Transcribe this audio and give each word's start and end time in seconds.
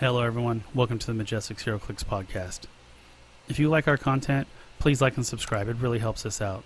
Hello, 0.00 0.22
everyone. 0.22 0.64
Welcome 0.74 0.98
to 0.98 1.06
the 1.06 1.12
Majestix 1.14 1.60
Hero 1.60 1.78
Clicks 1.78 2.04
podcast. 2.04 2.66
If 3.48 3.58
you 3.58 3.70
like 3.70 3.88
our 3.88 3.96
content, 3.96 4.46
please 4.78 5.00
like 5.00 5.16
and 5.16 5.24
subscribe. 5.24 5.66
It 5.68 5.78
really 5.78 5.98
helps 5.98 6.26
us 6.26 6.42
out. 6.42 6.62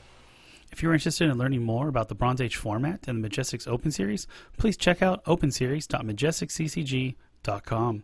If 0.72 0.82
you're 0.82 0.92
interested 0.92 1.30
in 1.30 1.38
learning 1.38 1.62
more 1.62 1.86
about 1.88 2.08
the 2.08 2.16
Bronze 2.16 2.40
Age 2.40 2.56
format 2.56 3.06
and 3.06 3.22
the 3.22 3.28
Majestix 3.28 3.68
Open 3.68 3.92
Series, 3.92 4.26
please 4.56 4.76
check 4.76 5.02
out 5.02 5.24
openseries.majestixccg.com. 5.24 8.02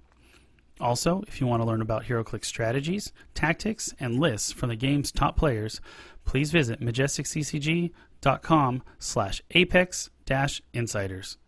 Also, 0.80 1.22
if 1.28 1.40
you 1.40 1.46
want 1.46 1.62
to 1.62 1.66
learn 1.66 1.80
about 1.80 2.04
HeroClix 2.04 2.46
strategies, 2.46 3.12
tactics, 3.34 3.94
and 4.00 4.18
lists 4.18 4.50
from 4.52 4.68
the 4.68 4.76
game's 4.76 5.12
top 5.12 5.36
players, 5.36 5.80
please 6.24 6.50
visit 6.50 6.80
majestixccg.com 6.80 8.82
slash 8.98 9.42
apex 9.52 10.10
dash 10.24 10.60
insiders. 10.72 11.38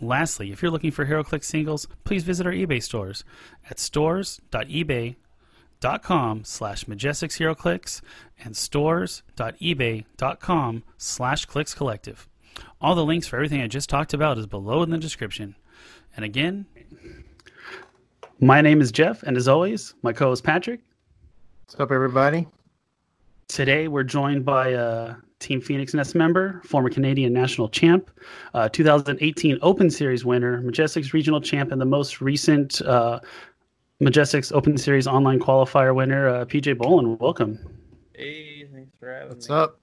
Lastly, 0.00 0.50
if 0.50 0.62
you're 0.62 0.70
looking 0.70 0.90
for 0.90 1.04
HeroClix 1.06 1.44
singles, 1.44 1.86
please 2.04 2.24
visit 2.24 2.46
our 2.46 2.52
eBay 2.52 2.82
stores 2.82 3.22
at 3.68 3.78
stores.ebay.com 3.78 6.44
slash 6.44 6.88
and 6.88 8.56
stores.ebay.com 8.56 10.82
slash. 10.96 11.46
All 12.80 12.94
the 12.94 13.04
links 13.04 13.26
for 13.26 13.36
everything 13.36 13.60
I 13.60 13.66
just 13.66 13.90
talked 13.90 14.14
about 14.14 14.38
is 14.38 14.46
below 14.46 14.82
in 14.82 14.88
the 14.90 14.98
description. 14.98 15.56
And 16.16 16.24
again, 16.24 16.66
my 18.40 18.60
name 18.60 18.80
is 18.80 18.90
Jeff, 18.90 19.22
and 19.22 19.36
as 19.36 19.48
always, 19.48 19.94
my 20.02 20.12
co-host 20.12 20.44
Patrick. 20.44 20.80
What's 21.66 21.78
up, 21.78 21.92
everybody? 21.92 22.46
Today 23.48 23.88
we're 23.88 24.02
joined 24.04 24.44
by 24.44 24.74
uh, 24.74 25.16
Team 25.40 25.60
Phoenix 25.60 25.92
Nest 25.92 26.14
member, 26.14 26.62
former 26.64 26.88
Canadian 26.88 27.32
national 27.32 27.68
champ, 27.68 28.10
uh, 28.54 28.68
2018 28.68 29.58
Open 29.62 29.90
Series 29.90 30.24
winner, 30.24 30.62
Majestix 30.62 31.12
regional 31.12 31.40
champ, 31.40 31.70
and 31.70 31.80
the 31.80 31.86
most 31.86 32.20
recent 32.20 32.80
uh, 32.82 33.20
Majestix 34.00 34.52
Open 34.52 34.78
Series 34.78 35.06
online 35.06 35.38
qualifier 35.38 35.94
winner, 35.94 36.28
uh, 36.28 36.44
PJ 36.44 36.74
Bolin. 36.76 37.18
Welcome. 37.20 37.58
Hey, 38.14 38.66
thanks 38.72 38.96
for 38.98 39.12
having 39.12 39.28
What's 39.30 39.48
me. 39.48 39.54
up? 39.54 39.78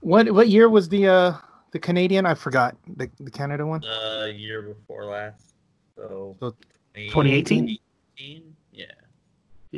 What 0.00 0.30
what 0.30 0.48
year 0.48 0.68
was 0.68 0.88
the 0.88 1.08
uh 1.08 1.36
the 1.72 1.80
Canadian? 1.80 2.26
I 2.26 2.34
forgot 2.34 2.76
the 2.96 3.10
the 3.18 3.30
Canada 3.30 3.66
one. 3.66 3.82
Uh, 3.84 4.26
year 4.26 4.62
before 4.62 5.06
last, 5.06 5.54
so 5.96 6.36
So 6.38 6.54
2018? 6.96 7.78
2018? 8.16 8.56
Yeah, 8.72 8.84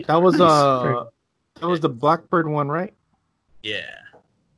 That 0.07 0.23
was 0.23 0.35
Nice. 0.39 0.51
uh 0.51 1.05
that 1.61 1.67
was 1.67 1.81
the 1.81 1.89
Blackbird 1.89 2.49
one, 2.49 2.69
right? 2.69 2.95
yeah. 3.63 3.81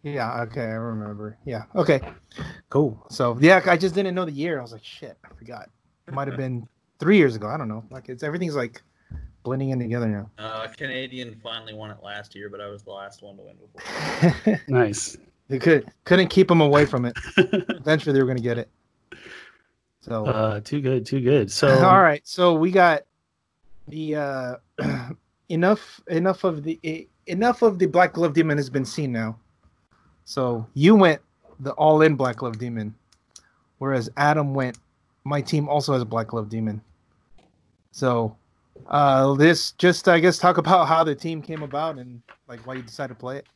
Yeah. 0.02 0.40
Okay, 0.44 0.62
I 0.62 0.64
remember. 0.76 1.36
Yeah. 1.44 1.64
Okay. 1.74 2.00
Cool. 2.70 3.04
So 3.10 3.36
yeah, 3.38 3.60
I 3.66 3.76
just 3.76 3.94
didn't 3.94 4.14
know 4.14 4.24
the 4.24 4.32
year. 4.32 4.58
I 4.58 4.62
was 4.62 4.72
like, 4.72 4.82
shit, 4.84 5.18
I 5.24 5.28
forgot. 5.34 5.68
It 6.08 6.14
might 6.14 6.26
have 6.26 6.38
been 6.38 6.66
three 6.98 7.18
years 7.18 7.36
ago. 7.36 7.48
I 7.48 7.58
don't 7.58 7.68
know. 7.68 7.84
Like 7.90 8.08
it's 8.08 8.22
everything's 8.22 8.56
like 8.56 8.80
blending 9.42 9.70
in 9.70 9.78
together 9.78 10.08
now. 10.08 10.30
Uh, 10.38 10.66
Canadian 10.74 11.38
finally 11.42 11.74
won 11.74 11.90
it 11.90 11.98
last 12.02 12.34
year, 12.34 12.48
but 12.48 12.62
I 12.62 12.68
was 12.68 12.82
the 12.82 12.92
last 12.92 13.22
one 13.22 13.36
to 13.36 13.42
win 13.42 13.56
before. 13.56 14.60
Nice. 14.68 15.18
they 15.48 15.58
could 15.58 15.90
couldn't 16.04 16.28
keep 16.28 16.48
them 16.48 16.62
away 16.62 16.86
from 16.86 17.04
it. 17.04 17.14
Eventually, 17.36 18.14
they 18.14 18.20
were 18.22 18.26
gonna 18.28 18.40
get 18.40 18.56
it. 18.56 18.70
So 20.00 20.26
Uh, 20.26 20.60
too 20.60 20.80
good, 20.80 21.04
too 21.06 21.20
good. 21.20 21.50
So, 21.50 21.68
all 21.84 22.00
right 22.02 22.26
so 22.26 22.54
we 22.54 22.70
got 22.70 23.02
the 23.88 24.16
uh 24.16 24.56
enough 25.48 26.00
enough 26.08 26.44
of 26.44 26.62
the 26.62 27.08
enough 27.26 27.62
of 27.62 27.78
the 27.78 27.86
black 27.86 28.12
glove 28.14 28.32
demon 28.32 28.56
has 28.56 28.70
been 28.70 28.84
seen 28.84 29.12
now. 29.12 29.38
So 30.24 30.66
you 30.74 30.94
went 30.94 31.20
the 31.58 31.72
all 31.72 32.00
in 32.02 32.16
black 32.16 32.36
glove 32.36 32.58
demon 32.58 32.94
whereas 33.78 34.08
adam 34.16 34.54
went 34.54 34.78
my 35.24 35.40
team 35.42 35.68
also 35.68 35.92
has 35.92 36.02
a 36.02 36.06
black 36.06 36.28
glove 36.28 36.48
demon. 36.48 36.80
So 37.92 38.36
uh 38.86 39.34
this 39.34 39.72
just 39.72 40.08
i 40.08 40.18
guess 40.18 40.38
talk 40.38 40.56
about 40.56 40.88
how 40.88 41.04
the 41.04 41.14
team 41.14 41.42
came 41.42 41.62
about 41.62 41.98
and 41.98 42.22
like 42.48 42.66
why 42.66 42.74
you 42.74 42.82
decided 42.82 43.14
to 43.14 43.20
play 43.20 43.38
it. 43.38 43.46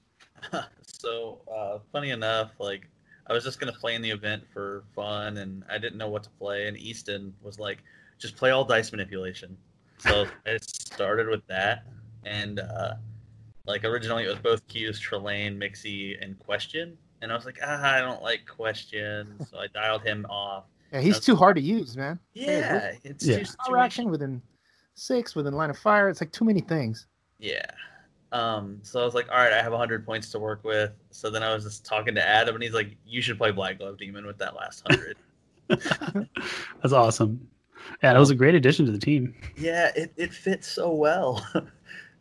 So, 1.04 1.40
uh, 1.54 1.80
funny 1.92 2.10
enough, 2.10 2.52
like 2.58 2.88
I 3.26 3.32
was 3.32 3.44
just 3.44 3.58
gonna 3.60 3.72
play 3.72 3.94
in 3.94 4.02
the 4.02 4.10
event 4.10 4.42
for 4.52 4.84
fun, 4.94 5.38
and 5.38 5.64
I 5.70 5.78
didn't 5.78 5.96
know 5.98 6.08
what 6.08 6.22
to 6.24 6.30
play. 6.30 6.68
And 6.68 6.76
Easton 6.76 7.32
was 7.42 7.58
like, 7.58 7.78
"Just 8.18 8.36
play 8.36 8.50
all 8.50 8.64
dice 8.64 8.92
manipulation." 8.92 9.56
So 9.98 10.26
I 10.46 10.58
started 10.60 11.28
with 11.28 11.46
that, 11.46 11.84
and 12.24 12.60
uh, 12.60 12.94
like 13.66 13.84
originally 13.84 14.24
it 14.24 14.28
was 14.28 14.38
both 14.38 14.66
Q's, 14.68 15.00
Trelane, 15.00 15.56
Mixie, 15.56 16.16
and 16.22 16.38
Question, 16.38 16.98
and 17.22 17.32
I 17.32 17.34
was 17.34 17.44
like, 17.46 17.58
"Ah, 17.62 17.94
I 17.96 18.00
don't 18.00 18.22
like 18.22 18.46
Question," 18.46 19.34
so 19.50 19.58
I 19.58 19.68
dialed 19.68 20.02
him 20.02 20.26
off. 20.28 20.64
yeah 20.92 21.00
he's 21.00 21.18
too 21.20 21.34
hard 21.34 21.56
to 21.56 21.62
use 21.62 21.96
man 21.96 22.18
Hey, 22.34 22.58
Yeah, 22.60 22.92
it's 23.04 23.26
Yeah. 23.26 23.38
too 23.42 23.52
power 23.66 23.76
many- 23.78 24.10
within 24.10 24.42
six 24.94 25.34
within 25.34 25.54
line 25.54 25.70
of 25.70 25.78
fire 25.78 26.08
it's 26.08 26.20
like 26.20 26.30
too 26.30 26.44
many 26.44 26.60
things 26.60 27.06
Yeah. 27.40 27.64
Um, 28.34 28.80
so 28.82 29.00
I 29.00 29.04
was 29.04 29.14
like, 29.14 29.28
all 29.30 29.38
right, 29.38 29.52
I 29.52 29.62
have 29.62 29.70
100 29.72 30.04
points 30.04 30.30
to 30.32 30.38
work 30.38 30.64
with. 30.64 30.90
So 31.10 31.30
then 31.30 31.42
I 31.42 31.54
was 31.54 31.62
just 31.64 31.84
talking 31.86 32.14
to 32.16 32.26
Adam, 32.26 32.54
and 32.56 32.62
he's 32.64 32.74
like, 32.74 32.96
you 33.06 33.22
should 33.22 33.38
play 33.38 33.52
Black 33.52 33.78
Glove 33.78 33.96
Demon 33.96 34.26
with 34.26 34.38
that 34.38 34.56
last 34.56 34.84
100. 34.88 35.16
that's 36.82 36.92
awesome. 36.92 37.48
Yeah, 38.02 38.12
that 38.12 38.18
was 38.18 38.30
a 38.30 38.34
great 38.34 38.54
addition 38.54 38.86
to 38.86 38.92
the 38.92 38.98
team. 38.98 39.34
yeah, 39.56 39.90
it, 39.94 40.12
it 40.16 40.32
fits 40.34 40.66
so 40.66 40.92
well. 40.92 41.46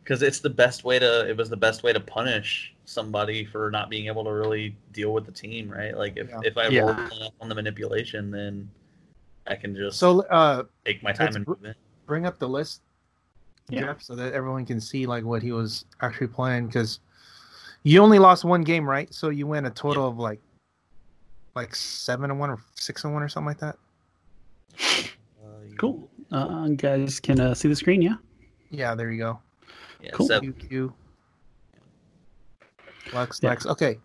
Because 0.02 0.20
it's 0.20 0.40
the 0.40 0.50
best 0.50 0.84
way 0.84 0.98
to, 0.98 1.26
it 1.26 1.34
was 1.34 1.48
the 1.48 1.56
best 1.56 1.82
way 1.82 1.90
to 1.90 1.98
punish 1.98 2.74
somebody 2.84 3.42
for 3.42 3.70
not 3.70 3.88
being 3.88 4.06
able 4.06 4.22
to 4.24 4.30
really 4.30 4.76
deal 4.92 5.14
with 5.14 5.24
the 5.24 5.32
team, 5.32 5.66
right? 5.70 5.96
Like 5.96 6.18
if, 6.18 6.28
Yeah. 6.28 6.40
if 6.44 6.58
I 6.58 6.68
Yeah. 6.68 6.82
roll 6.82 7.32
on 7.40 7.48
the 7.48 7.54
manipulation, 7.54 8.30
then 8.30 8.70
I 9.46 9.54
can 9.54 9.74
just 9.74 9.98
so 9.98 10.20
uh 10.24 10.64
take 10.84 11.02
my 11.02 11.12
time 11.12 11.34
and 11.36 11.46
br- 11.46 11.54
bring 12.04 12.26
up 12.26 12.38
the 12.38 12.46
list, 12.46 12.82
Yeah. 13.68 13.80
Jeff, 13.80 14.02
so 14.02 14.14
that 14.16 14.32
everyone 14.34 14.66
can 14.66 14.80
see 14.80 15.06
like 15.06 15.24
what 15.24 15.42
he 15.42 15.52
was 15.52 15.84
actually 16.02 16.26
playing. 16.28 16.66
Because 16.66 17.00
you 17.82 18.02
only 18.02 18.18
lost 18.18 18.44
one 18.44 18.62
game, 18.62 18.88
right? 18.88 19.12
So 19.12 19.30
you 19.30 19.46
win 19.46 19.66
a 19.66 19.70
total 19.70 20.06
of 20.06 20.18
like 20.18 20.40
like 21.54 21.74
seven 21.74 22.30
and 22.30 22.38
one 22.40 22.50
or 22.50 22.58
six 22.74 23.04
and 23.04 23.14
one 23.14 23.22
or 23.22 23.28
something 23.28 23.46
like 23.48 23.58
that. 23.60 23.76
Uh, 25.42 25.48
Cool. 25.78 26.08
Uh, 26.32 26.66
you 26.68 26.76
guys 26.76 27.20
can 27.20 27.40
uh, 27.40 27.54
see 27.54 27.68
the 27.68 27.76
screen, 27.76 28.02
yeah? 28.02 28.16
Yeah, 28.70 28.94
there 28.94 29.10
you 29.10 29.18
go. 29.18 29.38
Yeah, 30.02 30.10
Cool. 30.12 30.26
seven- 30.26 30.52
Q 30.52 30.68
Q. 30.68 30.94
Lex 33.12 33.40
Yeah. 33.42 33.50
Lex. 33.50 33.66
Okay, 33.66 33.98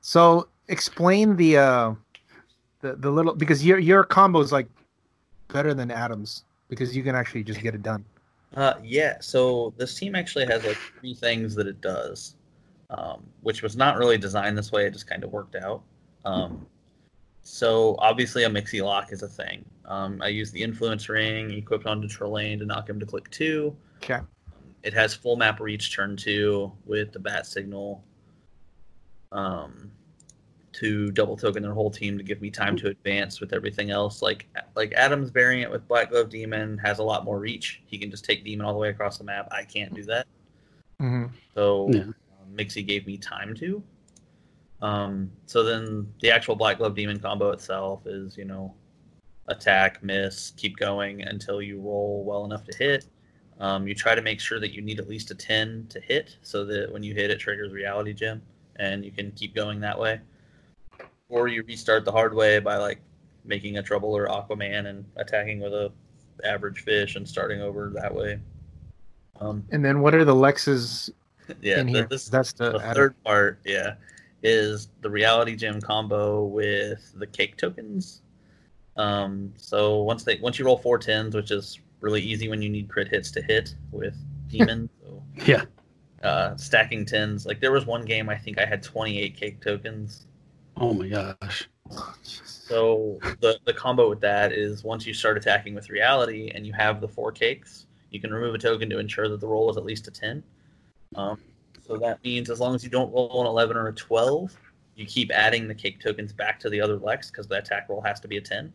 so 0.00 0.48
explain 0.68 1.36
the 1.36 1.56
uh 1.58 1.94
the 2.80 2.94
the 2.96 3.10
little 3.10 3.34
because 3.34 3.64
your 3.64 3.78
your 3.78 4.04
combo 4.04 4.40
is 4.40 4.52
like 4.52 4.68
better 5.48 5.74
than 5.74 5.90
Adams 5.90 6.44
because 6.68 6.96
you 6.96 7.02
can 7.02 7.14
actually 7.14 7.44
just 7.44 7.60
get 7.60 7.74
it 7.74 7.82
done. 7.82 8.04
Uh, 8.54 8.74
yeah. 8.82 9.16
So 9.20 9.72
this 9.76 9.98
team 9.98 10.14
actually 10.14 10.46
has 10.46 10.64
like 10.64 10.76
three 10.76 11.14
things 11.14 11.54
that 11.54 11.66
it 11.66 11.80
does, 11.80 12.36
um, 12.90 13.24
which 13.40 13.62
was 13.62 13.76
not 13.76 13.96
really 13.96 14.18
designed 14.18 14.56
this 14.58 14.72
way. 14.72 14.86
It 14.86 14.92
just 14.92 15.06
kind 15.06 15.24
of 15.24 15.32
worked 15.32 15.56
out. 15.56 15.82
Um, 16.24 16.66
so 17.42 17.96
obviously 17.98 18.44
a 18.44 18.50
mixie 18.50 18.84
lock 18.84 19.12
is 19.12 19.22
a 19.22 19.28
thing. 19.28 19.64
Um, 19.84 20.22
I 20.22 20.28
use 20.28 20.50
the 20.52 20.62
influence 20.62 21.08
ring 21.08 21.50
equipped 21.50 21.86
onto 21.86 22.08
Trelane 22.08 22.58
to 22.58 22.66
knock 22.66 22.88
him 22.88 23.00
to 23.00 23.06
click 23.06 23.30
two. 23.30 23.76
Okay. 23.96 24.20
It 24.82 24.94
has 24.94 25.14
full 25.14 25.36
map 25.36 25.60
reach 25.60 25.94
turn 25.94 26.16
two 26.16 26.72
with 26.84 27.12
the 27.12 27.18
bat 27.18 27.46
signal. 27.46 28.04
Um, 29.30 29.90
to 30.72 31.10
double 31.10 31.36
token 31.36 31.62
their 31.62 31.74
whole 31.74 31.90
team 31.90 32.16
to 32.16 32.24
give 32.24 32.40
me 32.40 32.50
time 32.50 32.76
to 32.78 32.88
advance 32.88 33.40
with 33.40 33.52
everything 33.52 33.90
else. 33.90 34.22
Like 34.22 34.48
like 34.74 34.92
Adam's 34.94 35.30
variant 35.30 35.70
with 35.70 35.86
Black 35.88 36.10
Glove 36.10 36.30
Demon 36.30 36.78
has 36.78 36.98
a 36.98 37.02
lot 37.02 37.24
more 37.24 37.38
reach. 37.38 37.82
He 37.86 37.98
can 37.98 38.10
just 38.10 38.24
take 38.24 38.44
Demon 38.44 38.66
all 38.66 38.72
the 38.72 38.78
way 38.78 38.88
across 38.88 39.18
the 39.18 39.24
map. 39.24 39.48
I 39.50 39.64
can't 39.64 39.92
do 39.94 40.02
that. 40.04 40.26
hmm 40.98 41.26
So 41.54 41.88
Yeah. 41.90 42.00
um, 42.00 42.56
Mixie 42.56 42.86
gave 42.86 43.06
me 43.06 43.18
time 43.18 43.54
to. 43.56 43.82
Um, 44.80 45.30
so 45.46 45.62
then 45.62 46.12
the 46.20 46.30
actual 46.30 46.56
Black 46.56 46.78
Glove 46.78 46.94
Demon 46.94 47.20
combo 47.20 47.50
itself 47.50 48.06
is, 48.06 48.36
you 48.36 48.44
know, 48.44 48.74
attack, 49.46 50.02
miss, 50.02 50.52
keep 50.56 50.76
going 50.76 51.22
until 51.22 51.62
you 51.62 51.80
roll 51.80 52.24
well 52.24 52.44
enough 52.44 52.64
to 52.64 52.76
hit. 52.76 53.06
Um, 53.60 53.86
you 53.86 53.94
try 53.94 54.14
to 54.14 54.22
make 54.22 54.40
sure 54.40 54.58
that 54.58 54.72
you 54.72 54.82
need 54.82 54.98
at 54.98 55.08
least 55.08 55.30
a 55.30 55.34
10 55.36 55.86
to 55.90 56.00
hit 56.00 56.36
so 56.42 56.64
that 56.64 56.92
when 56.92 57.02
you 57.04 57.14
hit, 57.14 57.30
it 57.30 57.38
triggers 57.38 57.72
Reality 57.72 58.12
Gem 58.12 58.42
and 58.76 59.04
you 59.04 59.12
can 59.12 59.30
keep 59.32 59.54
going 59.54 59.78
that 59.80 59.98
way. 59.98 60.20
Or 61.32 61.48
you 61.48 61.62
restart 61.62 62.04
the 62.04 62.12
hard 62.12 62.34
way 62.34 62.58
by 62.58 62.76
like 62.76 63.00
making 63.46 63.78
a 63.78 63.82
Trouble 63.82 64.14
or 64.14 64.26
Aquaman 64.28 64.86
and 64.86 65.02
attacking 65.16 65.60
with 65.60 65.72
a 65.72 65.90
average 66.44 66.80
fish 66.80 67.16
and 67.16 67.26
starting 67.26 67.62
over 67.62 67.90
that 67.94 68.14
way. 68.14 68.38
Um, 69.40 69.64
And 69.70 69.82
then 69.82 70.00
what 70.02 70.14
are 70.14 70.26
the 70.26 70.34
Lexes 70.34 71.10
yeah, 71.62 71.80
in 71.80 71.86
th- 71.86 71.96
here? 71.96 72.06
this, 72.10 72.28
That's 72.28 72.52
the, 72.52 72.72
the 72.72 72.78
Adam- 72.80 72.94
third 72.94 73.24
part, 73.24 73.58
yeah, 73.64 73.94
is 74.42 74.88
the 75.00 75.08
reality 75.08 75.56
gem 75.56 75.80
combo 75.80 76.44
with 76.44 77.12
the 77.16 77.26
cake 77.26 77.56
tokens. 77.56 78.20
Um, 78.98 79.54
so 79.56 80.02
once 80.02 80.22
they 80.24 80.36
once 80.36 80.58
you 80.58 80.66
roll 80.66 80.76
four 80.76 80.98
tens, 80.98 81.34
which 81.34 81.50
is 81.50 81.80
really 82.00 82.20
easy 82.20 82.48
when 82.48 82.60
you 82.60 82.68
need 82.68 82.88
crit 82.90 83.08
hits 83.08 83.30
to 83.30 83.40
hit 83.42 83.74
with 83.90 84.14
demon. 84.48 84.90
so 85.02 85.22
Yeah. 85.46 85.64
uh, 86.22 86.56
stacking 86.58 87.06
tens. 87.06 87.46
Like 87.46 87.58
there 87.60 87.72
was 87.72 87.86
one 87.86 88.04
game 88.04 88.28
I 88.28 88.36
think 88.36 88.58
I 88.60 88.66
had 88.66 88.82
28 88.82 89.34
cake 89.34 89.60
tokens. 89.62 90.26
Oh 90.82 90.92
my 90.92 91.06
gosh. 91.06 91.68
So 92.34 93.20
the 93.40 93.58
the 93.64 93.72
combo 93.72 94.10
with 94.10 94.20
that 94.22 94.52
is 94.52 94.82
once 94.82 95.06
you 95.06 95.14
start 95.14 95.36
attacking 95.36 95.76
with 95.76 95.88
reality 95.88 96.50
and 96.52 96.66
you 96.66 96.72
have 96.72 97.00
the 97.00 97.06
four 97.06 97.30
cakes, 97.30 97.86
you 98.10 98.20
can 98.20 98.34
remove 98.34 98.56
a 98.56 98.58
token 98.58 98.90
to 98.90 98.98
ensure 98.98 99.28
that 99.28 99.40
the 99.40 99.46
roll 99.46 99.70
is 99.70 99.76
at 99.76 99.84
least 99.84 100.08
a 100.08 100.10
10. 100.10 100.42
Um, 101.14 101.40
so 101.86 101.96
that 101.98 102.22
means 102.24 102.50
as 102.50 102.58
long 102.58 102.74
as 102.74 102.82
you 102.82 102.90
don't 102.90 103.12
roll 103.12 103.42
an 103.42 103.46
11 103.46 103.76
or 103.76 103.86
a 103.86 103.92
12, 103.92 104.58
you 104.96 105.06
keep 105.06 105.30
adding 105.30 105.68
the 105.68 105.74
cake 105.74 106.00
tokens 106.00 106.32
back 106.32 106.58
to 106.60 106.68
the 106.68 106.80
other 106.80 106.96
Lex 106.96 107.30
because 107.30 107.46
the 107.46 107.58
attack 107.58 107.88
roll 107.88 108.00
has 108.00 108.18
to 108.18 108.26
be 108.26 108.38
a 108.38 108.40
10. 108.40 108.72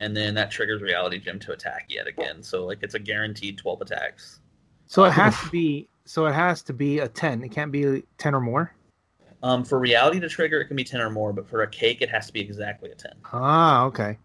And 0.00 0.14
then 0.14 0.34
that 0.34 0.50
triggers 0.50 0.82
Reality 0.82 1.18
Gem 1.18 1.38
to 1.40 1.52
attack 1.52 1.86
yet 1.88 2.06
again. 2.06 2.42
So 2.42 2.66
like 2.66 2.82
it's 2.82 2.94
a 2.94 2.98
guaranteed 2.98 3.56
12 3.56 3.80
attacks. 3.80 4.40
So 4.86 5.04
it 5.04 5.12
has 5.12 5.38
to 5.40 5.48
be. 5.48 5.88
So 6.04 6.26
it 6.26 6.34
has 6.34 6.62
to 6.64 6.72
be 6.72 6.98
a 6.98 7.06
ten. 7.06 7.44
It 7.44 7.50
can't 7.50 7.70
be 7.70 8.02
ten 8.18 8.34
or 8.34 8.40
more. 8.40 8.74
Um, 9.42 9.64
for 9.64 9.78
reality 9.78 10.20
to 10.20 10.28
trigger, 10.28 10.60
it 10.60 10.66
can 10.66 10.76
be 10.76 10.84
10 10.84 11.00
or 11.00 11.10
more, 11.10 11.32
but 11.32 11.48
for 11.48 11.62
a 11.62 11.68
cake, 11.68 12.02
it 12.02 12.10
has 12.10 12.26
to 12.26 12.32
be 12.32 12.40
exactly 12.40 12.90
a 12.90 12.94
10. 12.94 13.12
Ah, 13.24 13.84
okay. 13.86 14.18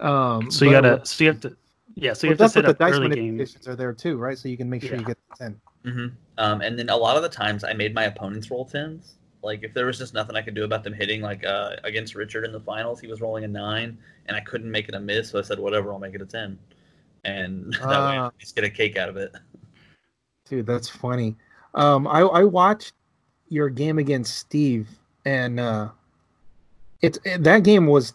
Um, 0.00 0.50
So 0.50 0.64
you 0.64 0.70
gotta. 0.72 1.04
So 1.06 1.24
you 1.24 1.30
have 1.30 1.40
to. 1.40 1.56
Yeah. 1.94 2.12
So 2.12 2.26
you 2.26 2.32
but 2.32 2.38
have 2.38 2.38
to 2.38 2.44
that's 2.44 2.56
what 2.56 2.62
set 2.62 2.66
the 2.66 2.72
up 2.72 2.78
dice 2.78 2.94
early 2.94 3.10
game. 3.10 3.24
manipulations 3.28 3.68
are 3.68 3.76
there 3.76 3.92
too, 3.92 4.16
right? 4.16 4.38
So 4.38 4.48
you 4.48 4.56
can 4.56 4.68
make 4.68 4.82
sure 4.82 4.98
you 4.98 5.04
get 5.04 5.18
the 5.30 5.36
ten. 5.36 5.60
hmm 5.84 6.06
Um, 6.38 6.60
and 6.62 6.78
then 6.78 6.88
a 6.90 6.96
lot 6.96 7.16
of 7.16 7.22
the 7.22 7.28
times 7.28 7.64
I 7.64 7.72
made 7.72 7.94
my 7.94 8.04
opponents 8.04 8.50
roll 8.50 8.64
tens. 8.64 9.16
Like 9.42 9.62
if 9.62 9.74
there 9.74 9.86
was 9.86 9.98
just 9.98 10.14
nothing 10.14 10.36
I 10.36 10.42
could 10.42 10.54
do 10.54 10.64
about 10.64 10.84
them 10.84 10.94
hitting, 10.94 11.20
like 11.20 11.44
uh, 11.44 11.76
against 11.84 12.14
Richard 12.14 12.44
in 12.44 12.52
the 12.52 12.60
finals, 12.60 13.00
he 13.00 13.06
was 13.06 13.20
rolling 13.20 13.44
a 13.44 13.48
nine, 13.48 13.98
and 14.26 14.36
I 14.36 14.40
couldn't 14.40 14.70
make 14.70 14.88
it 14.88 14.94
a 14.94 15.00
miss, 15.00 15.30
so 15.30 15.38
I 15.38 15.42
said, 15.42 15.58
"Whatever, 15.58 15.92
I'll 15.92 15.98
make 15.98 16.14
it 16.14 16.22
a 16.22 16.26
10. 16.26 16.58
and 17.24 17.72
that 17.88 18.02
way 18.04 18.16
I 18.16 18.16
Ah. 18.16 18.26
at 18.28 18.54
get 18.54 18.64
a 18.64 18.70
cake 18.70 18.96
out 18.96 19.08
of 19.10 19.16
it. 19.18 19.32
Dude, 20.46 20.66
that's 20.66 20.88
funny. 20.88 21.36
Um, 21.74 22.06
I 22.06 22.20
I 22.20 22.44
watched 22.44 22.92
your 23.54 23.68
game 23.70 23.98
against 23.98 24.36
Steve, 24.36 24.88
and 25.24 25.60
uh, 25.60 25.88
it, 27.00 27.18
it 27.24 27.44
that 27.44 27.62
game 27.62 27.86
was 27.86 28.12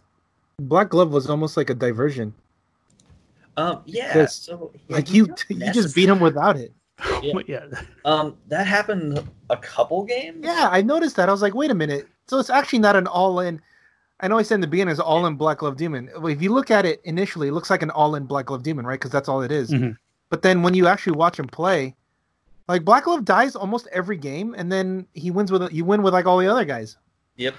Black 0.60 0.90
Glove 0.90 1.12
was 1.12 1.30
almost 1.30 1.56
like 1.58 1.70
a 1.70 1.74
diversion. 1.74 2.34
Um, 3.58 3.82
yeah, 3.86 4.26
so 4.28 4.72
yeah, 4.88 4.96
Like 4.96 5.12
you, 5.12 5.28
not 5.28 5.44
you 5.50 5.74
just 5.74 5.96
beat 5.96 6.08
him 6.10 6.20
without 6.20 6.58
it. 6.58 6.72
Yeah. 7.24 7.34
yeah. 7.48 7.66
Um, 8.04 8.36
that 8.48 8.68
happened 8.68 9.24
a 9.50 9.56
couple 9.58 10.04
games. 10.04 10.40
Yeah, 10.44 10.68
I 10.70 10.82
noticed 10.82 11.16
that. 11.16 11.30
I 11.30 11.32
was 11.32 11.42
like, 11.42 11.54
wait 11.56 11.72
a 11.72 11.76
minute. 11.76 12.08
So 12.28 12.40
it's 12.40 12.50
actually 12.50 12.80
not 12.80 12.98
an 12.98 13.08
all-in. 13.08 13.62
I 14.20 14.28
know 14.28 14.38
I 14.38 14.42
said 14.42 14.56
in 14.56 14.62
the 14.62 14.68
beginning 14.68 14.92
it's 14.92 15.00
all-in 15.00 15.36
Black 15.36 15.60
Glove 15.60 15.78
Demon. 15.78 16.10
If 16.24 16.42
you 16.42 16.52
look 16.54 16.72
at 16.72 16.86
it 16.86 17.00
initially, 17.06 17.48
it 17.48 17.54
looks 17.54 17.70
like 17.70 17.82
an 17.82 17.90
all-in 17.92 18.26
Black 18.26 18.48
Glove 18.48 18.64
Demon, 18.64 18.86
right? 18.86 19.00
Because 19.00 19.12
that's 19.12 19.30
all 19.30 19.42
it 19.42 19.52
is. 19.52 19.72
Mhm. 19.72 19.96
But 20.30 20.42
then 20.42 20.62
when 20.62 20.74
you 20.74 20.88
actually 20.88 21.14
watch 21.14 21.40
him 21.40 21.48
play, 21.48 21.96
like 22.70 22.86
Black 22.86 23.04
Glove 23.04 23.26
dies 23.26 23.56
almost 23.56 23.88
every 23.92 24.16
game, 24.18 24.56
and 24.58 24.72
then 24.72 25.06
he 25.14 25.32
wins 25.32 25.52
with 25.52 25.72
you 25.74 25.84
win 25.84 26.02
with 26.02 26.14
like 26.14 26.26
all 26.26 26.38
the 26.38 26.48
other 26.48 26.64
guys. 26.66 26.96
Yep. 27.36 27.56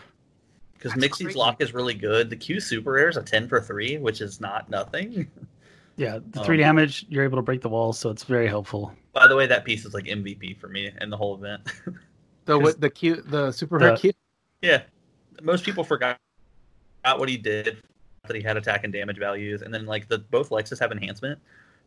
Because 0.74 0.92
That's 0.92 1.00
Mixie's 1.02 1.26
crazy. 1.26 1.38
lock 1.38 1.60
is 1.60 1.74
really 1.74 1.92
good. 1.92 2.30
The 2.30 2.36
Q 2.36 2.58
super 2.60 2.92
rare 2.92 3.10
is 3.10 3.18
a 3.18 3.22
ten 3.22 3.46
for 3.48 3.60
three, 3.60 3.98
which 3.98 4.22
is 4.22 4.40
not 4.40 4.70
nothing. 4.70 5.30
Yeah. 5.96 6.18
The 6.30 6.42
three 6.44 6.56
Um, 6.62 6.68
damage, 6.76 7.04
you're 7.10 7.24
able 7.24 7.36
to 7.36 7.42
break 7.42 7.60
the 7.60 7.68
walls, 7.68 7.98
so 7.98 8.08
it's 8.08 8.24
very 8.24 8.46
helpful. 8.46 8.90
By 9.12 9.26
the 9.28 9.36
way, 9.36 9.46
that 9.46 9.66
piece 9.66 9.84
is 9.84 9.92
like 9.92 10.04
MVP 10.06 10.58
for 10.58 10.66
me 10.68 10.90
in 10.98 11.10
the 11.10 11.16
whole 11.16 11.34
event. 11.34 11.60
The 12.46 12.58
what 12.58 12.80
the 12.80 12.88
Q 12.88 13.16
the 13.16 13.52
super 13.52 13.78
The- 13.78 13.84
rare 13.84 13.96
Q. 13.98 14.12
yeah, 14.62 14.82
most 15.42 15.62
people 15.62 15.84
forgot 15.84 16.16
forgot 17.02 17.18
what 17.18 17.28
he 17.28 17.36
did. 17.36 17.76
That 18.26 18.34
he 18.34 18.40
had 18.42 18.56
attack 18.56 18.84
and 18.84 18.92
damage 18.92 19.18
values, 19.18 19.60
and 19.60 19.74
then 19.74 19.84
like 19.84 20.08
the 20.08 20.20
both 20.20 20.48
Lexus 20.48 20.78
have 20.80 20.90
enhancement, 20.90 21.38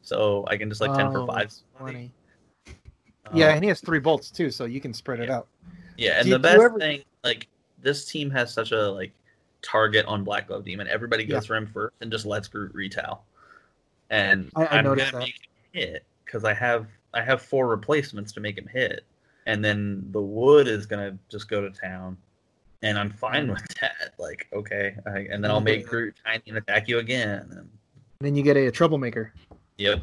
so 0.03 0.45
I 0.47 0.57
can 0.57 0.69
just 0.69 0.79
like 0.81 0.93
ten 0.93 1.11
for 1.11 1.19
Oh, 1.21 1.25
five. 1.25 1.49
that's 1.49 1.63
funny. 3.25 3.33
Um, 3.33 3.39
Yeah, 3.39 3.53
and 3.55 3.63
he 3.63 3.67
has 3.69 3.79
three 3.81 3.99
bolts 3.99 4.31
too, 4.31 4.49
so 4.51 4.65
you 4.65 4.79
can 4.81 4.93
spread 4.93 5.19
it 5.19 5.29
out. 5.29 5.47
Yeah, 5.97 6.13
and 6.17 6.23
Do 6.25 6.31
the 6.31 6.35
you- 6.37 6.41
best 6.41 6.61
ever- 6.61 6.79
thing, 6.79 7.03
like 7.23 7.47
this 7.81 8.05
team 8.05 8.29
has 8.31 8.53
such 8.53 8.71
a 8.71 8.89
like 8.91 9.11
target 9.61 10.05
on 10.05 10.23
Black 10.23 10.47
Glove 10.47 10.65
Demon. 10.65 10.87
Everybody 10.87 11.25
goes 11.25 11.43
Yeah. 11.43 11.47
for 11.47 11.55
him 11.55 11.67
first 11.67 11.93
and 12.01 12.11
just 12.11 12.25
lets 12.25 12.47
Groot 12.47 12.73
retail. 12.73 13.23
And 14.09 14.51
I- 14.55 14.77
am 14.77 14.83
gonna 14.85 14.95
that. 14.97 15.13
make 15.15 15.35
him 15.35 15.49
hit 15.71 16.05
because 16.25 16.43
I 16.43 16.53
have 16.53 16.87
I 17.13 17.21
have 17.21 17.41
four 17.41 17.67
replacements 17.67 18.31
to 18.33 18.39
make 18.39 18.57
him 18.57 18.67
hit, 18.67 19.05
and 19.45 19.63
then 19.63 20.07
the 20.11 20.21
wood 20.21 20.67
is 20.67 20.85
gonna 20.87 21.17
just 21.29 21.47
go 21.47 21.61
to 21.61 21.69
town, 21.69 22.17
and 22.81 22.97
I'm 22.97 23.11
fine 23.11 23.47
with 23.49 23.63
that. 23.81 24.13
Like 24.17 24.47
okay, 24.51 24.95
I, 25.05 25.19
and 25.31 25.43
then 25.43 25.51
I'll 25.51 25.61
make 25.61 25.85
Groot 25.87 26.15
tiny 26.25 26.43
and 26.47 26.57
attack 26.57 26.87
you 26.87 26.97
again. 26.99 27.47
And, 27.51 27.69
then 28.19 28.35
you 28.35 28.41
get 28.43 28.55
a, 28.57 28.71
troublemaker 28.71 29.33
yep. 29.77 30.01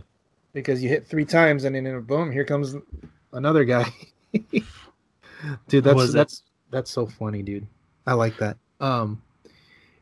Because 0.52 0.82
you 0.82 0.88
hit 0.88 1.06
three 1.06 1.24
times, 1.24 1.64
and 1.64 1.74
then 1.74 2.00
boom, 2.02 2.30
here 2.30 2.44
comes 2.44 2.74
another 3.32 3.64
guy. 3.64 3.92
dude, 5.68 5.84
that's 5.84 5.94
was 5.94 6.10
it? 6.10 6.18
that's 6.18 6.42
that's 6.70 6.90
so 6.90 7.06
funny, 7.06 7.42
dude. 7.42 7.66
I 8.06 8.14
like 8.14 8.36
that. 8.38 8.56
Um, 8.80 9.22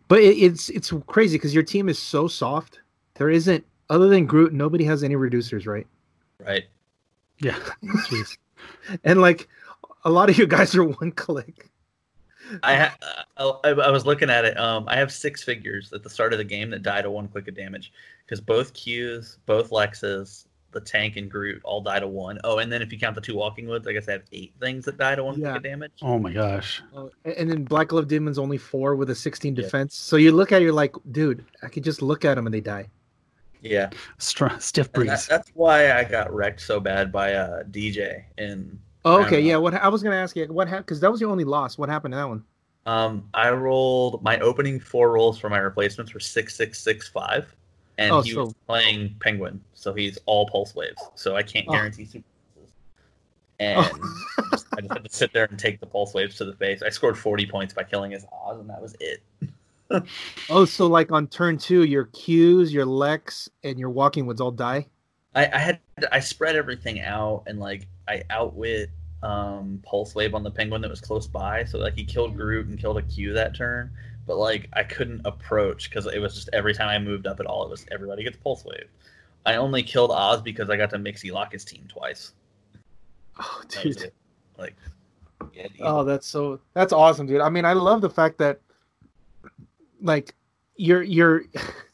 but 0.09 0.21
it, 0.21 0.37
it's 0.37 0.69
it's 0.71 0.93
crazy 1.07 1.37
because 1.37 1.55
your 1.55 1.63
team 1.63 1.89
is 1.89 1.99
so 1.99 2.29
soft. 2.29 2.81
There 3.15 3.31
isn't 3.31 3.65
other 3.91 4.09
than 4.09 4.27
Groot, 4.27 4.53
nobody 4.53 4.85
has 4.85 5.03
any 5.03 5.15
reducers, 5.15 5.67
right? 5.67 5.87
Right. 6.45 6.65
Yeah. 7.41 7.59
And 9.05 9.21
like 9.21 9.49
a 10.05 10.11
lot 10.11 10.31
of 10.31 10.37
you 10.39 10.47
guys 10.47 10.75
are 10.75 10.85
one 10.85 11.13
click. 11.13 11.68
I, 12.63 12.75
ha- 12.77 12.97
uh, 13.37 13.53
I 13.65 13.69
I 13.71 13.91
was 13.91 14.07
looking 14.07 14.31
at 14.31 14.45
it. 14.45 14.59
Um, 14.59 14.85
I 14.89 14.97
have 14.97 15.13
six 15.13 15.43
figures 15.43 15.93
at 15.93 16.03
the 16.03 16.11
start 16.11 16.33
of 16.33 16.39
the 16.39 16.45
game 16.45 16.71
that 16.71 16.83
die 16.83 17.03
to 17.03 17.11
one 17.11 17.29
click 17.29 17.49
of 17.49 17.55
damage 17.55 17.93
because 18.25 18.41
both 18.41 18.73
Qs, 18.75 19.37
both 19.47 19.71
Lexes, 19.71 20.47
the 20.73 20.81
tank 20.81 21.17
and 21.17 21.31
Groot 21.31 21.61
all 21.65 21.81
die 21.81 21.99
to 22.01 22.07
one. 22.07 22.39
Oh, 22.45 22.59
and 22.59 22.71
then 22.71 22.83
if 22.83 22.93
you 22.93 22.99
count 22.99 23.15
the 23.15 23.21
two 23.23 23.35
Walking 23.35 23.67
Woods, 23.67 23.87
I 23.89 23.93
guess 23.93 24.09
I 24.09 24.13
have 24.13 24.23
eight 24.33 24.53
things 24.61 24.85
that 24.85 24.99
die 24.99 25.15
to 25.15 25.25
one 25.25 25.35
Yeah. 25.41 25.49
click 25.53 25.57
of 25.59 25.63
damage. 25.63 25.93
Oh 26.03 26.19
my 26.19 26.33
gosh. 26.33 26.83
Oh, 26.95 27.11
and 27.25 27.51
then 27.51 27.65
Black 27.65 27.89
Glove 27.89 28.07
Demon's 28.07 28.39
only 28.39 28.59
four 28.59 28.95
with 28.95 29.09
a 29.11 29.15
16 29.15 29.57
Yeah. 29.57 29.63
defense. 29.63 29.95
So 29.95 30.17
you 30.17 30.31
look 30.33 30.53
at 30.53 30.61
it, 30.61 30.65
you're 30.65 30.73
like, 30.75 30.95
dude, 31.13 31.45
I 31.63 31.69
could 31.69 31.85
just 31.85 32.03
look 32.03 32.25
at 32.27 32.35
them 32.35 32.47
and 32.47 32.53
they 32.55 32.61
die. 32.61 32.87
Yeah, 33.61 33.91
Str- 34.19 34.57
stiff 34.61 34.93
breeze. 34.93 35.09
that, 35.09 35.27
that's 35.29 35.51
why 35.55 35.91
I 35.93 36.05
got 36.05 36.33
wrecked 36.33 36.61
so 36.61 36.79
bad 36.79 37.11
by 37.11 37.33
uh, 37.35 37.65
DJ. 37.65 38.25
And 38.37 38.79
Oh, 39.05 39.23
okay, 39.25 39.41
yeah. 39.41 39.57
What 39.57 39.75
I 39.75 39.89
was 39.89 40.03
gonna 40.03 40.17
ask 40.17 40.35
you, 40.37 40.47
what 40.47 40.69
happened? 40.69 40.87
Because 40.87 41.01
that 41.01 41.11
was 41.11 41.21
your 41.21 41.31
only 41.31 41.45
loss. 41.45 41.79
What 41.79 41.89
happened 41.89 42.13
to 42.13 42.17
that 42.17 42.29
one? 42.29 42.45
um, 42.87 43.29
I 43.35 43.51
rolled 43.51 44.23
my 44.23 44.39
opening 44.39 44.81
four 44.81 45.13
rolls 45.13 45.39
for 45.39 45.51
my 45.51 45.59
replacements 45.59 46.15
were 46.15 46.21
six 46.21 46.55
six 46.57 46.81
six 46.81 47.09
five, 47.09 47.55
and 47.99 48.13
Oh, 48.13 48.21
he 48.23 48.33
so- 48.33 48.45
was 48.45 48.55
playing 48.67 49.15
Penguin, 49.21 49.61
so 49.75 49.93
he's 49.95 50.19
all 50.27 50.49
pulse 50.49 50.75
waves. 50.75 51.01
So 51.15 51.37
I 51.37 51.43
can't 51.43 51.67
Oh. 51.69 51.73
guarantee 51.73 52.05
super. 52.07 52.25
And 53.61 53.85
just- 54.53 54.67
I 54.77 54.81
just 54.81 54.93
had 54.93 55.05
to 55.05 55.11
sit 55.11 55.33
there 55.33 55.45
and 55.51 55.59
take 55.59 55.81
the 55.81 55.87
pulse 55.87 56.15
waves 56.15 56.37
to 56.37 56.45
the 56.45 56.55
face. 56.55 56.81
I 56.83 56.91
scored 56.91 57.19
40 57.19 57.45
points 57.47 57.75
by 57.75 57.83
killing 57.83 58.13
his 58.13 58.25
Oz, 58.33 58.59
and 58.61 58.71
that 58.71 58.81
was 58.81 58.95
it. 59.01 59.23
Oh, 60.51 60.67
so 60.67 60.87
like 60.87 61.11
on 61.13 61.27
turn 61.29 61.57
two, 61.57 61.85
your 61.85 62.07
Qs, 62.07 62.71
your 62.71 62.85
Lex, 62.85 63.49
and 63.65 63.79
your 63.79 63.89
Walking 63.89 64.27
Woods 64.27 64.39
all 64.41 64.51
die. 64.51 64.87
I, 65.35 65.47
I 65.47 65.59
had 65.59 65.81
I 66.11 66.21
spread 66.21 66.57
everything 66.57 67.01
out, 67.01 67.45
and 67.47 67.59
like 67.59 67.87
I 68.09 68.23
outwit 68.31 68.91
um, 69.23 69.81
pulse 69.85 70.15
wave 70.15 70.35
on 70.35 70.43
the 70.43 70.51
penguin 70.51 70.81
that 70.83 70.91
was 70.91 71.01
close 71.01 71.27
by. 71.27 71.65
So 71.65 71.79
like 71.79 71.95
he 71.95 72.05
killed 72.05 72.37
Groot 72.37 72.67
and 72.67 72.79
killed 72.79 72.99
a 72.99 73.03
Q 73.03 73.33
that 73.35 73.55
turn, 73.55 73.91
but 74.27 74.37
like 74.37 74.69
I 74.73 74.83
couldn't 74.83 75.23
approach 75.25 75.91
because 75.91 76.07
it 76.07 76.21
was 76.21 76.35
just 76.35 76.49
every 76.53 76.75
time 76.75 76.89
I 76.89 76.99
moved 76.99 77.27
up 77.27 77.41
at 77.41 77.47
all, 77.47 77.65
it 77.65 77.71
was 77.71 77.87
everybody 77.91 78.25
gets 78.25 78.37
pulse 78.37 78.65
wave. 78.65 78.89
I 79.47 79.57
only 79.57 79.83
killed 79.83 80.11
Oz 80.11 80.43
because 80.43 80.69
I 80.71 80.77
got 80.77 80.91
to 80.91 80.99
mixie 80.99 81.33
lock 81.33 81.53
his 81.53 81.65
team 81.65 81.87
twice. 81.89 82.33
Oh, 83.41 83.63
dude. 83.69 84.13
Like, 84.59 84.75
yeah, 85.55 85.69
dude. 85.69 85.81
Oh, 85.81 86.05
that's 86.05 86.27
so 86.27 86.61
that's 86.75 86.93
awesome, 86.93 87.27
dude. 87.27 87.41
I 87.41 87.49
mean, 87.49 87.65
I 87.65 87.73
love 87.73 88.01
the 88.01 88.11
fact 88.11 88.39
that 88.39 88.61
like 90.01 90.35
your 90.77 91.03
your 91.03 91.45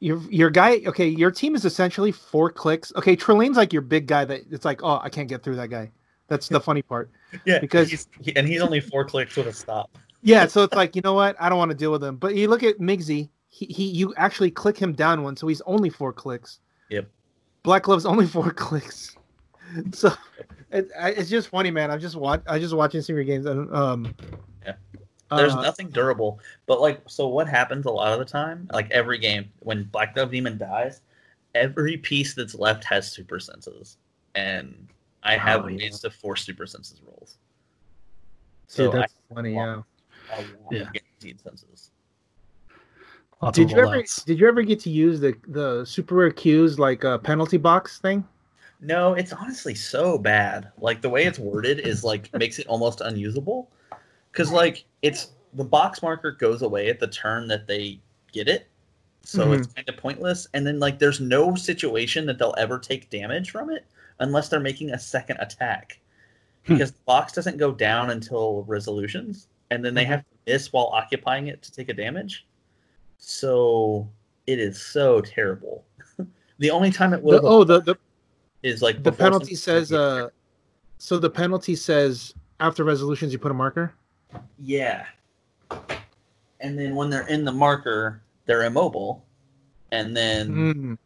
your 0.00 0.20
your 0.30 0.50
guy. 0.50 0.82
Okay, 0.86 1.08
your 1.08 1.30
team 1.30 1.54
is 1.54 1.64
essentially 1.64 2.12
four 2.12 2.50
clicks. 2.50 2.92
Okay, 2.96 3.16
Trelane's 3.16 3.56
like 3.56 3.72
your 3.72 3.82
big 3.82 4.06
guy 4.06 4.24
that 4.24 4.42
it's 4.50 4.64
like, 4.64 4.82
oh, 4.82 5.00
I 5.02 5.08
can't 5.08 5.28
get 5.28 5.42
through 5.42 5.56
that 5.56 5.68
guy. 5.68 5.90
That's 6.28 6.48
the 6.48 6.60
funny 6.60 6.82
part. 6.82 7.10
yeah, 7.44 7.58
because- 7.60 7.90
he's, 7.90 8.08
he, 8.20 8.34
and 8.36 8.46
he's 8.48 8.60
only 8.60 8.80
four 8.80 9.04
clicks 9.04 9.36
with 9.36 9.46
a 9.46 9.52
stop. 9.52 9.96
Yeah, 10.22 10.46
so 10.46 10.64
it's 10.64 10.74
like 10.74 10.96
you 10.96 11.02
know 11.02 11.14
what? 11.14 11.36
I 11.38 11.48
don't 11.48 11.58
want 11.58 11.70
to 11.70 11.76
deal 11.76 11.92
with 11.92 12.02
him. 12.02 12.16
But 12.16 12.34
you 12.34 12.48
look 12.48 12.62
at 12.62 12.78
Mixie. 12.78 13.30
He, 13.48 13.66
he 13.66 13.84
you 13.84 14.12
actually 14.16 14.50
click 14.50 14.76
him 14.76 14.92
down 14.92 15.22
one, 15.22 15.36
so 15.36 15.46
he's 15.46 15.62
only 15.62 15.88
four 15.88 16.12
clicks. 16.12 16.60
Yep. 16.90 17.08
Black 17.62 17.84
Glove's 17.84 18.04
only 18.04 18.26
four 18.36 18.50
clicks. 18.50 19.16
So 19.92 20.12
it, 20.70 20.90
it's 20.98 21.30
just 21.30 21.48
funny, 21.48 21.70
man. 21.70 21.90
I'm 21.90 22.00
just 22.00 22.16
watch. 22.16 22.42
I 22.46 22.58
just 22.58 22.74
watching 22.74 23.02
your 23.06 23.24
games, 23.24 23.46
and 23.46 23.72
um. 23.74 24.14
Yeah. 24.64 24.74
There's 25.34 25.54
uh, 25.54 25.62
nothing 25.62 25.88
durable. 25.90 26.40
But 26.66 26.80
like, 26.80 27.02
so 27.08 27.26
what 27.28 27.48
happens 27.48 27.86
a 27.86 27.90
lot 27.90 28.12
of 28.12 28.18
the 28.18 28.24
time? 28.24 28.68
Like 28.72 28.90
every 28.90 29.18
game, 29.18 29.50
when 29.60 29.84
Black 29.84 30.14
Glove 30.14 30.30
Demon 30.30 30.56
dies, 30.58 31.00
every 31.54 31.96
piece 31.96 32.34
that's 32.34 32.54
left 32.54 32.84
has 32.84 33.10
super 33.10 33.40
senses, 33.40 33.96
and 34.34 34.88
I 35.22 35.36
have 35.36 35.64
Oh, 35.64 35.68
yeah. 35.68 35.76
ways 35.76 36.00
to 36.00 36.10
force 36.10 36.44
super 36.44 36.66
senses 36.66 37.02
rolls. 37.04 37.38
Dude, 38.68 38.86
So 38.86 38.90
that's 38.90 39.14
funny. 39.34 39.54
Yeah. 39.54 39.82
I, 40.32 40.34
I 40.36 40.46
Yeah. 40.70 40.90
guaranteed 40.92 41.40
senses. 41.40 41.90
Lots 43.42 43.58
Did 43.58 43.70
you 43.70 43.78
ever 43.78 43.98
rollouts. 43.98 44.24
did 44.24 44.40
you 44.40 44.48
ever 44.48 44.62
get 44.62 44.80
to 44.80 44.90
use 44.90 45.20
the 45.20 45.34
the 45.48 45.84
super 45.84 46.14
rare 46.14 46.30
Q's 46.30 46.78
like 46.78 47.04
a 47.04 47.18
penalty 47.18 47.58
box 47.58 47.98
thing? 47.98 48.26
No, 48.80 49.14
it's 49.14 49.32
honestly 49.32 49.74
so 49.74 50.18
bad. 50.18 50.70
Like 50.78 51.00
the 51.02 51.08
way 51.08 51.24
it's 51.24 51.38
worded 51.38 51.80
is 51.80 52.02
like 52.04 52.32
makes 52.34 52.58
it 52.58 52.66
almost 52.66 53.00
unusable. 53.02 53.70
Cause 54.36 54.52
like 54.52 54.84
it's 55.02 55.32
the 55.54 55.64
box 55.64 56.02
marker 56.02 56.32
goes 56.32 56.62
away 56.62 56.88
at 56.88 57.00
the 57.00 57.06
turn 57.08 57.48
that 57.48 57.66
they 57.66 57.98
get 58.32 58.48
it. 58.48 58.68
So 59.22 59.52
it's 59.52 59.66
kind 59.66 59.88
of 59.88 59.96
pointless. 59.96 60.46
And 60.54 60.64
then 60.64 60.78
like 60.78 61.00
there's 61.00 61.20
no 61.20 61.56
situation 61.56 62.26
that 62.26 62.38
they'll 62.38 62.54
ever 62.58 62.78
take 62.78 63.10
damage 63.10 63.50
from 63.50 63.70
it 63.70 63.84
unless 64.20 64.48
they're 64.48 64.60
making 64.60 64.90
a 64.90 64.98
second 64.98 65.38
attack. 65.40 65.98
Hmm. 66.66 66.74
Because 66.74 66.92
the 66.92 67.02
box 67.06 67.32
doesn't 67.32 67.56
go 67.56 67.72
down 67.72 68.10
until 68.10 68.62
resolutions. 68.64 69.48
And 69.70 69.84
then 69.84 69.94
they 69.94 70.04
Mhm. 70.04 70.08
have 70.08 70.20
to 70.20 70.36
miss 70.46 70.72
while 70.72 70.90
occupying 70.92 71.48
it 71.48 71.60
to 71.62 71.72
take 71.72 71.88
a 71.88 71.94
damage. 71.94 72.46
So 73.18 74.08
it 74.46 74.60
is 74.60 74.80
so 74.80 75.20
terrible. 75.22 75.84
the 76.58 76.70
only 76.70 76.92
time 76.92 77.12
it 77.12 77.22
will 77.22 77.40
oh, 77.42 77.64
the, 77.64 77.80
the 77.80 77.96
is 78.62 78.82
like 78.82 79.02
the 79.02 79.12
penalty 79.12 79.54
says 79.54 79.92
uh, 79.92 80.28
so 80.98 81.18
the 81.18 81.30
penalty 81.30 81.74
says 81.74 82.32
after 82.60 82.84
resolutions 82.84 83.32
you 83.32 83.38
put 83.38 83.50
a 83.50 83.54
marker. 83.54 83.92
Yeah 84.58 85.06
and 86.60 86.78
then 86.78 86.94
when 86.94 87.10
they're 87.10 87.26
in 87.28 87.44
the 87.44 87.52
marker 87.52 88.20
they're 88.46 88.64
immobile 88.64 89.24
and 89.92 90.16
then 90.16 90.48
Mm. 90.50 90.98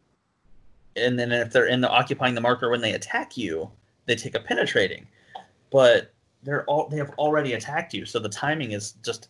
and 0.97 1.19
then 1.19 1.33
if 1.33 1.53
they're 1.53 1.67
in 1.67 1.81
the 1.81 1.89
occupying 1.91 2.35
the 2.35 2.41
marker 2.41 2.71
when 2.71 2.81
they 2.81 2.93
attack 2.93 3.37
you 3.37 3.71
they 4.07 4.15
take 4.17 4.35
a 4.35 4.41
penetrating 4.41 5.07
but 5.71 6.13
they're 6.43 6.65
all 6.65 6.89
they 6.89 6.97
have 6.97 7.11
already 7.19 7.53
attacked 7.55 7.93
you 7.95 8.05
so 8.07 8.19
the 8.19 8.29
timing 8.29 8.73
is 8.73 8.93
just 9.05 9.29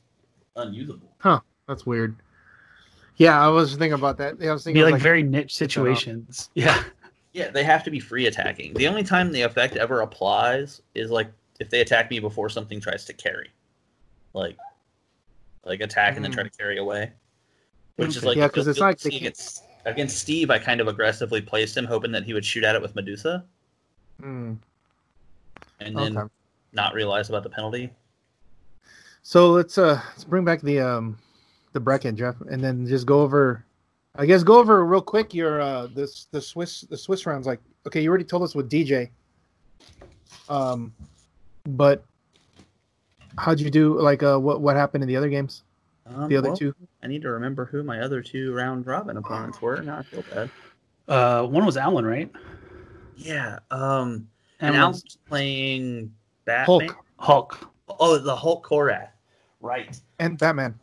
unusable 0.56 1.08
Huh. 1.18 1.40
That's 1.68 1.86
weird. 1.86 2.16
Yeah, 3.16 3.38
I 3.40 3.48
was 3.48 3.72
thinking 3.76 3.92
about 3.92 4.16
that. 4.18 4.40
Yeah, 4.40 4.50
I 4.50 4.52
was 4.54 4.64
Be 4.64 4.82
like, 4.82 4.92
like, 4.94 5.02
very 5.02 5.22
niche 5.22 5.54
situations. 5.54 6.48
Yeah. 6.54 6.82
yeah 7.32 7.50
they 7.50 7.62
have 7.62 7.84
to 7.84 7.90
be 7.90 8.00
free 8.00 8.26
attacking 8.26 8.74
the 8.74 8.88
only 8.88 9.04
time 9.04 9.30
the 9.30 9.42
effect 9.42 9.76
ever 9.76 10.00
applies 10.00 10.82
is 10.94 11.10
like 11.10 11.30
if 11.60 11.70
they 11.70 11.80
attack 11.80 12.10
me 12.10 12.18
before 12.18 12.48
something 12.48 12.80
tries 12.80 13.04
to 13.04 13.12
carry 13.12 13.50
like 14.32 14.56
like 15.64 15.80
attack 15.80 16.16
and 16.16 16.24
then 16.24 16.32
try 16.32 16.42
to 16.42 16.50
carry 16.50 16.78
away 16.78 17.12
which 17.96 18.16
is 18.16 18.24
like 18.24 18.36
Yeah, 18.36 18.46
if 18.46 18.52
'cause 18.52 18.64
you'll- 18.66 18.70
it's 18.70 18.80
like 18.80 19.04
you'll 19.04 19.10
they 19.10 19.18
see 19.18 19.24
against, 19.24 19.64
against 19.86 20.18
steve 20.18 20.50
i 20.50 20.58
kind 20.58 20.80
of 20.80 20.88
aggressively 20.88 21.40
placed 21.42 21.76
him 21.76 21.84
hoping 21.84 22.12
that 22.12 22.24
he 22.24 22.32
would 22.34 22.44
shoot 22.44 22.64
at 22.64 22.74
it 22.74 22.82
with 22.82 22.94
medusa 22.94 23.44
Mm, 24.22 24.58
and 25.80 25.96
then 25.96 26.16
okay. 26.18 26.28
not 26.72 26.92
realize 26.94 27.28
about 27.30 27.42
the 27.42 27.48
penalty 27.50 27.90
So 29.22 29.50
let's 29.50 29.76
uh 29.78 30.00
let's 30.08 30.24
bring 30.24 30.44
back 30.44 30.60
the 30.62 30.80
um 30.80 31.18
the 31.72 31.80
bracket, 31.80 32.16
Jeff, 32.16 32.40
and 32.50 32.62
then 32.64 32.84
just 32.86 33.06
go 33.06 33.20
over. 33.20 33.64
I 34.16 34.26
guess 34.26 34.42
go 34.42 34.58
over 34.58 34.84
real 34.84 35.00
quick 35.02 35.32
your 35.34 35.60
uh 35.60 35.86
this 35.94 36.26
the 36.32 36.40
Swiss 36.40 36.80
the 36.82 36.96
Swiss 36.96 37.26
rounds. 37.26 37.46
Like, 37.46 37.60
okay, 37.86 38.00
you 38.02 38.08
already 38.08 38.24
told 38.24 38.42
us 38.42 38.54
with 38.54 38.68
DJ. 38.70 39.10
Um, 40.48 40.92
but 41.68 42.04
how'd 43.38 43.60
you 43.60 43.70
do? 43.70 43.98
Like, 44.00 44.22
uh, 44.22 44.38
what 44.38 44.60
what 44.60 44.76
happened 44.76 45.02
in 45.04 45.08
the 45.08 45.16
other 45.16 45.28
games? 45.28 45.62
um, 46.06 46.28
The 46.28 46.36
other 46.36 46.48
well, 46.48 46.56
two. 46.56 46.74
i 47.02 47.06
need 47.06 47.22
to 47.22 47.30
remember 47.30 47.64
who 47.66 47.82
my 47.82 48.00
other 48.00 48.20
two 48.22 48.52
round 48.54 48.86
robin 48.86 49.16
opponents 49.16 49.60
were 49.62 49.80
now 49.82 49.98
i 49.98 50.02
feel 50.02 50.24
bad 50.34 50.50
Uh, 51.08 51.46
one 51.46 51.64
was 51.64 51.76
Alan, 51.76 52.04
right? 52.04 52.30
yeah 53.16 53.58
um 53.70 54.26
and 54.60 54.74
And 54.74 54.76
Alan's 54.76 55.02
one's 55.04 55.18
playing 55.28 56.12
batman 56.44 56.88
Hulk 56.88 56.96
Hulk. 57.18 57.70
oh 58.00 58.18
the 58.18 58.34
hulk 58.34 58.66
korath 58.66 59.10
right 59.60 59.98
and 60.18 60.36
Batman. 60.38 60.78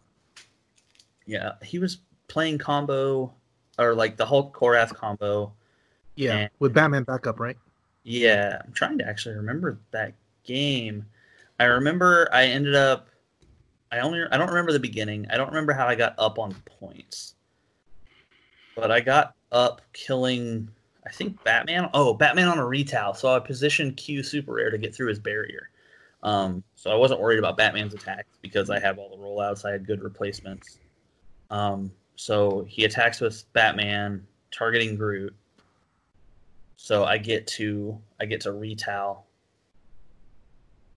Yeah, 1.25 1.53
he 1.61 1.77
was 1.79 1.97
playing 2.29 2.57
combo 2.57 3.33
or 3.77 3.93
like 3.93 4.15
the 4.17 4.25
Hulk 4.25 4.57
Korath 4.57 4.93
combo. 4.95 5.51
Yeah, 6.15 6.35
And- 6.37 6.49
with 6.59 6.73
Batman 6.73 7.03
backup, 7.03 7.39
right? 7.39 7.57
Yeah, 8.03 8.61
I'm 8.63 8.71
trying 8.71 8.97
to 8.99 9.05
actually 9.07 9.35
remember 9.35 9.77
that 9.91 10.13
game. 10.45 11.05
I 11.59 11.65
remember 11.65 12.29
I 12.31 12.45
ended 12.45 12.75
up 12.75 13.09
I 13.91 13.99
only 13.99 14.21
I 14.31 14.37
don't 14.37 14.49
remember 14.49 14.71
the 14.71 14.79
beginning. 14.79 15.27
I 15.29 15.37
don't 15.37 15.47
remember 15.47 15.73
how 15.73 15.87
I 15.87 15.95
got 15.95 16.15
up 16.17 16.39
on 16.39 16.53
points. 16.65 17.35
But 18.75 18.91
I 18.91 18.99
got 18.99 19.33
up 19.51 19.81
killing 19.93 20.69
I 21.05 21.09
think 21.09 21.41
Batman. 21.45 21.89
Oh, 21.93 22.13
Batman 22.13 22.49
on 22.49 22.59
a 22.59 22.65
retail. 22.65 23.13
So 23.13 23.33
I 23.33 23.39
positioned 23.39 23.95
Q 23.95 24.23
super 24.23 24.53
rare 24.53 24.69
to 24.69 24.77
get 24.77 24.93
through 24.93 25.07
his 25.07 25.19
barrier. 25.19 25.69
Um, 26.23 26.63
so 26.75 26.91
I 26.91 26.95
wasn't 26.95 27.21
worried 27.21 27.39
about 27.39 27.55
Batman's 27.55 27.93
attacks 27.93 28.37
because 28.41 28.69
I 28.69 28.79
have 28.79 28.97
all 28.99 29.09
the 29.09 29.23
rollouts. 29.23 29.63
I 29.63 29.71
had 29.71 29.87
good 29.87 30.03
replacements. 30.03 30.79
Um, 31.49 31.91
so 32.17 32.65
he 32.67 32.83
attacks 32.83 33.21
with 33.21 33.45
Batman, 33.53 34.25
targeting 34.51 34.97
Groot. 34.97 35.33
So 36.75 37.05
I 37.05 37.17
get 37.17 37.47
to 37.47 37.97
I 38.19 38.25
get 38.25 38.41
to 38.41 38.51
retail. 38.51 39.26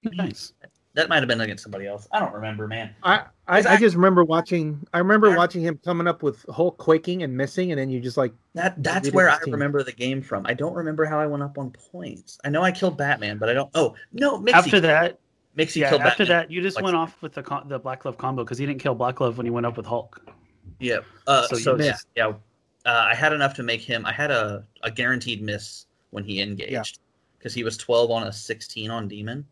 Nice. 0.04 0.52
That 0.94 1.08
might 1.08 1.18
have 1.18 1.28
been 1.28 1.40
against 1.40 1.62
somebody 1.62 1.86
else. 1.86 2.08
I 2.10 2.18
don't 2.18 2.32
remember, 2.34 2.66
man. 2.66 2.94
I 3.04 3.22
I, 3.46 3.58
Is 3.60 3.66
I 3.66 3.76
just 3.76 3.94
remember 3.94 4.24
watching. 4.24 4.84
I 4.92 4.98
remember 4.98 5.30
I- 5.30 5.36
watching 5.36 5.62
him 5.62 5.78
coming 5.84 6.08
up 6.08 6.22
with 6.22 6.44
Hulk 6.50 6.78
quaking 6.78 7.22
and 7.22 7.36
missing, 7.36 7.70
and 7.70 7.78
then 7.78 7.90
you 7.90 8.00
just 8.00 8.16
like 8.16 8.32
That 8.54 8.82
that's 8.82 9.10
where 9.12 9.30
I 9.30 9.38
team. 9.44 9.52
remember 9.52 9.82
the 9.84 9.92
game 9.92 10.20
from. 10.20 10.46
I 10.46 10.54
don't 10.54 10.74
remember 10.74 11.04
how 11.04 11.20
I 11.20 11.26
went 11.26 11.42
up 11.44 11.58
on 11.58 11.70
points. 11.70 12.38
I 12.44 12.48
know 12.48 12.62
I 12.62 12.72
killed 12.72 12.96
Batman, 12.98 13.38
but 13.38 13.48
I 13.48 13.52
don't. 13.54 13.70
Oh 13.74 13.94
no, 14.12 14.38
Mixie, 14.40 14.52
After 14.52 14.80
that, 14.80 15.20
Mixie 15.56 15.76
yeah. 15.76 15.90
killed 15.90 16.02
After 16.02 16.24
Batman. 16.24 16.38
that, 16.46 16.50
you 16.50 16.60
just 16.60 16.76
Like- 16.76 16.84
went 16.84 16.96
off 16.96 17.22
with 17.22 17.34
the 17.34 17.42
con- 17.42 17.68
the 17.68 17.78
Black 17.78 18.02
Glove 18.02 18.18
combo 18.18 18.42
because 18.42 18.58
he 18.58 18.66
didn't 18.66 18.80
kill 18.80 18.96
Black 18.96 19.14
Glove 19.16 19.36
when 19.36 19.46
he 19.46 19.50
went 19.50 19.66
up 19.66 19.76
with 19.76 19.86
Hulk. 19.86 20.20
Yeah. 20.80 21.00
Uh, 21.28 21.46
So 21.46 21.56
so 21.56 21.76
you 21.76 21.84
yeah, 21.84 21.96
yeah. 22.16 22.26
Uh, 22.86 23.06
I 23.10 23.14
had 23.14 23.32
enough 23.32 23.54
to 23.54 23.62
make 23.62 23.82
him. 23.82 24.04
I 24.06 24.12
had 24.12 24.30
a, 24.32 24.64
a 24.82 24.90
guaranteed 24.90 25.40
miss 25.42 25.86
when 26.10 26.24
he 26.24 26.40
engaged 26.42 26.98
because 27.38 27.54
he 27.54 27.62
was 27.62 27.76
twelve 27.76 28.10
on 28.10 28.24
a 28.26 28.32
sixteen 28.32 28.90
on 28.90 29.06
demon, 29.06 29.46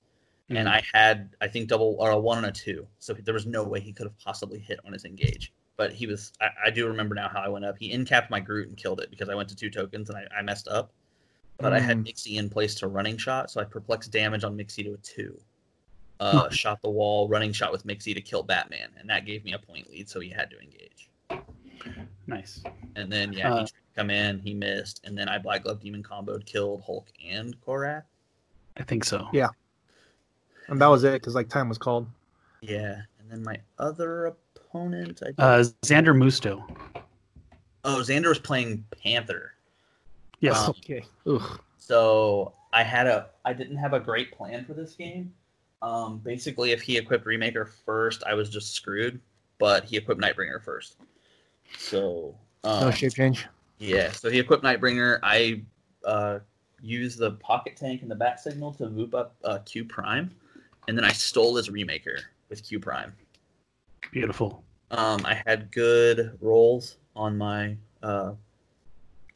and 0.50 0.66
Mhm. 0.66 0.72
I 0.72 0.82
had 0.92 1.30
I 1.40 1.48
think 1.48 1.68
double 1.68 1.96
or 1.98 2.10
a 2.10 2.18
one 2.18 2.38
and 2.38 2.46
a 2.46 2.52
two. 2.52 2.86
So 2.98 3.12
there 3.14 3.34
was 3.34 3.46
no 3.46 3.62
way 3.64 3.80
he 3.80 3.92
could 3.92 4.06
have 4.06 4.18
possibly 4.18 4.58
hit 4.58 4.80
on 4.86 4.92
his 4.92 5.04
engage. 5.04 5.52
But 5.76 5.92
he 5.92 6.06
was. 6.06 6.32
I, 6.40 6.48
I 6.66 6.70
do 6.70 6.86
remember 6.88 7.14
now 7.14 7.28
how 7.28 7.40
I 7.40 7.48
went 7.48 7.64
up. 7.64 7.76
He 7.78 7.92
incapped 7.92 8.30
my 8.30 8.40
Groot 8.40 8.68
and 8.68 8.76
killed 8.76 9.00
it 9.00 9.10
because 9.10 9.28
I 9.28 9.34
went 9.34 9.48
to 9.50 9.56
two 9.56 9.70
tokens 9.70 10.08
and 10.10 10.18
I, 10.18 10.26
I 10.38 10.42
messed 10.42 10.66
up. 10.68 10.92
But 11.58 11.72
I 11.72 11.80
had 11.80 11.98
Mm. 11.98 12.04
Mixie 12.06 12.36
in 12.36 12.48
place 12.48 12.74
to 12.76 12.86
running 12.88 13.16
shot, 13.16 13.50
so 13.50 13.60
I 13.60 13.64
perplexed 13.64 14.10
damage 14.12 14.44
on 14.44 14.56
Mixie 14.56 14.84
to 14.84 14.94
a 14.94 14.96
two. 14.98 15.40
Uh, 16.20 16.48
shot 16.50 16.80
the 16.82 16.90
wall, 16.90 17.28
running 17.28 17.52
shot 17.52 17.70
with 17.70 17.84
Mixie 17.84 18.14
to 18.14 18.20
kill 18.20 18.42
Batman, 18.42 18.90
and 18.98 19.08
that 19.10 19.24
gave 19.24 19.44
me 19.44 19.52
a 19.52 19.58
point 19.58 19.88
lead, 19.90 20.08
so 20.08 20.18
he 20.20 20.28
had 20.30 20.50
to 20.50 20.58
engage. 20.60 21.10
Nice. 22.26 22.62
And 22.96 23.10
then 23.10 23.32
yeah, 23.32 23.52
Uh, 23.52 23.58
he 23.58 23.60
tried 23.60 23.66
to 23.68 23.94
come 23.96 24.10
in, 24.10 24.38
he 24.40 24.52
missed, 24.54 25.00
and 25.04 25.16
then 25.16 25.28
I 25.28 25.38
Black 25.38 25.62
Glove 25.62 25.80
Demon 25.80 26.02
comboed, 26.02 26.44
killed 26.44 26.82
Hulk 26.84 27.08
and 27.24 27.60
Korath. 27.60 28.02
I 28.76 28.82
think 28.82 29.04
so. 29.04 29.28
Yeah. 29.32 29.48
And 30.68 30.80
that 30.80 30.86
was 30.86 31.04
it 31.04 31.14
because 31.14 31.34
like 31.34 31.48
time 31.48 31.68
was 31.68 31.78
called. 31.78 32.06
Yeah, 32.60 33.00
and 33.20 33.30
then 33.30 33.42
my 33.42 33.56
other 33.78 34.26
opponent, 34.26 35.22
I 35.24 35.42
Uh, 35.42 35.64
Xander 35.82 36.16
Musto. 36.16 36.62
oh 37.84 38.00
Xander 38.00 38.28
was 38.28 38.38
playing 38.38 38.84
Panther. 39.02 39.52
Yes. 40.40 40.56
Um, 40.58 40.70
Okay. 40.70 41.04
Ugh. 41.26 41.60
So 41.78 42.52
I 42.72 42.82
had 42.82 43.06
a 43.06 43.30
I 43.44 43.52
didn't 43.52 43.76
have 43.76 43.92
a 43.94 44.00
great 44.00 44.32
plan 44.32 44.64
for 44.64 44.74
this 44.74 44.94
game. 44.94 45.32
Um, 45.80 46.18
basically, 46.18 46.72
if 46.72 46.82
he 46.82 46.96
equipped 46.98 47.24
Remaker 47.24 47.68
first, 47.86 48.22
I 48.24 48.34
was 48.34 48.50
just 48.50 48.72
screwed. 48.74 49.20
But 49.58 49.84
he 49.84 49.96
equipped 49.96 50.20
Nightbringer 50.20 50.62
first. 50.62 50.96
So 51.78 52.34
um, 52.64 52.80
No 52.82 52.90
shape 52.90 53.14
change. 53.14 53.46
Yeah, 53.78 54.12
so 54.12 54.30
he 54.30 54.38
equipped 54.38 54.62
Nightbringer. 54.64 55.18
I 55.22 55.62
uh, 56.04 56.38
used 56.80 57.18
the 57.18 57.32
pocket 57.32 57.76
tank 57.76 58.02
and 58.02 58.10
the 58.10 58.14
bat 58.14 58.38
signal 58.40 58.72
to 58.74 58.88
move 58.88 59.14
up 59.14 59.34
uh, 59.44 59.58
Q 59.64 59.84
Prime, 59.84 60.30
and 60.88 60.96
then 60.96 61.04
I 61.04 61.12
stole 61.12 61.54
his 61.54 61.68
Remaker 61.68 62.18
with 62.48 62.64
Q 62.64 62.80
Prime. 62.80 63.12
Beautiful. 64.10 64.64
Um, 64.90 65.20
I 65.24 65.40
had 65.46 65.70
good 65.70 66.36
rolls 66.40 66.96
on 67.14 67.36
my 67.36 67.76
uh, 68.02 68.32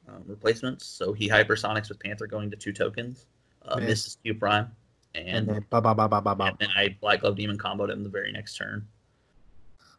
um, 0.09 0.23
replacements, 0.26 0.87
so 0.87 1.12
he 1.12 1.28
hypersonics 1.28 1.88
with 1.90 2.00
Panther 2.00 2.26
going 2.26 2.50
to 2.50 2.56
two 2.56 2.73
tokens, 2.73 3.26
uh, 3.68 3.76
Miss. 3.76 3.87
misses 3.88 4.18
Q 4.25 4.35
Prime, 4.35 4.71
And 5.14 5.28
and, 5.28 5.49
then 5.49 5.66
ba 5.68 5.80
ba 5.82 5.94
ba 5.94 6.09
ba 6.09 6.21
ba 6.23 6.35
ba. 6.35 6.44
and 6.47 6.56
then 6.59 6.71
I 6.75 6.97
Black 7.00 7.21
Glove 7.21 7.37
Demon 7.37 7.59
comboed 7.59 7.90
him 7.90 8.02
the 8.02 8.09
very 8.09 8.32
next 8.32 8.56
turn. 8.56 8.88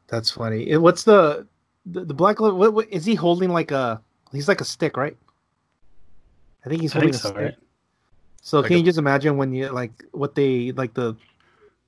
That's 0.07 0.31
funny. 0.31 0.75
What's 0.75 1.03
the 1.03 1.47
the, 1.85 2.03
the 2.05 2.13
black? 2.13 2.39
What, 2.39 2.73
what 2.73 2.89
is 2.89 3.05
he 3.05 3.13
holding? 3.15 3.49
Like 3.51 3.71
a 3.71 4.01
he's 4.31 4.47
like 4.47 4.59
a 4.61 4.65
stick, 4.65 4.97
right? 4.97 5.15
I 6.65 6.69
think 6.69 6.81
he's 6.81 6.93
holding 6.93 7.11
think 7.11 7.15
a 7.15 7.19
so, 7.19 7.29
stick. 7.29 7.41
right? 7.41 7.55
So 8.41 8.59
Like 8.59 8.67
can 8.67 8.75
a- 8.75 8.79
you 8.79 8.85
just 8.85 8.97
imagine 8.97 9.37
when 9.37 9.53
you 9.53 9.69
like 9.69 10.03
what 10.11 10.33
they 10.35 10.71
like 10.73 10.93
the 10.95 11.15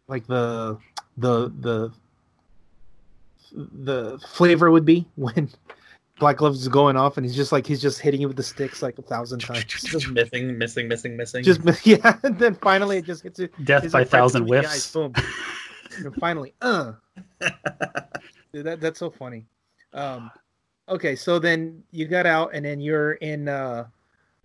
like 0.08 0.28
the 0.28 0.78
the 1.18 1.50
the 1.60 1.92
the 3.54 4.20
flavor 4.28 4.72
would 4.72 4.86
be 4.86 5.06
when 5.16 5.50
Black 6.20 6.38
Gloves 6.38 6.62
is 6.62 6.68
going 6.68 6.96
off 6.96 7.18
and 7.18 7.26
he's 7.26 7.36
just 7.36 7.52
like 7.52 7.68
he's 7.68 7.82
just 7.82 8.00
hitting 8.00 8.22
you 8.22 8.28
with 8.28 8.38
the 8.38 8.44
sticks 8.44 8.82
like 8.82 8.98
a 8.98 9.02
thousand 9.02 9.40
times. 9.40 9.66
Just 9.66 10.10
missing, 10.10 10.58
missing, 10.58 10.88
missing, 10.88 11.18
missing. 11.18 11.44
just 11.44 11.62
yeah, 11.86 12.18
and 12.24 12.40
then 12.40 12.56
finally 12.56 12.98
it 12.98 13.06
just 13.06 13.24
gets 13.24 13.40
you. 13.40 13.50
Death 13.64 13.92
by 13.92 14.00
like 14.00 14.10
thousand 14.10 14.48
whiffs. 14.48 14.68
eyes, 14.70 14.92
boom. 14.92 15.14
and 15.98 16.16
finally, 16.20 16.54
uh. 16.62 16.94
Dude, 18.54 18.66
that 18.66 18.80
that's 18.80 19.00
so 19.00 19.10
funny. 19.10 19.46
Um, 19.94 20.32
okay, 20.88 21.16
so 21.16 21.40
then 21.40 21.84
you 21.92 22.08
got 22.08 22.26
out, 22.26 22.52
and 22.54 22.66
then 22.66 22.80
you're 22.80 23.14
in 23.14 23.50
uh, 23.50 23.86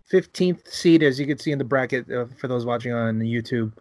fifteenth 0.04 0.72
seed, 0.72 1.04
as 1.04 1.20
you 1.20 1.26
can 1.26 1.38
see 1.38 1.52
in 1.52 1.58
the 1.58 1.64
bracket 1.64 2.10
uh, 2.10 2.26
for 2.36 2.48
those 2.48 2.66
watching 2.66 2.92
on 2.92 3.20
YouTube. 3.20 3.72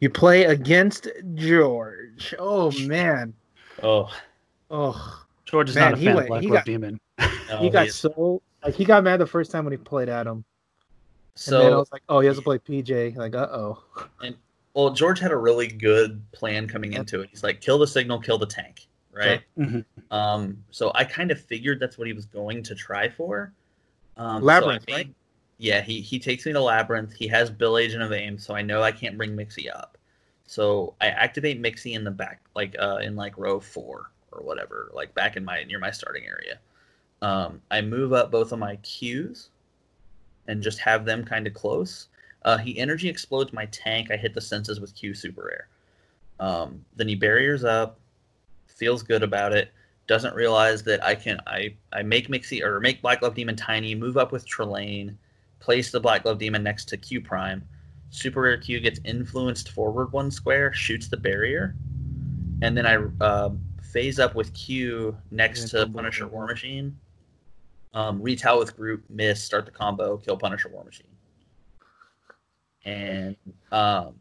You 0.00 0.10
play 0.10 0.44
against 0.44 1.08
George. 1.34 2.34
Oh 2.38 2.70
man. 2.86 3.32
Oh, 3.82 4.10
Oh, 4.70 5.24
George 5.44 5.68
is 5.70 5.74
Man, 5.76 5.90
not 5.90 5.94
a 5.94 5.96
he 5.98 6.06
fan 6.06 6.14
went- 6.16 6.24
of 6.26 6.28
Black 6.28 6.42
he 6.42 6.48
got- 6.48 6.64
Demon. 6.64 7.00
no, 7.48 7.58
he 7.60 7.70
got 7.70 7.86
is- 7.86 7.94
so 7.94 8.42
like 8.64 8.74
he 8.74 8.84
got 8.84 9.04
mad 9.04 9.18
the 9.20 9.26
first 9.26 9.50
time 9.50 9.64
when 9.64 9.72
he 9.72 9.76
played 9.76 10.08
Adam, 10.08 10.44
and 11.46 11.52
then 11.54 11.72
I 11.72 11.76
was 11.76 11.92
like, 11.92 12.02
oh, 12.08 12.20
he 12.20 12.26
has 12.26 12.36
to 12.36 12.42
play 12.42 12.58
PJ. 12.58 13.16
Like, 13.16 13.34
uh 13.34 13.48
oh. 13.52 13.82
well. 14.74 14.90
George 14.90 15.20
had 15.20 15.30
a 15.32 15.36
really 15.36 15.68
good 15.68 16.20
plan 16.32 16.66
coming 16.66 16.92
Yep. 16.92 17.00
into 17.00 17.20
it. 17.20 17.30
He's 17.30 17.42
like, 17.42 17.60
kill 17.60 17.78
the 17.78 17.86
signal, 17.86 18.18
kill 18.20 18.38
the 18.38 18.46
tank, 18.46 18.86
right? 19.12 19.42
Mhm. 19.58 19.84
Um, 20.10 20.64
so 20.70 20.90
I 20.94 21.04
kind 21.04 21.30
of 21.30 21.40
figured 21.40 21.78
that's 21.78 21.98
what 21.98 22.06
he 22.06 22.12
was 22.14 22.24
going 22.26 22.62
to 22.64 22.74
try 22.74 23.08
for. 23.08 23.52
Um, 24.16 24.42
Labyrinth, 24.42 24.84
I 24.88 24.90
made- 24.92 24.96
right? 24.96 25.14
Yeah, 25.58 25.82
he 25.82 26.00
he 26.00 26.18
takes 26.18 26.46
me 26.46 26.52
to 26.52 26.60
labyrinth. 26.60 27.14
He 27.14 27.28
has 27.28 27.50
Bill 27.50 27.78
Agent 27.78 28.02
of 28.02 28.12
Aim, 28.12 28.38
so 28.38 28.54
I 28.54 28.62
know 28.62 28.82
I 28.82 28.92
can't 28.92 29.16
bring 29.16 29.36
Mixie 29.36 29.74
up. 29.74 29.96
So 30.46 30.94
I 31.00 31.08
activate 31.08 31.62
Mixie 31.62 31.94
in 31.94 32.04
the 32.04 32.10
back, 32.10 32.42
like 32.54 32.76
uh, 32.78 32.98
in 33.02 33.16
like 33.16 33.38
row 33.38 33.60
four 33.60 34.10
or 34.32 34.42
whatever, 34.42 34.90
like 34.92 35.14
back 35.14 35.36
in 35.36 35.44
my 35.44 35.62
near 35.64 35.78
my 35.78 35.90
starting 35.90 36.24
area. 36.26 36.58
Um, 37.22 37.62
I 37.70 37.80
move 37.80 38.12
up 38.12 38.30
both 38.30 38.52
of 38.52 38.58
my 38.58 38.76
Qs 38.78 39.48
and 40.46 40.62
just 40.62 40.78
have 40.80 41.04
them 41.04 41.24
kind 41.24 41.46
of 41.46 41.54
close. 41.54 42.08
Uh, 42.44 42.58
he 42.58 42.78
energy 42.78 43.08
explodes 43.08 43.52
my 43.52 43.66
tank. 43.66 44.10
I 44.10 44.16
hit 44.16 44.34
the 44.34 44.40
senses 44.40 44.80
with 44.80 44.94
Q 44.94 45.14
super 45.14 45.44
rare. 45.44 45.68
Um, 46.40 46.84
then 46.96 47.08
he 47.08 47.14
barriers 47.14 47.64
up, 47.64 47.98
feels 48.66 49.02
good 49.02 49.22
about 49.22 49.52
it. 49.52 49.72
Doesn't 50.06 50.34
realize 50.34 50.82
that 50.82 51.02
I 51.02 51.14
can 51.14 51.40
I 51.46 51.74
I 51.92 52.02
make 52.02 52.28
Mixie 52.28 52.62
or 52.62 52.80
make 52.80 53.00
Black 53.00 53.20
Glove 53.20 53.34
Demon 53.34 53.56
tiny, 53.56 53.94
move 53.94 54.18
up 54.18 54.32
with 54.32 54.46
Trelane, 54.46 55.14
place 55.64 55.90
the 55.90 55.98
Black 55.98 56.24
Glove 56.24 56.38
Demon 56.38 56.62
next 56.62 56.84
to 56.90 56.96
Q 56.98 57.22
Prime. 57.22 57.64
Super 58.10 58.42
rare 58.42 58.58
Q 58.58 58.80
gets 58.80 59.00
influenced 59.04 59.70
forward 59.70 60.12
one 60.12 60.30
square, 60.30 60.72
shoots 60.74 61.08
the 61.08 61.16
barrier, 61.16 61.74
and 62.62 62.76
then 62.76 62.86
I 62.86 62.96
uh, 63.24 63.50
phase 63.92 64.18
up 64.18 64.34
with 64.34 64.52
Q 64.52 65.16
next 65.30 65.72
Yeah, 65.72 65.80
to 65.80 65.84
combo. 65.86 65.98
Punisher 65.98 66.28
War 66.28 66.46
Machine. 66.46 66.96
Um, 67.94 68.20
retell 68.20 68.58
with 68.58 68.76
Groot, 68.76 69.02
miss, 69.08 69.42
start 69.42 69.64
the 69.64 69.70
combo, 69.70 70.16
kill 70.18 70.36
Punisher 70.36 70.68
War 70.68 70.84
Machine. 70.84 71.06
And 72.84 73.36
um, 73.72 74.14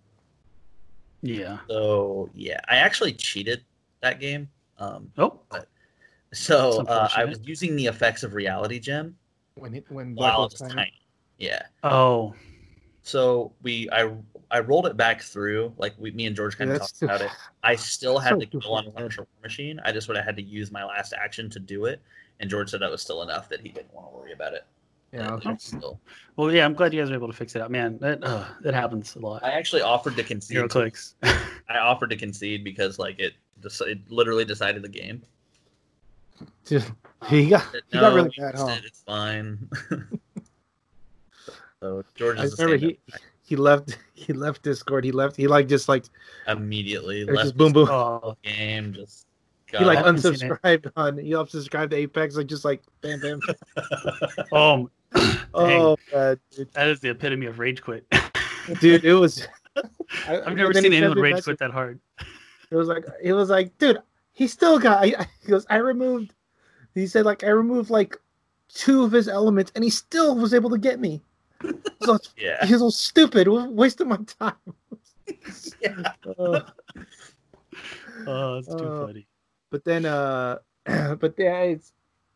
Yeah. 1.22 1.58
so 1.68 2.30
yeah, 2.34 2.62
I 2.70 2.78
actually 2.78 3.14
cheated 3.14 3.64
that 4.02 4.20
game. 4.20 4.50
Um, 4.78 5.12
Oh. 5.18 5.42
so 6.32 6.86
uh, 6.88 7.10
I 7.16 7.26
was 7.26 7.40
using 7.44 7.76
the 7.76 7.88
effects 7.88 8.24
of 8.24 8.34
Reality 8.34 8.80
Gem 8.80 9.18
When 9.56 9.74
it, 9.76 9.86
when 9.90 10.16
Black 10.16 10.32
while 10.32 10.40
Wolf's 10.42 10.62
it 10.62 10.64
was 10.66 10.74
tiny. 10.74 10.94
Tiny. 11.40 11.50
Yeah. 11.50 11.62
Oh. 11.84 12.34
So 13.02 13.52
we 13.62 13.90
I 13.92 14.12
I 14.52 14.60
rolled 14.60 14.88
it 14.88 14.96
back 14.96 15.22
through 15.22 15.74
like 15.78 15.94
we 15.98 16.12
me 16.12 16.26
and 16.26 16.36
George 16.36 16.58
kind 16.58 16.72
of 16.72 16.80
that's 16.80 16.92
talked 16.94 17.04
about 17.04 17.22
it. 17.22 17.32
I 17.64 17.76
still 17.76 18.18
had 18.20 18.34
So 18.34 18.40
to 18.40 18.46
go 18.46 18.72
on 18.72 18.86
man. 18.86 18.94
Punisher 18.94 19.22
War 19.22 19.28
Machine. 19.42 19.80
I 19.84 19.92
just 19.92 20.08
would 20.08 20.16
have 20.18 20.26
had 20.26 20.36
to 20.38 20.44
use 20.44 20.72
my 20.72 20.84
last 20.86 21.14
action 21.14 21.50
to 21.52 21.60
do 21.60 21.86
it. 21.86 22.02
And 22.40 22.50
George 22.50 22.70
said 22.70 22.82
that 22.82 22.90
was 22.92 23.02
still 23.02 23.22
enough 23.24 23.50
that 23.50 23.62
he 23.62 23.70
didn't 23.70 23.94
want 23.94 24.10
to 24.10 24.16
worry 24.18 24.32
about 24.32 24.54
it. 24.54 24.66
Yeah, 25.12 25.34
okay. 25.34 25.56
still, 25.60 26.00
Well, 26.38 26.52
yeah. 26.52 26.66
I'm 26.66 26.74
glad 26.74 26.92
you 26.92 27.00
guys 27.00 27.10
were 27.12 27.16
able 27.16 27.28
to 27.28 27.34
fix 27.34 27.56
it 27.56 27.62
up, 27.62 27.70
man. 27.70 28.00
That 28.00 28.24
uh, 28.24 28.46
that 28.62 28.74
happens 28.74 29.16
a 29.16 29.20
lot. 29.20 29.44
I 29.44 29.52
actually 29.52 29.84
offered 29.84 30.16
to 30.16 30.24
concede. 30.24 30.58
HeroClix. 30.58 31.14
I 31.70 31.78
offered 31.78 32.10
to 32.10 32.16
concede 32.16 32.64
because 32.64 32.98
like 32.98 33.20
it, 33.20 33.34
dec- 33.62 33.88
it 33.88 34.00
literally 34.10 34.44
decided 34.44 34.82
the 34.82 34.90
game. 34.90 35.22
Dude, 36.66 36.84
he 37.28 37.50
got 37.50 37.72
Said, 37.72 37.82
he 37.92 38.00
got 38.00 38.14
really 38.14 38.32
we 38.36 38.44
mad, 38.44 38.54
missed 38.56 38.68
huh? 38.68 38.78
It's 38.84 39.02
fine. 39.02 39.70
so 41.84 42.04
George 42.16 42.38
I 42.40 42.44
is 42.44 42.58
a 42.58 42.64
remember 42.66 42.86
he 42.86 42.94
guy. 43.12 43.18
he 43.44 43.56
left 43.58 43.98
he 44.14 44.32
left 44.34 44.62
Discord. 44.64 45.04
He 45.04 45.12
left. 45.12 45.36
He 45.36 45.48
like 45.48 45.68
just 45.68 45.90
like 45.90 46.06
immediately 46.48 47.22
it 47.22 47.28
was 47.28 47.36
left 47.36 47.46
just 47.48 47.58
boom 47.58 47.74
boom. 47.74 48.36
game. 48.44 48.94
Just 48.94 49.28
he 49.72 49.84
like 49.84 49.98
I 49.98 50.02
haven't 50.06 50.20
seen 50.20 50.34
it. 50.34 50.40
unsubscribed 50.42 50.92
on. 50.96 51.18
He 51.18 51.32
unsubscribed 51.32 51.90
to 51.90 51.96
Apex. 51.98 52.38
Like 52.38 52.48
just 52.48 52.64
like 52.64 52.82
bam 53.02 53.20
bam. 53.20 53.40
Oh. 54.52 54.90
Oh 55.54 55.98
god. 56.12 56.40
That 56.74 56.88
is 56.88 57.00
the 57.00 57.10
epitome 57.10 57.46
of 57.46 57.60
rage 57.60 57.82
quit. 57.84 58.06
dude, 58.80 59.04
it 59.06 59.14
was. 59.14 59.48
I- 60.28 60.42
I've 60.42 60.56
never 60.56 60.74
seen 60.74 60.92
anyone 60.94 61.20
rage 61.20 61.34
message. 61.34 61.44
quit 61.46 61.60
that 61.60 61.70
hard. 61.72 62.00
It 62.72 62.76
was 62.76 62.88
like 62.88 63.06
it 63.22 63.34
was 63.34 63.50
like, 63.52 63.78
dude, 63.78 64.00
he 64.32 64.48
still 64.48 64.80
got. 64.80 65.04
I, 65.04 65.14
I- 65.20 65.28
he 65.44 65.50
goes, 65.50 65.66
I 65.70 65.76
removed. 65.78 66.34
He 66.96 67.06
said 67.08 67.26
like 67.26 67.44
I 67.44 67.50
removed 67.50 67.90
like 67.92 68.18
two 68.70 69.04
of 69.04 69.12
his 69.12 69.28
elements, 69.28 69.72
and 69.76 69.84
he 69.84 69.90
still 69.92 70.36
was 70.36 70.54
able 70.56 70.70
to 70.72 70.78
get 70.80 71.00
me. 71.00 71.22
So 72.02 72.18
yeah. 72.38 72.66
he's 72.66 72.80
so 72.80 72.90
stupid, 72.90 73.48
wa- 73.48 73.66
wasting 73.70 74.10
my 74.10 74.18
time. 74.40 74.56
yeah. 75.82 76.12
Uh, 76.38 76.62
Oh, 78.28 78.58
it's 78.58 78.68
too 78.68 78.76
Uh, 78.88 79.06
funny. 79.08 79.28
but 79.72 79.84
then, 79.84 80.06
uh, 80.06 80.58
but 80.86 81.34
yeah, 81.38 81.60
it's 81.62 81.94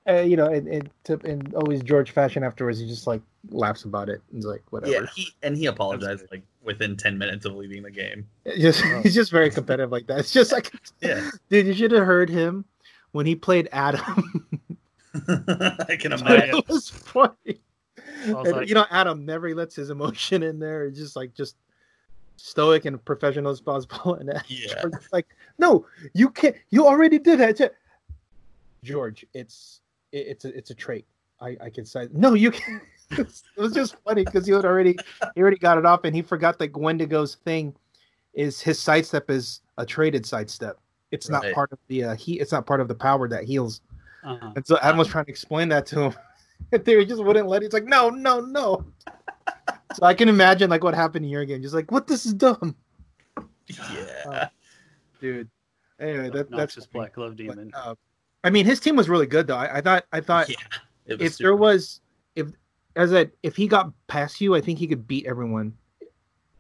uh, 0.10 0.22
you 0.22 0.36
know, 0.38 0.46
and 0.48 0.68
and, 0.68 0.90
to, 1.04 1.20
and 1.26 1.54
always 1.54 1.82
George 1.84 2.12
fashion 2.12 2.44
afterwards, 2.44 2.80
he 2.80 2.88
just 2.88 3.06
like 3.08 3.22
laughs 3.50 3.84
about 3.84 4.10
it. 4.10 4.22
He's 4.34 4.46
like, 4.46 4.64
whatever. 4.72 4.92
Yeah, 4.92 5.06
he 5.14 5.28
and 5.44 5.56
he 5.56 5.66
apologized 5.68 6.26
like 6.32 6.44
within 6.64 6.96
ten 6.98 7.18
minutes 7.18 7.46
of 7.46 7.54
leaving 7.56 7.84
the 7.84 7.92
game. 7.92 8.26
It's 8.46 8.62
just 8.62 8.84
Oh. 8.86 9.02
he's 9.02 9.14
just 9.16 9.32
very 9.32 9.50
competitive 9.52 9.92
like 9.92 10.08
that. 10.08 10.20
It's 10.20 10.32
just 10.32 10.52
like, 10.52 10.72
Yeah, 11.02 11.30
dude, 11.50 11.68
you 11.68 11.74
should 11.74 11.92
have 11.92 12.06
heard 12.06 12.30
him 12.30 12.66
when 13.12 13.26
he 13.26 13.36
played 13.36 13.68
Adam. 13.72 14.50
I 15.14 15.98
can 16.00 16.14
imagine. 16.14 16.58
it 16.58 16.68
was 16.70 16.90
funny. 16.90 17.60
And, 18.24 18.52
like- 18.52 18.70
you 18.70 18.76
know, 18.76 18.86
Adam 18.90 19.26
never 19.26 19.54
lets 19.54 19.76
his 19.76 19.90
emotion 19.90 20.44
in 20.44 20.60
there. 20.60 20.86
It's 20.86 20.98
just 20.98 21.16
like 21.16 21.34
just 21.34 21.56
stoic 22.38 22.86
and 22.86 23.04
professional 23.04 23.52
as 23.52 23.62
possible. 23.62 24.16
And 24.16 24.32
Yeah. 24.48 24.84
Like, 25.12 25.28
no, 25.58 25.86
you 26.14 26.30
can't. 26.30 26.56
You 26.70 26.88
already 26.88 27.20
did 27.20 27.40
that. 27.40 27.74
George, 28.84 29.26
it's 29.34 29.82
it, 30.12 30.28
it's 30.28 30.46
a 30.46 30.58
it's 30.58 30.70
a 30.70 30.76
trait. 30.76 31.06
I 31.42 31.58
I 31.62 31.70
can 31.70 31.86
say 31.86 32.08
no. 32.12 32.34
You 32.34 32.52
can. 32.52 32.82
it 33.12 33.42
was 33.58 33.74
just 33.74 33.96
funny 34.04 34.26
because 34.26 34.46
he 34.46 34.54
had 34.54 34.66
already 34.66 34.98
he 35.36 35.42
already 35.42 35.58
got 35.58 35.78
it 35.78 35.86
off, 35.86 36.02
and 36.04 36.16
he 36.16 36.22
forgot 36.22 36.60
that 36.60 36.76
Wendigo's 36.76 37.36
thing 37.36 37.74
is 38.34 38.62
his 38.62 38.80
sidestep 38.80 39.30
is 39.30 39.62
a 39.78 39.86
traded 39.86 40.26
sidestep. 40.26 40.80
It's 41.12 41.30
not 41.30 41.46
part 41.54 41.72
of 41.72 41.80
the 41.88 42.04
uh, 42.04 42.16
he. 42.16 42.40
It's 42.40 42.52
not 42.52 42.66
part 42.66 42.82
of 42.82 42.88
the 42.88 42.96
power 42.96 43.28
that 43.30 43.46
heals. 43.46 43.82
Uh-huh. 44.24 44.52
And 44.56 44.68
so 44.68 44.78
Adam 44.82 44.98
was 44.98 45.08
trying 45.08 45.26
to 45.26 45.32
explain 45.32 45.70
that 45.70 45.86
to 45.88 46.02
him. 46.02 46.14
And 46.72 46.84
they 46.84 47.06
just 47.06 47.24
wouldn't 47.24 47.48
let 47.48 47.64
it. 47.64 47.68
It's 47.68 47.74
like, 47.74 47.86
no, 47.86 48.10
no, 48.10 48.42
no. 48.42 48.86
so 49.94 50.06
I 50.06 50.14
can 50.14 50.30
imagine 50.30 50.70
like 50.70 50.84
what 50.84 50.94
happened 50.94 51.26
in 51.26 51.32
your 51.32 51.46
game. 51.46 51.62
Just 51.62 51.74
like, 51.74 51.92
what 51.92 52.08
this 52.08 52.26
is 52.26 52.34
dumb. 52.34 52.76
Yeah, 53.68 54.50
Dude. 55.20 55.50
Anyway, 56.00 56.30
that, 56.30 56.52
that's 56.52 56.76
just 56.76 56.92
Black 56.92 57.14
Glove 57.14 57.32
but, 57.32 57.38
Demon. 57.38 57.72
uh, 57.74 57.96
I 58.44 58.50
mean 58.50 58.66
his 58.66 58.80
team 58.80 58.96
was 58.96 59.10
really 59.10 59.26
good 59.26 59.48
though. 59.48 59.58
I, 59.58 59.78
I 59.78 59.82
thought 59.82 60.06
I 60.12 60.22
thought 60.22 60.50
yeah. 60.50 60.56
If 61.06 61.34
super- 61.34 61.44
there 61.44 61.56
was 61.56 62.02
if 62.36 62.48
as 62.96 63.14
a 63.14 63.30
if 63.44 63.56
he 63.56 63.68
got 63.68 63.92
past 64.08 64.40
you, 64.40 64.56
I 64.56 64.62
think 64.62 64.80
he 64.80 64.88
could 64.88 65.08
beat 65.08 65.26
everyone. 65.26 65.74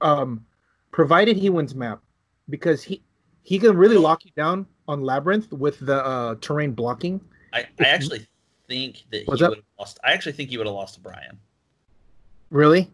Um 0.01 0.45
provided 0.91 1.37
he 1.37 1.49
wins 1.49 1.75
map. 1.75 2.01
Because 2.49 2.81
he 2.81 3.03
he 3.43 3.59
can 3.59 3.77
really 3.77 3.97
lock 3.97 4.25
you 4.25 4.31
down 4.35 4.65
on 4.87 5.01
labyrinth 5.01 5.51
with 5.51 5.79
the 5.79 6.03
uh 6.03 6.35
terrain 6.41 6.71
blocking. 6.71 7.21
I, 7.53 7.65
I 7.79 7.83
actually 7.83 8.27
think 8.67 9.03
that 9.11 9.19
he 9.19 9.25
would 9.27 9.39
have 9.39 9.53
lost. 9.79 9.99
I 10.03 10.11
actually 10.11 10.33
think 10.33 10.49
he 10.49 10.57
would 10.57 10.67
have 10.67 10.75
lost 10.75 10.95
to 10.95 10.99
Brian. 10.99 11.39
Really? 12.49 12.89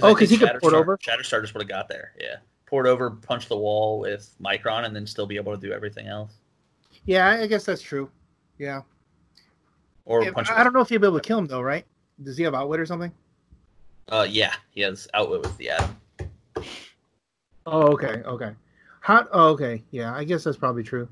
Oh, 0.00 0.14
because 0.14 0.28
think 0.28 0.40
he 0.40 0.46
could 0.46 0.60
port 0.60 0.74
over? 0.74 0.96
Shatterstar 0.98 1.40
just 1.40 1.54
would 1.54 1.62
have 1.62 1.68
got 1.68 1.88
there. 1.88 2.12
Yeah, 2.20 2.36
poured 2.66 2.86
over, 2.86 3.10
punch 3.10 3.48
the 3.48 3.56
wall 3.56 4.00
with 4.00 4.34
Micron, 4.42 4.84
and 4.84 4.94
then 4.94 5.06
still 5.06 5.26
be 5.26 5.36
able 5.36 5.54
to 5.54 5.60
do 5.60 5.72
everything 5.72 6.06
else. 6.06 6.32
Yeah, 7.04 7.26
I 7.26 7.42
I 7.42 7.46
guess 7.46 7.64
that's 7.64 7.82
true. 7.82 8.10
Yeah. 8.58 8.82
Or 10.04 10.22
Yeah, 10.22 10.32
punch. 10.32 10.50
I 10.50 10.64
don't 10.64 10.72
know 10.72 10.80
if 10.80 10.88
he'll 10.88 11.00
be 11.00 11.06
able 11.06 11.20
to 11.20 11.26
kill 11.26 11.38
him 11.38 11.46
though, 11.46 11.62
right? 11.62 11.84
Does 12.22 12.36
he 12.36 12.44
have 12.44 12.54
outwit 12.54 12.80
or 12.80 12.86
something? 12.86 13.12
Uh, 14.08 14.26
yeah, 14.28 14.54
he 14.70 14.80
has 14.80 15.06
outwit 15.14 15.42
with 15.42 15.56
the 15.58 15.70
Atom. 15.70 15.96
Oh, 17.66 17.92
okay, 17.92 18.22
okay. 18.24 18.52
Hot. 19.02 19.28
Oh, 19.32 19.48
okay, 19.50 19.82
yeah. 19.90 20.14
I 20.14 20.24
guess 20.24 20.44
that's 20.44 20.56
probably 20.56 20.82
true. 20.82 21.08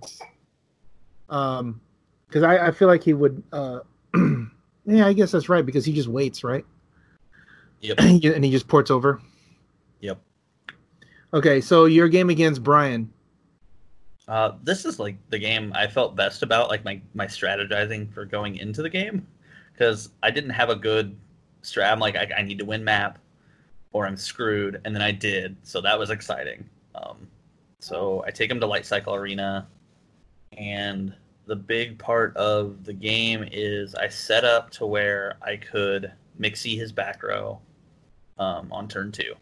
Um, 1.28 1.80
because 2.26 2.42
I, 2.42 2.68
I 2.68 2.70
feel 2.70 2.88
like 2.88 3.02
he 3.02 3.12
would. 3.12 3.42
Uh, 3.52 3.80
yeah, 4.86 5.06
I 5.06 5.12
guess 5.12 5.32
that's 5.32 5.48
right 5.48 5.66
because 5.66 5.84
he 5.84 5.92
just 5.92 6.08
waits, 6.08 6.44
right? 6.44 6.64
Yep. 7.80 7.98
and 8.00 8.44
he 8.44 8.50
just 8.50 8.68
ports 8.68 8.90
over. 8.90 9.20
Yep. 10.00 10.20
Okay, 11.34 11.60
so 11.60 11.86
your 11.86 12.08
game 12.08 12.30
against 12.30 12.62
Brian. 12.62 13.12
Uh, 14.28 14.52
this 14.62 14.84
is 14.84 14.98
like 14.98 15.16
the 15.30 15.38
game 15.38 15.72
I 15.74 15.86
felt 15.86 16.16
best 16.16 16.42
about, 16.42 16.68
like 16.68 16.84
my 16.84 17.00
my 17.14 17.26
strategizing 17.26 18.12
for 18.12 18.24
going 18.24 18.56
into 18.56 18.82
the 18.82 18.90
game, 18.90 19.26
because 19.72 20.10
I 20.22 20.30
didn't 20.30 20.50
have 20.50 20.70
a 20.70 20.76
good 20.76 21.16
strat. 21.62 21.92
I'm 21.92 22.00
like, 22.00 22.16
I, 22.16 22.28
I 22.38 22.42
need 22.42 22.58
to 22.58 22.64
win 22.64 22.82
map, 22.82 23.18
or 23.92 24.06
I'm 24.06 24.16
screwed, 24.16 24.80
and 24.84 24.94
then 24.94 25.02
I 25.02 25.12
did, 25.12 25.56
so 25.62 25.80
that 25.80 25.98
was 25.98 26.10
exciting. 26.10 26.68
Um, 26.94 27.28
so 27.80 28.24
I 28.26 28.30
take 28.30 28.50
him 28.50 28.58
to 28.60 28.66
Light 28.66 28.86
Cycle 28.86 29.14
Arena, 29.14 29.68
and 30.56 31.14
the 31.46 31.56
big 31.56 31.98
part 31.98 32.36
of 32.36 32.84
the 32.84 32.92
game 32.92 33.48
is 33.50 33.94
I 33.94 34.08
set 34.08 34.44
up 34.44 34.70
to 34.72 34.86
where 34.86 35.36
I 35.42 35.56
could 35.56 36.12
mixie 36.38 36.76
his 36.76 36.92
back 36.92 37.22
row, 37.22 37.60
um, 38.38 38.68
on 38.70 38.88
turn 38.88 39.12
two 39.12 39.34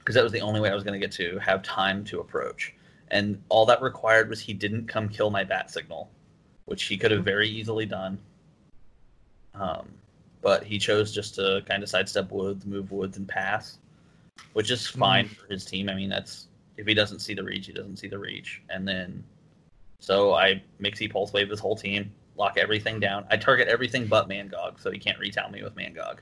because 0.00 0.14
that 0.14 0.24
was 0.24 0.32
the 0.32 0.40
only 0.40 0.60
way 0.60 0.70
I 0.70 0.74
was 0.74 0.82
going 0.82 0.98
to 0.98 1.06
get 1.06 1.12
to 1.16 1.38
have 1.38 1.62
time 1.62 2.04
to 2.06 2.20
approach. 2.20 2.74
And 3.12 3.40
all 3.48 3.66
that 3.66 3.82
required 3.82 4.28
was 4.28 4.40
he 4.40 4.52
didn't 4.52 4.88
come 4.88 5.08
kill 5.08 5.30
my 5.30 5.44
bat 5.44 5.70
signal, 5.70 6.10
which 6.64 6.84
he 6.84 6.96
could 6.96 7.10
have 7.10 7.24
very 7.24 7.48
easily 7.48 7.86
done. 7.86 8.18
Um, 9.54 9.88
but 10.42 10.64
he 10.64 10.78
chose 10.78 11.14
just 11.14 11.34
to 11.34 11.62
kind 11.66 11.82
of 11.82 11.88
sidestep 11.88 12.30
woods, 12.32 12.64
move 12.64 12.92
woods, 12.92 13.18
and 13.18 13.28
pass, 13.28 13.78
which 14.54 14.70
is 14.70 14.86
fine 14.86 15.28
mm. 15.28 15.36
for 15.36 15.46
his 15.46 15.64
team. 15.64 15.88
I 15.90 15.94
mean, 15.94 16.08
that's 16.08 16.48
if 16.76 16.86
he 16.86 16.94
doesn't 16.94 17.18
see 17.18 17.34
the 17.34 17.44
reach, 17.44 17.66
he 17.66 17.72
doesn't 17.72 17.98
see 17.98 18.08
the 18.08 18.18
reach. 18.18 18.62
And 18.70 18.88
then, 18.88 19.22
so 20.00 20.34
I 20.34 20.62
mixie 20.82 21.10
pulse 21.10 21.32
wave 21.32 21.48
his 21.48 21.60
whole 21.60 21.76
team, 21.76 22.12
lock 22.36 22.56
everything 22.56 22.98
down. 22.98 23.26
I 23.30 23.36
target 23.36 23.68
everything 23.68 24.06
but 24.06 24.28
Mangog, 24.28 24.80
so 24.80 24.90
he 24.90 24.98
can't 24.98 25.18
retell 25.18 25.50
me 25.50 25.62
with 25.62 25.76
Mangog. 25.76 26.18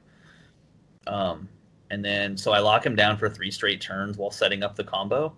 Um, 1.07 1.49
and 1.91 2.05
then 2.05 2.37
so 2.37 2.53
I 2.53 2.59
lock 2.59 2.85
him 2.85 2.97
down 2.97 3.17
for 3.17 3.31
three 3.31 3.51
straight 3.51 3.81
turns 3.81 4.19
while 4.19 4.31
setting 4.31 4.63
up 4.63 4.77
the 4.77 4.85
combo. 4.85 5.35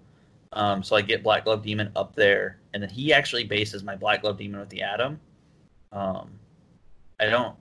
Um, 0.53 0.83
so 0.83 0.97
I 0.97 1.03
get 1.03 1.23
Black 1.23 1.45
Glove 1.45 1.63
Demon 1.63 1.93
up 1.95 2.17
there, 2.17 2.59
and 2.75 2.83
then 2.83 2.91
he 2.91 3.13
actually 3.13 3.45
bases 3.45 3.85
my 3.85 3.95
Black 3.95 4.23
Glove 4.23 4.39
Demon 4.39 4.59
with 4.59 4.69
the 4.69 4.83
Atom. 4.83 5.21
Um, 5.93 6.31
I 7.21 7.27
don't, 7.27 7.55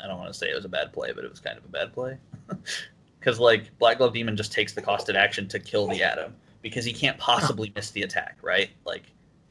I 0.00 0.06
don't 0.06 0.18
want 0.18 0.32
to 0.32 0.38
say 0.38 0.48
it 0.48 0.54
was 0.54 0.64
a 0.64 0.70
bad 0.70 0.92
play, 0.92 1.12
but 1.12 1.24
it 1.24 1.30
was 1.30 1.40
kind 1.40 1.58
of 1.58 1.64
a 1.64 1.68
bad 1.68 1.92
play 1.92 2.16
because 3.18 3.38
like 3.38 3.76
Black 3.78 3.98
Glove 3.98 4.14
Demon 4.14 4.36
just 4.36 4.52
takes 4.52 4.72
the 4.72 4.80
costed 4.80 5.14
action 5.14 5.46
to 5.48 5.58
kill 5.58 5.88
the 5.88 6.02
Atom 6.02 6.34
because 6.62 6.84
he 6.84 6.92
can't 6.92 7.18
possibly 7.18 7.72
miss 7.74 7.90
the 7.90 8.02
attack, 8.02 8.38
right? 8.40 8.70
Like 8.86 9.02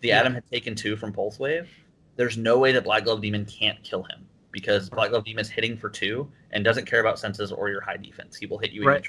the 0.01 0.09
yeah. 0.09 0.19
Atom 0.19 0.33
had 0.33 0.49
taken 0.51 0.75
two 0.75 0.95
from 0.95 1.13
Pulse 1.13 1.39
Wave. 1.39 1.69
There's 2.15 2.37
no 2.37 2.59
way 2.59 2.71
that 2.73 2.83
Black 2.83 3.05
Glove 3.05 3.21
Demon 3.21 3.45
can't 3.45 3.81
kill 3.83 4.03
him 4.03 4.27
because 4.51 4.89
Black 4.89 5.11
Glove 5.11 5.23
Demon 5.23 5.41
is 5.41 5.49
hitting 5.49 5.77
for 5.77 5.89
two 5.89 6.29
and 6.51 6.63
doesn't 6.63 6.85
care 6.85 6.99
about 6.99 7.17
senses 7.19 7.51
or 7.51 7.69
your 7.69 7.81
high 7.81 7.97
defense. 7.97 8.35
He 8.35 8.45
will 8.45 8.57
hit 8.57 8.71
you. 8.71 8.85
Right. 8.85 9.07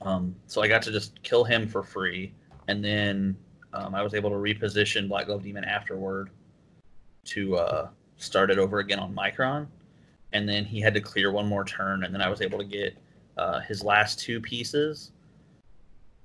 Um, 0.00 0.34
so 0.46 0.62
I 0.62 0.68
got 0.68 0.82
to 0.82 0.92
just 0.92 1.22
kill 1.22 1.44
him 1.44 1.68
for 1.68 1.82
free, 1.82 2.32
and 2.68 2.84
then 2.84 3.36
um, 3.72 3.94
I 3.94 4.02
was 4.02 4.14
able 4.14 4.30
to 4.30 4.36
reposition 4.36 5.08
Black 5.08 5.26
Glove 5.26 5.42
Demon 5.42 5.64
afterward 5.64 6.30
to 7.26 7.56
uh, 7.56 7.88
start 8.16 8.50
it 8.50 8.58
over 8.58 8.80
again 8.80 8.98
on 8.98 9.14
Micron, 9.14 9.66
and 10.32 10.48
then 10.48 10.64
he 10.64 10.80
had 10.80 10.94
to 10.94 11.00
clear 11.00 11.30
one 11.30 11.46
more 11.46 11.64
turn, 11.64 12.04
and 12.04 12.12
then 12.12 12.20
I 12.20 12.28
was 12.28 12.40
able 12.40 12.58
to 12.58 12.64
get 12.64 12.96
uh, 13.36 13.60
his 13.60 13.84
last 13.84 14.18
two 14.18 14.40
pieces 14.40 15.12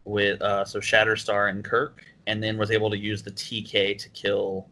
with 0.05 0.41
uh, 0.41 0.65
so 0.65 0.79
Shatterstar 0.79 1.49
and 1.49 1.63
Kirk, 1.63 2.03
and 2.27 2.43
then 2.43 2.57
was 2.57 2.69
able 2.69 2.91
to 2.91 2.97
use 2.97 3.23
the 3.23 3.31
TK 3.31 3.97
to 3.97 4.09
kill 4.09 4.67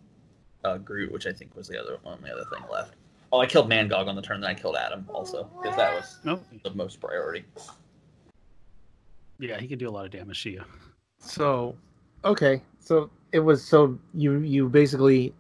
uh, 0.64 0.78
Groot, 0.78 1.12
which 1.12 1.26
I 1.26 1.32
think 1.32 1.56
was 1.56 1.68
the 1.68 1.82
other 1.82 1.98
one, 2.04 2.22
the 2.22 2.32
other 2.32 2.46
thing 2.54 2.64
left. 2.72 2.94
Oh, 3.32 3.40
I 3.40 3.48
killed 3.48 3.70
Mangog 3.70 4.08
on 4.08 4.16
the 4.16 4.22
turn, 4.22 4.42
then 4.42 4.52
I 4.52 4.54
killed 4.54 4.76
Adam 4.76 5.06
also 5.10 5.50
because 5.62 5.76
that 5.78 5.96
was 5.96 6.20
oh. 6.28 6.40
the 6.64 6.76
most 6.76 7.00
priority. 7.00 7.46
Yeah, 9.40 9.60
he 9.60 9.68
can 9.68 9.80
do 9.80 9.90
a 9.90 9.92
lot 9.92 10.06
of 10.06 10.12
damage 10.12 10.44
to 10.44 10.52
you. 10.52 10.64
So, 11.20 11.76
okay, 12.24 12.62
so 12.80 13.10
it 13.32 13.40
was 13.40 13.64
so 13.64 13.98
you 14.14 14.40
you 14.40 14.70
basically 14.70 15.34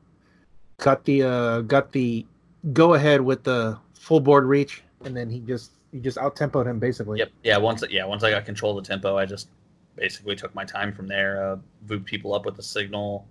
got 0.77 1.05
the 1.05 1.23
uh 1.23 1.61
got 1.61 1.91
the 1.91 2.25
go 2.73 2.95
ahead 2.95 3.21
with 3.21 3.43
the 3.43 3.77
full 3.93 4.19
board 4.19 4.45
reach, 4.45 4.83
and 5.03 5.15
then 5.15 5.29
he 5.29 5.39
just 5.39 5.71
you 5.91 5.99
just 5.99 6.17
out 6.17 6.35
tempoed 6.35 6.65
him 6.65 6.79
basically. 6.79 7.19
Yep. 7.19 7.31
Yeah. 7.43 7.57
Once 7.57 7.83
yeah 7.89 8.05
once 8.05 8.23
I 8.23 8.31
got 8.31 8.45
control 8.45 8.77
of 8.77 8.83
the 8.83 8.87
tempo, 8.87 9.17
I 9.17 9.25
just 9.25 9.49
basically 9.95 10.35
took 10.35 10.53
my 10.55 10.65
time 10.65 10.91
from 10.93 11.07
there. 11.07 11.51
Uh, 11.51 11.57
moved 11.87 12.05
people 12.05 12.33
up 12.33 12.45
with 12.45 12.55
the 12.55 12.63
signal, 12.63 13.27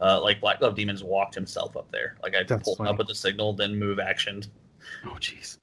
uh, 0.00 0.20
like 0.22 0.40
Black 0.40 0.60
Glove 0.60 0.74
Demons 0.74 1.02
walked 1.02 1.34
himself 1.34 1.76
up 1.76 1.90
there. 1.90 2.16
Like 2.22 2.34
I 2.34 2.44
That's 2.44 2.62
pulled 2.62 2.78
funny. 2.78 2.90
up 2.90 2.98
with 2.98 3.08
the 3.08 3.14
signal, 3.14 3.52
then 3.52 3.78
move 3.78 3.98
actioned. 3.98 4.48
Oh 5.04 5.16
jeez. 5.20 5.58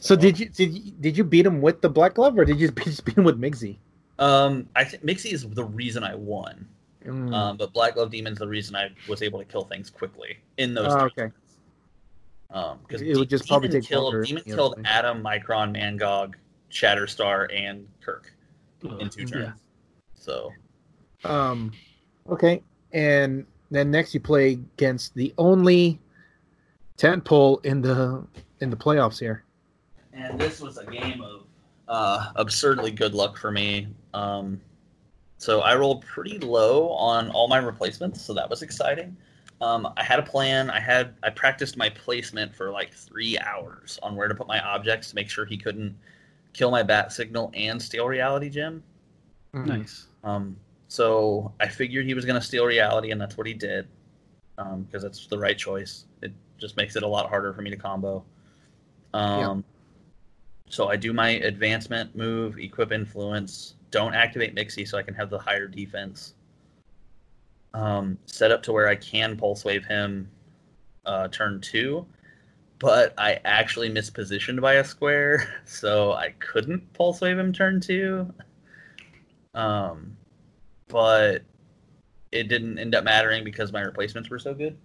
So 0.00 0.16
did 0.16 0.38
you 0.38 0.48
did 0.48 0.72
you, 0.72 0.92
did 0.92 1.16
you 1.16 1.24
beat 1.24 1.46
him 1.46 1.60
with 1.60 1.80
the 1.80 1.88
Black 1.88 2.14
Glove 2.14 2.38
or 2.38 2.44
did 2.44 2.58
you 2.58 2.70
just 2.84 3.04
beat 3.04 3.16
him 3.16 3.24
with 3.24 3.40
Mixie? 3.40 3.78
Um, 4.18 4.68
I 4.74 4.84
think 4.84 5.04
Mixie 5.04 5.32
is 5.32 5.48
the 5.48 5.64
reason 5.64 6.02
I 6.02 6.14
won. 6.14 6.66
Mm. 7.04 7.32
Um, 7.32 7.56
but 7.56 7.72
Black 7.72 7.94
Glove 7.94 8.10
Demon's 8.10 8.38
the 8.38 8.48
reason 8.48 8.74
I 8.74 8.90
was 9.08 9.22
able 9.22 9.38
to 9.38 9.44
kill 9.44 9.62
things 9.62 9.90
quickly 9.90 10.38
in 10.56 10.74
those. 10.74 10.92
Oh, 10.92 11.06
okay. 11.06 11.30
Um, 12.50 12.78
because 12.86 13.02
it 13.02 13.16
would 13.16 13.28
just 13.28 13.44
Demon 13.44 13.60
probably 13.60 13.80
take 13.80 13.88
killed, 13.88 14.04
longer, 14.04 14.22
Demon 14.22 14.42
killed 14.44 14.80
Adam, 14.84 15.22
Micron, 15.22 15.76
Mangog, 15.76 16.34
Shatterstar, 16.70 17.54
and 17.54 17.86
Kirk 18.00 18.32
in 18.82 19.08
two 19.08 19.24
turns. 19.24 19.32
Yeah. 19.32 19.52
So, 20.14 20.52
um, 21.24 21.72
okay, 22.28 22.62
and 22.92 23.46
then 23.70 23.90
next 23.90 24.14
you 24.14 24.20
play 24.20 24.52
against 24.52 25.14
the 25.14 25.32
only 25.38 25.98
tent 26.96 27.24
pole 27.24 27.58
in 27.64 27.80
the 27.80 28.24
in 28.60 28.70
the 28.70 28.76
playoffs 28.76 29.18
here. 29.18 29.44
And 30.12 30.38
this 30.38 30.60
was 30.60 30.78
a 30.78 30.86
game 30.86 31.20
of 31.20 31.44
uh, 31.86 32.32
absurdly 32.36 32.90
good 32.90 33.14
luck 33.14 33.38
for 33.38 33.50
me. 33.50 33.88
Um, 34.14 34.60
so 35.38 35.60
I 35.60 35.76
rolled 35.76 36.04
pretty 36.04 36.38
low 36.38 36.88
on 36.90 37.30
all 37.30 37.46
my 37.46 37.58
replacements, 37.58 38.20
so 38.20 38.34
that 38.34 38.50
was 38.50 38.62
exciting. 38.62 39.16
Um, 39.60 39.92
I 39.96 40.04
had 40.04 40.18
a 40.18 40.22
plan. 40.22 40.70
I 40.70 40.80
had 40.80 41.14
I 41.22 41.30
practiced 41.30 41.76
my 41.76 41.88
placement 41.90 42.54
for 42.54 42.70
like 42.70 42.92
three 42.92 43.38
hours 43.38 43.98
on 44.02 44.14
where 44.16 44.28
to 44.28 44.34
put 44.34 44.46
my 44.46 44.60
objects 44.60 45.10
to 45.10 45.14
make 45.14 45.28
sure 45.28 45.44
he 45.44 45.56
couldn't 45.56 45.96
kill 46.52 46.70
my 46.70 46.82
bat 46.82 47.12
signal 47.12 47.50
and 47.54 47.80
steal 47.80 48.06
reality 48.06 48.48
gem. 48.50 48.82
Nice. 49.52 50.06
Um, 50.24 50.56
so 50.88 51.52
I 51.60 51.68
figured 51.68 52.06
he 52.06 52.14
was 52.14 52.24
going 52.24 52.40
to 52.40 52.46
steal 52.46 52.64
reality, 52.64 53.10
and 53.10 53.20
that's 53.20 53.36
what 53.36 53.46
he 53.46 53.54
did, 53.54 53.86
because 54.56 54.72
um, 54.72 54.86
that's 54.90 55.26
the 55.26 55.38
right 55.38 55.56
choice. 55.56 56.06
It 56.22 56.32
just 56.58 56.76
makes 56.76 56.96
it 56.96 57.02
a 57.02 57.08
lot 57.08 57.28
harder 57.28 57.52
for 57.52 57.62
me 57.62 57.70
to 57.70 57.76
combo. 57.76 58.24
Um, 59.14 59.64
So 60.70 60.88
I 60.88 60.96
do 60.96 61.14
my 61.14 61.30
advancement 61.30 62.14
move, 62.14 62.58
equip 62.58 62.92
influence. 62.92 63.74
Don't 63.90 64.14
activate 64.14 64.54
Mixie, 64.54 64.86
so 64.86 64.98
I 64.98 65.02
can 65.02 65.14
have 65.14 65.30
the 65.30 65.38
higher 65.38 65.66
defense. 65.66 66.34
Um, 67.72 68.18
set 68.26 68.50
up 68.50 68.62
to 68.64 68.72
where 68.72 68.88
I 68.88 68.94
can 68.96 69.36
pulse 69.36 69.64
wave 69.64 69.86
him 69.86 70.30
uh, 71.06 71.28
turn 71.28 71.60
two, 71.60 72.04
but 72.78 73.14
I 73.18 73.40
actually 73.44 73.90
mispositioned 73.90 74.60
by 74.60 74.74
a 74.74 74.84
square, 74.84 75.60
so 75.64 76.12
I 76.12 76.30
couldn't 76.38 76.92
pulse 76.92 77.20
wave 77.20 77.38
him 77.38 77.52
turn 77.52 77.80
two. 77.80 78.32
Um, 79.54 80.16
but 80.88 81.42
it 82.32 82.48
didn't 82.48 82.78
end 82.78 82.94
up 82.94 83.04
mattering 83.04 83.44
because 83.44 83.72
my 83.72 83.80
replacements 83.80 84.30
were 84.30 84.38
so 84.38 84.54
good. 84.54 84.76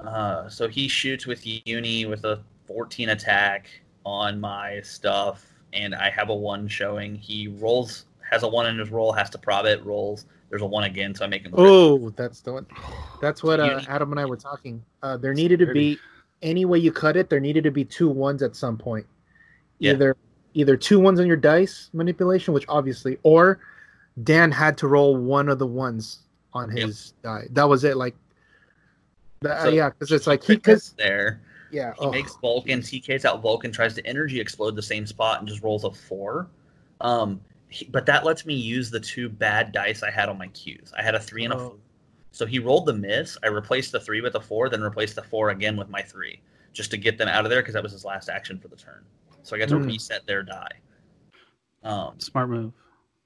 Uh, 0.00 0.48
so 0.48 0.68
he 0.68 0.88
shoots 0.88 1.26
with 1.26 1.42
Uni 1.66 2.06
with 2.06 2.24
a 2.24 2.40
14 2.66 3.10
attack 3.10 3.68
on 4.04 4.40
my 4.40 4.80
stuff, 4.80 5.46
and 5.72 5.94
I 5.94 6.10
have 6.10 6.28
a 6.28 6.34
one 6.34 6.66
showing. 6.68 7.14
He 7.14 7.48
rolls, 7.48 8.06
has 8.28 8.42
a 8.42 8.48
one 8.48 8.66
in 8.66 8.78
his 8.78 8.90
roll, 8.90 9.12
has 9.12 9.30
to 9.30 9.38
prob 9.38 9.66
it, 9.66 9.84
rolls. 9.84 10.26
There's 10.50 10.62
a 10.62 10.66
one 10.66 10.84
again, 10.84 11.14
so 11.14 11.24
I 11.24 11.28
make 11.28 11.44
him. 11.44 11.54
Oh, 11.56 12.10
that's 12.10 12.40
the 12.40 12.52
one. 12.52 12.66
That's 13.22 13.42
what 13.42 13.58
uh, 13.58 13.80
Adam 13.88 14.10
and 14.10 14.20
I 14.20 14.26
were 14.26 14.36
talking. 14.36 14.84
Uh, 15.02 15.16
there 15.16 15.32
needed 15.32 15.60
to 15.60 15.72
be 15.72 15.98
any 16.42 16.64
way 16.64 16.78
you 16.78 16.92
cut 16.92 17.16
it. 17.16 17.30
There 17.30 17.40
needed 17.40 17.64
to 17.64 17.70
be 17.70 17.84
two 17.84 18.08
ones 18.08 18.42
at 18.42 18.56
some 18.56 18.76
point. 18.76 19.06
Either 19.80 20.16
yeah. 20.52 20.62
either 20.62 20.76
two 20.76 21.00
ones 21.00 21.20
on 21.20 21.26
your 21.26 21.36
dice 21.36 21.90
manipulation, 21.92 22.54
which 22.54 22.64
obviously, 22.68 23.18
or 23.22 23.60
Dan 24.22 24.52
had 24.52 24.76
to 24.78 24.88
roll 24.88 25.16
one 25.16 25.48
of 25.48 25.58
the 25.58 25.66
ones 25.66 26.20
on 26.52 26.70
his 26.70 27.14
yep. 27.16 27.22
die. 27.22 27.46
That 27.50 27.68
was 27.68 27.84
it. 27.84 27.96
Like, 27.96 28.14
so, 29.42 29.50
uh, 29.50 29.68
yeah, 29.70 29.90
because 29.90 30.12
it's 30.12 30.26
like 30.26 30.42
he 30.42 30.56
because 30.56 30.94
there. 30.98 31.40
Yeah, 31.70 31.94
he 31.98 32.04
oh. 32.04 32.10
makes 32.10 32.36
Vulcan, 32.36 32.80
TKs 32.80 33.24
out 33.24 33.40
Vulcan, 33.40 33.72
tries 33.72 33.94
to 33.94 34.06
energy 34.06 34.38
explode 34.38 34.76
the 34.76 34.82
same 34.82 35.06
spot, 35.06 35.38
and 35.38 35.48
just 35.48 35.62
rolls 35.62 35.84
a 35.84 35.90
four. 35.90 36.48
Um, 37.00 37.40
he, 37.68 37.86
but 37.86 38.04
that 38.06 38.24
lets 38.24 38.44
me 38.44 38.54
use 38.54 38.90
the 38.90 39.00
two 39.00 39.30
bad 39.30 39.72
dice 39.72 40.02
I 40.02 40.10
had 40.10 40.28
on 40.28 40.36
my 40.36 40.48
Qs. 40.48 40.92
I 40.96 41.02
had 41.02 41.14
a 41.14 41.20
three 41.20 41.44
and 41.44 41.54
a 41.54 41.56
oh. 41.56 41.60
four. 41.60 41.76
So 42.32 42.46
he 42.46 42.58
rolled 42.58 42.86
the 42.86 42.94
miss. 42.94 43.36
I 43.42 43.48
replaced 43.48 43.92
the 43.92 44.00
three 44.00 44.22
with 44.22 44.34
a 44.34 44.40
four, 44.40 44.68
then 44.68 44.80
replaced 44.80 45.14
the 45.14 45.22
four 45.22 45.50
again 45.50 45.76
with 45.76 45.90
my 45.90 46.00
three, 46.02 46.40
just 46.72 46.90
to 46.90 46.96
get 46.96 47.18
them 47.18 47.28
out 47.28 47.44
of 47.44 47.50
there 47.50 47.60
because 47.60 47.74
that 47.74 47.82
was 47.82 47.92
his 47.92 48.04
last 48.04 48.28
action 48.28 48.58
for 48.58 48.68
the 48.68 48.76
turn. 48.76 49.04
So 49.42 49.54
I 49.54 49.58
got 49.58 49.68
to 49.68 49.76
mm. 49.76 49.86
reset 49.86 50.26
their 50.26 50.42
die. 50.42 50.72
Um, 51.84 52.18
Smart 52.18 52.48
move. 52.48 52.72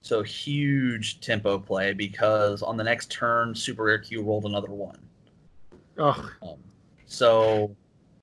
So 0.00 0.22
huge 0.22 1.20
tempo 1.20 1.58
play 1.58 1.92
because 1.92 2.62
on 2.62 2.76
the 2.76 2.84
next 2.84 3.10
turn, 3.10 3.54
Super 3.54 3.84
Rare 3.84 3.98
Q 3.98 4.22
rolled 4.22 4.44
another 4.44 4.70
one. 4.70 4.98
Oh. 5.98 6.30
Um, 6.42 6.58
so 7.06 7.74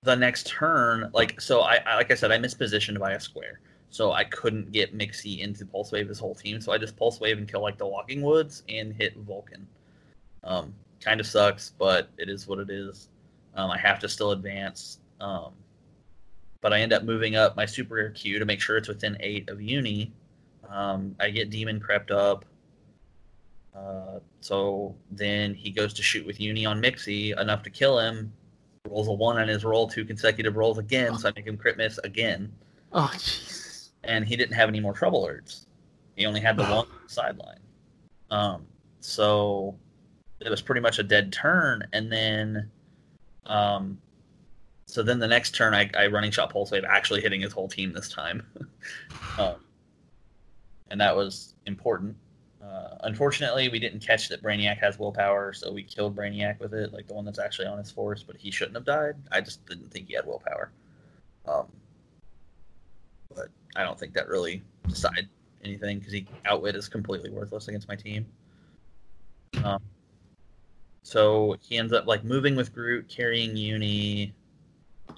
the 0.01 0.15
next 0.15 0.47
turn, 0.47 1.09
like 1.13 1.39
so, 1.39 1.61
I, 1.61 1.79
I 1.85 1.95
like 1.95 2.11
I 2.11 2.15
said, 2.15 2.31
I 2.31 2.37
mispositioned 2.37 2.99
by 2.99 3.11
a 3.11 3.19
square, 3.19 3.61
so 3.89 4.11
I 4.11 4.25
couldn't 4.25 4.71
get 4.71 4.97
Mixie 4.97 5.39
into 5.39 5.65
Pulse 5.65 5.91
Wave 5.91 6.09
his 6.09 6.19
whole 6.19 6.35
team. 6.35 6.59
So 6.59 6.71
I 6.71 6.77
just 6.77 6.97
Pulse 6.97 7.19
Wave 7.19 7.37
and 7.37 7.49
kill 7.49 7.61
like 7.61 7.77
the 7.77 7.87
Walking 7.87 8.21
Woods 8.21 8.63
and 8.69 8.93
hit 8.93 9.15
Vulcan. 9.17 9.67
Um, 10.43 10.73
kind 10.99 11.19
of 11.19 11.27
sucks, 11.27 11.73
but 11.77 12.09
it 12.17 12.29
is 12.29 12.47
what 12.47 12.59
it 12.59 12.69
is. 12.69 13.09
Um, 13.55 13.71
I 13.71 13.77
have 13.77 13.99
to 13.99 14.09
still 14.09 14.31
advance. 14.31 14.99
Um, 15.19 15.53
but 16.61 16.73
I 16.73 16.79
end 16.79 16.93
up 16.93 17.03
moving 17.03 17.35
up 17.35 17.55
my 17.55 17.65
Super 17.65 17.95
Rare 17.95 18.09
Q 18.09 18.39
to 18.39 18.45
make 18.45 18.61
sure 18.61 18.77
it's 18.77 18.87
within 18.87 19.17
eight 19.19 19.49
of 19.49 19.61
Uni 19.61 20.11
um, 20.69 21.15
I 21.19 21.29
get 21.29 21.49
Demon 21.49 21.79
crept 21.79 22.11
up. 22.11 22.45
Uh, 23.75 24.19
so 24.41 24.95
then 25.11 25.53
he 25.53 25.71
goes 25.71 25.93
to 25.93 26.03
shoot 26.03 26.25
with 26.25 26.39
Uni 26.39 26.65
on 26.65 26.81
Mixie, 26.81 27.39
enough 27.39 27.63
to 27.63 27.69
kill 27.69 27.99
him. 27.99 28.33
Rolls 28.87 29.07
a 29.07 29.13
one 29.13 29.39
on 29.39 29.47
his 29.47 29.63
roll, 29.63 29.87
two 29.87 30.03
consecutive 30.03 30.55
rolls 30.55 30.77
again, 30.77 31.17
so 31.17 31.29
I 31.29 31.33
make 31.35 31.47
him 31.47 31.57
crit 31.57 31.77
miss 31.77 31.97
again. 31.99 32.51
Oh 32.91 33.09
Jesus. 33.13 33.91
and 34.03 34.25
he 34.25 34.35
didn't 34.35 34.53
have 34.53 34.69
any 34.69 34.79
more 34.79 34.93
trouble 34.93 35.25
alerts. 35.25 35.65
He 36.15 36.25
only 36.25 36.41
had 36.41 36.57
the 36.57 36.65
one 36.65 36.87
sideline. 37.07 37.59
Um, 38.29 38.65
so 38.99 39.75
it 40.45 40.49
was 40.49 40.61
pretty 40.61 40.81
much 40.81 40.99
a 40.99 41.03
dead 41.03 41.31
turn, 41.31 41.87
and 41.93 42.11
then, 42.11 42.69
um, 43.45 43.97
so 44.85 45.03
then 45.03 45.19
the 45.19 45.27
next 45.27 45.55
turn, 45.55 45.73
I, 45.73 45.89
I 45.97 46.07
running 46.07 46.31
shot 46.31 46.51
pulse 46.51 46.71
wave, 46.71 46.83
actually 46.87 47.21
hitting 47.21 47.41
his 47.41 47.53
whole 47.53 47.67
team 47.67 47.93
this 47.93 48.09
time, 48.09 48.45
um, 49.39 49.55
and 50.89 50.99
that 51.01 51.15
was 51.15 51.55
important. 51.65 52.15
Uh, 52.63 52.95
unfortunately, 53.01 53.67
we 53.67 53.79
didn't 53.79 53.99
catch 53.99 54.29
that 54.29 54.41
Brainiac 54.41 54.77
has 54.77 54.97
willpower, 54.97 55.51
so 55.51 55.71
we 55.71 55.83
killed 55.83 56.15
Brainiac 56.15 56.59
with 56.59 56.73
it, 56.73 56.93
like 56.93 57.07
the 57.07 57.13
one 57.13 57.25
that's 57.25 57.39
actually 57.39 57.67
on 57.67 57.77
his 57.77 57.91
force. 57.91 58.23
But 58.23 58.37
he 58.37 58.51
shouldn't 58.51 58.75
have 58.75 58.85
died. 58.85 59.15
I 59.31 59.41
just 59.41 59.65
didn't 59.65 59.91
think 59.91 60.07
he 60.07 60.13
had 60.13 60.25
willpower. 60.25 60.71
Um, 61.45 61.67
but 63.35 63.49
I 63.75 63.83
don't 63.83 63.99
think 63.99 64.13
that 64.13 64.29
really 64.29 64.61
decided 64.87 65.27
anything 65.63 65.99
because 65.99 66.13
he 66.13 66.25
outwit 66.45 66.75
is 66.75 66.87
completely 66.87 67.29
worthless 67.29 67.67
against 67.67 67.87
my 67.87 67.95
team. 67.95 68.25
Um, 69.63 69.81
so 71.03 71.55
he 71.61 71.77
ends 71.77 71.93
up 71.93 72.07
like 72.07 72.23
moving 72.23 72.55
with 72.55 72.73
Groot, 72.73 73.07
carrying 73.07 73.55
Uni, 73.55 74.33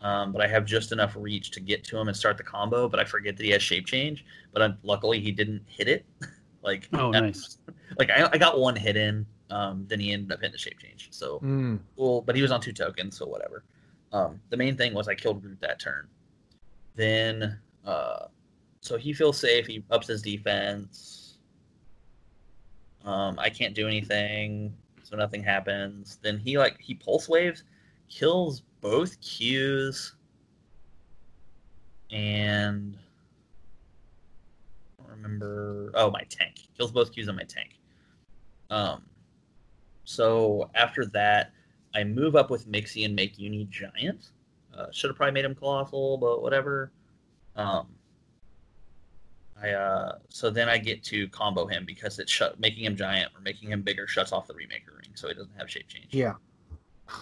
um, 0.01 0.31
but 0.31 0.41
I 0.41 0.47
have 0.47 0.65
just 0.65 0.91
enough 0.91 1.15
reach 1.15 1.51
to 1.51 1.59
get 1.59 1.83
to 1.85 1.97
him 1.97 2.07
and 2.07 2.17
start 2.17 2.37
the 2.37 2.43
combo. 2.43 2.89
But 2.89 2.99
I 2.99 3.05
forget 3.05 3.37
that 3.37 3.43
he 3.43 3.51
has 3.51 3.61
shape 3.63 3.85
change. 3.85 4.25
But 4.51 4.61
uh, 4.61 4.71
luckily 4.83 5.19
he 5.19 5.31
didn't 5.31 5.63
hit 5.67 5.87
it. 5.87 6.05
like 6.63 6.89
Oh, 6.93 7.11
nice. 7.11 7.57
Like 7.97 8.09
I, 8.09 8.29
I 8.33 8.37
got 8.37 8.59
one 8.59 8.75
hit 8.75 8.97
in. 8.97 9.25
Um, 9.51 9.85
then 9.87 9.99
he 9.99 10.11
ended 10.11 10.31
up 10.31 10.39
hitting 10.39 10.51
the 10.51 10.57
shape 10.57 10.79
change. 10.79 11.09
So 11.11 11.39
Mm. 11.39 11.79
cool, 11.95 12.21
but 12.21 12.35
he 12.35 12.41
was 12.41 12.51
on 12.51 12.59
two 12.61 12.73
tokens, 12.73 13.17
so 13.17 13.25
whatever. 13.25 13.63
Um, 14.11 14.39
the 14.49 14.57
main 14.57 14.75
thing 14.75 14.93
was 14.93 15.07
I 15.07 15.15
killed 15.15 15.41
Groot 15.41 15.61
that 15.61 15.79
turn. 15.79 16.07
Then, 16.95 17.59
uh, 17.85 18.27
so 18.81 18.97
he 18.97 19.13
feels 19.13 19.37
safe. 19.39 19.67
He 19.67 19.83
ups 19.91 20.07
his 20.07 20.21
defense. 20.21 21.37
Um, 23.03 23.37
I 23.37 23.49
can't 23.49 23.75
do 23.75 23.87
anything, 23.87 24.73
so 25.05 25.15
nothing 25.15 25.43
happens. 25.43 26.17
Then 26.23 26.39
he 26.39 26.57
like 26.57 26.77
he 26.81 26.95
pulse 26.95 27.29
waves, 27.29 27.63
kills 28.09 28.63
both 28.81 29.21
Qs, 29.21 30.13
and 32.11 32.97
I 34.99 35.03
don't 35.03 35.11
remember. 35.11 35.91
Oh, 35.93 36.09
my 36.09 36.23
tank 36.27 36.67
kills 36.75 36.91
both 36.91 37.13
Qs 37.13 37.29
on 37.29 37.35
my 37.35 37.43
tank. 37.43 37.77
Um, 38.71 39.03
so 40.05 40.71
after 40.73 41.05
that, 41.07 41.51
I 41.93 42.03
move 42.03 42.35
up 42.35 42.49
with 42.49 42.67
Mixie 42.67 43.05
and 43.05 43.15
make 43.15 43.37
Uni 43.37 43.67
giant. 43.69 44.31
Uh, 44.75 44.87
Should 44.91 45.11
have 45.11 45.17
probably 45.17 45.33
made 45.33 45.45
him 45.45 45.55
colossal, 45.55 46.17
but 46.17 46.41
whatever. 46.41 46.91
Um, 47.55 47.87
I 49.61 49.69
uh, 49.71 50.17
so 50.29 50.49
then 50.49 50.67
I 50.67 50.77
get 50.77 51.03
to 51.05 51.27
combo 51.29 51.65
him 51.65 51.85
because 51.85 52.19
it's 52.19 52.31
shut, 52.31 52.59
making 52.59 52.83
him 52.83 52.95
giant 52.95 53.31
or 53.35 53.41
making 53.41 53.71
him 53.71 53.81
bigger 53.81 54.07
shuts 54.07 54.31
off 54.31 54.47
the 54.47 54.53
remaker 54.53 54.97
ring, 54.97 55.11
so 55.13 55.27
he 55.27 55.33
doesn't 55.33 55.57
have 55.57 55.69
shape 55.69 55.87
change. 55.87 56.07
Yeah. 56.11 56.33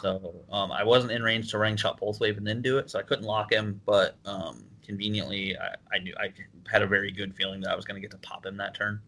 So 0.02 0.34
um, 0.52 0.72
I 0.72 0.84
wasn't 0.84 1.12
in 1.12 1.22
range 1.22 1.52
to 1.52 1.58
ring 1.58 1.76
shot 1.76 2.00
pulse 2.00 2.20
wave 2.20 2.38
and 2.38 2.48
then 2.48 2.62
do 2.62 2.78
it, 2.78 2.90
so 2.90 3.00
I 3.00 3.04
couldn't 3.04 3.26
lock 3.26 3.52
him. 3.52 3.82
But 3.86 4.16
um, 4.26 4.64
conveniently, 4.84 5.58
I, 5.58 5.76
I 5.96 6.00
knew 6.00 6.14
I 6.18 6.34
had 6.72 6.82
a 6.82 6.88
very 6.88 7.12
good 7.12 7.36
feeling 7.36 7.62
that 7.62 7.72
I 7.72 7.76
was 7.76 7.86
going 7.86 7.96
to 7.96 8.02
get 8.02 8.12
to 8.12 8.28
pop 8.28 8.46
him 8.46 8.58
that 8.58 8.74
turn, 8.74 9.00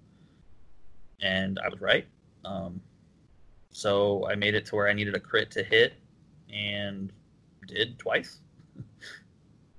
and 1.21 1.59
I 1.63 1.69
was 1.69 1.81
right. 1.81 2.05
Um, 2.43 2.79
so 3.71 4.27
I 4.29 4.35
made 4.35 4.53
it 4.53 4.65
to 4.67 4.75
where 4.75 4.87
I 4.87 4.93
needed 4.93 5.15
a 5.15 5.19
crit 5.19 5.49
to 5.51 5.63
hit, 5.63 5.93
and 6.53 7.11
did 7.67 7.97
twice. 7.97 8.41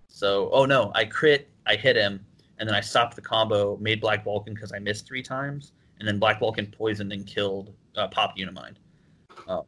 so 0.09 0.51
oh 0.51 0.65
no, 0.65 0.91
I 0.97 1.05
crit, 1.05 1.49
I 1.67 1.77
hit 1.77 1.95
him, 1.95 2.25
and 2.59 2.69
then 2.69 2.75
I 2.75 2.81
stopped 2.81 3.17
the 3.17 3.23
combo, 3.23 3.77
made 3.79 4.01
Black 4.01 4.25
Vulcan 4.25 4.55
because 4.55 4.73
I 4.73 4.79
missed 4.79 5.07
three 5.07 5.23
times, 5.23 5.73
and 5.99 6.09
then 6.09 6.19
Black 6.19 6.41
Vulcan 6.41 6.67
poisoned 6.67 7.13
and 7.13 7.27
killed 7.27 7.73
uh, 7.97 8.09
Pop 8.09 8.37
Unimind. 8.37 8.79
Um, 9.49 9.63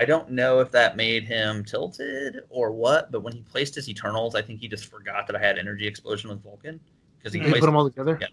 I 0.00 0.04
don't 0.04 0.30
know 0.30 0.58
if 0.60 0.70
that 0.72 0.96
made 0.96 1.24
him 1.24 1.64
tilted 1.64 2.40
or 2.48 2.72
what, 2.72 3.12
but 3.12 3.22
when 3.22 3.32
he 3.32 3.42
placed 3.42 3.74
his 3.74 3.88
Eternals, 3.88 4.34
I 4.34 4.42
think 4.42 4.60
he 4.60 4.66
just 4.66 4.86
forgot 4.86 5.26
that 5.28 5.36
I 5.36 5.38
had 5.38 5.58
Energy 5.58 5.86
Explosion 5.86 6.30
with 6.30 6.42
Vulcan 6.42 6.80
because 7.18 7.32
he 7.32 7.40
put 7.40 7.60
them 7.60 7.76
all 7.76 7.88
together. 7.88 8.18
Yeah. 8.20 8.26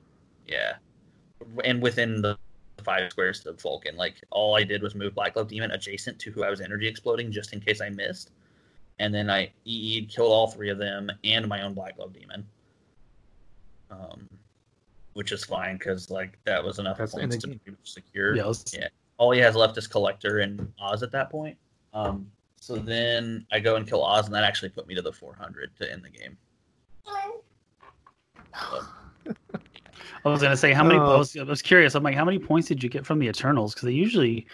yeah, 0.47 0.73
and 1.63 1.81
within 1.81 2.21
the 2.21 2.37
five 2.83 3.11
squares 3.11 3.45
of 3.45 3.61
Vulcan, 3.61 3.97
like 3.97 4.15
all 4.31 4.55
I 4.55 4.63
did 4.63 4.81
was 4.81 4.95
move 4.95 5.13
Black 5.13 5.35
Glove 5.35 5.49
Demon 5.49 5.71
adjacent 5.71 6.17
to 6.19 6.31
who 6.31 6.43
I 6.43 6.49
was 6.49 6.59
Energy 6.59 6.87
Exploding 6.87 7.31
just 7.31 7.53
in 7.53 7.59
case 7.59 7.81
I 7.81 7.89
missed, 7.89 8.31
and 8.97 9.13
then 9.13 9.29
I 9.29 9.51
EE'd, 9.65 10.09
killed 10.09 10.31
all 10.31 10.47
three 10.47 10.69
of 10.69 10.79
them 10.79 11.11
and 11.23 11.47
my 11.47 11.61
own 11.61 11.73
Black 11.73 11.97
Glove 11.97 12.13
Demon. 12.13 12.47
Um, 13.91 14.27
which 15.13 15.31
is 15.31 15.43
fine 15.43 15.77
because 15.77 16.09
like 16.09 16.37
that 16.45 16.63
was 16.63 16.79
enough 16.79 16.97
That's 16.97 17.13
points 17.13 17.37
to 17.37 17.47
energy. 17.47 17.61
be 17.65 17.75
secure 17.83 18.35
Yeah, 18.35 18.51
Yeah. 18.73 18.87
all 19.17 19.31
he 19.31 19.39
has 19.39 19.55
left 19.55 19.77
is 19.77 19.87
Collector 19.87 20.39
and 20.39 20.71
Oz 20.79 21.01
at 21.03 21.11
that 21.11 21.29
point. 21.29 21.57
Um, 21.93 22.29
so 22.61 22.75
then 22.75 23.45
I 23.51 23.59
go 23.59 23.75
and 23.75 23.87
kill 23.87 24.03
Oz, 24.03 24.25
and 24.27 24.35
that 24.35 24.43
actually 24.43 24.69
put 24.69 24.87
me 24.87 24.93
to 24.95 25.01
the 25.01 25.11
400 25.11 25.71
to 25.79 25.91
end 25.91 26.03
the 26.03 26.09
game. 26.09 26.37
I 30.25 30.27
was 30.29 30.41
gonna 30.41 30.57
say 30.57 30.73
how 30.73 30.83
many 30.83 30.99
Oh. 30.99 31.15
points. 31.15 31.35
I 31.37 31.43
was 31.43 31.61
curious. 31.61 31.95
I'm 31.95 32.03
like, 32.03 32.15
how 32.15 32.25
many 32.25 32.39
points 32.39 32.67
did 32.67 32.83
you 32.83 32.89
get 32.89 33.05
from 33.05 33.19
the 33.19 33.27
Eternals? 33.27 33.73
Because 33.73 33.87
they 33.87 33.93
usually 33.93 34.45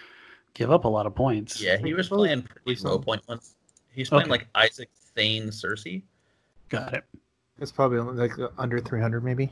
give 0.53 0.71
up 0.71 0.85
a 0.85 0.87
lot 0.87 1.05
of 1.05 1.15
points. 1.15 1.59
Yeah, 1.61 1.77
he 1.77 1.93
was 1.93 2.07
playing 2.07 2.43
pretty 2.43 2.81
low 2.83 2.99
point 2.99 3.27
ones. 3.27 3.55
He's 3.91 4.09
playing 4.09 4.23
Okay. 4.23 4.31
like 4.31 4.47
Isaac 4.55 4.89
Thane 5.15 5.47
Sersi. 5.47 6.03
got 6.69 6.93
it. 6.93 7.03
It's 7.59 7.71
probably 7.71 7.99
like 7.99 8.33
under 8.57 8.79
300, 8.79 9.23
maybe. 9.23 9.51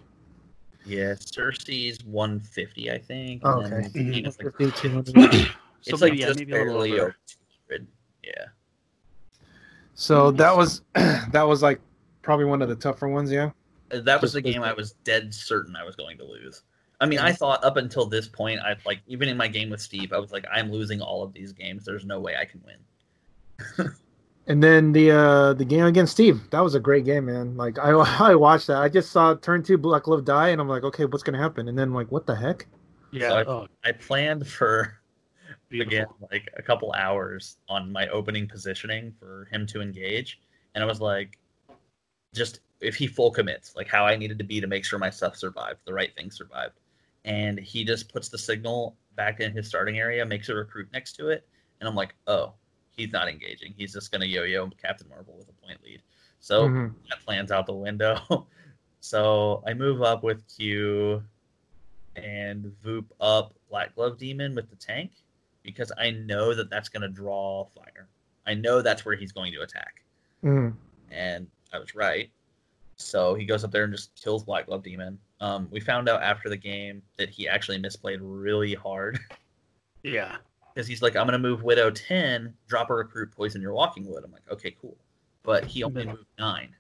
Yeah, 0.85 1.13
Sersi's 1.15 2.03
150, 2.05 2.91
I 2.91 2.97
think. 2.97 3.41
Oh, 3.45 3.61
and 3.61 3.71
then 3.71 3.79
okay. 3.79 3.89
Thane 3.89 4.25
is 4.25 4.37
like, 4.43 4.57
50, 4.57 4.89
200. 5.13 5.47
So 5.85 5.95
it's 5.95 6.01
maybe, 6.01 6.11
like 6.11 6.19
yeah, 6.21 6.27
just 6.27 6.39
maybe 6.39 6.51
a 6.53 6.55
little 6.59 6.73
barely 6.75 6.91
over. 6.93 7.01
over 7.01 7.15
200. 7.67 7.87
Yeah. 8.23 8.31
so 9.95 10.31
that 10.31 10.55
was 10.55 10.81
that 10.93 11.43
was 11.45 11.61
like 11.61 11.81
probably 12.21 12.45
one 12.45 12.61
of 12.61 12.69
the 12.69 12.75
tougher 12.75 13.09
ones. 13.09 13.29
Yeah. 13.29 13.51
Uh, 13.91 13.99
That 13.99 14.21
was 14.21 14.31
Just 14.31 14.35
the 14.35 14.41
game 14.41 14.61
because- 14.61 14.69
I 14.69 14.73
was 14.73 14.91
dead 15.03 15.33
certain 15.33 15.75
I 15.75 15.83
was 15.83 15.97
going 15.97 16.17
to 16.19 16.23
lose. 16.23 16.63
I 17.01 17.05
mean, 17.05 17.19
I 17.19 17.33
thought 17.33 17.61
up 17.65 17.75
until 17.75 18.05
this 18.05 18.29
point, 18.29 18.61
I 18.61 18.77
like 18.85 19.01
even 19.07 19.27
in 19.27 19.35
my 19.35 19.49
game 19.49 19.69
with 19.69 19.81
Steve, 19.81 20.13
I 20.13 20.19
was 20.19 20.31
like, 20.31 20.45
I'm 20.49 20.71
losing 20.71 21.01
all 21.01 21.21
of 21.21 21.33
these 21.33 21.51
games. 21.51 21.83
There's 21.83 22.05
no 22.05 22.21
way 22.21 22.37
I 22.37 22.45
can 22.45 22.61
win. 22.65 23.91
And 24.45 24.61
then 24.61 24.91
the 24.91 25.11
uh 25.11 25.53
the 25.53 25.63
game 25.65 25.85
against 25.85 26.13
Steve, 26.13 26.49
that 26.49 26.59
was 26.59 26.75
a 26.75 26.79
great 26.79 27.05
game, 27.05 27.25
man. 27.25 27.55
Like 27.55 27.79
I 27.79 27.91
I 28.19 28.35
watched 28.35 28.67
that. 28.67 28.77
I 28.77 28.89
just 28.89 29.11
saw 29.11 29.35
turn 29.35 29.63
two 29.63 29.77
Black 29.77 30.03
Glove 30.03 30.25
die, 30.25 30.49
and 30.49 30.59
I'm 30.59 30.67
like, 30.67 30.83
okay, 30.83 31.05
what's 31.05 31.23
gonna 31.23 31.37
happen? 31.37 31.67
And 31.69 31.77
then 31.77 31.93
like, 31.93 32.11
what 32.11 32.25
the 32.25 32.35
heck? 32.35 32.65
Yeah. 33.11 33.29
So 33.29 33.35
I- 33.35 33.43
oh, 33.45 33.67
I 33.85 33.91
planned 33.93 34.47
for 34.47 34.99
beautiful. 35.69 35.93
again 35.93 36.07
like 36.31 36.49
a 36.57 36.61
couple 36.61 36.91
hours 36.93 37.57
on 37.69 37.91
my 37.91 38.07
opening 38.09 38.47
positioning 38.47 39.13
for 39.17 39.47
him 39.51 39.65
to 39.67 39.81
engage, 39.81 40.41
and 40.75 40.83
I 40.83 40.87
was 40.87 40.99
like, 40.99 41.39
just 42.33 42.59
if 42.81 42.95
he 42.95 43.07
full 43.07 43.31
commits, 43.31 43.77
like 43.77 43.87
how 43.87 44.05
I 44.05 44.17
needed 44.17 44.37
to 44.39 44.43
be 44.43 44.59
to 44.59 44.67
make 44.67 44.83
sure 44.83 44.99
my 44.99 45.09
stuff 45.09 45.37
survived, 45.37 45.79
the 45.85 45.93
right 45.93 46.13
thing 46.17 46.29
survived, 46.31 46.81
and 47.23 47.57
he 47.57 47.85
just 47.85 48.11
puts 48.11 48.27
the 48.27 48.37
signal 48.37 48.97
back 49.15 49.39
in 49.39 49.53
his 49.53 49.69
starting 49.69 49.99
area, 49.99 50.25
makes 50.25 50.49
a 50.49 50.55
recruit 50.55 50.89
next 50.91 51.13
to 51.13 51.29
it, 51.29 51.47
and 51.79 51.87
I'm 51.87 51.95
like, 51.95 52.13
oh, 52.27 52.55
he's 52.95 53.11
not 53.11 53.27
engaging. 53.27 53.73
He's 53.77 53.93
just 53.93 54.11
gonna 54.11 54.25
yo-yo 54.25 54.69
Captain 54.81 55.07
Marvel 55.09 55.35
with 55.37 55.49
a 55.49 55.65
point 55.65 55.83
lead. 55.83 56.01
So 56.39 56.67
Mhm. 56.67 56.93
that 57.09 57.19
plan's 57.25 57.51
out 57.51 57.65
the 57.65 57.73
window. 57.73 58.47
so 58.99 59.63
I 59.67 59.73
move 59.73 60.01
up 60.01 60.23
with 60.23 60.43
Q 60.57 61.23
and 62.15 62.65
Voop 62.83 63.05
up 63.19 63.53
Black 63.69 63.95
Glove 63.95 64.17
Demon 64.17 64.53
with 64.55 64.69
the 64.69 64.75
tank 64.75 65.11
because 65.63 65.91
I 65.97 66.11
know 66.11 66.53
that 66.53 66.69
that's 66.69 66.89
going 66.89 67.01
to 67.01 67.07
draw 67.09 67.65
fire. 67.75 68.07
I 68.45 68.53
know 68.53 68.81
that's 68.81 69.05
where 69.05 69.15
he's 69.15 69.31
going 69.31 69.53
to 69.53 69.61
attack. 69.61 70.03
Mhm. 70.43 70.75
And 71.09 71.47
I 71.71 71.79
was 71.79 71.95
right. 71.95 72.29
So 72.97 73.33
he 73.33 73.45
goes 73.45 73.63
up 73.63 73.71
there 73.71 73.85
and 73.85 73.93
just 73.93 74.13
kills 74.15 74.43
Black 74.43 74.67
Glove 74.67 74.83
Demon. 74.83 75.17
Um, 75.39 75.67
we 75.71 75.79
found 75.79 76.07
out 76.07 76.21
after 76.21 76.49
the 76.49 76.57
game 76.57 77.01
that 77.17 77.29
he 77.29 77.47
actually 77.47 77.79
misplayed 77.79 78.19
really 78.21 78.75
hard 78.75 79.19
Yeah. 80.03 80.37
Because 80.73 80.87
he's 80.87 81.01
like, 81.01 81.15
I'm 81.15 81.27
going 81.27 81.33
to 81.33 81.39
move 81.39 81.63
Widow 81.63 81.91
10, 81.91 82.53
drop 82.67 82.89
a 82.89 82.95
recruit, 82.95 83.31
poison 83.31 83.61
your 83.61 83.73
Walking 83.73 84.05
Wood. 84.05 84.23
I'm 84.23 84.31
like, 84.31 84.49
okay, 84.51 84.75
cool. 84.81 84.97
But 85.43 85.65
he 85.65 85.83
only 85.83 86.05
moved 86.05 86.25
nine. 86.39 86.75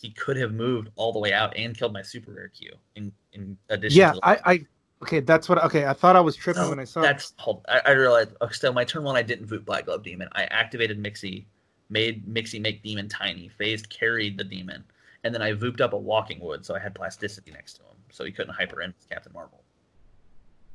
He 0.00 0.10
could 0.10 0.36
have 0.36 0.52
moved 0.52 0.90
all 0.96 1.12
the 1.12 1.18
way 1.18 1.32
out 1.32 1.56
and 1.56 1.76
killed 1.76 1.92
my 1.92 2.02
super 2.02 2.32
rare 2.32 2.48
Q 2.48 2.72
in, 2.94 3.12
in 3.32 3.56
addition 3.70 3.98
Yeah, 3.98 4.12
to 4.12 4.20
I 4.22 4.38
I 4.44 4.66
okay, 5.02 5.20
that's 5.20 5.48
what. 5.48 5.62
Okay, 5.64 5.86
I 5.86 5.92
thought 5.92 6.16
I 6.16 6.20
was 6.20 6.36
tripping 6.36 6.62
No, 6.62 6.68
when 6.70 6.78
I 6.78 6.84
saw. 6.84 7.00
That's 7.00 7.32
hold. 7.38 7.64
I, 7.68 7.80
I 7.86 7.90
realized. 7.92 8.32
Oh, 8.40 8.48
so 8.48 8.72
my 8.72 8.84
turn 8.84 9.02
one, 9.02 9.16
I 9.16 9.22
didn't 9.22 9.46
voot 9.46 9.64
Black 9.64 9.86
Glove 9.86 10.02
Demon. 10.04 10.28
I 10.32 10.44
activated 10.44 11.02
Mixie, 11.02 11.46
made 11.88 12.26
Mixie 12.28 12.60
make 12.60 12.82
Demon 12.82 13.08
tiny, 13.08 13.48
phased 13.48 13.88
carried 13.88 14.38
the 14.38 14.44
demon, 14.44 14.84
and 15.24 15.34
then 15.34 15.42
I 15.42 15.52
vooped 15.52 15.80
up 15.80 15.92
a 15.94 15.98
Walking 15.98 16.40
Wood, 16.40 16.64
so 16.64 16.74
I 16.74 16.78
had 16.78 16.94
plasticity 16.94 17.50
next 17.50 17.74
to 17.74 17.82
him, 17.82 17.96
so 18.12 18.24
he 18.24 18.30
couldn't 18.30 18.54
hyper 18.54 18.82
in 18.82 18.90
with 18.90 19.08
Captain 19.08 19.32
Marvel. 19.32 19.64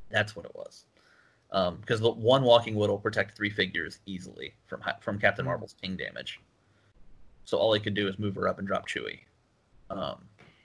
That's 0.09 0.35
what 0.35 0.45
it 0.45 0.55
was. 0.55 0.85
Because 1.51 1.99
the 1.99 2.11
one 2.11 2.43
Walking 2.43 2.75
Wood 2.75 2.89
will 2.89 2.97
protect 2.97 3.35
three 3.35 3.49
figures 3.49 3.99
easily 4.05 4.53
from 4.67 4.81
from 5.01 5.19
Captain 5.19 5.45
Marvel's 5.45 5.75
ping 5.81 5.97
damage. 5.97 6.39
So 7.45 7.57
all 7.57 7.73
he 7.73 7.79
could 7.79 7.93
do 7.93 8.07
is 8.07 8.17
move 8.17 8.35
her 8.35 8.47
up 8.47 8.59
and 8.59 8.67
drop 8.67 8.87
Chewie. 8.87 9.19
Um, 9.89 10.23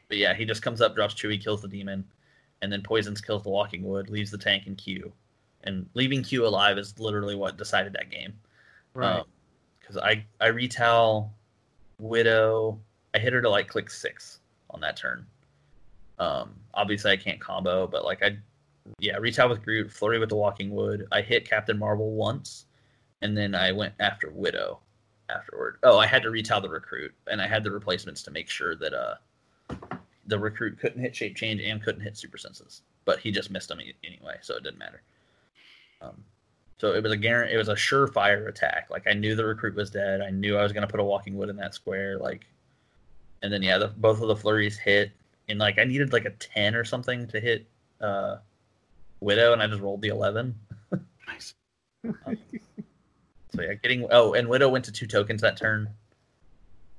but 0.08 0.18
yeah, 0.18 0.34
he 0.34 0.44
just 0.44 0.62
comes 0.62 0.80
up, 0.80 0.94
drops 0.94 1.14
Chewie, 1.14 1.42
kills 1.42 1.62
the 1.62 1.68
demon, 1.68 2.04
and 2.62 2.72
then 2.72 2.82
poisons 2.82 3.20
kills 3.20 3.42
the 3.42 3.50
Walking 3.50 3.82
Wood, 3.82 4.08
leaves 4.10 4.30
the 4.30 4.38
tank 4.38 4.66
in 4.66 4.76
Q, 4.76 5.12
and 5.64 5.88
leaving 5.94 6.22
Q 6.22 6.46
alive 6.46 6.78
is 6.78 6.98
literally 7.00 7.34
what 7.34 7.56
decided 7.56 7.92
that 7.94 8.10
game. 8.10 8.34
Right. 8.94 9.24
Because 9.80 9.96
I 9.96 10.24
I 10.40 10.46
retell 10.48 11.32
Widow, 11.98 12.78
I 13.14 13.18
hit 13.18 13.32
her 13.32 13.42
to 13.42 13.50
like 13.50 13.66
click 13.68 13.90
six 13.90 14.40
on 14.70 14.80
that 14.80 14.96
turn. 14.96 15.26
Um, 16.18 16.54
obviously 16.74 17.10
I 17.10 17.16
can't 17.16 17.40
combo, 17.40 17.86
but 17.86 18.04
like 18.04 18.22
I, 18.22 18.38
yeah, 18.98 19.16
retail 19.16 19.48
with 19.48 19.62
Groot, 19.62 19.90
flurry 19.90 20.18
with 20.18 20.28
the 20.28 20.36
Walking 20.36 20.70
Wood. 20.70 21.06
I 21.12 21.20
hit 21.22 21.48
Captain 21.48 21.78
Marvel 21.78 22.12
once, 22.12 22.66
and 23.22 23.36
then 23.36 23.54
I 23.54 23.72
went 23.72 23.94
after 24.00 24.30
Widow 24.30 24.80
afterward. 25.28 25.78
Oh, 25.82 25.98
I 25.98 26.06
had 26.06 26.22
to 26.22 26.30
retail 26.30 26.60
the 26.60 26.68
recruit, 26.68 27.14
and 27.30 27.40
I 27.40 27.46
had 27.46 27.64
the 27.64 27.70
replacements 27.70 28.22
to 28.22 28.30
make 28.30 28.48
sure 28.48 28.76
that 28.76 28.94
uh 28.94 29.14
the 30.26 30.38
recruit 30.38 30.78
couldn't 30.78 31.00
hit 31.00 31.14
shape 31.14 31.36
change 31.36 31.60
and 31.60 31.82
couldn't 31.82 32.00
hit 32.00 32.16
super 32.16 32.38
senses, 32.38 32.82
but 33.04 33.18
he 33.20 33.30
just 33.30 33.50
missed 33.50 33.68
them 33.68 33.80
anyway, 34.04 34.36
so 34.40 34.56
it 34.56 34.64
didn't 34.64 34.78
matter. 34.78 35.02
Um, 36.02 36.24
so 36.78 36.92
it 36.92 37.02
was 37.02 37.12
a 37.12 37.16
guarantee, 37.16 37.54
it 37.54 37.58
was 37.58 37.68
a 37.68 37.74
surefire 37.74 38.48
attack. 38.48 38.88
Like 38.90 39.06
I 39.06 39.14
knew 39.14 39.34
the 39.34 39.44
recruit 39.44 39.74
was 39.74 39.90
dead. 39.90 40.20
I 40.20 40.30
knew 40.30 40.56
I 40.56 40.62
was 40.62 40.72
gonna 40.72 40.86
put 40.86 41.00
a 41.00 41.04
walking 41.04 41.36
wood 41.36 41.48
in 41.48 41.56
that 41.56 41.74
square. 41.74 42.18
Like, 42.18 42.46
and 43.42 43.52
then 43.52 43.62
yeah, 43.62 43.78
the, 43.78 43.88
both 43.88 44.20
of 44.20 44.28
the 44.28 44.36
flurries 44.36 44.76
hit, 44.76 45.12
and 45.48 45.58
like 45.58 45.78
I 45.78 45.84
needed 45.84 46.12
like 46.12 46.24
a 46.24 46.30
ten 46.30 46.74
or 46.74 46.84
something 46.84 47.26
to 47.28 47.40
hit 47.40 47.66
uh, 48.00 48.36
widow, 49.20 49.52
and 49.52 49.62
I 49.62 49.66
just 49.66 49.80
rolled 49.80 50.02
the 50.02 50.08
eleven. 50.08 50.54
Nice. 51.28 51.54
So 53.54 53.62
yeah, 53.62 53.74
getting 53.74 54.06
oh, 54.10 54.34
and 54.34 54.48
widow 54.48 54.68
went 54.68 54.84
to 54.86 54.92
two 54.92 55.06
tokens 55.06 55.40
that 55.42 55.56
turn. 55.56 55.88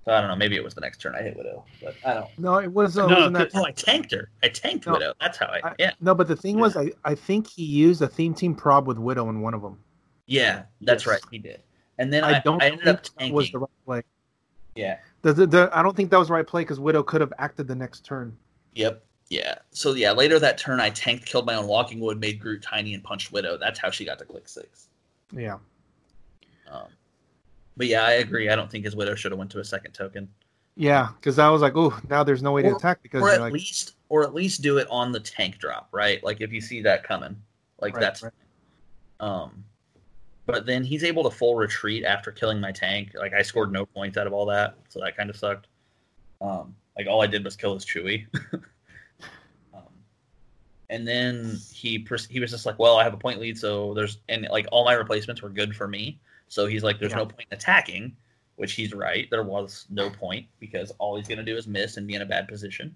So 0.06 0.14
I 0.14 0.20
don't 0.22 0.30
know. 0.30 0.36
Maybe 0.36 0.56
it 0.56 0.64
was 0.64 0.74
the 0.74 0.82
next 0.82 1.00
turn 1.00 1.16
I 1.16 1.22
hit 1.22 1.36
widow, 1.38 1.64
but 1.82 1.96
I 2.06 2.14
don't. 2.16 2.28
no, 2.38 2.56
it 2.60 2.72
was. 2.72 2.98
Uh, 2.98 3.08
No, 3.08 3.16
wasn't 3.16 3.34
that 3.36 3.52
Oh, 3.54 3.66
I 3.66 3.72
tanked 3.72 4.12
her. 4.14 4.30
I 4.44 4.48
tanked 4.50 4.86
No, 4.88 4.94
widow. 4.94 5.14
That's 5.20 5.38
how 5.38 5.48
I. 5.48 5.62
I- 5.64 5.76
yeah, 5.80 5.92
No, 6.02 6.16
but 6.16 6.28
the 6.28 6.36
thing 6.36 6.60
was, 6.60 6.76
I, 6.78 6.92
I 7.06 7.14
think 7.16 7.48
he 7.48 7.64
used 7.64 8.02
a 8.02 8.08
theme 8.08 8.34
team 8.34 8.56
prob 8.56 8.88
with 8.88 8.98
Widow 8.98 9.30
in 9.30 9.42
one 9.42 9.54
of 9.54 9.62
them. 9.62 9.80
yeah, 10.26 10.64
that's 10.82 11.06
Yes. 11.06 11.08
right. 11.14 11.22
He 11.32 11.38
did. 11.40 11.62
And 12.00 12.12
then 12.12 12.24
I, 12.24 12.38
I 12.38 12.40
don't 12.40 12.62
I 12.62 12.70
think 12.70 12.82
ended 12.82 12.88
up 12.96 13.04
that 13.04 13.12
tanking. 13.18 13.36
was 13.36 13.52
the 13.52 13.60
right 13.60 13.70
play. 13.86 14.02
Yeah. 14.76 14.98
The, 15.24 15.34
the, 15.34 15.48
the, 15.48 15.70
I 15.74 15.82
don't 15.84 15.96
think 15.96 16.10
that 16.12 16.20
was 16.20 16.28
the 16.30 16.34
right 16.36 16.48
play 16.48 16.62
because 16.62 16.80
Widow 16.80 17.04
could 17.04 17.22
have 17.22 17.34
acted 17.38 17.68
the 17.68 17.76
next 17.76 18.06
turn. 18.06 18.36
Yep. 18.76 19.04
Yeah. 19.30 19.56
So 19.72 19.94
yeah, 19.94 20.12
later 20.12 20.40
that 20.40 20.58
turn, 20.58 20.80
I 20.80 20.90
tanked, 20.90 21.26
killed 21.26 21.46
my 21.46 21.56
own 21.56 21.68
walking 21.68 22.00
wood, 22.00 22.20
made 22.20 22.40
Groot 22.40 22.62
tiny, 22.62 22.94
and 22.94 23.04
punched 23.04 23.32
Widow. 23.32 23.58
That's 23.58 23.80
how 23.80 23.90
she 23.90 24.06
got 24.06 24.20
to 24.20 24.26
click 24.26 24.48
six. 24.48 24.88
Yeah. 25.32 25.58
Um, 26.72 26.88
but 27.76 27.88
yeah, 27.88 28.04
I 28.04 28.14
agree. 28.14 28.50
I 28.50 28.56
don't 28.56 28.72
think 28.72 28.86
his 28.86 28.96
Widow 28.96 29.16
should 29.16 29.32
have 29.32 29.40
went 29.40 29.52
to 29.52 29.60
a 29.60 29.64
second 29.64 29.92
token, 29.92 30.28
Yeah, 30.76 31.10
because 31.18 31.40
I 31.40 31.50
was 31.50 31.62
like, 31.62 31.74
oh, 31.76 31.98
now 32.10 32.24
there's 32.24 32.42
no 32.42 32.52
way 32.52 32.62
to 32.62 32.76
attack 32.76 33.02
because 33.04 33.22
or 33.22 33.30
at 33.30 33.42
like, 33.42 33.54
least, 33.54 33.96
or 34.10 34.24
at 34.24 34.34
least 34.34 34.62
do 34.62 34.78
it 34.78 34.88
on 34.90 35.12
the 35.12 35.20
tank 35.20 35.60
drop, 35.60 35.90
right? 35.92 36.24
Like 36.24 36.42
if 36.42 36.52
you 36.52 36.62
see 36.62 36.82
that 36.82 37.04
coming, 37.04 37.36
like 37.80 37.96
Right, 37.96 38.02
that's. 38.02 38.24
right. 38.24 38.34
Um, 39.20 39.64
but 40.46 40.66
then 40.66 40.84
he's 40.84 41.04
able 41.04 41.24
to 41.24 41.30
full 41.30 41.56
retreat 41.56 42.06
after 42.06 42.32
killing 42.32 42.62
my 42.62 42.72
tank. 42.72 43.12
Like 43.14 43.34
I 43.34 43.42
scored 43.42 43.72
no 43.72 43.86
points 43.86 44.18
out 44.18 44.28
of 44.28 44.34
all 44.34 44.46
that, 44.46 44.76
so 44.88 45.00
that 45.02 45.18
kind 45.18 45.30
of 45.30 45.36
sucked. 45.36 45.68
Um, 46.40 46.74
like 46.98 47.08
all 47.08 47.22
I 47.22 47.28
did 47.28 47.44
was 47.44 47.56
kill 47.56 47.74
his 47.74 47.86
Chewie. 47.86 48.26
and 50.90 51.08
then 51.08 51.58
he 51.74 52.00
pers- 52.00 52.28
he 52.28 52.40
was 52.40 52.52
just 52.52 52.66
like, 52.66 52.80
well, 52.80 52.98
I 52.98 53.04
have 53.04 53.14
a 53.14 53.18
point 53.18 53.40
lead, 53.40 53.58
so 53.58 53.94
there's 53.94 54.20
and 54.30 54.48
like 54.52 54.68
all 54.72 54.86
my 54.86 54.94
replacements 54.94 55.42
were 55.42 55.50
good 55.50 55.76
for 55.76 55.88
me. 55.88 56.20
So 56.48 56.66
he's 56.66 56.84
like, 56.84 57.00
there's 57.00 57.12
Yeah. 57.12 57.18
no 57.20 57.26
point 57.26 57.48
in 57.52 57.58
attacking, 57.58 58.16
which 58.56 58.74
he's 58.74 58.94
right. 58.94 59.28
There 59.30 59.44
was 59.44 59.86
no 59.90 60.10
point 60.10 60.48
because 60.60 60.92
all 60.98 61.18
he's 61.18 61.28
gonna 61.28 61.44
do 61.44 61.58
is 61.58 61.68
miss 61.68 61.98
and 61.98 62.08
be 62.08 62.16
in 62.16 62.22
a 62.22 62.26
bad 62.26 62.48
position. 62.48 62.96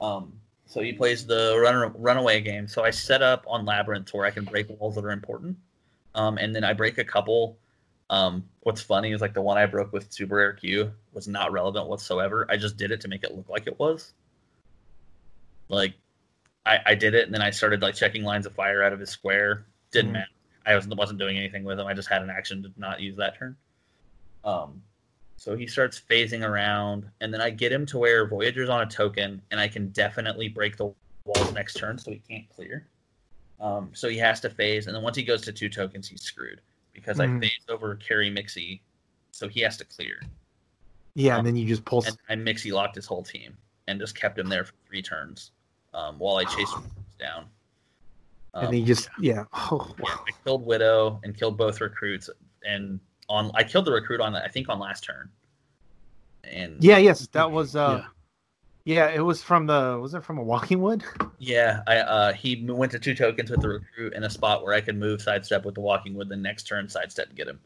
Um, 0.00 0.32
so 0.66 0.80
he 0.80 0.92
plays 0.92 1.24
the 1.26 1.58
run 1.62 1.92
runaway 1.96 2.40
game. 2.40 2.66
So 2.66 2.82
I 2.84 2.90
set 2.90 3.22
up 3.22 3.44
on 3.46 3.64
labyrinth 3.64 4.12
where 4.12 4.26
I 4.26 4.30
can 4.30 4.44
break 4.44 4.68
walls 4.80 4.96
that 4.96 5.04
are 5.04 5.10
important, 5.12 5.56
um, 6.14 6.36
and 6.38 6.54
then 6.54 6.64
I 6.64 6.72
break 6.72 6.98
a 6.98 7.04
couple. 7.04 7.56
Um, 8.10 8.44
what's 8.60 8.82
funny 8.82 9.12
is 9.12 9.20
like 9.20 9.32
the 9.34 9.40
one 9.40 9.56
I 9.56 9.64
broke 9.66 9.92
with 9.92 10.12
Super 10.12 10.38
Air 10.40 10.52
Q 10.52 10.92
was 11.14 11.26
not 11.28 11.52
relevant 11.52 11.86
whatsoever. 11.86 12.46
I 12.50 12.56
just 12.56 12.76
did 12.76 12.90
it 12.90 13.00
to 13.02 13.08
make 13.08 13.22
it 13.24 13.34
look 13.34 13.48
like 13.48 13.66
it 13.66 13.78
was. 13.78 14.12
Like, 15.68 15.94
I, 16.66 16.78
I 16.86 16.94
did 16.94 17.14
it, 17.14 17.26
and 17.26 17.34
then 17.34 17.42
I 17.42 17.50
started 17.50 17.82
like 17.82 17.94
checking 17.94 18.24
lines 18.24 18.46
of 18.46 18.54
fire 18.54 18.82
out 18.82 18.92
of 18.92 19.00
his 19.00 19.10
square. 19.10 19.66
Didn't 19.90 20.10
Mhm. 20.10 20.14
matter. 20.14 20.30
I 20.66 20.74
wasn't 20.74 20.96
wasn't 20.96 21.18
doing 21.18 21.36
anything 21.36 21.64
with 21.64 21.78
him. 21.78 21.86
I 21.86 21.92
just 21.94 22.08
had 22.08 22.22
an 22.22 22.30
action 22.30 22.62
to 22.62 22.72
not 22.76 23.00
use 23.00 23.16
that 23.16 23.36
turn. 23.36 23.56
Um, 24.44 24.82
so 25.36 25.56
he 25.56 25.66
starts 25.66 26.00
phasing 26.00 26.42
around, 26.46 27.10
and 27.20 27.32
then 27.34 27.40
I 27.42 27.50
get 27.50 27.70
him 27.70 27.84
to 27.86 27.98
where 27.98 28.26
Voyager's 28.26 28.70
on 28.70 28.80
a 28.80 28.86
token, 28.86 29.42
and 29.50 29.60
I 29.60 29.68
can 29.68 29.88
definitely 29.88 30.48
break 30.48 30.76
the 30.76 30.86
walls 31.24 31.52
next 31.52 31.74
turn, 31.74 31.98
so 31.98 32.10
he 32.10 32.18
can't 32.18 32.48
clear. 32.48 32.86
Um, 33.60 33.90
so 33.94 34.08
he 34.08 34.16
has 34.18 34.40
to 34.40 34.50
phase, 34.50 34.86
and 34.86 34.96
then 34.96 35.02
once 35.02 35.16
he 35.16 35.22
goes 35.22 35.42
to 35.42 35.52
two 35.52 35.68
tokens, 35.68 36.08
he's 36.08 36.22
screwed 36.22 36.60
because 36.92 37.20
I 37.20 37.26
Mhm. 37.26 37.40
phased 37.40 37.68
over 37.70 37.94
carry 37.96 38.30
Mixie, 38.30 38.80
so 39.32 39.48
he 39.48 39.60
has 39.60 39.76
to 39.78 39.84
clear. 39.84 40.20
yeah, 41.16 41.38
and 41.38 41.46
then 41.46 41.54
you 41.56 41.66
just 41.66 41.84
pulse. 41.84 42.08
And 42.08 42.18
I 42.28 42.34
Mixie 42.34 42.72
locked 42.72 42.96
his 42.96 43.06
whole 43.06 43.22
team 43.22 43.56
and 43.86 44.00
just 44.00 44.16
kept 44.16 44.36
him 44.38 44.48
there 44.48 44.64
for 44.64 44.72
three 44.86 45.00
turns 45.02 45.52
um, 45.94 46.18
while 46.18 46.36
I 46.36 46.44
chased 46.44 46.74
down. 47.18 47.46
Um, 48.52 48.66
and 48.66 48.74
he 48.74 48.84
just, 48.84 49.08
yeah. 49.18 49.44
Oh, 49.52 49.94
yeah. 49.98 50.04
I 50.14 50.30
killed 50.44 50.64
Widow 50.66 51.20
and 51.24 51.36
killed 51.36 51.56
both 51.56 51.80
recruits, 51.80 52.28
and 52.64 53.00
on 53.28 53.50
I 53.54 53.64
killed 53.64 53.86
the 53.86 53.92
recruit 53.92 54.20
on 54.20 54.34
I 54.34 54.48
think 54.48 54.68
on 54.68 54.78
last 54.78 55.02
turn. 55.04 55.30
And 56.44 56.82
Yeah, 56.82 56.98
yes, 56.98 57.26
that 57.32 57.50
was, 57.50 57.74
uh, 57.74 58.04
Yeah. 58.84 59.08
yeah, 59.08 59.10
it 59.14 59.20
was 59.22 59.42
from 59.42 59.66
the, 59.66 59.98
was 60.00 60.14
it 60.14 60.22
from 60.22 60.38
a 60.38 60.42
Walking 60.42 60.82
Wood? 60.82 61.02
Yeah, 61.38 61.82
I 61.86 61.96
uh, 61.98 62.32
he 62.32 62.64
went 62.68 62.92
to 62.92 62.98
two 62.98 63.14
tokens 63.14 63.50
with 63.50 63.60
the 63.62 63.68
recruit 63.68 64.12
in 64.14 64.24
a 64.24 64.30
spot 64.30 64.62
where 64.62 64.74
I 64.74 64.80
could 64.80 64.96
move 64.96 65.20
sidestep 65.20 65.64
with 65.64 65.74
the 65.74 65.80
walking 65.80 66.14
wood. 66.14 66.28
The 66.28 66.36
next 66.36 66.64
turn 66.64 66.88
sidestep 66.88 67.28
to 67.28 67.34
get 67.34 67.48
him. 67.48 67.60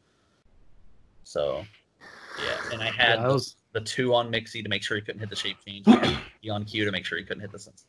So, 1.25 1.65
yeah, 2.43 2.57
and 2.73 2.83
I 2.83 2.91
had 2.91 3.21
Yeah, 3.21 3.29
that 3.29 3.55
the, 3.73 3.81
the 3.81 3.81
two 3.83 4.15
on 4.15 4.31
Mixie 4.33 4.63
to 4.63 4.69
make 4.69 4.83
sure 4.83 4.97
he 4.97 5.03
couldn't 5.03 5.21
hit 5.21 5.29
the 5.31 5.37
shape 5.37 5.59
change. 5.67 5.87
I 5.89 6.19
the 6.43 6.51
on 6.51 6.65
Q 6.65 6.85
to 6.87 6.91
make 6.93 7.05
sure 7.05 7.19
he 7.19 7.25
couldn't 7.25 7.43
hit 7.43 7.53
the 7.53 7.59
senses. 7.59 7.85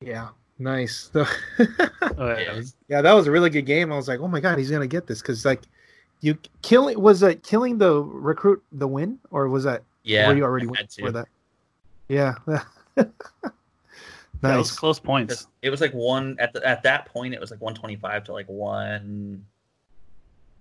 Yeah, 0.00 0.28
nice. 0.58 1.10
Oh, 1.14 1.26
yeah, 1.58 2.38
Yeah. 2.38 2.44
that 2.44 2.56
was- 2.56 2.76
yeah, 2.88 3.02
that 3.02 3.12
was 3.12 3.26
a 3.26 3.30
really 3.30 3.50
good 3.50 3.66
game. 3.66 3.92
I 3.92 3.96
was 3.96 4.08
like, 4.08 4.20
oh 4.20 4.28
my 4.28 4.40
god, 4.40 4.58
he's 4.58 4.70
gonna 4.70 4.86
get 4.86 5.06
this 5.06 5.20
because 5.20 5.44
like, 5.44 5.62
you 6.20 6.36
killing 6.62 7.00
was 7.00 7.22
it 7.22 7.42
killing 7.42 7.78
the 7.78 8.02
recruit 8.02 8.62
the 8.72 8.86
win 8.88 9.18
or 9.30 9.48
was 9.48 9.64
that 9.64 9.82
Yeah, 10.02 10.28
were 10.28 10.36
you 10.36 10.44
already 10.44 10.66
I 10.66 10.70
win 10.70 10.88
for 10.98 11.12
that? 11.12 11.28
Yeah. 12.08 12.34
that 12.96 13.08
was 14.42 14.42
nice. 14.42 14.70
close 14.72 14.98
points. 14.98 15.46
It 15.62 15.70
was 15.70 15.80
like 15.80 15.92
one 15.92 16.36
at 16.38 16.52
the, 16.52 16.66
at 16.66 16.82
that 16.82 17.06
point. 17.06 17.32
It 17.34 17.40
was 17.40 17.50
like 17.50 17.60
one 17.60 17.74
twenty 17.74 17.96
five 17.96 18.24
to 18.24 18.32
like 18.32 18.46
one 18.48 19.44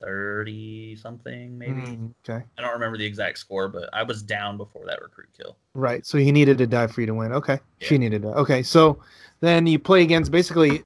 thirty 0.02 0.96
something 0.96 1.58
maybe. 1.58 1.82
Mm, 1.82 2.14
okay. 2.28 2.44
I 2.58 2.62
don't 2.62 2.72
remember 2.74 2.98
the 2.98 3.06
exact 3.06 3.38
score, 3.40 3.68
but 3.68 3.90
I 3.92 4.04
was 4.04 4.22
down 4.22 4.56
before 4.58 4.86
that 4.86 5.02
recruit 5.02 5.28
kill. 5.38 5.58
Right. 5.74 6.06
So 6.06 6.18
he 6.18 6.32
needed 6.32 6.58
to 6.60 6.68
die 6.68 6.88
for 6.88 7.02
you 7.02 7.08
to 7.08 7.14
win. 7.14 7.34
Okay. 7.34 7.60
Yeah. 7.82 7.88
She 7.88 7.98
needed 7.98 8.22
to. 8.22 8.30
Okay. 8.30 8.64
So 8.64 9.00
then 9.42 9.66
you 9.68 9.80
play 9.80 10.02
against 10.04 10.32
basically 10.32 10.84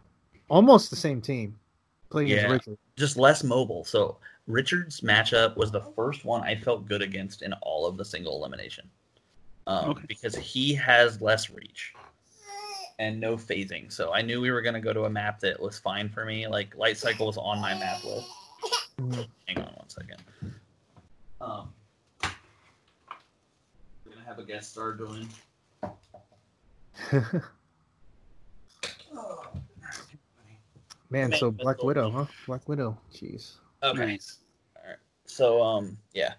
almost 0.50 0.90
the 0.90 0.96
same 0.96 1.22
team. 1.22 1.58
Play 2.10 2.26
against 2.26 2.44
Yeah. 2.46 2.52
Richard. 2.52 2.78
just 2.96 3.18
less 3.18 3.44
mobile. 3.44 3.84
So 3.86 4.18
Richard's 4.48 5.02
matchup 5.02 5.56
was 5.58 5.72
the 5.72 5.82
first 5.82 6.26
one 6.26 6.44
I 6.44 6.56
felt 6.56 6.86
good 6.88 7.02
against 7.02 7.42
in 7.42 7.54
all 7.62 7.86
of 7.88 7.98
the 7.98 8.06
single 8.06 8.36
elimination, 8.38 8.90
um, 9.68 9.90
Okay. 9.92 10.06
because 10.08 10.36
he 10.36 10.74
has 10.76 11.22
less 11.22 11.50
reach 11.50 11.94
and 13.00 13.20
no 13.20 13.36
phasing. 13.36 13.92
So 13.92 14.14
I 14.14 14.22
knew 14.22 14.40
we 14.42 14.52
were 14.52 14.62
going 14.62 14.76
to 14.76 14.80
go 14.82 14.94
to 14.94 15.06
a 15.06 15.10
map 15.10 15.40
that 15.40 15.60
was 15.60 15.80
fine 15.80 16.08
for 16.10 16.24
me. 16.26 16.48
Like 16.48 16.76
Light 16.76 16.98
Cycle 16.98 17.26
was 17.28 17.38
on 17.38 17.60
my 17.60 17.74
map 17.74 18.04
list. 18.04 18.28
Mhm. 18.98 19.28
Hang 19.48 19.58
on 19.58 19.74
one 19.74 19.90
second. 19.90 20.22
Um, 21.42 21.74
we're 24.06 24.14
gonna 24.14 24.26
have 24.26 24.38
a 24.40 24.44
guest 24.44 24.72
star 24.72 24.94
join. 24.94 25.28
Man, 31.10 31.30
Man, 31.30 31.40
so 31.40 31.52
Black 31.52 31.84
Widow, 31.84 32.10
huh? 32.10 32.26
Black 32.48 32.68
Widow. 32.68 32.98
Jeez. 33.14 33.54
Okay. 33.84 34.06
Nice. 34.06 34.40
All 34.76 34.90
right. 34.90 34.98
So 35.26 35.62
um 35.62 35.98
yeah. 36.14 36.34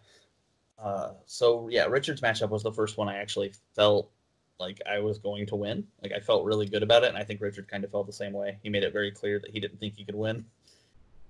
Uh 0.83 1.11
so 1.27 1.69
yeah, 1.71 1.85
Richard's 1.87 2.21
matchup 2.21 2.51
was 2.51 2.63
the 2.63 2.73
first 2.73 2.97
one 2.97 3.09
I 3.09 3.19
actually 3.19 3.53
felt 3.75 4.11
like 4.59 4.81
I 4.89 4.99
was 4.99 5.19
going 5.19 5.47
to 5.47 5.57
win. 5.57 5.87
Like 6.03 6.13
I 6.13 6.21
felt 6.21 6.45
really 6.45 6.67
good 6.67 6.83
about 6.83 7.05
it, 7.05 7.09
and 7.09 7.19
I 7.19 7.25
think 7.25 7.41
Richard 7.41 7.69
kind 7.69 7.85
of 7.85 7.91
felt 7.91 8.07
the 8.07 8.13
same 8.13 8.33
way. 8.33 8.59
He 8.63 8.69
made 8.69 8.83
it 8.83 8.93
very 8.93 9.11
clear 9.11 9.39
that 9.39 9.51
he 9.51 9.61
didn't 9.61 9.79
think 9.79 9.95
he 9.97 10.05
could 10.05 10.15
win. 10.15 10.45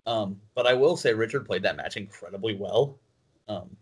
Um, 0.06 0.40
but 0.54 0.66
I 0.66 0.74
will 0.74 0.96
say 0.96 1.14
Richard 1.14 1.46
played 1.46 1.62
that 1.62 1.76
match 1.76 1.96
incredibly 1.96 2.54
well. 2.54 2.98
Um, 3.48 3.76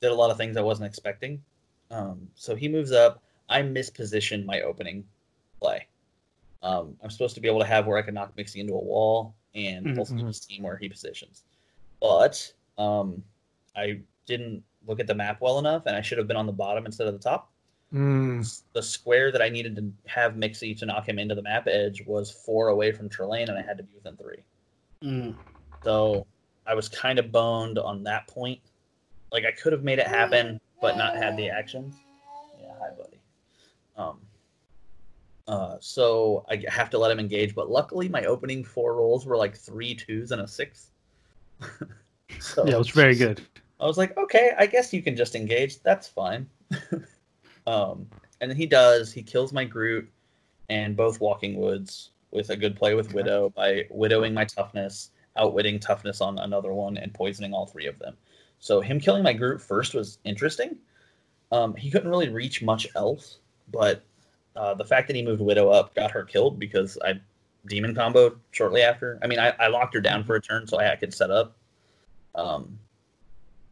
did 0.00 0.10
a 0.10 0.14
lot 0.14 0.30
of 0.30 0.36
things 0.36 0.56
I 0.56 0.62
wasn't 0.62 0.86
expecting. 0.86 1.42
Um, 1.90 2.28
so 2.34 2.54
he 2.54 2.68
moves 2.68 2.92
up. 2.92 3.22
I 3.48 3.62
mispositioned 3.62 4.46
my 4.46 4.62
opening 4.62 5.04
play. 5.60 5.86
Um, 6.64 6.96
I'm 7.02 7.10
supposed 7.10 7.34
to 7.36 7.40
be 7.40 7.46
able 7.48 7.60
to 7.60 7.66
have 7.66 7.86
where 7.86 7.98
I 7.98 8.02
can 8.02 8.14
knock 8.14 8.34
Mixie 8.36 8.58
into 8.60 8.72
a 8.72 8.82
wall 8.82 9.34
and 9.54 9.86
Mhm. 9.86 9.98
also 9.98 10.16
his 10.16 10.40
team 10.40 10.62
where 10.64 10.76
he 10.76 10.88
positions. 10.88 11.44
But 12.00 12.52
um, 12.78 13.22
I 13.76 14.00
didn't 14.26 14.64
look 14.86 14.98
at 14.98 15.06
the 15.06 15.14
map 15.14 15.40
well 15.40 15.58
enough, 15.58 15.86
and 15.86 15.94
I 15.94 16.00
should 16.00 16.18
have 16.18 16.26
been 16.26 16.36
on 16.36 16.46
the 16.46 16.52
bottom 16.52 16.86
instead 16.86 17.06
of 17.06 17.12
the 17.12 17.20
top. 17.20 17.50
Mm. 17.92 18.62
the 18.72 18.82
square 18.82 19.30
that 19.30 19.40
I 19.40 19.48
needed 19.48 19.76
to 19.76 19.92
have 20.06 20.34
Mixie 20.34 20.74
to 20.78 20.86
knock 20.86 21.08
him 21.08 21.16
into 21.20 21.36
the 21.36 21.42
map 21.42 21.68
edge 21.68 22.04
was 22.06 22.28
four 22.28 22.68
away 22.68 22.90
from 22.90 23.08
Trelane, 23.08 23.48
and 23.48 23.56
I 23.56 23.62
had 23.62 23.76
to 23.76 23.84
be 23.84 23.94
within 23.94 24.16
three. 24.16 24.42
Mm. 25.00 25.36
So 25.84 26.26
I 26.66 26.74
was 26.74 26.88
kind 26.88 27.20
of 27.20 27.30
boned 27.30 27.78
on 27.78 28.02
that 28.02 28.26
point. 28.26 28.58
Like 29.30 29.44
I 29.44 29.52
could 29.52 29.72
have 29.72 29.84
made 29.84 30.00
it 30.00 30.08
happen, 30.08 30.60
but 30.80 30.96
not 30.96 31.14
had 31.14 31.36
the 31.36 31.48
actions. 31.50 31.94
Yeah, 32.60 32.72
hi, 32.80 32.90
buddy. 32.98 33.18
Um. 33.96 34.18
Uh, 35.46 35.76
so 35.80 36.44
I 36.48 36.62
have 36.68 36.90
to 36.90 36.98
let 36.98 37.10
him 37.10 37.20
engage, 37.20 37.54
but 37.54 37.70
luckily 37.70 38.08
my 38.08 38.24
opening 38.24 38.64
four 38.64 38.94
rolls 38.94 39.26
were 39.26 39.36
like 39.36 39.56
three 39.56 39.94
twos 39.94 40.30
and 40.30 40.40
a 40.40 40.48
six. 40.48 40.90
so 42.40 42.66
Yeah, 42.66 42.74
it 42.74 42.78
was 42.78 42.90
very 42.90 43.14
good. 43.14 43.42
I 43.80 43.86
was 43.86 43.98
like, 43.98 44.16
okay, 44.16 44.52
I 44.58 44.66
guess 44.66 44.92
you 44.92 45.02
can 45.02 45.16
just 45.16 45.34
engage. 45.34 45.82
That's 45.82 46.08
fine. 46.08 46.48
um, 47.66 48.06
and 48.40 48.50
then 48.50 48.56
he 48.56 48.66
does. 48.66 49.12
He 49.12 49.22
kills 49.22 49.52
my 49.52 49.64
Groot 49.64 50.10
and 50.70 50.96
both 50.96 51.20
Walking 51.20 51.56
Woods 51.56 52.10
with 52.30 52.50
a 52.50 52.56
good 52.56 52.76
play 52.76 52.94
with 52.94 53.12
Widow 53.12 53.50
by 53.50 53.86
widowing 53.90 54.32
my 54.32 54.44
toughness, 54.44 55.10
outwitting 55.36 55.78
toughness 55.78 56.20
on 56.20 56.38
another 56.38 56.72
one, 56.72 56.96
and 56.96 57.12
poisoning 57.12 57.52
all 57.52 57.66
three 57.66 57.86
of 57.86 57.98
them. 57.98 58.16
So 58.58 58.80
him 58.80 58.98
killing 58.98 59.22
my 59.22 59.34
Groot 59.34 59.60
first 59.60 59.94
was 59.94 60.18
interesting. 60.24 60.78
Um, 61.52 61.74
he 61.74 61.90
couldn't 61.90 62.08
really 62.08 62.30
reach 62.30 62.62
much 62.62 62.86
else, 62.96 63.38
but 63.70 64.02
uh, 64.56 64.74
the 64.74 64.84
fact 64.84 65.08
that 65.08 65.16
he 65.16 65.22
moved 65.22 65.40
Widow 65.40 65.70
up 65.70 65.94
got 65.94 66.10
her 66.10 66.24
killed 66.24 66.58
because 66.58 66.98
I 67.04 67.20
demon 67.66 67.94
comboed 67.94 68.36
shortly 68.50 68.82
after. 68.82 69.18
I 69.22 69.26
mean, 69.26 69.38
I, 69.38 69.50
I 69.58 69.68
locked 69.68 69.94
her 69.94 70.00
down 70.00 70.24
for 70.24 70.36
a 70.36 70.40
turn 70.40 70.66
so 70.66 70.78
I 70.78 70.94
could 70.96 71.14
set 71.14 71.30
up. 71.30 71.56
Um, 72.34 72.78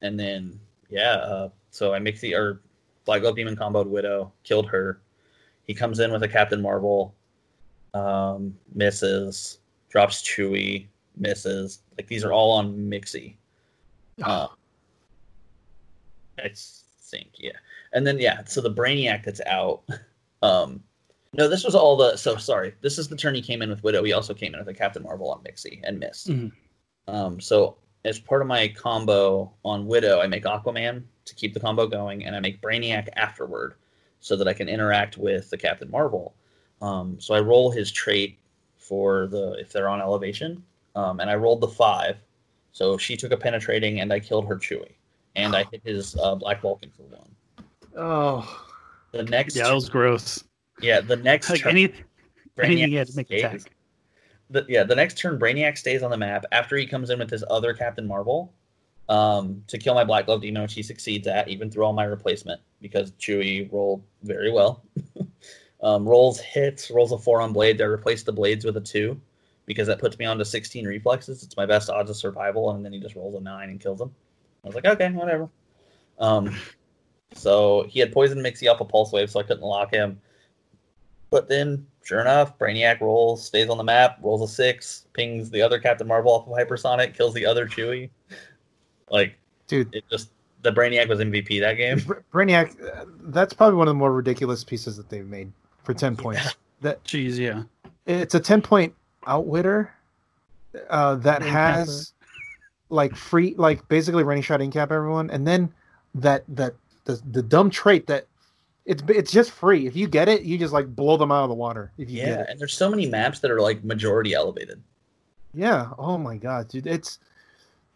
and 0.00 0.18
then 0.18 0.58
yeah, 0.88 1.14
uh, 1.14 1.48
so 1.70 1.94
I 1.94 1.98
mixed 1.98 2.22
the 2.22 2.34
or 2.34 2.60
Black 3.04 3.22
Glove 3.22 3.36
Demon 3.36 3.56
comboed 3.56 3.86
Widow, 3.86 4.32
killed 4.44 4.68
her. 4.68 5.00
He 5.64 5.74
comes 5.74 6.00
in 6.00 6.12
with 6.12 6.22
a 6.22 6.28
Captain 6.28 6.60
Marvel, 6.60 7.14
um, 7.94 8.56
misses, 8.74 9.58
drops 9.88 10.22
Chewie, 10.22 10.86
misses. 11.16 11.80
Like 11.96 12.08
these 12.08 12.24
are 12.24 12.32
all 12.32 12.52
on 12.52 12.76
Mixie. 12.76 13.36
Uh, 14.22 14.48
I 16.38 16.50
think, 17.00 17.28
yeah. 17.38 17.52
And 17.92 18.06
then 18.06 18.18
yeah, 18.18 18.42
so 18.44 18.60
the 18.60 18.72
Brainiac 18.72 19.24
that's 19.24 19.40
out. 19.46 19.82
Um, 20.42 20.82
no, 21.34 21.48
this 21.48 21.64
was 21.64 21.74
all 21.74 21.96
the. 21.96 22.16
So 22.16 22.36
sorry, 22.36 22.74
this 22.82 22.98
is 22.98 23.08
the 23.08 23.16
turn 23.16 23.34
he 23.34 23.42
came 23.42 23.62
in 23.62 23.70
with 23.70 23.82
Widow. 23.82 24.04
He 24.04 24.12
also 24.12 24.34
came 24.34 24.52
in 24.54 24.60
with 24.60 24.68
a 24.68 24.74
Captain 24.74 25.02
Marvel 25.02 25.30
on 25.30 25.42
Mixie 25.42 25.80
and 25.84 25.98
missed. 25.98 26.28
Mhm. 26.28 26.52
Um, 27.08 27.40
so 27.40 27.76
as 28.04 28.18
part 28.18 28.42
of 28.42 28.48
my 28.48 28.68
combo 28.68 29.52
on 29.64 29.86
Widow, 29.86 30.20
I 30.20 30.26
make 30.26 30.44
Aquaman 30.44 31.04
to 31.24 31.34
keep 31.34 31.54
the 31.54 31.60
combo 31.60 31.86
going, 31.86 32.24
and 32.26 32.36
I 32.36 32.40
make 32.40 32.60
Brainiac 32.60 33.08
afterward, 33.16 33.74
so 34.20 34.36
that 34.36 34.48
I 34.48 34.52
can 34.52 34.68
interact 34.68 35.16
with 35.16 35.48
the 35.50 35.56
Captain 35.56 35.90
Marvel. 35.90 36.34
Um, 36.80 37.18
so 37.20 37.34
I 37.34 37.40
roll 37.40 37.70
his 37.70 37.90
trait 37.92 38.38
for 38.76 39.28
the 39.28 39.52
if 39.52 39.72
they're 39.72 39.88
on 39.88 40.00
elevation, 40.00 40.62
um, 40.96 41.20
and 41.20 41.30
I 41.30 41.36
rolled 41.36 41.60
the 41.60 41.68
five. 41.68 42.18
So 42.72 42.98
she 42.98 43.16
took 43.16 43.32
a 43.32 43.36
penetrating, 43.36 44.00
and 44.00 44.12
I 44.12 44.18
killed 44.20 44.46
her 44.48 44.56
Chewie, 44.56 44.94
and 45.36 45.54
I 45.54 45.64
hit 45.70 45.82
his 45.84 46.16
uh, 46.16 46.34
Black 46.34 46.60
Vulcan 46.60 46.90
for 46.90 47.02
one. 47.02 47.30
Oh, 47.96 48.66
The 49.12 49.22
next, 49.24 49.54
Yeah, 49.56 49.64
that 49.68 49.74
was 49.74 49.88
gross. 49.88 50.42
yeah, 50.80 51.00
the 51.00 51.16
next 51.16 51.50
Like 51.50 51.60
turn, 51.60 51.70
any, 51.70 51.92
anything 52.62 52.88
he 52.88 52.94
had 52.94 53.06
to 53.08 53.12
Brainiac 53.12 53.16
make 53.16 53.26
stays. 53.26 53.44
attack. 53.44 53.72
the, 54.50 54.64
yeah, 54.68 54.84
the 54.84 54.94
next 54.96 55.18
turn, 55.18 55.38
Brainiac 55.38 55.76
stays 55.78 56.02
on 56.02 56.10
the 56.10 56.16
map 56.16 56.44
after 56.52 56.76
he 56.76 56.86
comes 56.86 57.10
in 57.10 57.18
with 57.18 57.30
his 57.30 57.44
other 57.50 57.74
Captain 57.74 58.06
Marvel 58.06 58.52
um, 59.08 59.62
to 59.66 59.78
kill 59.78 59.94
my 59.94 60.04
Black 60.04 60.26
Glove 60.26 60.40
Demon, 60.40 60.62
which 60.62 60.74
he 60.74 60.82
succeeds 60.82 61.26
at, 61.26 61.48
even 61.48 61.70
through 61.70 61.84
all 61.84 61.92
my 61.92 62.04
replacement, 62.04 62.60
because 62.80 63.12
Chewie 63.12 63.70
rolled 63.70 64.02
very 64.22 64.50
well. 64.50 64.82
um, 65.82 66.08
rolls 66.08 66.40
hits, 66.40 66.90
rolls 66.90 67.12
a 67.12 67.18
four 67.18 67.40
on 67.40 67.52
blades. 67.52 67.80
I 67.80 67.84
replace 67.84 68.22
the 68.22 68.32
blades 68.32 68.64
with 68.64 68.76
a 68.76 68.80
two 68.80 69.20
because 69.66 69.86
that 69.88 69.98
puts 70.00 70.18
me 70.18 70.24
on 70.24 70.38
to 70.38 70.44
16 70.44 70.86
reflexes. 70.86 71.42
It's 71.42 71.56
my 71.56 71.66
best 71.66 71.90
odds 71.90 72.10
of 72.10 72.16
survival, 72.16 72.70
and 72.70 72.84
then 72.84 72.92
he 72.92 72.98
just 73.00 73.14
rolls 73.14 73.34
a 73.34 73.40
nine 73.40 73.68
and 73.68 73.78
kills 73.80 74.00
him. 74.00 74.10
I 74.64 74.68
was 74.68 74.74
like, 74.74 74.86
okay, 74.86 75.10
whatever. 75.10 75.48
Um, 76.18 76.56
so 77.34 77.84
he 77.88 78.00
had 78.00 78.12
poisoned 78.12 78.42
Mixie 78.42 78.68
off 78.68 78.80
a 78.80 78.84
pulse 78.84 79.12
wave, 79.12 79.30
so 79.30 79.40
I 79.40 79.42
couldn't 79.42 79.62
lock 79.62 79.92
him. 79.92 80.20
But 81.30 81.48
then, 81.48 81.86
sure 82.04 82.20
enough, 82.20 82.58
Brainiac 82.58 83.00
rolls, 83.00 83.44
stays 83.44 83.68
on 83.68 83.78
the 83.78 83.84
map, 83.84 84.18
rolls 84.22 84.42
a 84.42 84.52
six, 84.52 85.06
pings 85.14 85.50
the 85.50 85.62
other 85.62 85.78
Captain 85.78 86.06
Marvel 86.06 86.32
off 86.32 86.46
of 86.46 86.52
Hypersonic, 86.52 87.16
kills 87.16 87.34
the 87.34 87.46
other 87.46 87.66
Chewie. 87.66 88.10
Like 89.10 89.38
dude, 89.66 89.94
it 89.94 90.04
just 90.10 90.30
the 90.62 90.72
Brainiac 90.72 91.08
was 91.08 91.20
MVP 91.20 91.60
that 91.60 91.76
game. 91.76 92.00
Brainiac. 92.32 92.76
uh, 92.82 93.04
That's 93.24 93.52
probably 93.52 93.76
one 93.76 93.88
of 93.88 93.92
the 93.92 93.98
more 93.98 94.12
ridiculous 94.12 94.64
pieces 94.64 94.96
that 94.96 95.08
they've 95.08 95.26
made 95.26 95.52
for 95.84 95.94
ten 95.94 96.16
points. 96.16 96.54
That 96.80 97.02
Jeez, 97.04 97.38
yeah. 97.38 97.62
it's 98.06 98.34
a 98.34 98.40
ten 98.40 98.60
point 98.60 98.94
outwitter 99.26 99.88
uh, 100.90 101.14
that 101.16 101.42
In 101.42 101.48
has 101.48 102.12
like 102.88 103.14
free, 103.16 103.54
like 103.56 103.86
basically 103.88 104.24
running 104.24 104.42
shot 104.42 104.60
in 104.60 104.70
cap 104.70 104.90
everyone, 104.92 105.30
and 105.30 105.46
then 105.46 105.72
that 106.14 106.44
that 106.48 106.74
the 107.04 107.20
the 107.30 107.42
dumb 107.42 107.70
trait 107.70 108.06
that 108.06 108.26
it's 108.84 109.02
it's 109.08 109.32
just 109.32 109.50
free. 109.50 109.86
If 109.86 109.96
you 109.96 110.08
get 110.08 110.28
it, 110.28 110.42
you 110.42 110.58
just 110.58 110.72
like 110.72 110.94
blow 110.94 111.16
them 111.16 111.30
out 111.32 111.44
of 111.44 111.48
the 111.48 111.54
water. 111.54 111.92
If 111.98 112.10
you 112.10 112.16
get 112.16 112.28
Yeah, 112.28 112.44
and 112.48 112.58
there's 112.60 112.74
so 112.74 112.90
many 112.90 113.06
maps 113.06 113.40
that 113.40 113.50
are 113.50 113.60
like 113.60 113.84
majority 113.84 114.34
elevated. 114.34 114.82
yeah. 115.54 115.90
Oh 115.98 116.18
my 116.18 116.36
god, 116.36 116.68
dude, 116.68 116.86
it's 116.86 117.18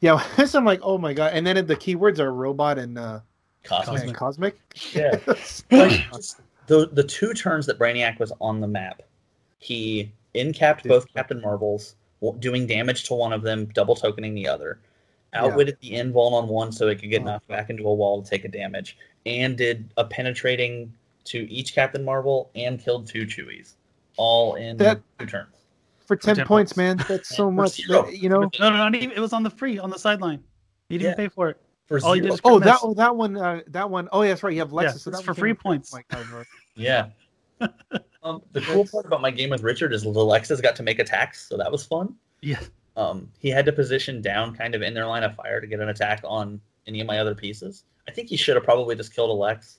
yeah. 0.01 0.23
I'm 0.55 0.65
like, 0.65 0.81
oh 0.83 0.99
my 0.99 1.13
god, 1.13 1.33
and 1.35 1.47
then 1.47 1.67
the 1.67 1.77
keywords 1.77 2.19
are 2.19 2.33
robot 2.33 2.79
and 2.79 2.99
uh, 2.99 3.21
Cosmic. 3.65 4.05
and 4.05 4.15
cosmic. 4.15 4.59
Yeah. 4.93 5.19
Like, 5.71 6.07
the 6.67 6.89
the 6.93 7.05
two 7.05 7.33
turns 7.33 7.67
that 7.67 7.79
Brainiac 7.79 8.19
was 8.19 8.33
on 8.41 8.61
the 8.61 8.67
map, 8.67 9.03
he 9.59 10.13
incapped 10.35 10.87
both 10.87 11.07
Captain 11.15 11.41
Marvels, 11.41 11.95
doing 12.41 12.67
damage 12.67 13.05
to 13.05 13.15
one 13.15 13.33
of 13.33 13.43
them, 13.43 13.67
double 13.67 13.95
tokening 13.95 14.35
the 14.35 14.49
other. 14.49 14.79
Yeah. 15.33 15.45
Outwitted 15.45 15.77
the 15.81 15.93
invuln 15.93 16.33
on 16.33 16.49
one 16.49 16.73
so 16.73 16.89
it 16.89 17.01
could 17.01 17.11
get 17.11 17.23
Oh. 17.23 17.25
knocked 17.25 17.49
back 17.49 17.69
into 17.71 17.87
a 17.87 17.95
wall 17.95 18.23
to 18.23 18.29
take 18.31 18.45
a 18.45 18.49
damage, 18.49 18.97
and 19.27 19.57
did 19.57 19.93
a 19.97 20.05
penetrating 20.05 20.93
to 21.25 21.51
each 21.51 21.75
Captain 21.75 22.05
Marvel 22.05 22.51
and 22.55 22.81
killed 22.81 23.07
two 23.07 23.27
Chewies, 23.27 23.75
all 24.17 24.55
in 24.55 24.77
That- 24.77 25.01
two 25.19 25.27
turns. 25.27 25.49
for 26.07 26.15
10, 26.17 26.37
10 26.37 26.47
points, 26.47 26.73
points. 26.73 26.77
man. 26.77 27.05
That's 27.09 27.35
so 27.37 27.51
much. 27.51 27.79
That- 27.89 28.17
you 28.17 28.29
know. 28.29 28.43
No, 28.61 28.71
no, 28.71 28.77
not 28.77 28.95
even. 28.95 29.11
It 29.11 29.21
was 29.21 29.33
on 29.33 29.43
the 29.43 29.51
free 29.51 29.79
on 29.79 29.91
the 29.91 29.99
sideline. 29.99 30.43
He 30.89 30.99
didn't 30.99 31.11
Yeah. 31.11 31.17
pay 31.17 31.29
for 31.29 31.49
it. 31.51 31.57
For 31.89 32.01
All 32.05 32.13
he 32.15 32.21
zero. 32.21 32.33
did 32.35 32.41
Oh, 32.45 32.59
that 32.61 32.79
oh, 32.83 32.95
that 32.95 33.15
one. 33.15 33.37
Uh, 33.37 33.61
that 33.69 33.89
one 33.91 34.09
oh 34.13 34.23
yeah, 34.23 34.31
that's 34.31 34.43
right. 34.43 34.53
You 34.53 34.59
have 34.61 34.71
Lexes. 34.71 34.83
Yeah, 34.83 34.91
so 34.93 35.11
it's 35.11 35.19
that 35.19 35.25
for 35.25 35.33
one 35.33 35.37
free 35.37 35.55
points. 35.55 35.95
Yeah. 36.75 37.09
um, 38.23 38.43
the 38.53 38.61
cool 38.63 38.85
part 38.87 39.07
about 39.07 39.21
my 39.21 39.31
game 39.31 39.51
with 39.51 39.63
Richard 39.63 39.93
is 39.93 40.05
Alexis 40.05 40.61
got 40.61 40.75
to 40.77 40.83
make 40.83 40.99
attacks, 40.99 41.49
so 41.49 41.57
that 41.57 41.71
was 41.71 41.85
fun. 41.87 42.15
Yeah. 42.41 42.59
Um, 42.97 43.31
he 43.39 43.51
had 43.51 43.67
to 43.67 43.73
position 43.73 44.23
down 44.23 44.55
kind 44.55 44.75
of 44.75 44.83
in 44.83 44.95
their 44.95 45.07
line 45.07 45.23
of 45.23 45.35
fire 45.35 45.61
to 45.61 45.67
get 45.67 45.81
an 45.81 45.91
attack 45.91 46.23
on 46.25 46.61
any 46.87 47.01
of 47.01 47.07
my 47.07 47.19
other 47.19 47.35
pieces. 47.35 47.85
I 48.09 48.11
think 48.11 48.29
he 48.29 48.37
should 48.37 48.57
have 48.57 48.65
probably 48.65 48.97
just 48.97 49.15
killed 49.15 49.31
Alex. 49.31 49.79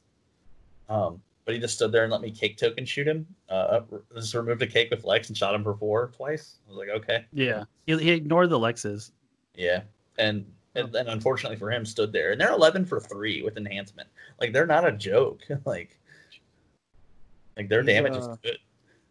Um, 0.89 1.21
but 1.45 1.53
he 1.53 1.61
just 1.61 1.75
stood 1.75 1.93
there 1.93 2.03
and 2.03 2.11
let 2.11 2.21
me 2.21 2.29
cake 2.29 2.57
token 2.57 2.85
shoot 2.85 3.07
him. 3.07 3.25
Uh, 3.49 3.79
just 4.13 4.33
removed 4.33 4.61
a 4.61 4.67
cake 4.67 4.91
with 4.91 5.05
Lex 5.05 5.29
and 5.29 5.37
shot 5.37 5.55
him 5.55 5.63
for 5.63 5.75
four 5.75 6.11
twice. 6.15 6.57
I 6.67 6.69
was 6.69 6.77
like, 6.77 6.89
okay. 6.89 7.25
Yeah. 7.31 7.63
He, 7.85 7.97
he 7.97 8.11
ignored 8.11 8.49
the 8.49 8.59
Lexes. 8.59 9.11
Yeah. 9.55 9.83
And, 10.17 10.45
and 10.75 10.93
and 10.93 11.07
unfortunately 11.07 11.57
for 11.57 11.71
him, 11.71 11.85
stood 11.85 12.11
there. 12.11 12.31
And 12.31 12.41
they're 12.41 12.51
11 12.51 12.85
for 12.85 12.99
three 12.99 13.43
with 13.43 13.55
enhancement. 13.55 14.09
Like, 14.41 14.51
they're 14.51 14.67
not 14.67 14.85
a 14.85 14.91
joke. 14.91 15.39
like, 15.65 15.97
like 17.55 17.69
their 17.69 17.81
He's, 17.81 17.87
damage 17.87 18.13
uh, 18.13 18.19
is 18.19 18.27
good. 18.43 18.57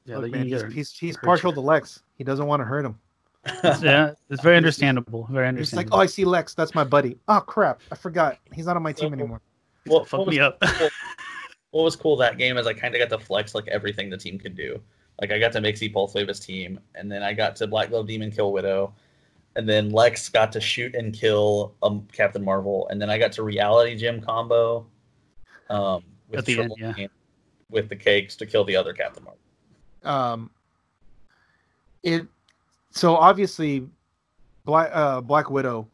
Yeah, 0.05 0.19
Look, 0.19 0.33
man, 0.33 0.47
he's, 0.47 0.63
he's, 0.73 0.93
he's 0.93 1.17
partial 1.17 1.53
to 1.55 1.61
Lex. 1.61 2.03
He 2.17 2.23
doesn't 2.23 2.47
want 2.47 2.61
to 2.61 2.65
hurt 2.65 2.85
him. 2.85 2.99
Yeah, 3.83 4.13
it's 4.31 4.43
very 4.43 4.57
understandable. 4.57 5.29
Very 5.31 5.57
He's 5.57 5.75
like, 5.75 5.89
oh, 5.93 5.99
I 5.99 6.07
see 6.07 6.25
Lex. 6.25 6.55
That's 6.55 6.75
my 6.75 6.85
buddy. 6.85 7.17
Oh 7.29 7.41
crap, 7.41 7.81
I 7.91 7.95
forgot. 7.95 8.39
He's 8.53 8.67
not 8.67 8.77
on 8.77 8.83
my 8.83 8.93
team 8.93 9.13
anymore. 9.13 9.41
Well, 9.87 10.05
Fuck 10.05 10.19
what 10.19 10.27
was 10.29 10.37
me 10.37 10.41
up. 10.41 10.63
what 11.71 11.83
was 11.83 11.97
cool 11.97 12.17
that 12.17 12.39
game 12.39 12.57
is 12.57 12.67
I 12.67 12.75
kind 12.75 12.95
of 12.95 13.01
got 13.01 13.17
to 13.17 13.25
flex 13.25 13.55
like 13.55 13.69
everything 13.69 14.11
the 14.11 14.17
team 14.17 14.39
could 14.39 14.57
do. 14.57 14.81
Like 15.21 15.33
I 15.33 15.39
got 15.39 15.53
to 15.53 15.61
Mixie 15.61 15.93
Pulse 15.93 16.15
Wave 16.15 16.29
his 16.29 16.41
team, 16.41 16.81
and 16.95 17.11
then 17.11 17.23
I 17.23 17.33
got 17.33 17.57
to 17.57 17.67
Black 17.67 17.91
Glove 17.91 18.07
Demon 18.07 18.31
kill 18.31 18.53
Widow, 18.53 18.95
and 19.55 19.69
then 19.69 19.91
Lex 19.91 20.29
got 20.29 20.53
to 20.53 20.61
shoot 20.61 20.95
and 20.95 21.15
kill 21.15 21.75
um, 21.83 22.07
Captain 22.13 22.45
Marvel, 22.45 22.89
and 22.89 23.01
then 23.01 23.09
I 23.09 23.19
got 23.19 23.33
to 23.33 23.43
Reality 23.43 23.97
Gem 23.97 24.21
combo 24.21 24.87
um, 25.71 26.03
with 26.29 26.45
the 26.45 26.61
end, 26.61 26.73
yeah. 26.79 27.07
With 27.71 27.89
the 27.89 27.97
cakes 27.97 28.37
to 28.37 28.47
kill 28.47 28.65
the 28.65 28.77
other 28.77 28.93
Captain 28.93 29.25
Marvel. 29.25 29.41
Um, 30.03 30.51
it 32.03 32.27
so 32.97 33.15
obviously, 33.17 33.87
Black 34.65 34.91
uh, 34.93 35.21
Black 35.21 35.51
Widow. 35.51 35.87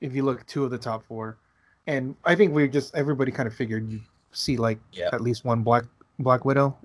If 0.00 0.14
you 0.14 0.22
look 0.24 0.46
two 0.46 0.64
of 0.64 0.70
the 0.70 0.78
top 0.78 1.04
four, 1.04 1.38
and 1.86 2.14
I 2.24 2.34
think 2.34 2.54
we 2.54 2.68
just 2.68 2.94
everybody 2.94 3.32
kind 3.32 3.46
of 3.46 3.54
figured 3.54 3.88
you 3.90 4.00
see 4.32 4.56
like 4.56 4.78
Yeah. 4.92 5.08
at 5.12 5.20
least 5.20 5.44
one 5.44 5.62
Black 5.62 5.84
Black 6.18 6.44
Widow 6.44 6.76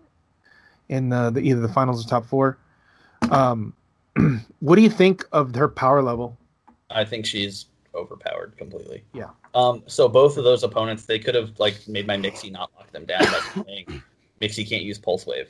in 0.90 1.10
the, 1.10 1.30
the 1.30 1.40
either 1.42 1.60
the 1.62 1.68
finals 1.68 2.06
or 2.06 2.10
top 2.10 2.26
four. 2.26 2.58
Um, 3.30 3.74
what 4.60 4.76
do 4.76 4.82
you 4.82 4.90
think 4.90 5.26
of 5.32 5.54
her 5.56 5.68
power 5.68 6.02
level? 6.02 6.38
I 6.90 7.04
think 7.06 7.26
she's 7.26 7.68
overpowered 7.96 8.58
completely. 8.58 9.04
Yeah. 9.14 9.30
Um. 9.56 9.84
So 9.88 10.08
both 10.08 10.38
of 10.38 10.44
those 10.44 10.64
opponents, 10.64 11.06
they 11.06 11.20
could 11.20 11.36
have 11.36 11.60
like 11.60 11.86
made 11.88 12.08
my 12.08 12.18
Mixie 12.18 12.52
not 12.52 12.72
lock 12.78 12.92
them 12.92 13.06
down 13.06 13.24
by 13.26 13.64
saying 13.66 14.02
Mixie 14.42 14.68
can't 14.68 14.84
use 14.84 14.98
Pulse 14.98 15.26
Wave. 15.26 15.50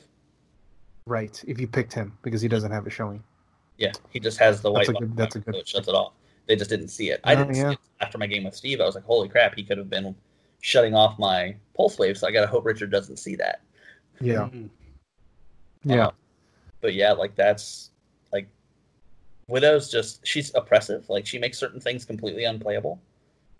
Right. 1.06 1.42
If 1.46 1.60
you 1.60 1.66
picked 1.68 1.92
him 1.92 2.16
because 2.22 2.40
he 2.40 2.48
doesn't 2.48 2.70
have 2.72 2.86
it 2.86 2.90
showing. 2.90 3.22
Yeah, 3.78 3.92
he 4.10 4.20
just 4.20 4.38
has 4.38 4.60
the 4.60 4.70
white 4.70 4.86
That's 4.86 4.90
a 4.90 4.92
button 4.92 5.08
good- 5.08 5.16
that's 5.16 5.36
a 5.36 5.40
good- 5.40 5.54
so 5.54 5.60
it 5.60 5.68
shuts 5.68 5.88
it 5.88 5.94
off. 5.94 6.12
They 6.46 6.56
just 6.56 6.70
didn't 6.70 6.88
see 6.88 7.10
it. 7.10 7.20
I 7.24 7.34
Oh, 7.34 7.38
didn't 7.38 7.54
yeah. 7.56 7.68
see 7.70 7.74
it 7.74 7.78
after 8.00 8.18
my 8.18 8.26
game 8.26 8.44
with 8.44 8.54
Steve. 8.54 8.80
I 8.80 8.84
was 8.84 8.94
like, 8.94 9.04
holy 9.04 9.28
crap, 9.28 9.54
he 9.54 9.62
could 9.62 9.78
have 9.78 9.88
been 9.90 10.14
shutting 10.60 10.94
off 10.94 11.18
my 11.18 11.56
pulse 11.74 11.98
wave. 11.98 12.16
So 12.18 12.26
I 12.26 12.30
gotta 12.32 12.46
hope 12.46 12.64
Richard 12.64 12.90
doesn't 12.90 13.16
see 13.18 13.36
that. 13.36 13.60
Yeah. 14.20 14.48
Mhm. 14.52 14.68
Yeah. 15.84 16.06
Uh, 16.08 16.10
but 16.80 16.94
yeah, 16.94 17.12
like 17.12 17.34
that's 17.34 17.90
like 18.32 18.48
Widow's 19.48 19.90
just 19.90 20.24
she's 20.26 20.52
oppressive. 20.54 21.08
Like 21.08 21.26
she 21.26 21.38
makes 21.38 21.58
certain 21.58 21.80
things 21.80 22.04
completely 22.04 22.44
unplayable. 22.44 23.00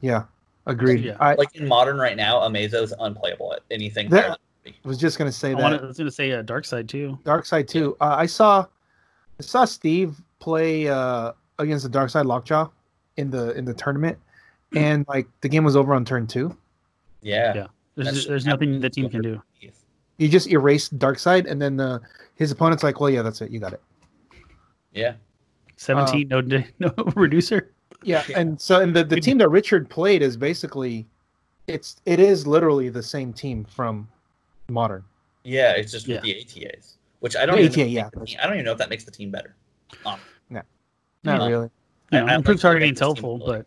Yeah. 0.01 0.25
Agreed. 0.67 1.05
Yeah. 1.05 1.17
I 1.19 1.35
Like 1.35 1.55
in 1.57 1.67
modern 1.67 1.99
right 1.99 2.17
now, 2.17 2.43
Amazo's 2.43 2.93
unplayable 2.99 3.53
at 3.55 3.61
anything. 3.71 4.09
That- 4.11 4.21
higher 4.23 4.29
than 4.65 4.73
three. 4.75 4.75
was 4.85 4.99
just 4.99 5.19
gonna 5.19 5.33
say 5.33 5.51
I, 5.51 5.55
that. 5.55 5.63
wanted, 5.63 5.81
I 5.83 5.87
was 5.87 5.97
going 5.99 6.09
to 6.09 6.13
say 6.15 6.31
uh, 6.33 6.43
Dark 6.43 6.65
Side 6.65 6.89
too. 6.89 7.19
Dark 7.25 7.45
Side 7.47 7.67
too. 7.67 7.97
Uh, 8.01 8.15
I 8.19 8.27
saw 8.27 8.67
I 9.43 9.45
saw 9.45 9.65
Steve 9.65 10.21
play 10.39 10.87
uh, 10.89 11.33
against 11.59 11.83
the 11.83 11.89
Dark 11.89 12.11
Side 12.11 12.27
Lockjaw 12.27 12.69
in 13.17 13.29
the 13.31 13.51
in 13.59 13.65
the 13.65 13.75
tournament, 13.75 14.17
and 14.77 15.05
like 15.09 15.27
the 15.41 15.49
game 15.49 15.65
was 15.65 15.75
over 15.75 15.95
on 15.95 16.05
turn 16.05 16.27
two. 16.29 16.57
Yeah. 17.23 17.53
Yeah. 17.55 17.67
There's, 17.97 18.07
That's- 18.07 18.27
there's 18.27 18.47
nothing 18.47 18.81
the 18.81 18.89
team 18.89 19.09
can 19.11 19.21
do. 19.23 19.43
You 20.19 20.29
just 20.29 20.47
erase 20.49 20.89
Dark 20.91 21.19
Side, 21.19 21.47
and 21.47 21.61
then 21.61 21.77
the 21.77 22.01
his 22.37 22.53
opponent's 22.53 22.85
like, 22.85 23.01
"Well, 23.01 23.11
yeah, 23.11 23.23
that's 23.23 23.41
it. 23.41 23.51
You 23.51 23.59
got 23.59 23.73
it." 23.73 23.81
Yeah. 24.93 25.15
17, 25.79 26.29
no, 26.29 26.41
di- 26.41 26.67
no 26.79 26.93
reducer. 27.17 27.73
Yeah, 28.05 28.23
and 28.37 28.61
so 28.61 28.81
and 28.81 28.95
the, 28.95 29.03
the 29.03 29.21
team 29.21 29.39
that 29.39 29.49
Richard 29.49 29.89
played 29.91 30.23
is 30.23 30.37
basically, 30.37 31.07
it's 31.67 31.97
it 32.07 32.21
is 32.21 32.47
literally 32.47 32.89
the 32.89 33.03
same 33.03 33.33
team 33.33 33.65
from 33.65 34.07
Modern. 34.69 35.03
Yeah, 35.43 35.73
it's 35.73 35.91
just 35.91 36.07
Yeah. 36.07 36.17
with 36.17 36.25
the 36.25 36.35
ATAs. 36.45 36.95
Which 37.23 37.37
I 37.37 37.47
don't 37.47 37.55
The 37.57 37.63
even 37.63 37.73
ATA, 37.73 37.79
know 37.81 37.87
if 37.87 37.93
yeah. 37.93 38.01
it 38.01 38.05
makes 38.05 38.11
the 38.19 38.27
team- 38.27 38.39
I 38.43 38.47
don't 38.47 38.55
even 38.55 38.65
know 38.65 38.73
if 38.73 38.79
that 38.79 38.91
makes 38.91 39.05
the 39.05 39.11
team 39.13 39.31
better. 39.31 39.55
Um, 40.05 40.19
Not 40.51 40.67
Yeah. 41.25 41.47
really. 41.47 41.71
You 42.11 42.19
I- 42.19 42.21
know, 42.21 42.27
I 42.27 42.35
improved 42.35 42.59
like 42.59 42.63
targeting 42.63 42.93
is 42.95 42.99
helpful, 42.99 43.37
ability. 43.37 43.65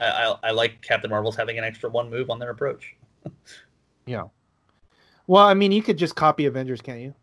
but 0.00 0.04
I, 0.06 0.24
I, 0.32 0.48
I 0.48 0.50
like 0.52 0.80
Captain 0.80 1.10
Marvel's 1.10 1.36
having 1.36 1.58
an 1.58 1.64
extra 1.64 1.90
one 1.90 2.08
move 2.08 2.30
on 2.30 2.38
their 2.38 2.50
approach. 2.50 2.94
Yeah. 4.06 4.24
Well, 5.26 5.44
I 5.46 5.54
mean, 5.54 5.70
you 5.72 5.82
could 5.82 5.96
just 5.98 6.14
copy 6.14 6.44
Avengers, 6.46 6.80
can't 6.82 7.00
you? 7.00 7.14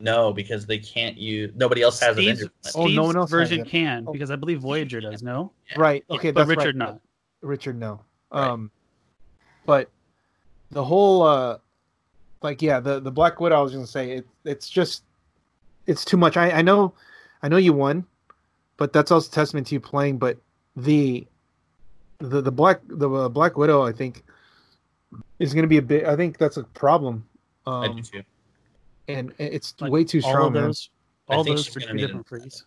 No, 0.00 0.32
because 0.32 0.64
they 0.66 0.78
can't 0.78 1.16
use. 1.18 1.52
Nobody 1.54 1.82
else 1.82 2.00
has 2.00 2.16
Steve's, 2.16 2.40
Avengers. 2.42 2.72
Oh, 2.74 2.86
no 2.86 3.02
one 3.04 3.16
else 3.16 3.30
version 3.30 3.60
it. 3.60 3.68
can 3.68 4.04
Oh. 4.08 4.12
because 4.12 4.30
I 4.30 4.36
believe 4.36 4.60
Voyager 4.60 5.00
does. 5.02 5.22
No, 5.22 5.52
Yeah. 5.70 5.76
Right. 5.80 6.04
Okay, 6.10 6.30
but 6.30 6.46
that's 6.46 6.56
Richard 6.58 6.78
right. 6.78 6.92
not. 6.92 7.00
Richard, 7.42 7.78
no. 7.78 8.00
Right. 8.32 8.48
Um, 8.48 8.70
but 9.66 9.90
the 10.70 10.84
whole 10.84 11.22
uh, 11.22 11.58
like 12.42 12.60
yeah, 12.62 12.80
the 12.80 13.00
the 13.00 13.10
Black 13.12 13.40
Widow. 13.40 13.58
I 13.58 13.62
was 13.62 13.72
gonna 13.72 13.86
say 13.86 14.12
it. 14.12 14.26
It's 14.44 14.68
just 14.68 15.03
it's 15.86 16.04
too 16.04 16.16
much. 16.16 16.36
I 16.36 16.50
I 16.50 16.62
know, 16.62 16.94
I 17.42 17.48
know 17.48 17.56
you 17.56 17.72
won, 17.72 18.04
but 18.76 18.92
that's 18.92 19.10
also 19.10 19.30
testament 19.30 19.66
to 19.68 19.74
you 19.74 19.80
playing. 19.80 20.18
But 20.18 20.38
the 20.76 21.26
the 22.18 22.40
the 22.40 22.52
black 22.52 22.80
the 22.86 23.08
uh, 23.10 23.28
Black 23.28 23.56
Widow, 23.56 23.82
I 23.82 23.92
think, 23.92 24.24
is 25.38 25.54
gonna 25.54 25.66
be 25.66 25.78
a 25.78 25.82
bit. 25.82 26.06
I 26.06 26.16
think 26.16 26.38
that's 26.38 26.56
a 26.56 26.64
problem. 26.64 27.26
I 27.66 27.86
Um, 27.86 27.96
do 27.96 28.02
too. 28.02 28.22
and 29.08 29.32
it's 29.38 29.74
Like, 29.80 29.90
way 29.92 30.04
too 30.04 30.20
strong, 30.20 30.36
All 30.36 30.50
man. 30.50 30.62
those, 30.64 30.90
I 31.28 31.36
all 31.36 31.44
think 31.44 31.56
those 31.56 31.64
she's 31.66 31.74
for 31.74 31.80
gonna 31.80 31.92
two 31.92 31.96
need 31.96 32.02
different 32.02 32.26
an- 32.30 32.40
frees. 32.40 32.64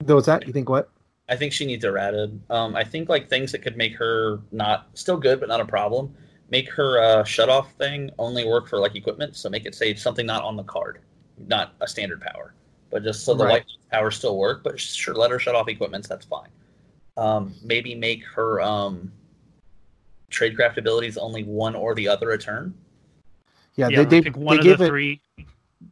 Though 0.00 0.18
is 0.18 0.26
that 0.26 0.46
you 0.46 0.52
think 0.52 0.68
what? 0.68 0.90
I 1.28 1.34
think 1.36 1.52
she 1.52 1.66
needs 1.66 1.84
errated. 1.84 2.40
Um, 2.50 2.76
I 2.76 2.84
think 2.84 3.08
like 3.08 3.28
things 3.28 3.50
that 3.52 3.62
could 3.62 3.76
make 3.76 3.96
her 3.96 4.38
not 4.52 4.86
still 4.94 5.16
good 5.16 5.40
but 5.40 5.48
not 5.48 5.60
a 5.60 5.64
problem. 5.64 6.14
Make 6.50 6.70
her 6.70 7.02
uh, 7.02 7.24
shut 7.24 7.48
off 7.48 7.72
thing 7.74 8.10
only 8.18 8.46
work 8.46 8.68
for 8.68 8.78
like 8.78 8.94
equipment. 8.94 9.34
So 9.36 9.50
make 9.50 9.66
it 9.66 9.74
say 9.74 9.94
something 9.94 10.24
not 10.24 10.44
on 10.44 10.54
the 10.56 10.62
card, 10.62 11.00
not 11.46 11.74
a 11.80 11.86
standard 11.88 12.20
power, 12.20 12.54
but 12.90 13.02
just 13.02 13.24
so 13.24 13.34
the 13.34 13.44
Right. 13.44 13.52
white 13.52 13.64
power 13.92 14.10
still 14.10 14.36
work. 14.38 14.62
But 14.64 14.78
sure, 14.80 15.14
let 15.14 15.30
her 15.30 15.38
shut 15.38 15.54
off 15.54 15.68
equipments. 15.68 16.08
That's 16.08 16.26
fine. 16.26 16.48
Um, 17.16 17.54
maybe 17.64 17.94
make 17.94 18.24
her 18.24 18.60
um, 18.60 19.10
tradecraft 20.30 20.76
abilities 20.76 21.16
only 21.16 21.44
one 21.44 21.74
or 21.74 21.94
the 21.94 22.08
other 22.08 22.30
a 22.32 22.38
turn. 22.38 22.74
Yeah, 23.74 23.88
Yeah, 23.88 23.98
they 23.98 24.04
they, 24.04 24.22
pick 24.22 24.34
they 24.34 24.40
one 24.40 24.58
of 24.58 24.64
gave 24.64 24.78
the 24.78 24.84
it. 24.84 24.88
three. 24.88 25.20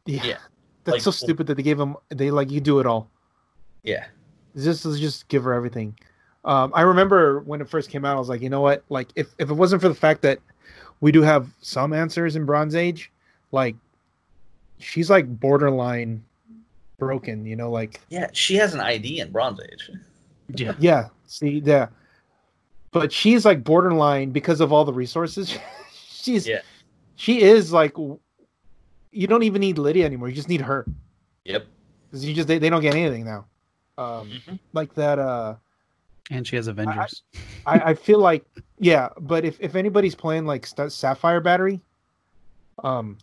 Yeah, 0.07 0.25
Yeah. 0.25 0.39
that's 0.85 0.95
Like- 0.95 1.03
so 1.03 1.11
stupid 1.11 1.47
that 1.49 1.55
they 1.57 1.63
gave 1.63 1.79
him. 1.81 1.97
They 2.11 2.31
like 2.31 2.51
you 2.51 2.61
do 2.61 2.81
it 2.81 2.87
all. 2.87 3.11
Yeah, 3.83 4.07
just 4.57 4.85
let's 4.85 4.99
just 4.99 5.29
give 5.29 5.45
her 5.45 5.53
everything. 5.53 5.97
Um, 6.45 6.73
I 6.75 6.83
remember 6.83 7.41
when 7.41 7.61
it 7.61 7.69
first 7.69 7.91
came 7.91 8.05
out, 8.05 8.17
I 8.17 8.19
was 8.21 8.29
like, 8.29 8.41
you 8.41 8.51
know 8.51 8.61
what? 8.61 8.85
Like, 8.89 9.09
if, 9.17 9.35
if 9.39 9.51
it 9.51 9.55
wasn't 9.55 9.83
for 9.83 9.89
the 9.89 9.95
fact 9.97 10.23
that 10.23 10.39
we 11.01 11.11
do 11.11 11.23
have 11.23 11.49
some 11.61 11.93
answers 11.93 12.37
in 12.37 12.45
Bronze 12.45 12.75
Age, 12.77 13.11
like, 13.51 13.75
she's 14.79 15.11
like 15.11 15.41
borderline 15.41 16.23
broken. 16.99 17.45
You 17.47 17.57
know, 17.57 17.71
like, 17.71 18.01
yeah. 18.09 18.29
She 18.33 18.57
has 18.57 18.75
an 18.75 18.81
ID 18.81 19.21
in 19.21 19.31
Bronze 19.33 19.61
Age. 19.61 19.91
Yeah, 20.55 20.75
yeah, 20.79 21.09
see, 21.27 21.61
yeah, 21.65 21.89
but 22.93 23.11
she's 23.13 23.45
like 23.45 23.65
borderline 23.65 24.31
because 24.31 24.61
of 24.61 24.73
all 24.73 24.85
the 24.85 24.93
resources. 24.93 25.59
she's 25.93 26.47
Yeah. 26.47 26.61
she 27.17 27.43
is 27.43 27.73
like, 27.73 27.97
you 27.99 29.27
don't 29.27 29.43
even 29.43 29.61
need 29.61 29.77
Lydia 29.79 30.07
anymore. 30.07 30.29
You 30.29 30.37
just 30.37 30.49
need 30.49 30.61
her 30.61 30.87
Yep. 31.47 31.67
because 32.09 32.25
you 32.25 32.33
just 32.33 32.47
they, 32.47 32.59
they 32.61 32.71
don't 32.71 32.81
get 32.81 32.95
anything 32.95 33.25
now. 33.25 33.47
Um, 33.99 34.31
Mhm. 34.31 34.59
like 34.73 34.95
that. 34.95 35.19
Uh, 35.19 35.57
and 36.31 36.47
she 36.47 36.55
has 36.55 36.69
Avengers. 36.69 37.25
I, 37.67 37.81
I 37.91 37.95
feel 37.95 38.21
like 38.21 38.45
yeah, 38.79 39.09
but 39.19 39.45
if, 39.45 39.61
if 39.61 39.75
anybody's 39.75 40.15
playing 40.15 40.47
like 40.47 40.65
Sapphire 40.65 41.41
Battery, 41.41 41.81
um, 42.85 43.19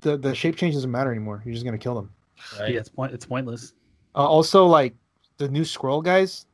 the 0.00 0.16
the 0.16 0.34
shape 0.34 0.56
change 0.56 0.74
doesn't 0.74 0.90
matter 0.90 1.10
anymore. 1.10 1.42
You're 1.44 1.54
just 1.54 1.64
gonna 1.64 1.78
kill 1.78 1.94
them. 1.94 2.10
Right. 2.58 2.74
yeah, 2.74 2.80
it's 2.80 2.88
point, 2.88 3.12
it's 3.12 3.26
pointless. 3.26 3.74
Uh, 4.14 4.26
also, 4.26 4.66
like 4.66 4.94
the 5.36 5.48
new 5.48 5.64
scroll 5.64 6.02
guys, 6.02 6.46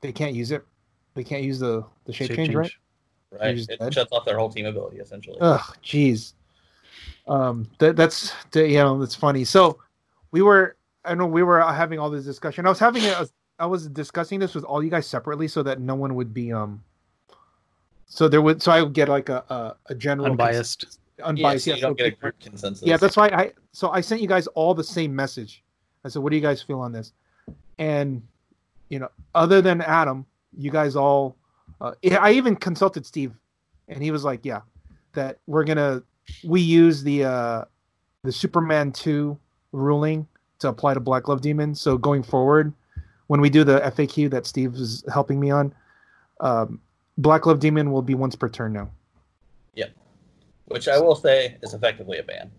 they 0.00 0.12
can't 0.12 0.34
use 0.34 0.50
it. 0.50 0.64
They 1.14 1.24
can't 1.24 1.42
use 1.42 1.58
the 1.58 1.84
the 2.04 2.12
shape, 2.12 2.32
change, 2.32 2.54
right? 2.54 2.70
Right. 3.30 3.58
It 3.58 3.78
dead? 3.78 3.94
shuts 3.94 4.12
off 4.12 4.24
their 4.24 4.38
whole 4.38 4.50
team 4.50 4.66
ability 4.66 4.98
essentially. 4.98 5.38
Ugh, 5.40 5.76
jeez. 5.82 6.34
Um, 7.26 7.68
that 7.78 7.96
that's 7.96 8.32
that, 8.52 8.68
you 8.68 8.78
know 8.78 8.98
that's 8.98 9.14
funny. 9.14 9.44
So 9.44 9.78
we 10.30 10.42
were 10.42 10.76
I 11.04 11.14
know 11.14 11.26
we 11.26 11.42
were 11.42 11.60
having 11.60 11.98
all 11.98 12.10
this 12.10 12.24
discussion. 12.24 12.66
I 12.66 12.68
was 12.68 12.78
having 12.78 13.04
a 13.04 13.26
I 13.58 13.66
was 13.66 13.88
discussing 13.88 14.38
this 14.38 14.54
with 14.54 14.64
all 14.64 14.82
you 14.82 14.90
guys 14.90 15.06
separately 15.06 15.48
so 15.48 15.62
that 15.62 15.80
no 15.80 15.94
one 15.94 16.14
would 16.14 16.34
be 16.34 16.52
um. 16.52 16.82
So 18.06 18.28
there 18.28 18.42
would 18.42 18.62
so 18.62 18.72
I 18.72 18.82
would 18.82 18.92
get 18.92 19.08
like 19.08 19.28
a 19.28 19.44
a, 19.48 19.76
a 19.86 19.94
general 19.94 20.30
Unbiased. 20.30 20.84
yeah, 20.84 20.88
unbiased. 21.22 21.64
so 21.64 21.70
Yeah, 21.70 21.76
you 21.76 21.82
don't 21.82 21.98
get 21.98 22.06
a 22.06 22.10
group 22.12 22.38
consensus. 22.40 22.86
yeah, 22.86 22.96
that's 22.96 23.16
why 23.16 23.28
I 23.28 23.52
so 23.72 23.90
I 23.90 24.00
sent 24.00 24.20
you 24.20 24.28
guys 24.28 24.46
all 24.48 24.74
the 24.74 24.84
same 24.84 25.14
message. 25.14 25.62
I 26.04 26.08
said, 26.08 26.22
"What 26.22 26.30
do 26.30 26.36
you 26.36 26.42
guys 26.42 26.62
feel 26.62 26.80
on 26.80 26.92
this?" 26.92 27.12
And 27.78 28.22
you 28.88 28.98
know, 28.98 29.08
other 29.34 29.62
than 29.62 29.80
Adam, 29.80 30.26
you 30.56 30.70
guys 30.70 30.96
all. 30.96 31.36
Uh, 31.80 31.94
I 32.20 32.32
even 32.32 32.54
consulted 32.54 33.04
Steve, 33.04 33.32
and 33.88 34.02
he 34.02 34.10
was 34.10 34.24
like, 34.24 34.44
"Yeah, 34.44 34.60
that 35.14 35.38
we're 35.46 35.64
gonna 35.64 36.02
we 36.44 36.60
use 36.60 37.02
the 37.02 37.24
uh 37.24 37.64
the 38.22 38.32
Superman 38.32 38.92
two 38.92 39.38
ruling 39.72 40.26
to 40.60 40.68
apply 40.68 40.94
to 40.94 41.00
Black 41.00 41.24
Glove 41.24 41.40
Demon. 41.40 41.74
So 41.74 41.98
going 41.98 42.22
forward, 42.22 42.72
when 43.26 43.40
we 43.40 43.50
do 43.50 43.64
the 43.64 43.80
FAQ 43.80 44.30
that 44.30 44.46
Steve 44.46 44.74
is 44.74 45.04
helping 45.12 45.40
me 45.40 45.50
on, 45.50 45.74
um, 46.40 46.80
Black 47.18 47.42
Glove 47.42 47.58
Demon 47.58 47.90
will 47.90 48.02
be 48.02 48.14
once 48.14 48.36
per 48.36 48.48
turn 48.48 48.72
now. 48.72 48.90
Which 50.66 50.88
I 50.88 50.98
will 50.98 51.14
say 51.14 51.56
is 51.62 51.74
effectively 51.74 52.18
a 52.18 52.22
ban. 52.22 52.50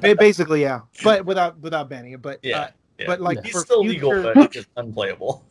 Basically, 0.18 0.62
yeah, 0.62 0.80
but 1.02 1.24
without 1.24 1.58
without 1.60 1.88
banning 1.88 2.12
it. 2.12 2.22
But 2.22 2.40
Yeah, 2.42 2.60
uh, 2.60 2.68
yeah. 2.98 3.06
but 3.06 3.20
like 3.20 3.42
He's 3.44 3.52
for 3.52 3.60
still 3.60 3.82
future, 3.82 4.16
legal, 4.16 4.34
but 4.34 4.50
just 4.50 4.68
unplayable. 4.76 5.44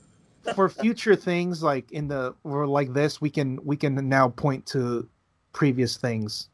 for 0.56 0.70
future 0.70 1.16
things 1.16 1.62
like 1.62 1.92
in 1.92 2.08
the 2.08 2.34
or 2.44 2.68
like 2.68 2.94
this, 2.94 3.22
we 3.22 3.30
can 3.30 3.60
we 3.64 3.76
can 3.76 3.96
now 4.08 4.30
point 4.30 4.66
to 4.68 5.08
previous 5.54 5.98
things 5.98 6.50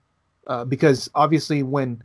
uh, 0.47 0.65
because 0.65 1.09
obviously 1.13 1.61
when 1.63 2.01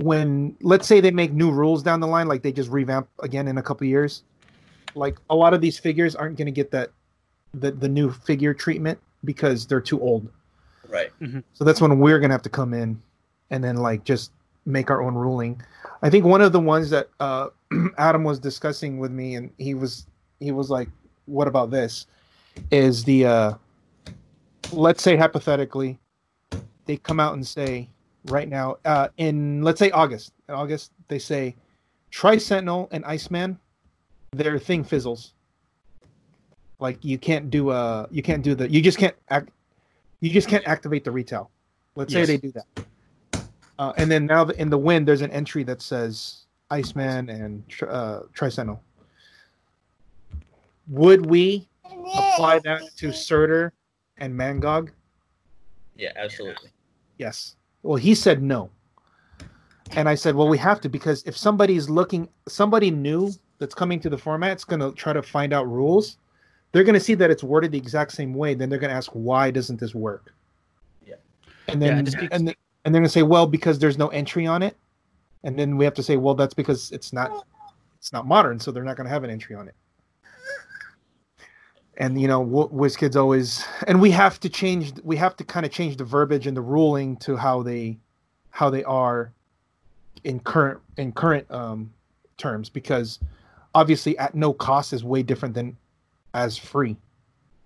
when 0.00 0.56
let's 0.60 0.86
say 0.86 1.00
they 1.00 1.10
make 1.10 1.32
new 1.32 1.50
rules 1.50 1.82
down 1.82 2.00
the 2.00 2.06
line, 2.06 2.26
like 2.26 2.42
they 2.42 2.52
just 2.52 2.70
revamp 2.70 3.08
again 3.20 3.46
in 3.46 3.58
a 3.58 3.62
couple 3.62 3.86
years, 3.86 4.22
like 4.94 5.16
a 5.30 5.34
lot 5.34 5.54
of 5.54 5.60
these 5.60 5.78
figures 5.78 6.16
aren't 6.16 6.36
going 6.36 6.46
to 6.46 6.52
get 6.52 6.70
that 6.72 6.90
the 7.52 7.70
the 7.70 7.88
new 7.88 8.10
figure 8.10 8.52
treatment 8.52 8.98
because 9.24 9.66
they're 9.66 9.80
too 9.80 10.00
old. 10.00 10.28
Right. 10.94 11.10
So 11.54 11.64
that's 11.64 11.80
when 11.80 11.98
we're 11.98 12.20
gonna 12.20 12.34
have 12.34 12.42
to 12.42 12.48
come 12.48 12.72
in 12.72 13.02
and 13.50 13.64
then 13.64 13.76
like 13.76 14.04
just 14.04 14.30
make 14.64 14.90
our 14.90 15.02
own 15.02 15.14
ruling. 15.14 15.60
I 16.02 16.08
think 16.08 16.24
one 16.24 16.40
of 16.40 16.52
the 16.52 16.60
ones 16.60 16.88
that 16.90 17.08
uh, 17.18 17.48
Adam 17.98 18.22
was 18.22 18.38
discussing 18.38 18.98
with 18.98 19.10
me, 19.10 19.34
and 19.34 19.50
he 19.58 19.74
was 19.74 20.06
he 20.38 20.52
was 20.52 20.70
like, 20.70 20.88
"What 21.26 21.48
about 21.48 21.72
this?" 21.72 22.06
Is 22.70 23.02
the 23.02 23.26
uh, 23.26 23.54
let's 24.72 25.02
say 25.02 25.16
hypothetically, 25.16 25.98
they 26.86 26.96
come 26.96 27.18
out 27.18 27.34
and 27.34 27.44
say 27.44 27.88
right 28.26 28.48
now 28.48 28.76
uh, 28.84 29.08
in 29.16 29.62
let's 29.62 29.80
say 29.80 29.90
August. 29.90 30.32
In 30.48 30.54
August, 30.54 30.92
they 31.08 31.18
say 31.18 31.56
Tri 32.10 32.38
Sentinel 32.38 32.88
and 32.92 33.04
Iceman, 33.04 33.58
their 34.30 34.60
thing 34.60 34.84
fizzles. 34.84 35.32
Like 36.78 37.04
you 37.04 37.18
can't 37.18 37.50
do 37.50 37.70
uh 37.70 38.06
you 38.12 38.22
can't 38.22 38.44
do 38.44 38.54
the 38.54 38.70
you 38.70 38.80
just 38.80 38.98
can't 38.98 39.16
act 39.30 39.48
you 40.20 40.30
just 40.30 40.48
can't 40.48 40.66
activate 40.66 41.04
the 41.04 41.10
retail. 41.10 41.50
Let's 41.96 42.12
Yes. 42.12 42.26
say 42.26 42.36
they 42.36 42.40
do 42.40 42.52
that. 42.52 43.46
Uh, 43.78 43.92
and 43.96 44.10
then 44.10 44.26
now 44.26 44.44
in 44.48 44.70
the 44.70 44.78
win, 44.78 45.04
there's 45.04 45.20
an 45.22 45.30
entry 45.30 45.64
that 45.64 45.82
says 45.82 46.44
Iceman 46.70 47.28
and 47.28 47.62
uh. 47.88 48.20
Would 50.88 51.26
we 51.26 51.68
apply 51.84 52.60
that 52.60 52.82
to 52.96 53.12
Surtur 53.12 53.72
and 54.18 54.34
Mangog? 54.34 54.90
Yeah, 55.96 56.10
absolutely. 56.16 56.70
Yes. 57.18 57.56
Well, 57.82 57.96
he 57.96 58.14
said 58.14 58.42
no. 58.42 58.70
And 59.92 60.08
I 60.08 60.14
said, 60.14 60.34
well, 60.34 60.48
we 60.48 60.58
have 60.58 60.80
to 60.82 60.88
because 60.88 61.22
if 61.24 61.36
somebody's 61.36 61.88
looking, 61.88 62.28
somebody 62.48 62.90
new 62.90 63.32
that's 63.58 63.74
coming 63.74 64.00
to 64.00 64.10
the 64.10 64.18
format, 64.18 64.56
is 64.56 64.64
going 64.64 64.80
to 64.80 64.92
try 64.92 65.12
to 65.12 65.22
find 65.22 65.52
out 65.52 65.68
rules. 65.68 66.18
They're 66.74 66.82
going 66.82 66.94
to 66.94 67.00
see 67.00 67.14
that 67.14 67.30
it's 67.30 67.44
worded 67.44 67.70
the 67.70 67.78
exact 67.78 68.10
same 68.10 68.34
way. 68.34 68.54
Then 68.54 68.68
they're 68.68 68.80
going 68.80 68.90
to 68.90 68.96
ask, 68.96 69.08
why 69.12 69.52
doesn't 69.52 69.78
this 69.78 69.94
work? 69.94 70.34
Yeah. 71.06 71.14
And 71.68 71.80
Yeah, 71.80 71.94
then, 71.94 72.04
just 72.04 72.18
be- 72.18 72.28
and, 72.32 72.48
and 72.84 72.92
they're 72.92 73.00
going 73.00 73.04
to 73.04 73.08
say, 73.08 73.22
well, 73.22 73.46
because 73.46 73.78
there's 73.78 73.96
no 73.96 74.08
entry 74.08 74.44
on 74.44 74.60
it. 74.60 74.76
And 75.44 75.56
then 75.56 75.76
we 75.76 75.84
have 75.84 75.94
to 75.94 76.02
say, 76.02 76.16
well, 76.16 76.34
that's 76.34 76.52
because 76.52 76.90
it's 76.90 77.12
not, 77.12 77.46
it's 77.96 78.12
not 78.12 78.26
modern, 78.26 78.58
so 78.58 78.72
they're 78.72 78.82
not 78.82 78.96
going 78.96 79.04
to 79.04 79.10
have 79.12 79.22
an 79.22 79.30
entry 79.30 79.54
on 79.54 79.68
it. 79.68 79.74
And 81.96 82.20
you 82.20 82.26
know, 82.26 82.42
Wh- 82.44 82.72
WizKids 82.74 83.14
always, 83.14 83.64
and 83.86 84.00
we 84.00 84.10
have 84.10 84.40
to 84.40 84.48
change. 84.48 84.94
We 85.04 85.14
have 85.16 85.36
to 85.36 85.44
kind 85.44 85.64
of 85.64 85.70
change 85.70 85.96
the 85.96 86.02
verbiage 86.02 86.48
and 86.48 86.56
the 86.56 86.60
ruling 86.60 87.16
to 87.18 87.36
how 87.36 87.62
they, 87.62 87.98
how 88.50 88.68
they 88.68 88.82
are, 88.82 89.30
in 90.24 90.40
current 90.40 90.80
in 90.96 91.12
current 91.12 91.48
um, 91.52 91.92
terms, 92.36 92.68
because 92.68 93.20
obviously 93.76 94.18
at 94.18 94.34
no 94.34 94.52
cost 94.52 94.92
is 94.92 95.04
way 95.04 95.22
different 95.22 95.54
than 95.54 95.76
as 96.34 96.58
free. 96.58 96.96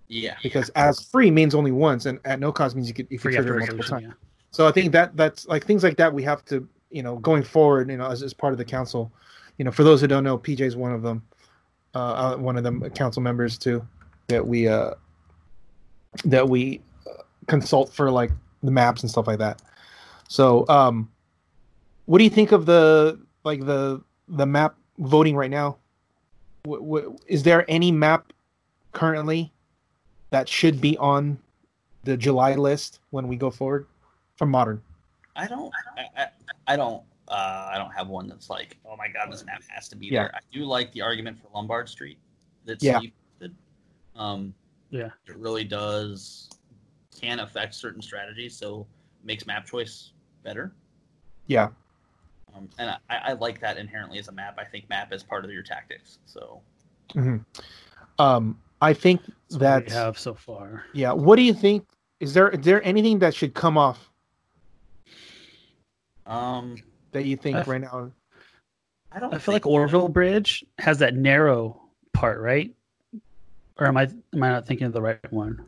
Yeah. 0.07 0.35
Because 0.41 0.69
as 0.69 1.01
free 1.01 1.29
means 1.29 1.53
only 1.53 1.71
once, 1.71 2.05
and 2.05 2.19
at 2.25 2.39
no 2.39 2.51
cost 2.51 2.75
means 2.75 2.87
you 2.87 2.93
could 2.93 3.07
you 3.09 3.19
Free 3.19 3.33
can 3.33 3.41
after 3.41 3.53
trigger 3.53 3.73
multiple 3.73 3.97
times. 3.97 4.07
Yeah. 4.07 4.13
So 4.51 4.67
I 4.67 4.71
think 4.71 4.91
that 4.93 5.15
that's 5.15 5.47
like 5.47 5.65
things 5.65 5.83
like 5.83 5.97
that 5.97 6.13
we 6.13 6.23
have 6.23 6.43
to, 6.45 6.67
you 6.89 7.03
know, 7.03 7.17
going 7.17 7.43
forward, 7.43 7.89
you 7.89 7.97
know, 7.97 8.09
as, 8.09 8.23
as 8.23 8.33
part 8.33 8.51
of 8.51 8.57
the 8.57 8.65
council, 8.65 9.11
you 9.57 9.65
know, 9.65 9.71
for 9.71 9.83
those 9.83 10.01
who 10.01 10.07
don't 10.07 10.23
know, 10.23 10.37
PJ 10.37 10.61
is 10.61 10.75
one 10.75 10.91
of 10.91 11.03
them, 11.03 11.23
uh, 11.93 11.99
uh, 12.33 12.37
one 12.37 12.57
of 12.57 12.63
them 12.63 12.89
council 12.91 13.21
members 13.21 13.57
too, 13.57 13.85
that 14.27 14.45
we 14.45 14.67
uh, 14.67 14.91
that 16.25 16.49
we 16.49 16.81
uh, 17.07 17.21
consult 17.47 17.93
for 17.93 18.09
like 18.09 18.31
the 18.63 18.71
maps 18.71 19.03
and 19.03 19.11
stuff 19.11 19.27
like 19.27 19.39
that. 19.39 19.61
So, 20.27 20.65
um, 20.67 21.09
what 22.05 22.17
do 22.17 22.23
you 22.23 22.29
think 22.31 22.51
of 22.51 22.65
the 22.65 23.19
like 23.43 23.65
the 23.65 24.01
the 24.27 24.47
map 24.47 24.75
voting 24.97 25.35
right 25.35 25.51
now? 25.51 25.77
W- 26.63 26.83
w- 26.83 27.17
is 27.27 27.43
there 27.43 27.65
any 27.69 27.91
map 27.91 28.33
currently 28.91 29.51
that 30.31 30.47
should 30.47 30.79
be 30.81 30.97
on 30.97 31.37
the 32.03 32.15
July 32.17 32.55
list 32.55 32.99
when 33.09 33.27
we 33.27 33.35
go 33.35 33.49
forward 33.49 33.87
from 34.35 34.49
modern? 34.51 34.81
I 35.35 35.47
don't. 35.47 35.71
I, 35.97 36.05
I, 36.23 36.27
I 36.67 36.75
don't. 36.75 37.03
Uh, 37.27 37.69
I 37.71 37.77
don't 37.77 37.91
have 37.91 38.07
one 38.07 38.27
that's 38.27 38.49
like, 38.49 38.77
oh 38.85 38.95
my 38.97 39.07
god, 39.07 39.31
this 39.31 39.45
map 39.45 39.61
has 39.67 39.87
to 39.89 39.95
be 39.95 40.07
Yeah. 40.07 40.23
there. 40.23 40.35
I 40.35 40.39
do 40.51 40.65
like 40.65 40.91
the 40.93 41.01
argument 41.01 41.37
for 41.39 41.47
Lombard 41.53 41.87
Street 41.87 42.17
that 42.65 42.81
Yeah. 42.81 42.97
Steve 42.99 43.11
did. 43.39 43.55
Um, 44.15 44.53
Yeah. 44.89 45.09
it 45.27 45.37
really 45.37 45.63
does 45.63 46.49
can 47.19 47.39
affect 47.39 47.75
certain 47.75 48.01
strategies, 48.01 48.55
so 48.55 48.87
makes 49.23 49.45
map 49.45 49.65
choice 49.65 50.13
better. 50.43 50.73
Yeah. 51.47 51.69
Um, 52.55 52.69
and 52.79 52.89
I, 53.09 53.17
I 53.17 53.33
like 53.33 53.59
that 53.59 53.77
inherently 53.77 54.17
as 54.17 54.27
a 54.27 54.31
map. 54.31 54.57
I 54.57 54.63
think 54.63 54.89
map 54.89 55.13
is 55.13 55.21
part 55.21 55.45
of 55.45 55.51
your 55.51 55.61
tactics. 55.63 56.17
So 56.25 56.61
Um, 58.17 58.59
I 58.81 58.93
think 58.93 59.21
That's 59.25 59.57
that 59.57 59.85
we 59.87 59.91
have 59.93 60.17
so 60.17 60.33
far. 60.33 60.85
yeah. 60.93 61.11
What 61.11 61.35
do 61.35 61.41
you 61.41 61.53
think? 61.53 61.85
Is 62.19 62.33
there 62.33 62.49
is 62.49 62.65
there 62.65 62.83
anything 62.85 63.19
that 63.19 63.33
should 63.33 63.53
come 63.53 63.77
off 63.77 64.09
um, 66.25 66.75
that 67.11 67.25
you 67.25 67.35
think 67.37 67.57
I- 67.57 67.63
right 67.63 67.81
now? 67.81 68.11
I 69.11 69.19
don't. 69.19 69.33
I 69.33 69.39
feel 69.39 69.53
like 69.53 69.63
think- 69.63 69.73
Orville 69.73 70.07
Bridge 70.07 70.63
has 70.77 70.99
that 70.99 71.15
narrow 71.15 71.81
part, 72.13 72.39
right? 72.39 72.73
Or 73.79 73.87
am 73.87 73.97
I 73.97 74.03
am 74.33 74.43
I 74.43 74.49
not 74.49 74.65
thinking 74.67 74.87
of 74.87 74.93
the 74.93 75.01
right 75.01 75.31
one? 75.31 75.65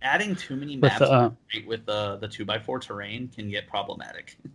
adding 0.00 0.36
too 0.36 0.54
many 0.54 0.76
With 0.76 0.92
maps 0.92 0.98
the, 1.00 1.10
uh, 1.10 1.30
with 1.66 1.84
the 1.84 2.18
the 2.20 2.28
two 2.28 2.44
by 2.44 2.56
four 2.58 2.78
terrain 2.78 3.28
can 3.34 3.50
get 3.50 3.66
problematic. 3.68 4.36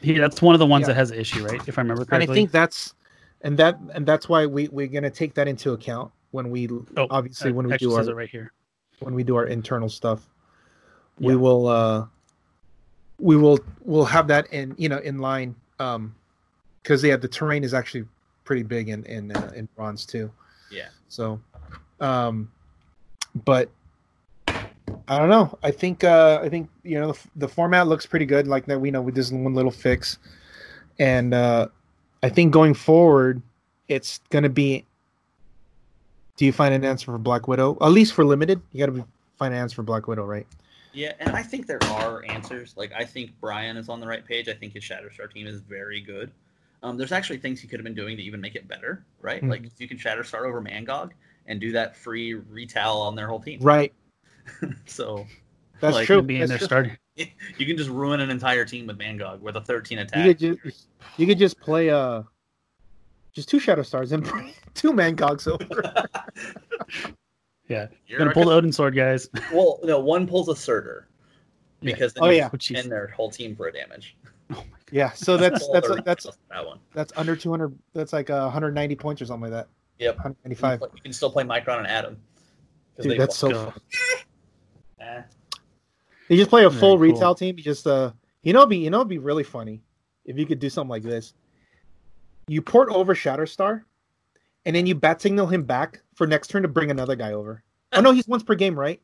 Yeah, 0.00 0.20
that's 0.20 0.40
one 0.40 0.54
of 0.54 0.60
the 0.60 0.66
ones 0.66 0.82
Yeah. 0.82 0.88
that 0.88 0.94
has 0.94 1.10
an 1.10 1.18
issue, 1.18 1.44
right? 1.44 1.60
If 1.66 1.76
I 1.76 1.82
remember 1.82 2.04
correctly. 2.04 2.04
And 2.04 2.28
correctly. 2.28 2.32
I 2.32 2.34
think 2.36 2.50
that's 2.52 2.94
and 3.40 3.58
that 3.58 3.76
and 3.92 4.06
that's 4.06 4.28
why 4.28 4.46
we 4.46 4.68
we're 4.68 4.86
gonna 4.86 5.10
take 5.10 5.34
that 5.34 5.48
into 5.48 5.72
account 5.72 6.12
when 6.30 6.50
we 6.50 6.68
Oh, 6.96 7.06
obviously 7.10 7.50
It 7.50 7.54
when 7.54 7.66
we 7.68 7.76
do 7.78 7.94
our 7.94 8.04
right 8.14 8.28
here. 8.28 8.52
when 9.00 9.14
we 9.14 9.22
do 9.24 9.36
our 9.36 9.46
internal 9.46 9.88
stuff 9.88 10.28
we 11.20 11.34
will 11.36 11.66
uh 11.66 12.06
we 13.18 13.36
will 13.36 13.58
we'll 13.84 14.04
have 14.04 14.28
that 14.28 14.46
in 14.52 14.74
you 14.78 14.88
know 14.88 14.98
in 14.98 15.18
line 15.18 15.54
um 15.80 16.14
because 16.82 17.02
yeah 17.02 17.16
the 17.16 17.28
terrain 17.28 17.64
is 17.64 17.74
actually 17.74 18.04
pretty 18.44 18.62
big 18.62 18.88
in 18.88 19.04
in 19.04 19.32
uh, 19.32 19.50
in 19.54 19.68
bronze 19.76 20.06
too 20.06 20.30
Yeah. 20.70 20.88
so 21.08 21.40
um 22.00 22.50
but 23.44 23.68
i 25.08 25.18
don't 25.18 25.28
know 25.28 25.58
i 25.62 25.70
think 25.70 26.04
uh 26.04 26.40
i 26.42 26.48
think 26.48 26.68
you 26.82 26.98
know 27.00 27.12
the, 27.12 27.18
the 27.36 27.48
format 27.48 27.88
looks 27.88 28.06
pretty 28.06 28.26
good 28.26 28.46
like 28.46 28.66
that 28.66 28.80
we 28.80 28.90
know 28.90 29.02
with 29.02 29.14
this 29.14 29.30
one 29.32 29.54
little 29.54 29.70
fix 29.70 30.18
and 30.98 31.34
uh 31.34 31.66
i 32.22 32.28
think 32.28 32.52
going 32.52 32.74
forward 32.74 33.42
it's 33.88 34.20
gonna 34.30 34.48
be 34.48 34.84
do 36.38 36.46
you 36.46 36.52
find 36.52 36.72
an 36.72 36.84
answer 36.84 37.04
for 37.12 37.18
black 37.18 37.46
widow 37.46 37.76
at 37.82 37.88
least 37.92 38.14
for 38.14 38.24
limited 38.24 38.62
you 38.72 38.84
gotta 38.84 39.04
find 39.36 39.52
an 39.52 39.60
answer 39.60 39.74
for 39.76 39.82
black 39.82 40.08
widow 40.08 40.24
right 40.24 40.46
Yeah, 40.94 41.12
and 41.20 41.36
I 41.36 41.42
think 41.42 41.66
there 41.66 41.82
are 41.84 42.24
answers. 42.24 42.74
Like 42.76 42.92
I 42.96 43.04
think 43.04 43.32
Brian 43.40 43.76
is 43.76 43.88
on 43.90 44.00
the 44.00 44.06
right 44.06 44.24
page. 44.24 44.48
I 44.48 44.54
think 44.54 44.72
his 44.72 44.82
Shatterstar 44.82 45.30
team 45.30 45.46
is 45.46 45.60
very 45.60 46.00
good. 46.00 46.32
Um, 46.82 46.96
there's 46.96 47.12
actually 47.12 47.38
things 47.38 47.60
he 47.60 47.68
could 47.68 47.78
have 47.78 47.84
been 47.84 47.94
doing 47.94 48.16
to 48.16 48.22
even 48.22 48.40
make 48.40 48.54
it 48.56 48.66
better, 48.66 49.04
right? 49.20 49.42
Mhm. 49.42 49.50
Like 49.50 49.62
you 49.78 49.86
can 49.86 49.98
Shatterstar 49.98 50.46
over 50.48 50.62
Mangog 50.62 51.10
and 51.46 51.60
do 51.60 51.72
that 51.72 51.94
free 51.96 52.34
retail 52.34 52.94
on 52.94 53.14
their 53.14 53.28
whole 53.28 53.38
team. 53.40 53.60
right 53.60 53.92
So 54.86 55.26
that's 55.80 55.94
Like, 55.94 56.06
true 56.06 56.22
Be 56.22 56.36
in 56.36 56.48
That's 56.48 56.60
there 56.60 56.66
starting. 56.66 56.96
you 57.16 57.66
can 57.66 57.76
just 57.76 57.90
ruin 57.90 58.20
an 58.20 58.30
entire 58.30 58.64
team 58.64 58.86
with 58.86 58.98
Mangog 58.98 59.40
with 59.40 59.56
a 59.56 59.60
13 59.60 59.98
you 59.98 60.04
attack. 60.04 60.24
could 60.26 60.38
just 60.38 60.88
you 61.16 61.26
could 61.26 61.38
just 61.38 61.60
play 61.60 61.90
uh 61.90 62.22
just 63.32 63.48
two 63.48 63.58
Shatterstars 63.58 64.12
and 64.12 64.26
two 64.74 64.92
mangogs 64.92 65.46
over 65.46 65.64
Yeah. 67.68 67.88
You're 68.06 68.18
Gonna 68.18 68.32
pull 68.32 68.46
the 68.46 68.52
Odin 68.52 68.72
sword, 68.72 68.94
guys. 68.96 69.28
well, 69.52 69.78
no, 69.82 69.98
one 70.00 70.26
pulls 70.26 70.48
a 70.48 70.56
Surtur 70.56 71.06
Yeah. 71.80 71.92
because 71.92 72.14
then 72.14 72.24
Oh, 72.24 72.30
you 72.30 72.38
yeah. 72.38 72.48
Oh, 72.52 72.58
and 72.74 72.90
their 72.90 73.08
whole 73.08 73.30
team 73.30 73.54
for 73.54 73.66
a 73.68 73.72
damage. 73.72 74.16
yeah 74.90 75.10
so 75.12 75.36
that's 75.36 75.64
Pull 75.66 75.74
that's 75.74 75.88
that's 76.06 76.24
that 76.50 76.66
one. 76.66 76.78
that's 76.94 77.12
under 77.16 77.36
200 77.36 77.78
that's 77.92 78.14
like 78.14 78.30
uh, 78.30 78.44
190 78.44 78.96
points 78.96 79.20
or 79.20 79.26
something 79.26 79.50
like 79.50 79.60
that 79.60 79.68
Yep. 79.98 80.14
195 80.16 80.80
You 80.94 81.02
can 81.02 81.12
still 81.12 81.30
play 81.30 81.44
Micron 81.44 81.76
and 81.78 81.86
Adam. 81.86 82.16
'Cause 82.96 83.04
dude 83.04 83.12
they 83.12 83.18
that's 83.18 83.36
so 83.36 83.52
fun. 83.52 83.74
You 86.30 86.36
just 86.36 86.50
play 86.50 86.64
a 86.64 86.70
Very 86.70 86.80
full 86.80 86.90
cool. 86.96 86.98
retail 86.98 87.34
team 87.34 87.58
you 87.58 87.62
just 87.64 87.86
uh 87.86 88.12
you 88.42 88.52
know 88.54 88.64
be 88.64 88.78
you 88.78 88.88
know 88.90 88.98
it'd 88.98 89.08
be 89.08 89.18
really 89.18 89.44
funny 89.44 89.82
if 90.24 90.38
you 90.38 90.46
could 90.46 90.58
do 90.60 90.70
something 90.70 90.90
like 90.90 91.02
this 91.02 91.34
you 92.48 92.62
port 92.62 92.88
over 92.90 93.14
shatterstar 93.14 93.82
and 94.64 94.74
then 94.74 94.86
you 94.86 94.94
bat 94.94 95.20
signal 95.20 95.46
him 95.46 95.62
back 95.62 96.00
for 96.14 96.26
next 96.26 96.48
turn 96.48 96.62
to 96.62 96.68
bring 96.68 96.90
another 96.90 97.14
guy 97.16 97.32
over 97.32 97.62
oh 97.92 98.00
no 98.00 98.10
he's 98.12 98.26
once 98.28 98.42
per 98.42 98.54
game 98.54 98.78
right 98.78 99.00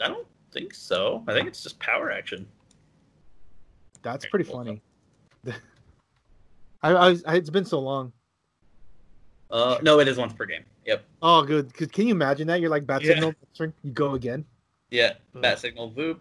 I 0.00 0.08
don't 0.08 0.26
think 0.52 0.74
so. 0.74 1.22
I 1.28 1.32
think 1.32 1.46
it's 1.48 1.62
just 1.62 1.78
power 1.78 2.10
action. 2.10 2.46
that's 4.02 4.26
pretty 4.26 4.44
funny 4.44 4.82
I, 6.82 6.92
I, 6.92 7.16
I 7.26 7.36
it's 7.36 7.50
been 7.50 7.64
so 7.64 7.78
long 7.78 8.12
Uh, 9.50 9.78
no, 9.82 10.00
it 10.00 10.08
is 10.08 10.16
once 10.16 10.32
per 10.32 10.46
game. 10.46 10.64
Yep. 10.86 11.04
Oh, 11.20 11.42
good. 11.44 11.72
'Cause 11.74 11.88
Can 11.88 12.06
you 12.06 12.14
imagine 12.14 12.46
that? 12.48 12.60
You're 12.60 12.70
like 12.70 12.86
bat 12.86 13.02
Yeah. 13.02 13.14
signal, 13.14 13.34
you 13.82 13.90
go 13.92 14.14
again. 14.14 14.44
Yeah. 14.90 15.12
Bat 15.34 15.58
signal, 15.60 15.92
voop. 15.92 16.18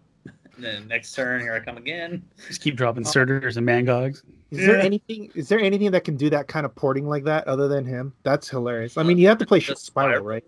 And 0.56 0.64
then 0.66 0.88
next 0.88 1.14
turn, 1.14 1.42
here 1.42 1.54
I 1.54 1.60
come 1.60 1.78
again. 1.78 2.24
Just 2.48 2.62
keep 2.62 2.76
dropping 2.76 3.06
Surturs 3.06 3.58
and 3.58 3.66
Mangogs. 3.66 4.24
Is 4.52 4.66
there 4.66 4.80
anything? 4.80 5.32
Is 5.34 5.48
there 5.48 5.60
anything 5.60 5.92
that 5.92 6.04
can 6.04 6.18
do 6.18 6.30
that 6.30 6.48
kind 6.48 6.66
of 6.66 6.76
porting 6.76 7.08
like 7.08 7.24
that 7.24 7.48
other 7.48 7.68
than 7.70 7.86
him? 7.86 8.14
That's 8.24 8.50
hilarious. 8.50 8.98
I 8.98 9.04
mean, 9.04 9.18
you 9.18 9.28
have 9.30 9.38
to 9.38 9.46
play 9.46 9.60
The 9.60 9.76
Spiral, 9.76 10.24
right? 10.26 10.44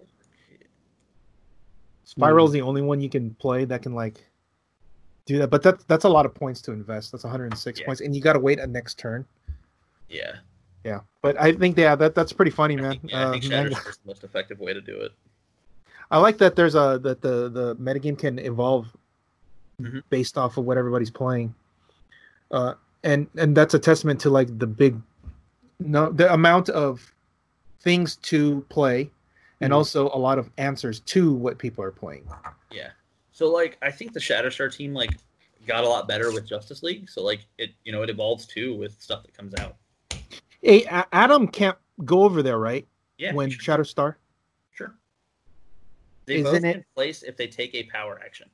Spiral's 2.04 2.51
the 2.51 2.62
only 2.62 2.82
one 2.82 2.99
you 3.01 3.10
can 3.10 3.34
play 3.36 3.66
that 3.66 3.82
can 3.82 3.93
like 3.95 4.24
do 5.26 5.38
that. 5.39 5.49
But 5.49 5.64
that's 5.64 5.84
that's 5.86 6.04
a 6.04 6.10
lot 6.10 6.26
of 6.26 6.34
points 6.34 6.62
to 6.64 6.72
invest. 6.74 7.12
That's 7.12 7.24
106 7.24 7.80
Yeah. 7.80 7.86
points, 7.86 8.01
and 8.01 8.14
you 8.16 8.22
got 8.22 8.34
to 8.34 8.39
wait 8.39 8.60
a 8.60 8.68
next 8.68 8.99
turn. 8.99 9.26
Yeah. 10.10 10.36
Yeah, 10.84 10.99
but 11.22 11.39
I 11.39 11.54
think 11.54 11.78
yeah, 11.78 11.95
that 11.95 12.14
that's 12.14 12.34
pretty 12.34 12.51
funny, 12.51 12.78
I 12.78 12.82
man. 12.82 12.91
think, 12.99 13.12
yeah, 13.12 13.30
I 13.30 13.39
think 13.39 13.54
Uh, 13.54 13.70
the 13.70 13.95
most 14.06 14.26
effective 14.26 14.60
way 14.60 14.74
to 14.74 14.82
do 14.82 14.99
it. 14.99 15.14
I 16.12 16.18
like 16.18 16.38
that 16.39 16.58
there's 16.58 16.76
a 16.76 16.99
that 17.04 17.22
the 17.22 17.47
the 17.49 17.76
metagame 17.78 18.20
can 18.20 18.38
evolve 18.38 18.88
Mhm. 19.82 20.03
based 20.09 20.38
off 20.38 20.57
of 20.57 20.65
what 20.65 20.78
everybody's 20.78 21.09
playing. 21.11 21.53
Uh 22.51 22.76
and 23.03 23.28
and 23.38 23.55
that's 23.57 23.74
a 23.74 23.80
testament 23.80 24.19
to 24.21 24.30
like 24.30 24.57
the 24.59 24.67
big 24.67 24.99
no 25.80 26.11
the 26.11 26.32
amount 26.32 26.69
of 26.69 27.11
things 27.82 28.15
to 28.17 28.61
play 28.69 29.09
and 29.61 29.71
Mhm. 29.74 29.76
also 29.76 30.07
a 30.13 30.17
lot 30.17 30.38
of 30.39 30.49
answers 30.57 30.99
to 31.01 31.34
what 31.34 31.57
people 31.57 31.84
are 31.84 31.91
playing. 31.91 32.28
Yeah. 32.71 32.91
So 33.32 33.49
like 33.51 33.78
I 33.82 33.91
think 33.91 34.13
the 34.13 34.19
Shatterstar 34.19 34.74
team 34.74 34.93
like 34.93 35.17
got 35.65 35.84
a 35.84 35.88
lot 35.89 36.07
better 36.07 36.32
with 36.32 36.45
Justice 36.47 36.84
League. 36.84 37.09
So 37.09 37.24
like 37.24 37.41
it 37.57 37.71
you 37.84 37.91
know 37.91 38.03
it 38.03 38.09
evolves 38.09 38.45
too 38.45 38.76
with 38.76 39.01
stuff 39.01 39.24
that 39.24 39.34
comes 39.34 39.53
out. 39.55 39.76
Hey, 40.61 40.84
A- 40.86 41.07
Adam 41.11 41.47
can't 41.47 41.78
go 42.05 42.24
over 42.24 42.41
there, 42.41 42.57
right? 42.59 42.88
Yeah. 43.17 43.34
when 43.34 43.49
sure. 43.49 43.78
Shatterstar. 43.78 44.15
sure. 44.71 44.95
They 46.26 46.36
Isn't 46.38 46.43
both 46.51 46.63
it- 46.63 46.76
in 46.78 46.86
place 46.95 47.24
if 47.24 47.36
they 47.38 47.47
take 47.47 47.74
a 47.76 47.84
power 47.84 48.19
action. 48.24 48.49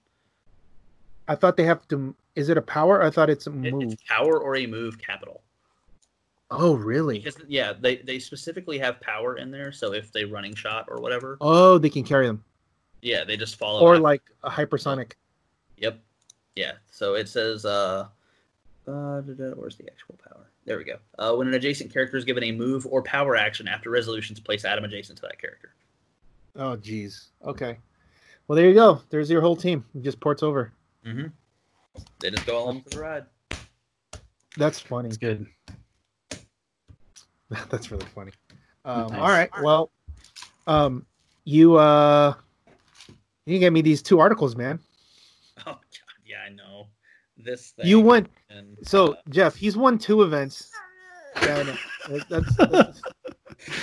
I 1.30 1.36
thought 1.36 1.56
they 1.56 1.64
have 1.64 1.88
to. 1.90 2.16
Is 2.36 2.50
it 2.50 2.58
a 2.58 2.62
power? 2.62 3.04
I 3.04 3.10
thought 3.12 3.30
it's 3.30 3.46
a 3.48 3.52
move. 3.52 3.94
It's 3.94 4.04
power 4.08 4.40
or 4.40 4.56
a 4.58 4.66
move 4.66 4.98
capital. 5.00 5.42
Oh, 6.52 6.74
really? 6.74 7.20
Because 7.20 7.38
yeah, 7.48 7.74
they 7.80 7.98
they 7.98 8.18
specifically 8.18 8.80
have 8.80 9.00
power 9.00 9.38
in 9.38 9.52
there. 9.52 9.72
So 9.72 9.94
if 9.94 10.12
they 10.12 10.26
running 10.26 10.56
shot 10.56 10.88
or 10.90 10.98
whatever, 11.00 11.38
Oh, 11.40 11.78
they 11.78 11.90
can 11.92 12.04
carry 12.04 12.26
them, 12.26 12.44
yeah, 13.04 13.24
they 13.24 13.38
just 13.38 13.58
follow. 13.58 13.82
or 13.82 13.94
after. 13.94 14.02
like 14.02 14.24
a 14.44 14.50
hypersonic. 14.50 15.12
Yep. 15.78 16.00
Yeah. 16.56 16.72
So 16.90 17.14
it 17.14 17.30
says, 17.30 17.64
uh, 17.66 18.08
uh, 18.88 19.22
where's 19.22 19.76
the 19.76 19.86
actual 19.88 20.16
power? 20.28 20.50
There 20.66 20.78
we 20.80 20.84
go. 20.84 20.98
Uh, 21.20 21.36
when 21.36 21.48
an 21.48 21.54
adjacent 21.54 21.94
character 21.94 22.18
is 22.18 22.26
given 22.26 22.44
a 22.44 22.52
move 22.52 22.88
or 22.88 23.04
power 23.04 23.36
action 23.36 23.68
after 23.68 23.92
resolutions, 23.92 24.40
place 24.40 24.66
Adam 24.66 24.84
adjacent 24.84 25.18
to 25.20 25.22
that 25.24 25.40
character. 25.40 25.74
Oh, 26.56 26.76
geez. 26.76 27.28
Okay. 27.46 27.78
Well, 28.48 28.56
there 28.56 28.68
you 28.68 28.74
go. 28.74 29.02
There's 29.12 29.30
your 29.30 29.42
whole 29.42 29.56
team. 29.56 29.86
It 29.96 30.02
just 30.02 30.20
ports 30.20 30.42
over. 30.42 30.74
Mm-hmm. 31.10 32.02
They 32.20 32.30
just 32.32 32.46
go 32.46 32.64
along 32.64 32.82
for 32.82 32.90
the 32.90 33.00
ride. 33.00 33.26
That's 34.58 34.80
funny. 34.80 35.08
It's 35.08 35.18
good. 35.18 35.48
That's 37.70 37.92
really 37.92 38.06
funny. 38.14 38.32
Um, 38.86 39.08
Nice. 39.08 39.20
All 39.20 39.28
right. 39.30 39.50
Well, 39.64 39.92
um, 40.68 41.06
you 41.46 41.76
uh, 41.78 42.34
you 43.46 43.60
gave 43.60 43.74
me 43.74 43.82
these 43.82 44.02
two 44.02 44.20
articles, 44.20 44.56
man. 44.56 44.80
Oh 45.66 45.72
God, 45.74 45.82
yeah, 46.26 46.38
I 46.48 46.54
know. 46.54 46.88
This 47.38 47.72
thing. 47.72 47.86
You 47.86 48.00
won. 48.00 48.30
and, 48.50 48.78
So 48.84 49.14
uh, 49.14 49.16
Jeff, 49.30 49.56
he's 49.58 49.76
won 49.76 49.98
two 49.98 50.22
events. 50.22 50.72
Yeah, 51.42 51.58
I 51.58 51.64
know. 51.64 52.20
that's, 52.30 52.56
that's 52.56 53.02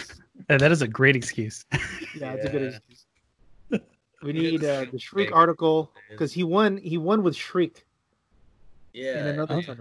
And 0.48 0.58
that 0.60 0.72
is 0.72 0.80
a 0.80 0.88
great 0.88 1.16
excuse. 1.16 1.66
yeah, 2.18 2.32
it's 2.32 2.46
a 2.46 2.48
good 2.48 2.62
excuse. 2.62 3.05
We 4.26 4.32
need 4.32 4.64
uh, 4.64 4.80
the 4.84 4.88
the 4.92 4.98
Shriek 4.98 5.28
big 5.28 5.34
article 5.34 5.92
because 6.10 6.32
he 6.32 6.44
won. 6.44 6.76
He 6.76 6.98
won 6.98 7.22
with 7.22 7.36
Shriek 7.36 7.84
yeah, 8.92 9.20
in 9.20 9.26
another 9.28 9.60
yeah, 9.60 9.74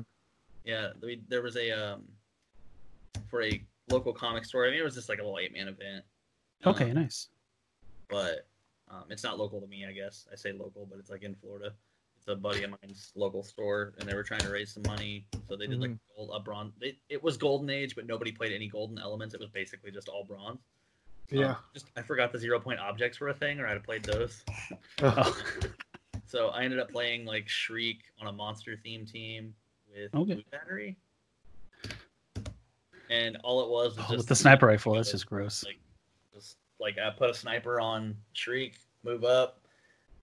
yeah. 0.65 0.89
we- 1.01 1.21
There 1.27 1.41
was 1.41 1.55
a 1.57 1.71
um 1.71 2.03
for 3.29 3.41
a 3.43 3.61
local 3.89 4.13
comic 4.13 4.45
store. 4.45 4.65
I 4.65 4.71
mean, 4.71 4.79
it 4.79 4.83
was 4.83 4.95
just 4.95 5.09
like 5.09 5.19
a 5.19 5.23
little 5.23 5.39
eight 5.39 5.53
man 5.53 5.67
event. 5.67 6.03
Okay, 6.65 6.89
Um, 6.89 6.95
nice. 6.95 7.27
but 8.09 8.47
um, 8.89 9.03
it's 9.09 9.23
not 9.23 9.37
local 9.37 9.61
to 9.61 9.67
me. 9.67 9.85
I 9.85 9.91
guess 9.91 10.27
I 10.31 10.35
say 10.35 10.51
local, 10.51 10.85
but 10.89 10.99
it's 10.99 11.09
like 11.09 11.23
in 11.23 11.35
Florida. 11.35 11.73
It's 12.17 12.27
a 12.27 12.35
buddy 12.35 12.63
of 12.63 12.71
mine's 12.81 13.11
local 13.15 13.43
store, 13.43 13.93
and 13.99 14.09
they 14.09 14.15
were 14.15 14.23
trying 14.23 14.41
to 14.41 14.49
raise 14.49 14.73
some 14.73 14.83
money, 14.87 15.27
so 15.47 15.55
they 15.55 15.67
did 15.67 15.79
like 15.79 15.91
gold, 16.15 16.31
a 16.33 16.39
bronze. 16.39 16.73
It, 16.81 16.97
it 17.09 17.21
was 17.21 17.37
golden 17.37 17.69
age, 17.69 17.95
but 17.95 18.07
nobody 18.07 18.31
played 18.31 18.51
any 18.51 18.67
golden 18.67 18.97
elements. 18.97 19.33
It 19.35 19.39
was 19.39 19.49
basically 19.49 19.91
just 19.91 20.07
all 20.09 20.23
bronze. 20.23 20.59
Um, 21.31 21.37
Yeah. 21.39 21.55
just 21.73 21.87
I 21.95 22.01
forgot 22.01 22.31
the 22.31 22.39
zero 22.39 22.59
point 22.59 22.79
objects 22.79 23.19
were 23.19 23.29
a 23.29 23.33
thing, 23.33 23.59
or 23.59 23.67
I'd 23.67 23.73
have 23.73 23.83
played 23.83 24.03
those. 24.03 24.43
Oh, 25.01 25.37
So 26.27 26.47
I 26.49 26.63
ended 26.63 26.79
up 26.79 26.89
playing 26.89 27.25
like 27.25 27.47
Shriek 27.47 27.99
on 28.19 28.27
a 28.27 28.31
monster 28.31 28.75
theme 28.83 29.05
team 29.05 29.53
with 29.93 30.13
Okay. 30.15 30.33
Blue 30.33 30.43
Battery. 30.51 30.97
And 33.09 33.37
all 33.43 33.61
it 33.63 33.69
was 33.69 33.95
was 33.95 33.99
Oh, 33.99 34.01
just 34.09 34.17
with 34.17 34.27
the 34.27 34.35
sniper 34.35 34.65
rifle, 34.67 34.93
that's 34.95 35.11
just 35.11 35.27
gross. 35.27 35.63
like 35.63 35.79
just 36.33 36.57
like 36.79 36.97
I 36.97 37.09
put 37.11 37.29
a 37.29 37.33
sniper 37.33 37.79
on 37.79 38.15
Shriek, 38.33 38.75
move 39.03 39.23
up, 39.23 39.61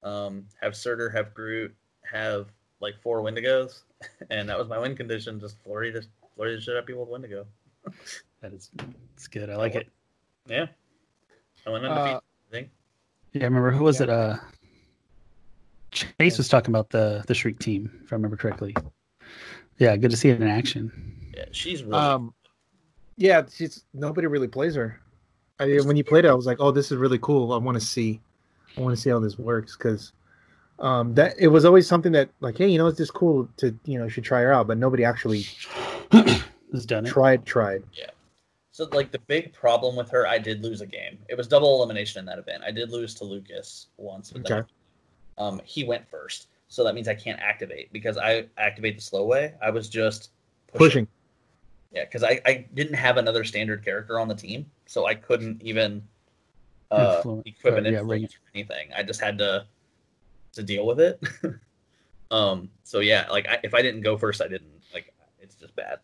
um, 0.02 0.44
have 0.60 0.74
Surtur, 0.76 1.08
have 1.10 1.32
Groot, 1.32 1.74
have 2.10 2.48
like 2.80 3.00
four 3.00 3.22
Wendigos, 3.22 3.82
and 4.30 4.48
that 4.48 4.58
was 4.58 4.68
my 4.68 4.78
win 4.78 4.96
condition. 4.96 5.38
Just 5.38 5.56
flurry 5.62 5.90
the 5.92 6.04
flurry 6.34 6.56
the 6.56 6.60
shit 6.60 6.74
out 6.74 6.80
of 6.80 6.86
people 6.86 7.02
with 7.02 7.10
Wendigo. 7.10 7.46
That 8.40 8.52
is, 8.52 8.70
it's 9.14 9.28
good. 9.28 9.48
I 9.50 9.56
like 9.56 9.76
it. 9.76 9.88
Yeah, 10.48 10.66
I 11.66 11.70
went 11.70 11.84
Uh, 11.84 11.88
undefeated. 11.88 12.16
I 12.16 12.50
think. 12.50 12.70
Yeah, 13.32 13.42
I 13.42 13.44
remember 13.44 13.70
who 13.70 13.84
was 13.84 13.98
Yeah. 14.00 14.04
it? 14.04 14.10
Uh, 14.10 14.36
Chase 15.90 16.38
was 16.38 16.48
talking 16.48 16.72
about 16.72 16.88
the 16.90 17.22
the 17.26 17.34
Shriek 17.34 17.58
team, 17.58 17.90
if 18.04 18.12
I 18.12 18.16
remember 18.16 18.36
correctly. 18.36 18.74
Yeah, 19.78 19.96
good 19.96 20.10
to 20.10 20.16
see 20.16 20.30
it 20.30 20.40
in 20.40 20.48
action. 20.48 20.90
Yeah, 21.36 21.44
she's 21.52 21.82
really 21.82 21.98
Um, 21.98 22.34
yeah, 23.16 23.42
she's 23.52 23.84
nobody 23.92 24.26
really 24.26 24.48
plays 24.48 24.74
her. 24.74 24.98
I, 25.60 25.78
when 25.84 25.96
you 25.96 26.04
played 26.04 26.24
it, 26.24 26.28
I 26.28 26.34
was 26.34 26.46
like, 26.46 26.58
"Oh, 26.60 26.70
this 26.70 26.90
is 26.90 26.98
really 26.98 27.18
cool. 27.18 27.52
I 27.52 27.58
want 27.58 27.78
to 27.78 27.84
see, 27.84 28.20
I 28.76 28.80
want 28.80 28.96
to 28.96 29.00
see 29.00 29.10
how 29.10 29.18
this 29.20 29.38
works." 29.38 29.76
Because 29.76 30.12
um, 30.78 31.14
that 31.14 31.34
it 31.38 31.48
was 31.48 31.64
always 31.64 31.86
something 31.86 32.12
that, 32.12 32.30
like, 32.40 32.56
hey, 32.58 32.68
you 32.68 32.78
know, 32.78 32.86
it's 32.86 32.98
just 32.98 33.12
cool 33.14 33.48
to, 33.58 33.76
you 33.84 33.98
know, 33.98 34.04
you 34.04 34.10
should 34.10 34.24
try 34.24 34.40
her 34.40 34.52
out, 34.52 34.66
but 34.66 34.78
nobody 34.78 35.04
actually 35.04 35.44
Has 36.72 36.86
done 36.86 37.04
it. 37.06 37.10
tried, 37.10 37.44
tried. 37.46 37.84
So 38.72 38.88
like 38.92 39.12
the 39.12 39.18
big 39.20 39.52
problem 39.52 39.94
with 39.96 40.10
her, 40.10 40.26
I 40.26 40.38
did 40.38 40.62
lose 40.62 40.80
a 40.80 40.86
game. 40.86 41.18
It 41.28 41.36
was 41.36 41.46
double 41.46 41.76
elimination 41.76 42.18
in 42.20 42.24
that 42.26 42.38
event. 42.38 42.62
I 42.66 42.70
did 42.70 42.90
lose 42.90 43.14
to 43.16 43.24
Lucas 43.24 43.88
once. 43.98 44.30
But 44.30 44.44
then, 44.48 44.58
Okay. 44.60 44.68
um, 45.38 45.60
he 45.64 45.84
went 45.84 46.08
first, 46.08 46.48
so 46.68 46.82
that 46.84 46.94
means 46.94 47.06
I 47.06 47.14
can't 47.14 47.38
activate 47.40 47.92
because 47.92 48.16
I 48.16 48.46
activate 48.56 48.96
the 48.96 49.02
slow 49.02 49.26
way. 49.26 49.54
I 49.62 49.70
was 49.70 49.88
just 49.88 50.30
Pushing. 50.74 51.06
Yeah, 51.92 52.04
because 52.04 52.22
I, 52.24 52.40
I 52.46 52.66
didn't 52.72 52.94
have 52.94 53.18
another 53.18 53.44
standard 53.44 53.84
character 53.84 54.18
on 54.18 54.26
the 54.26 54.34
team, 54.34 54.64
so 54.86 55.04
I 55.06 55.14
couldn't 55.14 55.60
even 55.60 56.02
uh, 56.90 57.16
Influence- 57.18 57.42
equip 57.44 57.74
or, 57.74 57.76
an 57.76 57.84
yeah, 57.84 57.90
influence 58.00 58.08
ring 58.08 58.24
or 58.24 58.50
anything. 58.54 58.88
I 58.96 59.02
just 59.02 59.20
had 59.20 59.36
to 59.38 59.66
to 60.54 60.62
deal 60.62 60.86
with 60.86 60.98
it. 60.98 61.20
um. 62.30 62.70
So 62.84 63.00
yeah, 63.00 63.26
like 63.30 63.46
I, 63.48 63.58
if 63.62 63.74
I 63.74 63.82
didn't 63.82 64.00
go 64.00 64.16
first, 64.16 64.40
I 64.40 64.48
didn't. 64.48 64.72
Like 64.94 65.12
it's 65.40 65.56
just 65.56 65.76
bad. 65.76 65.98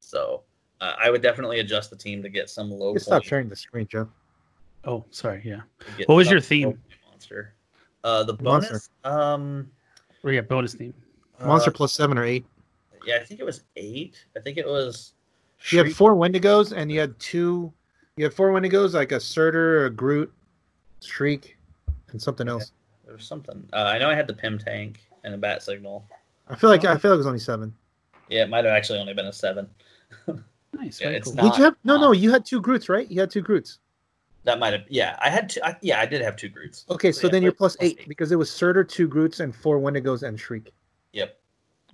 So 0.00 0.42
uh, 0.80 0.94
I 1.02 1.10
would 1.10 1.22
definitely 1.22 1.60
adjust 1.60 1.90
the 1.90 1.96
team 1.96 2.22
to 2.22 2.28
get 2.28 2.48
some 2.48 2.70
low. 2.70 2.92
You 2.92 2.98
stop 2.98 3.24
sharing 3.24 3.48
the 3.48 3.56
screen, 3.56 3.86
Jeff. 3.86 4.08
Oh, 4.84 5.04
sorry. 5.10 5.42
Yeah. 5.44 5.60
What 6.06 6.14
was 6.14 6.30
your 6.30 6.40
theme? 6.40 6.78
Monster. 7.10 7.54
Uh, 8.02 8.24
the 8.24 8.36
Monster. 8.42 8.70
bonus. 8.72 8.90
Um. 9.04 9.70
Or 10.22 10.32
yeah, 10.32 10.40
bonus 10.42 10.74
theme. 10.74 10.94
Monster 11.44 11.70
uh, 11.70 11.74
plus 11.74 11.92
seven 11.92 12.18
or 12.18 12.24
eight. 12.24 12.44
Yeah, 13.06 13.16
I 13.16 13.24
think 13.24 13.40
it 13.40 13.44
was 13.44 13.64
eight. 13.76 14.24
I 14.36 14.40
think 14.40 14.58
it 14.58 14.66
was. 14.66 15.14
You 15.70 15.78
had 15.78 15.94
four 15.94 16.14
Wendigos, 16.14 16.72
and 16.72 16.90
you 16.90 17.00
had 17.00 17.18
two. 17.18 17.72
You 18.16 18.24
had 18.24 18.34
four 18.34 18.50
Wendigos, 18.50 18.94
like 18.94 19.12
a 19.12 19.20
Surtur, 19.20 19.86
a 19.86 19.90
Groot, 19.90 20.32
Shriek, 21.00 21.56
and 22.10 22.20
something 22.20 22.48
else. 22.48 22.72
There 23.04 23.14
was 23.14 23.24
something. 23.24 23.66
Uh, 23.72 23.76
I 23.76 23.98
know 23.98 24.08
I 24.08 24.14
had 24.14 24.26
the 24.26 24.34
Pym 24.34 24.58
tank 24.58 25.00
and 25.24 25.34
a 25.34 25.38
bat 25.38 25.62
signal. 25.62 26.06
I 26.48 26.56
feel 26.56 26.70
like 26.70 26.84
I 26.84 26.96
feel 26.96 27.10
like 27.10 27.16
it 27.16 27.18
was 27.18 27.26
only 27.26 27.38
seven. 27.38 27.74
Yeah, 28.28 28.44
it 28.44 28.50
might 28.50 28.64
have 28.64 28.74
actually 28.74 28.98
only 28.98 29.14
been 29.14 29.26
a 29.26 29.32
seven. 29.32 29.68
Nice. 30.72 31.00
Yeah, 31.00 31.08
it's 31.10 31.26
cool. 31.28 31.34
not- 31.36 31.52
Did 31.52 31.58
you 31.58 31.64
have 31.64 31.76
no 31.84 31.98
no? 31.98 32.12
You 32.12 32.30
had 32.30 32.44
two 32.44 32.60
Groots, 32.60 32.88
right? 32.88 33.10
You 33.10 33.20
had 33.20 33.30
two 33.30 33.42
Groots. 33.42 33.78
That 34.44 34.58
might 34.58 34.72
have. 34.72 34.84
Yeah, 34.88 35.18
I 35.20 35.28
had 35.28 35.50
two. 35.50 35.60
I, 35.62 35.76
yeah, 35.82 36.00
I 36.00 36.06
did 36.06 36.22
have 36.22 36.36
two 36.36 36.48
Groots. 36.48 36.86
Okay, 36.88 37.12
so 37.12 37.26
yeah, 37.26 37.32
then 37.32 37.42
you're 37.42 37.52
plus 37.52 37.76
plus 37.76 37.86
eight, 37.90 37.98
eight. 38.00 38.08
because 38.08 38.32
it 38.32 38.36
was 38.36 38.50
Surtur, 38.50 38.84
two 38.84 39.06
Groots, 39.06 39.40
and 39.40 39.54
four 39.54 39.78
Wendigos 39.78 40.22
and 40.26 40.38
Shriek. 40.40 40.72
Yep. 41.12 41.38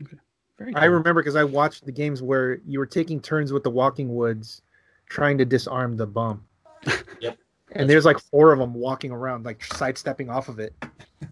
Okay. 0.03 0.17
Very 0.59 0.75
I 0.75 0.85
remember 0.87 1.23
because 1.23 1.37
I 1.37 1.45
watched 1.45 1.85
the 1.85 1.93
games 1.93 2.23
where 2.23 2.61
you 2.67 2.79
were 2.79 2.87
taking 2.87 3.21
turns 3.21 3.53
with 3.53 3.63
the 3.63 3.71
Walking 3.71 4.15
Woods, 4.15 4.63
trying 5.09 5.37
to 5.39 5.45
disarm 5.45 5.97
the 5.97 6.07
bomb. 6.07 6.45
Yep. 7.21 7.39
And 7.73 7.91
there's 7.91 8.05
like 8.05 8.19
four 8.19 8.53
of 8.53 8.59
them 8.61 8.73
walking 8.73 9.11
around, 9.11 9.45
like 9.45 9.63
sidestepping 9.65 10.31
off 10.31 10.49
of 10.49 10.61
it. 10.61 10.73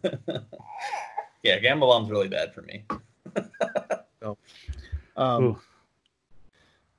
yeah, 1.42 1.58
Gamma 1.58 1.86
Bomb's 1.86 2.10
really 2.10 2.28
bad 2.28 2.52
for 2.52 2.62
me. 2.62 2.84
So, 4.20 4.38
um, 5.18 5.44
Ooh. 5.44 5.58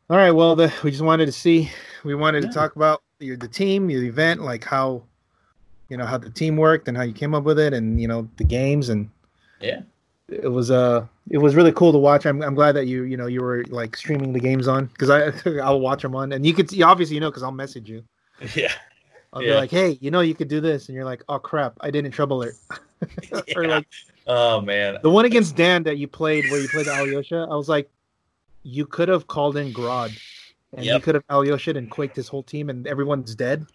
All 0.10 0.18
right, 0.18 0.32
well, 0.32 0.56
the, 0.56 0.72
we 0.84 0.92
just 0.92 1.04
wanted 1.04 1.26
to 1.26 1.32
see. 1.32 1.72
We 2.04 2.16
wanted 2.16 2.44
Yeah. 2.44 2.50
to 2.50 2.54
talk 2.54 2.76
about 2.76 3.02
your, 3.20 3.38
the 3.38 3.48
team, 3.48 3.90
your 3.90 4.04
event, 4.04 4.42
like 4.42 4.64
how, 4.64 5.04
you 5.90 5.98
know, 5.98 6.06
how 6.06 6.18
the 6.18 6.30
team 6.30 6.58
worked 6.58 6.88
and 6.88 6.96
how 6.96 7.04
you 7.04 7.14
came 7.14 7.34
up 7.34 7.44
with 7.44 7.58
it, 7.60 7.74
and 7.74 8.00
you 8.00 8.08
know 8.08 8.28
the 8.38 8.44
games, 8.44 8.90
and 8.90 9.10
Yeah. 9.60 9.82
it 10.30 10.52
was 10.52 10.70
uh 10.72 11.06
it 11.30 11.38
was 11.40 11.56
really 11.56 11.72
cool 11.72 11.92
to 11.92 11.98
watch. 11.98 12.26
I'm, 12.26 12.42
I'm 12.44 12.56
glad 12.56 12.74
that 12.74 12.86
you 12.86 13.04
you 13.04 13.18
know 13.18 13.26
you 13.28 13.42
were 13.42 13.64
like 13.70 13.96
streaming 13.98 14.32
the 14.34 14.40
games 14.40 14.68
on 14.68 14.86
because 14.88 15.10
I 15.10 15.32
I'll 15.64 15.80
watch 15.80 16.02
them 16.04 16.16
on, 16.16 16.32
and 16.34 16.46
you 16.46 16.54
could 16.54 16.70
see 16.70 16.84
obviously 16.84 17.16
you 17.16 17.22
know 17.22 17.30
because 17.32 17.44
I'll 17.44 17.52
message 17.52 17.90
you. 17.90 18.04
Yeah. 18.56 18.72
I'll 19.34 19.42
Yeah. 19.42 19.54
be 19.54 19.56
like, 19.56 19.72
hey, 19.72 19.98
you 20.02 20.12
know, 20.12 20.22
you 20.22 20.34
could 20.36 20.48
do 20.48 20.62
this, 20.62 20.88
and 20.88 20.96
you're 20.96 21.04
like, 21.04 21.22
oh 21.28 21.40
crap, 21.40 21.74
I 21.82 21.92
didn't 21.92 22.12
trouble 22.12 22.38
alert. 22.44 22.56
or 23.56 23.64
Yeah. 23.64 23.70
like 23.70 23.88
Oh 24.28 24.62
man. 24.62 24.98
the 25.04 25.10
one 25.10 25.26
against 25.26 25.56
Dan 25.56 25.84
that 25.84 25.98
you 25.98 26.08
played 26.08 26.46
where 26.50 26.60
you 26.60 26.68
played 26.70 26.88
Alyosha, 26.88 27.48
I 27.50 27.56
was 27.56 27.68
like, 27.70 27.90
you 28.66 28.86
could 28.88 29.08
have 29.08 29.28
called 29.28 29.58
in 29.58 29.72
Grodd, 29.72 30.12
and 30.76 30.84
you 30.86 30.94
Yep. 30.94 31.04
could 31.04 31.16
have 31.16 31.24
Alyosha 31.30 31.72
and 31.78 31.90
quaked 31.90 32.16
his 32.16 32.28
whole 32.28 32.42
team, 32.44 32.70
and 32.70 32.88
everyone's 32.88 33.36
dead. 33.36 33.66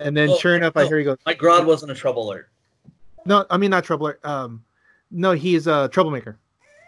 And 0.00 0.16
then 0.16 0.36
sure 0.38 0.54
enough, 0.54 0.76
I 0.76 0.86
hear 0.86 0.98
he 0.98 1.04
goes, 1.04 1.16
My 1.26 1.34
Grodd 1.34 1.64
wasn't 1.64 1.90
a 1.90 1.94
trouble 1.94 2.28
alert. 2.30 2.48
no, 3.24 3.46
I 3.50 3.56
mean 3.56 3.70
not 3.70 3.84
trouble 3.84 4.06
alert. 4.06 4.20
Um, 4.24 4.62
no, 5.10 5.32
he's 5.32 5.66
a 5.66 5.88
troublemaker. 5.88 6.38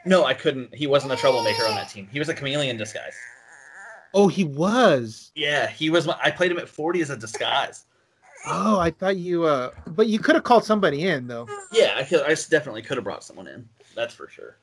No, 0.05 0.25
I 0.25 0.35
couldn't. 0.35 0.75
He 0.75 0.87
wasn't 0.87 1.13
a 1.13 1.17
troublemaker 1.17 1.63
on 1.67 1.75
that 1.75 1.89
team. 1.89 2.07
He 2.13 2.19
was 2.19 2.29
a 2.29 2.35
chameleon 2.35 2.77
disguise. 2.77 3.15
Oh, 4.13 4.29
he 4.29 4.45
was. 4.45 5.31
Yeah, 5.35 5.69
he 5.69 5.89
was. 5.91 6.07
My, 6.07 6.19
I 6.23 6.31
played 6.31 6.51
him 6.51 6.59
at 6.59 6.69
40 6.69 7.01
as 7.01 7.11
a 7.11 7.17
disguise. 7.17 7.85
Oh, 8.47 8.79
I 8.79 8.91
thought 8.91 9.17
you. 9.17 9.45
uh 9.45 9.71
But 9.87 10.07
you 10.09 10.19
could 10.19 10.35
have 10.35 10.45
called 10.45 10.65
somebody 10.65 11.07
in 11.07 11.27
though. 11.27 11.49
Yeah, 11.73 11.95
I, 11.97 12.05
could, 12.05 12.23
I 12.23 12.35
definitely 12.35 12.83
could 12.83 12.97
have 12.97 13.05
brought 13.05 13.25
someone 13.25 13.47
in. 13.47 13.69
That's 13.95 14.15
for 14.15 14.29
sure. 14.29 14.57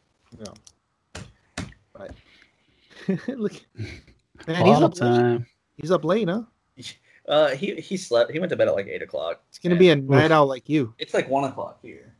Look, 3.28 3.53
man, 4.47 4.66
he's 4.66 4.82
up. 4.82 4.93
the 4.95 5.05
Late. 5.05 5.41
He's 5.76 5.91
up 5.91 6.03
late, 6.03 6.28
huh? 6.30 6.43
Uh, 7.28 7.49
he 7.49 7.76
he 7.82 7.97
slept. 7.97 8.32
He 8.32 8.39
went 8.39 8.49
to 8.51 8.55
bed 8.55 8.70
at 8.70 8.74
like 8.74 8.88
eight 8.88 9.01
o'clock. 9.01 9.41
It's 9.49 9.60
gonna 9.60 9.76
be 9.76 9.89
a 9.89 9.97
night 9.97 10.32
out 10.32 10.47
like 10.47 10.70
you. 10.70 10.93
It's 10.97 11.14
like 11.14 11.28
one 11.30 11.43
o'clock 11.43 11.78
here. 11.82 12.16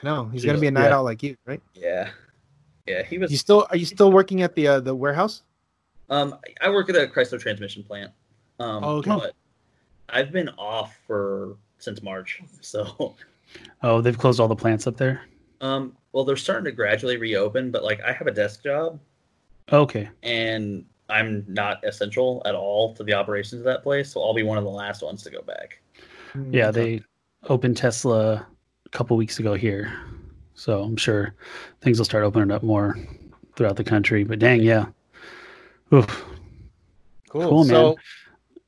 I 0.00 0.06
know. 0.06 0.26
He's 0.26 0.44
gonna 0.44 0.60
be 0.60 0.68
a 0.68 0.70
night 0.70 0.90
yeah. 0.90 0.94
owl 0.96 1.02
like 1.02 1.24
you, 1.24 1.36
right? 1.44 1.60
Yeah, 1.74 2.10
yeah. 2.86 3.02
He 3.02 3.18
was. 3.18 3.32
You 3.32 3.36
still 3.36 3.66
are 3.70 3.76
you 3.76 3.84
still 3.84 4.12
working 4.12 4.42
at 4.42 4.54
the 4.54 4.68
uh, 4.68 4.78
the 4.78 4.94
warehouse? 4.94 5.42
Um, 6.08 6.36
I 6.60 6.70
work 6.70 6.88
at 6.88 6.94
a 6.94 7.08
Chrysler 7.08 7.40
transmission 7.40 7.82
plant. 7.82 8.12
Um, 8.60 8.84
Oh, 8.84 8.96
okay. 8.98 9.10
but 9.10 9.32
I've 10.08 10.30
been 10.30 10.50
off 10.50 10.96
for 11.04 11.56
since 11.78 12.00
March. 12.00 12.40
So, 12.60 13.16
Oh, 13.82 14.00
they've 14.00 14.16
closed 14.16 14.38
all 14.38 14.46
the 14.46 14.54
plants 14.54 14.86
up 14.86 14.96
there. 14.96 15.22
um, 15.62 15.96
well, 16.12 16.24
they're 16.24 16.36
starting 16.36 16.66
to 16.66 16.70
gradually 16.72 17.16
reopen, 17.16 17.72
but 17.72 17.82
like 17.82 18.00
I 18.02 18.12
have 18.12 18.28
a 18.28 18.32
desk 18.32 18.62
job 18.62 19.00
Okay. 19.72 20.08
and 20.22 20.84
I'm 21.10 21.44
not 21.46 21.84
essential 21.84 22.42
at 22.46 22.54
all 22.54 22.94
to 22.94 23.04
the 23.04 23.12
operations 23.12 23.60
of 23.60 23.64
that 23.66 23.82
place, 23.82 24.10
so 24.12 24.22
I'll 24.22 24.32
be 24.34 24.42
one 24.42 24.56
of 24.58 24.64
the 24.64 24.70
last 24.70 25.02
ones 25.02 25.22
to 25.24 25.30
go 25.30 25.42
back. 25.42 25.80
Yeah, 26.50 26.70
Mm, 26.70 26.74
they 26.74 27.02
opened 27.48 27.76
Tesla 27.76 28.46
a 28.86 28.88
couple 28.90 29.16
weeks 29.16 29.38
ago 29.38 29.54
here, 29.54 29.92
so 30.54 30.82
I'm 30.82 30.96
sure 30.96 31.34
things 31.82 31.98
will 31.98 32.06
start 32.06 32.24
opening 32.24 32.50
up 32.50 32.62
more 32.62 32.96
throughout 33.54 33.76
the 33.76 33.84
country. 33.84 34.24
But 34.24 34.38
dang, 34.38 34.62
yeah. 34.62 34.86
Oof. 35.92 36.24
cool. 37.28 37.48
cool, 37.48 37.58
man. 37.64 37.68
So 37.68 37.96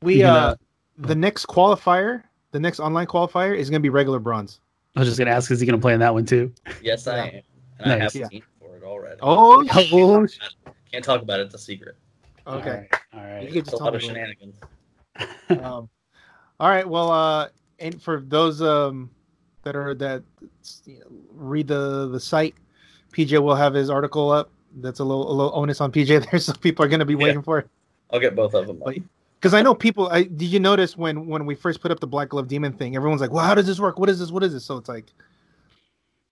we 0.02 0.16
You 0.16 0.22
gonna- 0.24 0.38
uh 0.38 0.56
the 0.98 1.14
next 1.14 1.46
qualifier, 1.46 2.22
the 2.52 2.60
next 2.60 2.80
online 2.80 3.06
qualifier 3.06 3.56
is 3.56 3.68
gonna 3.70 3.80
be 3.80 3.88
regular 3.90 4.18
bronze. 4.18 4.60
I 4.94 5.00
was 5.00 5.08
just 5.08 5.18
gonna 5.18 5.30
ask, 5.30 5.50
is 5.50 5.58
he 5.60 5.66
gonna 5.66 5.78
play 5.78 5.94
in 5.94 6.00
that 6.00 6.12
one 6.14 6.24
too? 6.26 6.52
Yes, 6.82 7.06
I 7.06 7.16
Yeah. 7.16 7.24
am, 7.24 7.42
and 7.80 7.92
I 7.92 7.98
Nice. 7.98 8.14
have 8.14 8.30
Yeah. 8.32 8.38
a 8.38 8.42
for 8.60 8.76
it 8.76 8.82
already. 8.82 9.16
Oh, 9.22 9.64
Oh, 9.74 10.26
Can't 10.92 11.04
talk 11.04 11.22
about 11.22 11.40
it; 11.40 11.46
it's 11.46 11.54
a 11.54 11.58
secret. 11.58 11.96
okay. 12.46 12.88
All 13.14 13.42
You 13.42 13.48
can 13.48 13.64
just 13.64 13.72
a 13.72 13.82
lot 13.82 13.94
of 13.94 14.02
shenanigans. 14.02 14.56
um, 15.50 15.88
all 16.60 16.68
right. 16.70 16.88
Well, 16.88 17.10
uh, 17.10 17.48
and 17.78 18.00
for 18.00 18.20
those 18.20 18.62
um 18.62 19.10
that 19.62 19.76
are 19.76 19.94
that 19.94 20.22
you 20.84 21.00
know, 21.00 21.06
read 21.32 21.66
the 21.68 22.08
the 22.08 22.20
site, 22.20 22.54
PJ 23.12 23.40
will 23.42 23.54
have 23.54 23.74
his 23.74 23.90
article 23.90 24.30
up. 24.30 24.50
That's 24.76 25.00
a 25.00 25.04
little 25.04 25.30
a 25.30 25.34
little 25.34 25.52
onus 25.54 25.80
on 25.80 25.92
PJ 25.92 26.26
there, 26.30 26.40
so 26.40 26.52
people 26.54 26.84
are 26.84 26.88
gonna 26.88 27.04
be 27.04 27.14
Yeah. 27.14 27.24
waiting 27.24 27.42
for 27.42 27.58
it. 27.58 27.68
I'll 28.10 28.20
get 28.20 28.36
both 28.36 28.54
of 28.54 28.66
them. 28.66 28.80
Because 29.38 29.52
I 29.52 29.62
know 29.62 29.74
people. 29.74 30.08
I, 30.08 30.22
did 30.22 30.46
you 30.46 30.60
notice 30.60 30.96
when 30.96 31.26
when 31.26 31.44
we 31.44 31.54
first 31.54 31.80
put 31.80 31.90
up 31.90 32.00
the 32.00 32.06
Black 32.06 32.30
Glove 32.30 32.48
Demon 32.48 32.72
thing? 32.72 32.96
Everyone's 32.96 33.20
like, 33.20 33.32
"Well, 33.32 33.44
how 33.44 33.54
does 33.54 33.66
this 33.66 33.78
work? 33.80 33.98
What 33.98 34.08
is 34.08 34.18
this? 34.18 34.30
What 34.30 34.42
is 34.42 34.52
this?" 34.52 34.64
So 34.64 34.76
it's 34.76 34.88
like, 34.88 35.06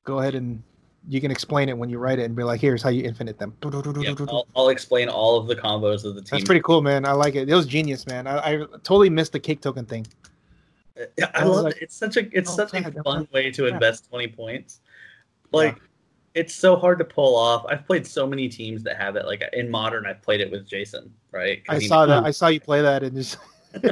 go 0.05 0.21
ahead 0.21 0.35
and 0.35 0.63
you 1.09 1.21
can 1.21 1.31
explain 1.31 1.69
it 1.69 1.77
when 1.77 1.91
you 1.91 1.99
write 1.99 2.19
it 2.19 2.25
and 2.25 2.35
be 2.35 2.43
like, 2.45 2.61
"Here's 2.61 2.83
how 2.83 2.89
you 2.91 3.05
infinite 3.05 3.39
them." 3.39 3.55
Yeah, 3.63 4.15
I'll, 4.29 4.47
I'll 4.57 4.69
explain 4.71 5.09
all 5.09 5.39
of 5.39 5.47
the 5.47 5.57
combos 5.57 6.05
of 6.05 6.15
the 6.15 6.23
team. 6.23 6.31
That's 6.33 6.45
pretty 6.45 6.63
cool, 6.63 6.83
man. 6.83 7.05
I 7.05 7.13
like 7.13 7.35
it. 7.35 7.49
It 7.49 7.55
was 7.55 7.67
genius, 7.67 8.07
man. 8.07 8.27
I, 8.27 8.39
I 8.39 8.57
totally 8.83 9.11
missed 9.11 9.33
the 9.33 9.41
cake 9.41 9.61
token 9.61 9.85
thing. 9.85 10.07
Yeah, 11.19 11.31
I 11.35 11.41
I 11.41 11.45
love 11.45 11.65
like, 11.65 11.77
it. 11.77 11.83
It's 11.83 11.97
such 11.97 12.17
a 12.17 12.27
it's 12.37 12.51
oh, 12.51 12.57
such 12.57 12.73
God, 12.73 12.87
a 12.97 13.03
fun 13.03 13.21
was- 13.21 13.33
way 13.33 13.51
to 13.51 13.67
yeah. 13.67 13.75
invest 13.75 14.09
twenty 14.09 14.29
points. 14.29 14.81
Like 15.53 15.79
it's 16.35 16.55
so 16.55 16.77
hard 16.77 16.99
to 16.99 17.05
pull 17.05 17.37
off. 17.37 17.65
I've 17.69 17.87
played 17.87 18.07
so 18.07 18.27
many 18.27 18.49
teams 18.49 18.83
that 18.85 18.97
have 18.97 19.17
it. 19.17 19.27
Like 19.27 19.43
in 19.53 19.71
modern, 19.71 20.07
I've 20.07 20.23
played 20.23 20.41
it 20.41 20.51
with 20.51 20.67
Jason, 20.67 21.13
Right? 21.33 21.63
I 21.69 21.79
he- 21.79 21.89
saw 21.89 22.07
that. 22.07 22.25
I 22.25 22.31
saw 22.31 22.49
you 22.49 22.61
play 22.61 22.81
that, 22.83 23.03
and 23.03 23.15
just 23.17 23.39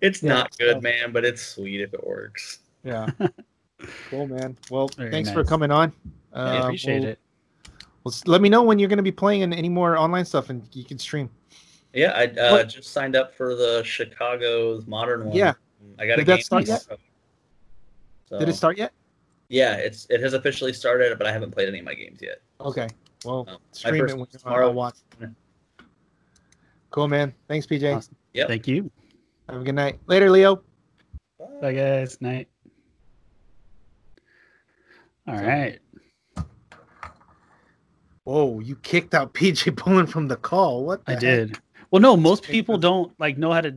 It's 0.00 0.22
Yeah, 0.22 0.28
not 0.34 0.56
good, 0.58 0.74
tough. 0.74 0.82
man, 0.82 1.12
but 1.12 1.24
it's 1.24 1.42
sweet 1.42 1.80
if 1.80 1.92
it 1.94 2.04
works. 2.06 2.60
yeah. 2.84 3.08
cool, 4.10 4.26
man. 4.26 4.56
Well, 4.70 4.88
Very 4.88 5.10
thanks 5.10 5.30
for 5.30 5.44
coming 5.44 5.70
on. 5.70 5.92
I 6.32 6.58
Uh, 6.58 6.62
appreciate 6.64 7.00
we'll- 7.00 7.08
it. 7.10 7.18
Well, 8.04 8.14
let 8.26 8.40
me 8.40 8.48
know 8.48 8.62
when 8.62 8.78
you're 8.78 8.88
going 8.88 8.98
to 8.98 9.02
be 9.02 9.12
playing 9.12 9.42
in 9.42 9.52
any 9.52 9.68
more 9.68 9.96
online 9.98 10.24
stuff, 10.24 10.50
and 10.50 10.66
you 10.72 10.84
can 10.84 10.98
stream. 10.98 11.28
Yeah, 11.92 12.12
I 12.12 12.24
uh, 12.26 12.64
just 12.64 12.92
signed 12.92 13.16
up 13.16 13.34
for 13.34 13.54
the 13.54 13.82
Chicago's 13.84 14.86
modern 14.86 15.24
one. 15.26 15.36
Yeah. 15.36 15.54
I 15.98 16.06
got 16.06 16.14
a 16.14 16.16
Did 16.18 16.26
that 16.26 16.36
game. 16.36 16.42
start 16.44 16.66
yet? 16.68 16.86
So, 18.28 18.38
Did 18.38 18.48
it 18.48 18.54
start 18.54 18.78
yet? 18.78 18.92
Yeah, 19.48 19.74
it's 19.76 20.06
it 20.10 20.20
has 20.20 20.32
officially 20.34 20.72
started, 20.72 21.16
but 21.18 21.26
I 21.26 21.32
haven't 21.32 21.50
played 21.50 21.68
any 21.68 21.78
of 21.80 21.84
my 21.84 21.94
games 21.94 22.20
yet. 22.22 22.40
Okay. 22.60 22.88
Well, 23.24 23.44
No. 23.46 23.52
My 23.54 23.58
stream 23.72 23.94
it 23.94 23.98
first 24.00 24.12
when 24.14 24.20
one's 24.20 24.32
you're 24.34 24.40
tomorrow. 24.40 24.68
I'll 24.68 24.74
watch. 24.74 24.96
Cool, 26.90 27.08
man. 27.08 27.34
Thanks, 27.48 27.66
PJ. 27.66 27.94
Awesome. 27.96 28.16
Yep. 28.34 28.48
Thank 28.48 28.68
you. 28.68 28.90
Have 29.48 29.60
a 29.62 29.64
good 29.64 29.74
night. 29.74 29.98
Later, 30.06 30.30
Leo. 30.30 30.62
Bye, 31.60 31.72
guys. 31.72 32.20
Night. 32.20 32.48
All 35.28 35.34
right. 35.34 35.78
Whoa, 38.24 38.60
you 38.60 38.76
kicked 38.76 39.14
out 39.14 39.34
PJ 39.34 39.74
Bolin 39.74 40.08
from 40.08 40.28
the 40.28 40.36
call. 40.36 40.84
What? 40.84 41.04
The 41.06 41.12
I 41.12 41.14
heck? 41.14 41.20
did. 41.20 41.58
Well, 41.90 42.00
no, 42.02 42.16
most 42.16 42.44
people 42.44 42.78
don't 42.78 43.12
like 43.18 43.38
know 43.38 43.52
how 43.52 43.60
to 43.60 43.76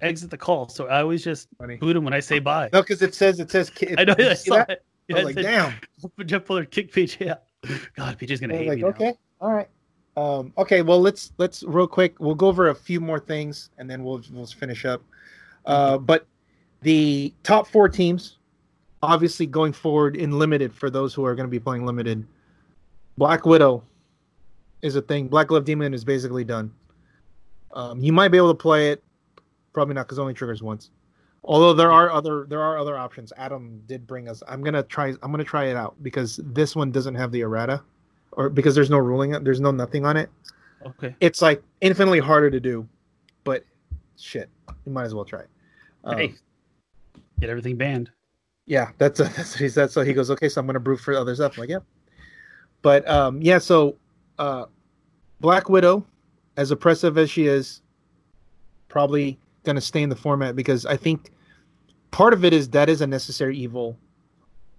exit 0.00 0.30
the 0.30 0.36
call, 0.38 0.68
so 0.68 0.86
I 0.88 1.00
always 1.00 1.22
just 1.22 1.48
Funny. 1.58 1.76
boot 1.76 1.94
them 1.94 2.04
when 2.04 2.12
I 2.12 2.20
say 2.20 2.38
bye. 2.38 2.68
No, 2.72 2.82
because 2.82 3.02
it 3.02 3.14
says 3.14 3.38
it 3.40 3.50
says. 3.50 3.70
ki- 3.70 3.94
I 3.98 4.04
know. 4.04 4.14
Did 4.14 4.28
I 4.28 4.34
saw 4.34 4.56
that? 4.56 4.70
it. 4.70 4.84
I 5.10 5.14
was 5.14 5.24
like, 5.24 5.34
said, 5.34 5.42
damn. 5.42 5.74
Jeff 6.26 6.44
Puller 6.44 6.64
kicked 6.64 6.94
PJ 6.94 7.28
out. 7.28 7.42
God, 7.94 8.18
PJ's 8.18 8.40
gonna 8.40 8.54
I 8.54 8.58
was 8.58 8.60
hate 8.62 8.68
like, 8.68 8.76
me 8.76 8.82
now. 8.82 8.88
okay, 8.88 9.14
all 9.40 9.52
right. 9.52 9.68
Um, 10.16 10.52
okay, 10.58 10.82
well 10.82 11.00
let's 11.00 11.32
let's 11.38 11.62
real 11.62 11.86
quick. 11.86 12.18
We'll 12.20 12.34
go 12.34 12.48
over 12.48 12.68
a 12.68 12.74
few 12.74 13.00
more 13.00 13.18
things 13.18 13.70
and 13.78 13.88
then 13.88 14.04
we'll 14.04 14.22
we'll 14.32 14.46
finish 14.46 14.84
up. 14.84 15.02
Uh, 15.64 15.96
but 15.98 16.26
the 16.82 17.32
top 17.44 17.66
four 17.68 17.88
teams, 17.88 18.38
obviously 19.02 19.46
going 19.46 19.72
forward 19.72 20.16
in 20.16 20.38
limited 20.38 20.72
for 20.72 20.88
those 20.88 21.12
who 21.12 21.24
are 21.24 21.34
going 21.34 21.46
to 21.46 21.50
be 21.50 21.58
playing 21.58 21.84
limited. 21.84 22.26
Black 23.18 23.44
Widow 23.44 23.82
is 24.80 24.96
a 24.96 25.02
thing. 25.02 25.28
Black 25.28 25.48
Glove 25.48 25.64
Demon 25.64 25.92
is 25.92 26.04
basically 26.04 26.44
done. 26.44 26.72
Um, 27.72 28.00
you 28.00 28.12
might 28.12 28.28
be 28.28 28.36
able 28.36 28.54
to 28.54 28.60
play 28.60 28.90
it, 28.90 29.02
probably 29.72 29.94
not 29.94 30.06
because 30.06 30.18
only 30.18 30.34
triggers 30.34 30.62
once. 30.62 30.90
Although 31.44 31.72
there 31.72 31.90
are 31.90 32.10
other 32.10 32.46
there 32.48 32.62
are 32.62 32.78
other 32.78 32.96
options. 32.96 33.32
Adam 33.36 33.82
did 33.86 34.06
bring 34.06 34.28
us. 34.28 34.42
I'm 34.46 34.62
gonna 34.62 34.84
try. 34.84 35.08
I'm 35.22 35.32
gonna 35.32 35.42
try 35.42 35.64
it 35.64 35.76
out 35.76 35.96
because 36.02 36.38
this 36.44 36.76
one 36.76 36.92
doesn't 36.92 37.16
have 37.16 37.32
the 37.32 37.40
errata, 37.40 37.82
or 38.32 38.48
because 38.48 38.76
there's 38.76 38.90
no 38.90 38.98
ruling. 38.98 39.32
There's 39.42 39.60
no 39.60 39.72
nothing 39.72 40.04
on 40.04 40.16
it. 40.16 40.30
Okay. 40.86 41.16
It's 41.20 41.42
like 41.42 41.62
infinitely 41.80 42.20
harder 42.20 42.50
to 42.50 42.60
do, 42.60 42.86
but 43.42 43.64
shit, 44.16 44.48
you 44.84 44.92
might 44.92 45.04
as 45.04 45.14
well 45.14 45.24
try. 45.24 45.40
it. 45.40 45.48
Um, 46.04 46.18
hey, 46.18 46.34
get 47.40 47.50
everything 47.50 47.76
banned. 47.76 48.10
Yeah, 48.66 48.90
that's 48.98 49.18
that's 49.36 49.52
what 49.52 49.60
he 49.60 49.68
said. 49.68 49.90
So 49.90 50.02
he 50.02 50.12
goes, 50.12 50.30
okay, 50.30 50.48
so 50.48 50.60
I'm 50.60 50.66
gonna 50.66 50.80
brew 50.80 50.96
for 50.96 51.14
others 51.14 51.40
up. 51.40 51.54
I'm 51.54 51.60
like, 51.60 51.70
yep. 51.70 51.84
But 52.82 53.08
um, 53.08 53.40
yeah, 53.40 53.58
so 53.58 53.96
uh, 54.38 54.66
Black 55.40 55.68
Widow, 55.68 56.04
as 56.56 56.70
oppressive 56.70 57.18
as 57.18 57.30
she 57.30 57.46
is, 57.46 57.82
probably 58.88 59.38
gonna 59.64 59.80
stay 59.80 60.02
in 60.02 60.08
the 60.08 60.16
format 60.16 60.56
because 60.56 60.86
I 60.86 60.96
think 60.96 61.30
part 62.10 62.32
of 62.32 62.44
it 62.44 62.52
is 62.52 62.68
that 62.70 62.88
is 62.88 63.00
a 63.00 63.06
necessary 63.06 63.56
evil 63.56 63.96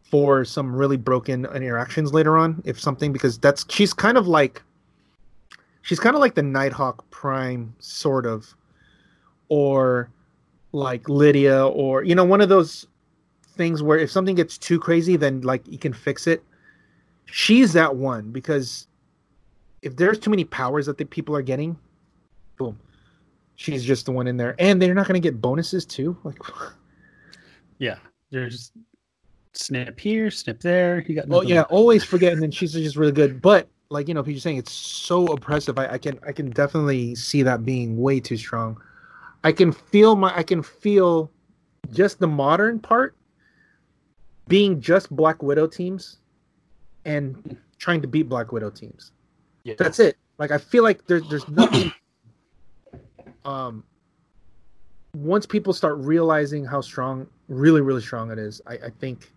for 0.01 0.45
some 0.45 0.75
really 0.75 0.97
broken 0.97 1.45
interactions 1.45 2.13
later 2.13 2.37
on. 2.37 2.61
If 2.65 2.79
something 2.79 3.11
because 3.11 3.37
that's 3.39 3.65
she's 3.69 3.93
kind 3.93 4.17
of 4.17 4.27
like 4.27 4.61
she's 5.81 5.99
kind 5.99 6.15
of 6.15 6.19
like 6.19 6.35
the 6.35 6.43
Nighthawk 6.43 7.09
Prime, 7.11 7.73
sort 7.79 8.25
of, 8.25 8.55
or 9.49 10.09
like 10.71 11.07
Lydia, 11.07 11.65
or 11.67 12.03
you 12.03 12.15
know, 12.15 12.25
one 12.25 12.41
of 12.41 12.49
those 12.49 12.87
things 13.53 13.81
where 13.83 13.97
if 13.97 14.11
something 14.11 14.35
gets 14.35 14.57
too 14.57 14.79
crazy, 14.79 15.15
then 15.15 15.41
like 15.41 15.67
you 15.67 15.77
can 15.77 15.93
fix 15.93 16.27
it. 16.27 16.43
She's 17.25 17.73
that 17.73 17.95
one 17.95 18.31
because 18.31 18.87
if 19.81 19.95
there's 19.95 20.19
too 20.19 20.29
many 20.29 20.43
powers 20.43 20.85
that 20.85 20.97
the 20.97 21.05
people 21.05 21.35
are 21.35 21.41
getting, 21.41 21.77
boom, 22.57 22.79
she's 23.55 23.83
just 23.83 24.05
the 24.05 24.11
one 24.11 24.27
in 24.27 24.37
there, 24.37 24.55
and 24.59 24.81
they're 24.81 24.93
not 24.93 25.07
going 25.07 25.21
to 25.21 25.25
get 25.25 25.41
bonuses 25.41 25.85
too. 25.85 26.17
Like, 26.23 26.37
Yeah. 27.79 27.97
There's 28.31 28.71
snip 29.53 29.99
here, 29.99 30.31
snip 30.31 30.59
there. 30.61 31.03
You 31.07 31.15
got. 31.15 31.27
well, 31.27 31.41
nothing. 31.41 31.55
yeah, 31.55 31.61
always 31.63 32.03
forget, 32.03 32.33
and 32.33 32.41
then 32.41 32.51
she's 32.51 32.73
just 32.73 32.95
really 32.95 33.11
good. 33.11 33.41
But 33.41 33.67
like 33.89 34.07
you 34.07 34.13
know, 34.13 34.21
if 34.21 34.27
you're 34.27 34.39
saying 34.39 34.57
it's 34.57 34.71
so 34.71 35.27
oppressive. 35.27 35.77
I, 35.77 35.87
I 35.93 35.97
can 35.97 36.19
I 36.25 36.31
can 36.31 36.49
definitely 36.49 37.15
see 37.15 37.43
that 37.43 37.63
being 37.65 37.97
way 37.97 38.19
too 38.19 38.37
strong. 38.37 38.81
I 39.43 39.51
can 39.51 39.71
feel 39.71 40.15
my 40.15 40.35
I 40.35 40.43
can 40.43 40.63
feel 40.63 41.29
just 41.91 42.19
the 42.19 42.27
modern 42.27 42.79
part 42.79 43.15
being 44.47 44.81
just 44.81 45.09
Black 45.15 45.41
Widow 45.41 45.67
teams 45.67 46.17
and 47.05 47.57
trying 47.77 48.01
to 48.01 48.07
beat 48.07 48.29
Black 48.29 48.51
Widow 48.51 48.69
teams. 48.69 49.11
Yeah. 49.63 49.75
That's 49.77 49.99
it. 49.99 50.17
Like 50.37 50.51
I 50.51 50.57
feel 50.57 50.83
like 50.83 51.05
there's 51.07 51.27
there's 51.29 51.47
nothing. 51.47 51.91
um, 53.45 53.83
once 55.15 55.45
people 55.45 55.73
start 55.73 55.97
realizing 55.99 56.65
how 56.65 56.81
strong, 56.81 57.27
really 57.47 57.81
really 57.81 58.01
strong 58.01 58.31
it 58.31 58.39
is, 58.39 58.61
I, 58.67 58.73
I 58.73 58.89
think. 58.99 59.31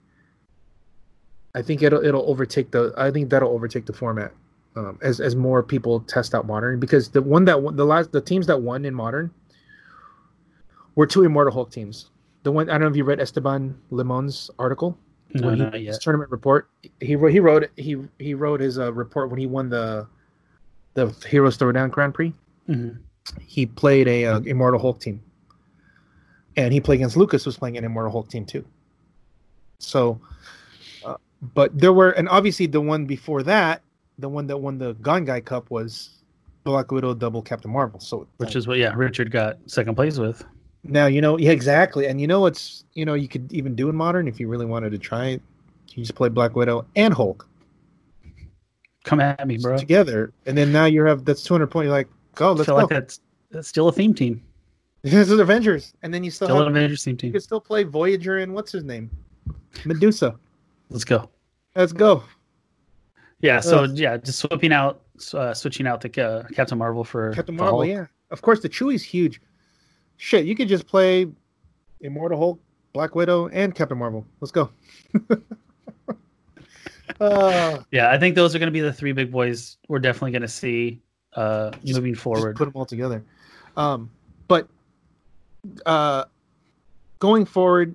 I 1.55 1.63
think 1.63 1.83
it'll 1.83 2.05
it'll 2.05 2.29
overtake 2.29 2.71
the. 2.71 2.93
I 2.97 3.11
think 3.11 3.31
that'll 3.31 3.51
overtake 3.51 3.87
the 3.87 3.93
format 3.93 4.33
um, 4.77 4.99
as 5.03 5.21
as 5.21 5.35
more 5.35 5.63
people 5.63 6.01
test 6.01 6.35
out 6.35 6.47
modern 6.47 6.79
because 6.79 7.09
the 7.09 7.23
one 7.23 7.45
that 7.47 7.63
won, 7.63 7.77
the 7.77 7.87
last 7.87 8.13
the 8.13 8.21
teams 8.21 8.47
that 8.47 8.61
won 8.61 8.85
in 8.85 8.95
modern 8.95 9.31
were 10.95 11.07
two 11.07 11.25
Immortal 11.25 11.53
Hulk 11.53 11.71
teams. 11.71 12.11
The 12.47 12.53
one 12.53 12.71
I 12.71 12.75
don't 12.75 12.83
know 12.83 12.87
if 12.87 12.97
you 12.97 13.03
read 13.03 13.19
Esteban 13.19 13.77
Limon's 13.91 14.53
article. 14.57 14.97
No, 15.35 15.51
he, 15.51 15.57
not 15.57 15.75
his 15.75 15.83
yet. 15.83 16.01
tournament 16.01 16.31
report. 16.31 16.71
He 17.01 17.17
wrote 17.17 17.33
he 17.33 17.41
wrote 17.41 17.69
he 17.77 17.97
he 18.21 18.35
wrote 18.35 18.61
his 18.61 18.79
uh, 18.79 18.93
report 18.93 19.31
when 19.31 19.41
he 19.41 19.47
won 19.47 19.69
the 19.69 20.07
the 20.95 21.09
Heroes 21.29 21.59
Throwdown 21.59 21.91
Grand 21.91 22.15
Prix. 22.15 22.33
Mhm. 22.69 22.99
He 23.41 23.67
played 23.67 24.07
a 24.07 24.27
uh, 24.27 24.41
Immortal 24.43 24.79
Hulk 24.79 25.01
team, 25.01 25.21
and 26.57 26.73
he 26.73 26.81
played 26.81 27.01
against 27.01 27.17
Lucas, 27.17 27.45
who's 27.45 27.59
playing 27.59 27.77
an 27.79 27.83
Immortal 27.85 28.13
Hulk 28.13 28.29
team 28.29 28.45
too. 28.47 28.65
So, 29.81 30.21
uh, 31.05 31.17
but 31.53 31.77
there 31.77 31.93
were, 31.93 32.11
and 32.11 32.29
obviously 32.29 32.67
the 32.67 32.81
one 32.81 33.07
before 33.07 33.43
that, 33.43 33.83
the 34.21 34.29
one 34.29 34.47
that 34.47 34.59
won 34.59 34.79
the 34.79 34.93
Gun 34.95 35.25
Guy 35.25 35.41
Cup 35.41 35.69
was 35.73 36.23
Black 36.63 36.93
Widow 36.93 37.13
double 37.13 37.43
Captain 37.43 37.73
Marvel. 37.73 37.99
So 37.99 38.29
Which 38.37 38.55
is 38.55 38.69
what, 38.69 38.79
yeah, 38.79 38.93
Richard 38.95 39.33
got 39.33 39.59
second 39.67 39.97
place 39.97 40.19
with. 40.19 40.45
Now 40.89 41.07
you 41.07 41.21
know, 41.21 41.39
yeah, 41.39 41.51
exactly, 41.51 42.07
and 42.07 42.21
you 42.21 42.27
know 42.27 42.41
what's 42.41 42.85
you 42.95 43.05
know 43.05 43.15
you 43.15 43.29
could 43.29 43.53
even 43.53 43.75
do 43.75 43.89
in 43.89 43.97
modern 43.97 44.29
if 44.29 44.41
you 44.41 44.49
really 44.49 44.67
wanted 44.67 44.91
to 44.91 44.99
try 44.99 45.27
it. 45.27 45.43
You 45.91 46.03
just 46.03 46.15
play 46.15 46.29
Black 46.29 46.55
Widow 46.55 46.85
and 46.95 47.15
Hulk 47.15 47.49
Come 49.05 49.21
at 49.21 49.47
me, 49.47 49.57
bro. 49.57 49.79
together, 49.79 50.33
and 50.45 50.59
then 50.59 50.73
now 50.73 50.85
you 50.85 51.05
have 51.05 51.25
that's 51.25 51.43
200 51.43 51.69
points. 51.69 51.87
You're 51.87 51.93
like, 51.93 52.09
go, 52.35 52.53
let's 52.53 52.67
feel 52.67 52.75
go. 52.75 52.83
like 52.83 52.91
that's, 52.91 53.21
that's 53.51 53.69
still 53.69 53.89
a 53.89 53.93
theme 53.93 54.13
team. 54.13 54.43
this 55.03 55.31
is 55.31 55.39
Avengers, 55.39 55.95
and 56.03 56.13
then 56.13 56.25
you 56.25 56.31
still 56.31 56.49
Still 56.49 56.59
have, 56.59 56.67
an 56.67 56.77
Avengers 56.77 57.05
theme 57.05 57.17
team. 57.17 57.29
you 57.29 57.33
can 57.33 57.41
still 57.41 57.61
play 57.61 57.85
Voyager 57.85 58.39
and 58.39 58.53
what's 58.53 58.73
his 58.73 58.85
name, 58.85 59.11
Medusa. 59.85 60.37
Let's 60.91 61.05
go. 61.05 61.31
Let's 61.75 61.93
go. 61.93 62.25
Yeah. 63.41 63.61
So 63.61 63.85
yeah, 63.85 64.17
just 64.17 64.41
swapping 64.41 64.73
out, 64.73 65.03
uh, 65.33 65.55
switching 65.55 65.87
out 65.87 66.01
the 66.01 66.23
uh, 66.23 66.43
Captain 66.55 66.77
Marvel 66.77 67.05
for 67.05 67.33
Captain 67.33 67.57
Marvel, 67.57 67.85
yeah. 67.85 68.07
Of 68.31 68.43
course, 68.43 68.61
the 68.61 68.69
Chewie's 68.69 69.03
huge. 69.03 69.41
Shit, 70.17 70.47
you 70.47 70.55
could 70.55 70.69
just 70.69 70.87
play 70.87 71.27
Immortal 72.01 72.39
Hulk, 72.39 72.61
Black 72.93 73.15
Widow, 73.15 73.49
and 73.49 73.75
Captain 73.75 73.99
Marvel. 73.99 74.27
Let's 74.41 74.51
go. 74.53 74.71
uh, 77.21 77.79
Yeah, 77.91 78.11
I 78.11 78.19
think 78.19 78.35
those 78.35 78.55
are 78.55 78.59
going 78.59 78.69
to 78.69 78.73
be 78.73 78.81
the 78.81 78.93
three 78.93 79.13
big 79.13 79.31
boys 79.31 79.77
we're 79.89 79.99
definitely 79.99 80.33
going 80.33 80.43
to 80.43 80.49
see 80.49 81.01
uh, 81.35 81.71
Just- 81.85 81.95
moving 81.95 82.15
forward. 82.15 82.57
put 82.57 82.65
them 82.67 82.73
all 82.75 82.87
together. 82.87 83.23
Um, 83.77 84.11
but 84.49 84.69
uh, 85.85 86.25
going 87.19 87.45
forward, 87.45 87.95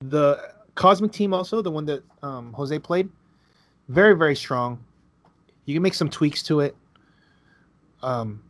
the 0.00 0.50
Cosmic 0.74 1.12
team 1.12 1.32
also 1.32 1.62
the 1.62 1.70
one 1.70 1.86
that 1.86 2.02
um, 2.22 2.52
Jose 2.52 2.78
played, 2.80 3.08
very 3.88 4.14
very 4.14 4.36
strong. 4.36 4.78
You 5.64 5.74
can 5.74 5.82
make 5.82 5.94
some 5.94 6.10
tweaks 6.10 6.42
to 6.44 6.60
it. 6.60 6.76
Um, 8.02 8.42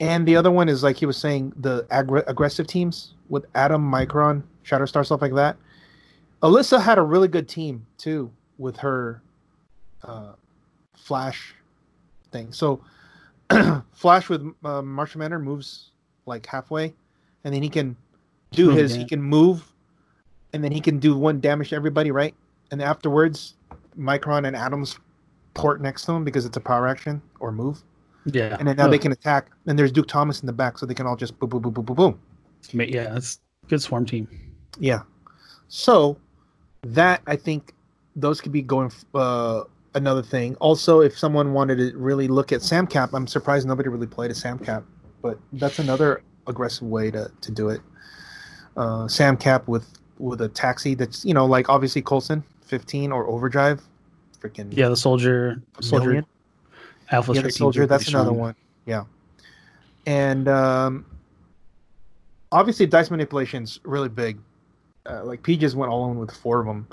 and 0.00 0.26
the 0.26 0.36
other 0.36 0.50
one 0.50 0.68
is 0.68 0.82
like 0.82 0.96
he 0.96 1.06
was 1.06 1.16
saying 1.16 1.52
the 1.56 1.84
aggr- 1.90 2.24
aggressive 2.26 2.66
teams 2.66 3.14
with 3.28 3.46
Adam, 3.54 3.90
Micron, 3.90 4.42
Shatterstar, 4.64 5.04
stuff 5.04 5.22
like 5.22 5.34
that. 5.34 5.56
Alyssa 6.42 6.80
had 6.80 6.98
a 6.98 7.02
really 7.02 7.28
good 7.28 7.48
team 7.48 7.84
too 7.96 8.30
with 8.58 8.76
her 8.78 9.22
uh, 10.04 10.32
Flash 10.96 11.54
thing. 12.30 12.52
So 12.52 12.80
Flash 13.92 14.28
with 14.28 14.46
uh, 14.64 14.82
Martian 14.82 15.20
Manhunter 15.20 15.38
moves 15.38 15.90
like 16.26 16.46
halfway, 16.46 16.92
and 17.44 17.54
then 17.54 17.62
he 17.62 17.68
can 17.68 17.96
do 18.52 18.66
Move 18.66 18.76
his. 18.76 18.92
again. 18.92 19.02
He 19.02 19.08
can 19.08 19.22
move, 19.22 19.72
and 20.52 20.62
then 20.62 20.70
he 20.72 20.80
can 20.80 20.98
do 20.98 21.16
one 21.16 21.40
damage 21.40 21.70
to 21.70 21.76
everybody, 21.76 22.10
right? 22.10 22.34
And 22.70 22.82
afterwards, 22.82 23.54
Micron 23.98 24.46
and 24.46 24.54
Adams 24.54 24.98
port 25.54 25.80
next 25.80 26.04
to 26.04 26.12
him 26.12 26.24
because 26.24 26.44
it's 26.46 26.56
a 26.56 26.60
power 26.60 26.86
action 26.86 27.20
or 27.40 27.50
move, 27.50 27.82
yeah. 28.34 28.56
and 28.58 28.68
then 28.68 28.76
now 28.76 28.88
they 28.88 28.98
can 28.98 29.12
attack. 29.12 29.50
And 29.66 29.78
there's 29.78 29.92
Duke 29.92 30.08
Thomas 30.08 30.40
in 30.40 30.46
the 30.46 30.52
back, 30.52 30.78
so 30.78 30.86
they 30.86 30.94
can 30.94 31.06
all 31.06 31.16
just 31.16 31.38
boom, 31.38 31.50
boom, 31.50 31.62
boom, 31.62 31.72
boom, 31.72 31.84
boom, 31.84 31.96
boom. 31.96 32.20
Yeah, 32.72 33.16
it's 33.16 33.40
good 33.68 33.82
swarm 33.82 34.06
team. 34.06 34.28
Yeah. 34.78 35.02
So 35.68 36.18
that 36.82 37.22
I 37.26 37.36
think 37.36 37.74
those 38.16 38.40
could 38.40 38.52
be 38.52 38.62
going 38.62 38.90
uh, 39.14 39.64
another 39.94 40.22
thing. 40.22 40.56
Also, 40.56 41.00
if 41.00 41.16
someone 41.18 41.52
wanted 41.52 41.76
to 41.76 41.96
really 41.96 42.28
look 42.28 42.52
at 42.52 42.62
Sam 42.62 42.86
Cap, 42.86 43.10
I'm 43.12 43.26
surprised 43.26 43.66
nobody 43.66 43.88
really 43.88 44.06
played 44.06 44.30
a 44.30 44.34
Sam 44.34 44.58
Cap, 44.58 44.84
but 45.22 45.38
that's 45.52 45.78
another 45.78 46.22
aggressive 46.46 46.88
way 46.88 47.10
to, 47.10 47.30
to 47.40 47.50
do 47.52 47.68
it. 47.68 47.80
Uh, 48.76 49.08
Sam 49.08 49.36
Cap 49.36 49.68
with 49.68 49.86
with 50.18 50.40
a 50.40 50.48
taxi 50.48 50.94
that's 50.94 51.24
you 51.24 51.34
know 51.34 51.46
like 51.46 51.68
obviously 51.68 52.02
Coulson 52.02 52.42
15 52.62 53.12
or 53.12 53.26
Overdrive, 53.26 53.80
freaking 54.40 54.68
Yeah, 54.70 54.88
the 54.88 54.96
soldier, 54.96 55.62
soldier, 55.80 56.06
Million. 56.06 56.26
Alpha 57.10 57.32
yeah, 57.32 57.48
soldier. 57.48 57.86
That's 57.86 58.04
pretty 58.04 58.16
another 58.16 58.32
one. 58.32 58.54
Yeah, 58.86 59.04
and 60.06 60.48
um, 60.48 61.06
obviously 62.52 62.86
dice 62.86 63.10
manipulation's 63.10 63.80
really 63.84 64.08
big. 64.08 64.38
Uh, 65.08 65.24
like 65.24 65.42
P 65.42 65.56
just 65.56 65.76
went 65.76 65.90
all 65.90 66.10
in 66.10 66.18
with 66.18 66.30
four 66.30 66.60
of 66.60 66.66
them. 66.66 66.86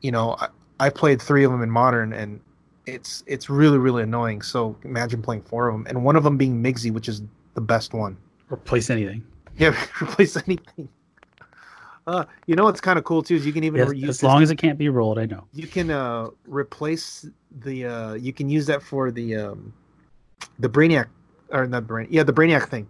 You 0.00 0.12
know, 0.12 0.36
I, 0.38 0.48
I 0.80 0.90
played 0.90 1.20
three 1.20 1.44
of 1.44 1.50
them 1.50 1.62
in 1.62 1.70
modern, 1.70 2.12
and 2.12 2.40
it's 2.86 3.24
it's 3.26 3.50
really 3.50 3.78
really 3.78 4.02
annoying. 4.02 4.42
So 4.42 4.76
imagine 4.84 5.22
playing 5.22 5.42
four 5.42 5.68
of 5.68 5.74
them, 5.74 5.86
and 5.88 6.04
one 6.04 6.16
of 6.16 6.24
them 6.24 6.36
being 6.36 6.62
Mixie, 6.62 6.92
which 6.92 7.08
is 7.08 7.22
the 7.54 7.60
best 7.60 7.94
one. 7.94 8.16
Replace 8.50 8.90
anything. 8.90 9.24
Yeah, 9.58 9.76
replace 10.02 10.36
anything. 10.36 10.88
Uh, 12.06 12.24
you 12.46 12.56
know 12.56 12.64
what's 12.64 12.80
kind 12.80 12.98
of 12.98 13.04
cool 13.04 13.22
too 13.22 13.36
is 13.36 13.46
you 13.46 13.52
can 13.52 13.62
even 13.64 13.78
Yes, 13.80 13.90
reuse 13.90 14.02
as 14.08 14.08
this- 14.16 14.22
long 14.22 14.42
as 14.42 14.50
it 14.50 14.56
can't 14.56 14.78
be 14.78 14.88
rolled, 14.88 15.18
I 15.18 15.26
know. 15.26 15.46
you 15.52 15.66
can 15.66 15.90
uh 15.90 16.28
replace 16.46 17.26
the 17.60 17.86
uh 17.86 18.14
you 18.14 18.32
can 18.32 18.48
use 18.48 18.66
that 18.66 18.82
for 18.82 19.10
the 19.10 19.36
um 19.36 19.72
the 20.58 20.68
brainiac 20.68 21.06
or 21.50 21.66
not 21.66 21.86
brain 21.86 22.06
yeah 22.10 22.22
the 22.22 22.32
brainiac 22.32 22.68
thing 22.68 22.88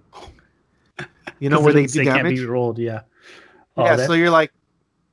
you 1.40 1.50
know 1.50 1.60
where 1.60 1.72
they 1.72 1.82
do 1.82 1.88
say 1.88 2.04
can't 2.04 2.28
be 2.28 2.44
rolled. 2.46 2.78
Yeah. 2.78 3.02
Oh, 3.76 3.84
yeah 3.84 3.96
that- 3.96 4.06
so 4.06 4.12
you're 4.14 4.30
like 4.30 4.52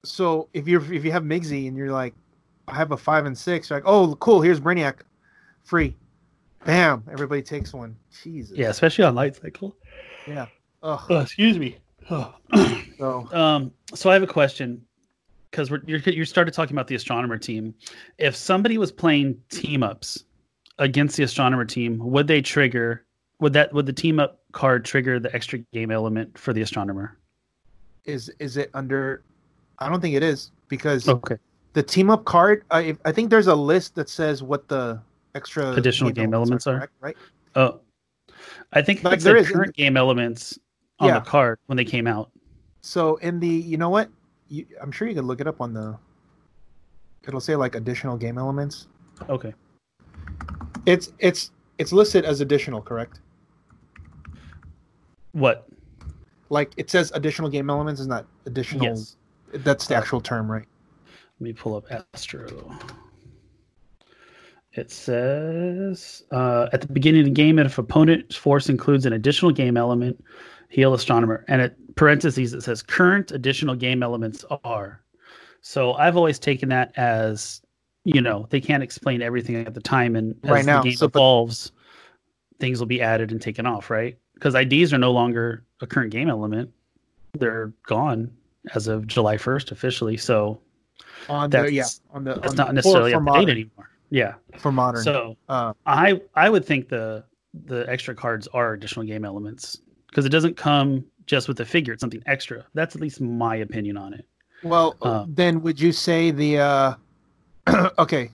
so 0.05 0.47
if 0.53 0.67
you're 0.67 0.81
if 0.93 1.03
you 1.03 1.11
have 1.11 1.23
mixie 1.23 1.67
and 1.67 1.75
you're 1.75 1.91
like 1.91 2.13
i 2.67 2.75
have 2.75 2.91
a 2.91 2.97
five 2.97 3.25
and 3.25 3.37
six 3.37 3.69
you're 3.69 3.77
like 3.79 3.87
oh 3.87 4.15
cool 4.15 4.41
here's 4.41 4.59
brainiac 4.61 4.99
free 5.63 5.95
bam 6.65 7.03
everybody 7.11 7.41
takes 7.41 7.73
one 7.73 7.95
jesus 8.23 8.57
yeah, 8.57 8.69
especially 8.69 9.03
on 9.03 9.15
light 9.15 9.35
cycle. 9.35 9.75
yeah 10.27 10.45
Ugh. 10.83 11.01
Oh, 11.09 11.19
excuse 11.19 11.57
me. 11.59 11.77
So 12.09 12.33
Um, 13.31 13.71
so 13.93 14.09
I 14.09 14.13
have 14.13 14.23
a 14.23 14.27
question 14.27 14.81
because 15.51 15.69
you're, 15.85 15.99
you 15.99 16.25
started 16.25 16.53
talking 16.53 16.75
about 16.75 16.87
the 16.87 16.95
astronomer 16.95 17.37
team. 17.37 17.73
If 18.17 18.35
somebody 18.35 18.77
was 18.77 18.91
playing 18.91 19.39
team 19.49 19.83
ups 19.83 20.25
against 20.79 21.15
the 21.15 21.23
astronomer 21.23 21.63
team, 21.65 21.97
would 21.99 22.27
they 22.27 22.41
trigger? 22.41 23.05
Would 23.39 23.53
that 23.53 23.71
would 23.71 23.85
the 23.85 23.93
team 23.93 24.19
up 24.19 24.39
card 24.51 24.83
trigger 24.83 25.17
the 25.19 25.33
extra 25.33 25.59
game 25.71 25.91
element 25.91 26.37
for 26.37 26.51
the 26.53 26.61
astronomer? 26.61 27.15
is 28.05 28.31
is 28.39 28.55
it 28.57 28.69
under 28.73 29.21
i 29.79 29.89
don't 29.89 29.99
think 29.99 30.15
it 30.15 30.23
is 30.23 30.51
because 30.69 31.07
Okay. 31.09 31.35
the 31.73 31.83
team 31.83 32.09
up 32.09 32.23
card 32.23 32.63
I, 32.71 32.95
I 33.03 33.11
think 33.11 33.29
there's 33.29 33.47
a 33.47 33.53
list 33.55 33.93
that 33.95 34.07
says 34.09 34.41
what 34.41 34.69
the 34.69 34.99
extra 35.35 35.73
Additional 35.73 36.09
game 36.09 36.33
elements 36.33 36.65
are? 36.65 36.77
correct, 36.77 36.93
right 37.01 37.17
Oh, 37.57 37.81
I 38.71 38.81
think 38.81 39.03
Like 39.03 39.19
there 39.19 39.35
is- 39.35 39.51
current 39.51 39.75
game 39.75 39.97
elements 39.97 40.57
on 40.99 41.07
Yeah. 41.07 41.19
the 41.19 41.25
card 41.25 41.59
when 41.67 41.77
they 41.77 41.85
came 41.85 42.07
out. 42.07 42.31
so 42.81 43.17
in 43.17 43.39
the 43.39 43.47
you 43.47 43.77
know 43.77 43.89
what 43.89 44.09
you, 44.47 44.65
i'm 44.81 44.91
sure 44.91 45.07
you 45.07 45.13
could 45.15 45.25
look 45.25 45.41
it 45.41 45.47
up 45.47 45.59
on 45.61 45.73
the 45.73 45.97
it'll 47.27 47.39
say 47.41 47.55
like 47.55 47.75
additional 47.75 48.17
game 48.17 48.37
elements 48.37 48.87
Okay. 49.29 49.53
it's 50.85 51.11
it's 51.19 51.51
it's 51.77 51.91
listed 51.91 52.23
as 52.25 52.39
additional 52.41 52.81
correct 52.81 53.19
What? 55.33 55.67
like 56.49 56.71
it 56.77 56.89
says 56.89 57.11
additional 57.13 57.49
game 57.49 57.69
elements 57.69 57.99
is 58.01 58.07
not 58.07 58.25
additional 58.45 58.85
Yes. 58.85 59.17
that's 59.53 59.87
the 59.87 59.95
actual 59.95 60.21
term 60.21 60.49
right 60.51 60.65
Let 61.39 61.43
me 61.43 61.53
pull 61.53 61.75
up 61.75 61.85
Astro. 62.13 62.71
It 64.73 64.91
says 64.91 66.23
uh, 66.31 66.67
at 66.73 66.81
the 66.81 66.87
beginning 66.87 67.21
of 67.21 67.25
the 67.25 67.31
game, 67.31 67.57
if 67.59 67.77
opponent's 67.77 68.35
force 68.35 68.69
includes 68.69 69.05
an 69.05 69.13
additional 69.13 69.51
game 69.51 69.75
element, 69.77 70.23
heal 70.69 70.93
astronomer. 70.93 71.43
And 71.47 71.61
at 71.61 71.95
parentheses, 71.95 72.53
it 72.53 72.61
says 72.61 72.81
current 72.81 73.31
additional 73.31 73.75
game 73.75 74.01
elements 74.01 74.45
are. 74.63 75.01
So 75.61 75.93
I've 75.93 76.15
always 76.15 76.39
taken 76.39 76.69
that 76.69 76.93
as, 76.95 77.61
you 78.05 78.21
know, 78.21 78.47
they 78.49 78.61
can't 78.61 78.81
explain 78.81 79.21
everything 79.21 79.55
at 79.67 79.73
the 79.73 79.81
time, 79.81 80.15
and 80.15 80.35
as 80.43 80.49
Right 80.49 80.65
now, 80.65 80.81
the 80.81 80.89
game 80.89 80.97
so, 80.97 81.07
but- 81.07 81.19
evolves, 81.19 81.71
things 82.59 82.79
will 82.79 82.87
be 82.87 83.01
added 83.01 83.31
and 83.31 83.41
taken 83.41 83.65
off, 83.65 83.89
right? 83.89 84.17
Because 84.35 84.55
IDs 84.55 84.93
are 84.93 84.97
no 84.97 85.11
longer 85.11 85.65
a 85.81 85.87
current 85.87 86.11
game 86.11 86.29
element; 86.29 86.71
they're 87.33 87.73
gone 87.85 88.31
as 88.73 88.87
of 88.87 89.05
July 89.05 89.37
first 89.37 89.71
officially. 89.71 90.15
So 90.15 90.61
on 91.27 91.49
the 91.49 91.71
yeah 91.71 91.85
on 92.11 92.23
the 92.23 92.35
that's 92.35 92.51
on 92.51 92.55
not 92.55 92.67
the, 92.67 92.73
necessarily 92.73 93.13
up 93.13 93.25
to 93.25 93.31
date 93.33 93.49
anymore. 93.49 93.89
Yeah. 94.09 94.35
for 94.57 94.71
modern 94.71 95.03
So 95.03 95.37
uh 95.49 95.73
I 95.85 96.21
I 96.35 96.49
would 96.49 96.65
think 96.65 96.89
the 96.89 97.25
the 97.65 97.89
extra 97.89 98.15
cards 98.15 98.47
are 98.47 98.73
additional 98.73 99.05
game 99.05 99.25
elements 99.25 99.81
because 100.09 100.25
it 100.25 100.29
doesn't 100.29 100.57
come 100.57 101.05
just 101.25 101.47
with 101.47 101.57
the 101.57 101.65
figure; 101.65 101.93
it's 101.93 102.01
something 102.01 102.23
extra. 102.25 102.65
That's 102.73 102.95
at 102.95 103.01
least 103.01 103.21
my 103.21 103.57
opinion 103.57 103.97
on 103.97 104.13
it. 104.13 104.25
well 104.63 104.95
Uh, 105.01 105.25
then 105.27 105.61
would 105.61 105.79
you 105.79 105.91
say 105.91 106.31
the 106.31 106.59
uh 106.59 106.93
okay 107.99 108.31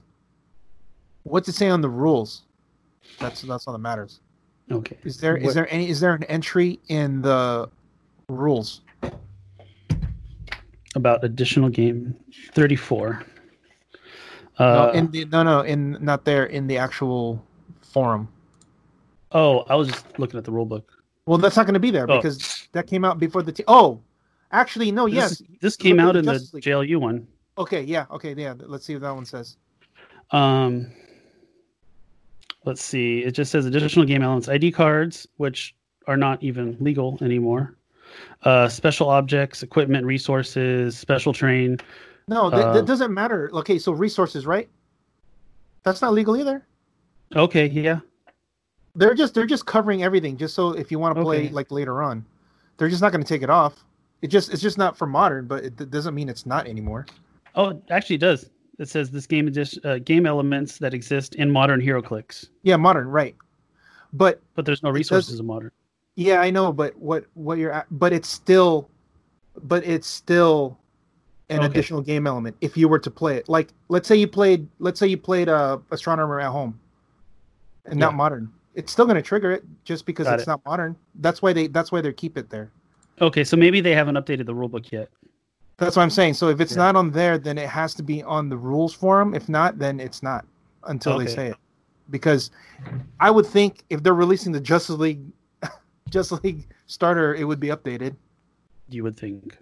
what's 1.24 1.48
it 1.50 1.54
say 1.56 1.70
on 1.70 1.82
the 1.82 1.90
rules 1.90 2.44
that's 3.20 3.42
that's 3.42 3.68
all 3.68 3.74
that 3.74 3.80
matters 3.80 4.22
Okay. 4.72 4.98
Is 5.04 5.18
there 5.20 5.38
is 5.38 5.44
What- 5.46 5.54
there 5.56 5.68
any 5.72 5.90
is 5.90 6.00
there 6.00 6.14
an 6.16 6.24
entry 6.24 6.80
in 6.88 7.22
the 7.22 7.70
rules 8.30 8.82
about 10.96 11.24
additional 11.24 11.70
game 11.70 12.16
34. 12.54 13.22
no, 14.60 14.66
Uh, 14.66 14.92
in 14.96 15.12
the 15.12 15.26
no 15.26 15.44
no 15.44 15.62
in 15.62 15.98
not 16.02 16.24
there 16.26 16.46
in 16.46 16.66
the 16.68 16.78
actual 16.78 17.44
forum. 17.82 18.28
oh, 19.34 19.60
I 19.70 19.76
was 19.76 19.88
just 19.90 20.06
looking 20.18 20.38
at 20.40 20.46
the 20.46 20.52
rule 20.52 20.66
book. 20.66 20.90
Well, 21.26 21.38
that's 21.38 21.56
not 21.58 21.66
going 21.66 21.74
to 21.74 21.80
be 21.80 21.92
there 21.92 22.06
Oh. 22.10 22.18
because 22.18 22.68
that 22.74 22.88
came 22.88 23.04
out 23.04 23.20
before 23.20 23.42
the. 23.42 23.52
T- 23.52 23.64
oh, 23.68 24.00
actually, 24.52 24.92
no. 24.92 25.06
This, 25.08 25.16
Yes. 25.16 25.44
this 25.62 25.76
came 25.76 26.00
out 26.00 26.14
the 26.14 26.20
in 26.20 26.26
the 26.26 26.34
Justice 26.34 26.54
League. 26.54 26.64
JLU 26.64 26.98
one. 26.98 27.28
Okay. 27.58 27.82
Yeah. 27.84 28.06
Okay. 28.12 28.34
Yeah. 28.38 28.54
Let's 28.60 28.86
see 28.86 28.94
what 28.94 29.02
that 29.04 29.16
one 29.16 29.26
says. 29.26 29.58
Um, 30.32 30.92
let's 32.66 32.82
see. 32.84 33.20
It 33.24 33.32
just 33.32 33.52
says 33.52 33.66
additional 33.66 34.06
game 34.06 34.22
elements, 34.22 34.48
ID 34.50 34.72
cards, 34.72 35.28
which 35.38 35.76
are 36.08 36.18
not 36.18 36.42
even 36.44 36.78
legal 36.80 37.18
anymore. 37.22 37.76
Uh, 38.44 38.68
special 38.70 39.10
objects, 39.10 39.64
equipment, 39.64 40.06
resources, 40.06 40.98
special 40.98 41.34
train. 41.34 41.78
No, 42.28 42.50
that, 42.50 42.68
Uh, 42.68 42.74
that 42.74 42.86
doesn't 42.86 43.14
matter. 43.14 43.50
Okay, 43.54 43.78
so 43.80 43.92
resources, 43.92 44.46
right? 44.46 44.70
That's 45.84 46.02
not 46.02 46.14
legal 46.14 46.36
either. 46.38 46.66
Okay, 47.36 47.68
yeah. 47.68 48.00
They're 48.96 49.14
just 49.14 49.34
they're 49.34 49.46
just 49.46 49.66
covering 49.66 50.04
everything, 50.04 50.38
just 50.38 50.56
so 50.56 50.72
if 50.72 50.92
you 50.92 51.00
want 51.00 51.16
to 51.16 51.22
play 51.24 51.46
Okay. 51.46 51.50
like 51.50 51.72
later 51.72 52.02
on, 52.02 52.26
they're 52.78 52.90
just 52.90 53.02
not 53.02 53.12
going 53.12 53.24
to 53.24 53.28
take 53.28 53.42
it 53.42 53.50
off. 53.50 53.84
It 54.22 54.28
just 54.28 54.52
it's 54.54 54.62
just 54.62 54.78
not 54.78 54.98
for 54.98 55.06
modern, 55.06 55.48
but 55.48 55.64
it, 55.66 55.92
doesn't 55.92 56.16
mean 56.16 56.30
it's 56.30 56.46
not 56.46 56.68
anymore. 56.68 57.06
Oh, 57.56 57.82
actually, 57.90 58.16
it 58.18 58.20
does. 58.20 58.50
It 58.80 58.90
says 58.90 59.10
this 59.12 59.26
game 59.28 59.48
edition, 59.48 59.82
uh, 59.86 60.00
game 60.00 60.26
elements 60.26 60.78
that 60.80 60.94
exist 60.94 61.36
in 61.36 61.50
modern 61.52 61.82
HeroClix, 61.82 62.50
Yeah, 62.64 62.76
modern, 62.78 63.08
right? 63.08 63.36
But 64.14 64.42
but 64.56 64.66
there's 64.66 64.82
no 64.84 64.90
does- 64.90 64.96
resources 64.96 65.40
in 65.40 65.46
modern. 65.46 65.72
yeah, 66.16 66.40
I 66.42 66.50
know, 66.50 66.72
but 66.72 66.96
what 66.98 67.26
what 67.34 67.58
you're 67.58 67.72
at, 67.72 67.88
but 67.92 68.14
it's 68.14 68.30
still, 68.30 68.90
but 69.64 69.86
it's 69.86 70.08
still 70.08 70.78
an 71.50 71.60
Okay. 71.60 71.68
additional 71.68 72.02
game 72.02 72.26
element 72.26 72.56
if 72.62 72.76
you 72.76 72.88
were 72.88 73.00
to 73.00 73.12
play 73.12 73.36
it. 73.38 73.48
Like 73.50 73.70
let's 73.90 74.08
say 74.08 74.16
you 74.16 74.28
played 74.28 74.68
let's 74.80 75.00
say 75.00 75.08
you 75.08 75.18
played 75.18 75.50
uh, 75.50 75.78
astronomer 75.92 76.40
at 76.40 76.50
home, 76.50 76.80
and 77.86 78.00
not 78.00 78.16
modern. 78.16 78.52
It's 78.76 78.92
still 78.92 79.06
going 79.06 79.16
to 79.16 79.22
trigger 79.22 79.52
it 79.52 79.64
just 79.84 80.06
because 80.06 80.26
Got 80.28 80.36
it's 80.36 80.44
it. 80.44 80.48
not 80.48 80.62
modern. 80.66 80.96
That's 81.16 81.42
why 81.42 81.54
they 81.54 81.68
that's 81.68 81.92
why 81.92 82.02
they 82.02 82.12
keep 82.14 82.38
it 82.38 82.50
there. 82.50 82.72
Okay, 83.22 83.44
so 83.44 83.56
maybe 83.58 83.80
they 83.82 83.94
haven't 83.96 84.16
updated 84.16 84.46
the 84.46 84.54
rulebook 84.54 84.92
yet. 84.92 85.10
That's 85.78 85.96
what 85.96 86.04
I'm 86.04 86.10
saying. 86.10 86.34
So 86.36 86.50
if 86.50 86.60
it's 86.60 86.74
Yeah. 86.74 86.84
not 86.84 86.96
on 86.96 87.12
there, 87.12 87.38
then 87.38 87.58
it 87.58 87.70
has 87.70 87.94
to 87.96 88.04
be 88.04 88.22
on 88.24 88.50
the 88.50 88.58
rules 88.58 88.94
forum. 88.94 89.34
If 89.34 89.48
not, 89.50 89.80
then 89.80 90.00
it's 90.00 90.22
not 90.22 90.46
until 90.84 91.18
they 91.18 91.26
say 91.28 91.48
it. 91.48 91.56
Because 92.10 92.52
I 93.20 93.32
would 93.32 93.46
think 93.46 93.84
if 93.90 94.04
they're 94.04 94.14
releasing 94.14 94.52
the 94.52 94.60
Justice 94.60 94.98
League 94.98 95.22
Justice 96.10 96.44
League 96.44 96.68
starter, 96.88 97.34
it 97.36 97.46
would 97.46 97.60
be 97.60 97.70
updated, 97.70 98.16
You 98.90 99.04
would 99.04 99.18
think. 99.18 99.58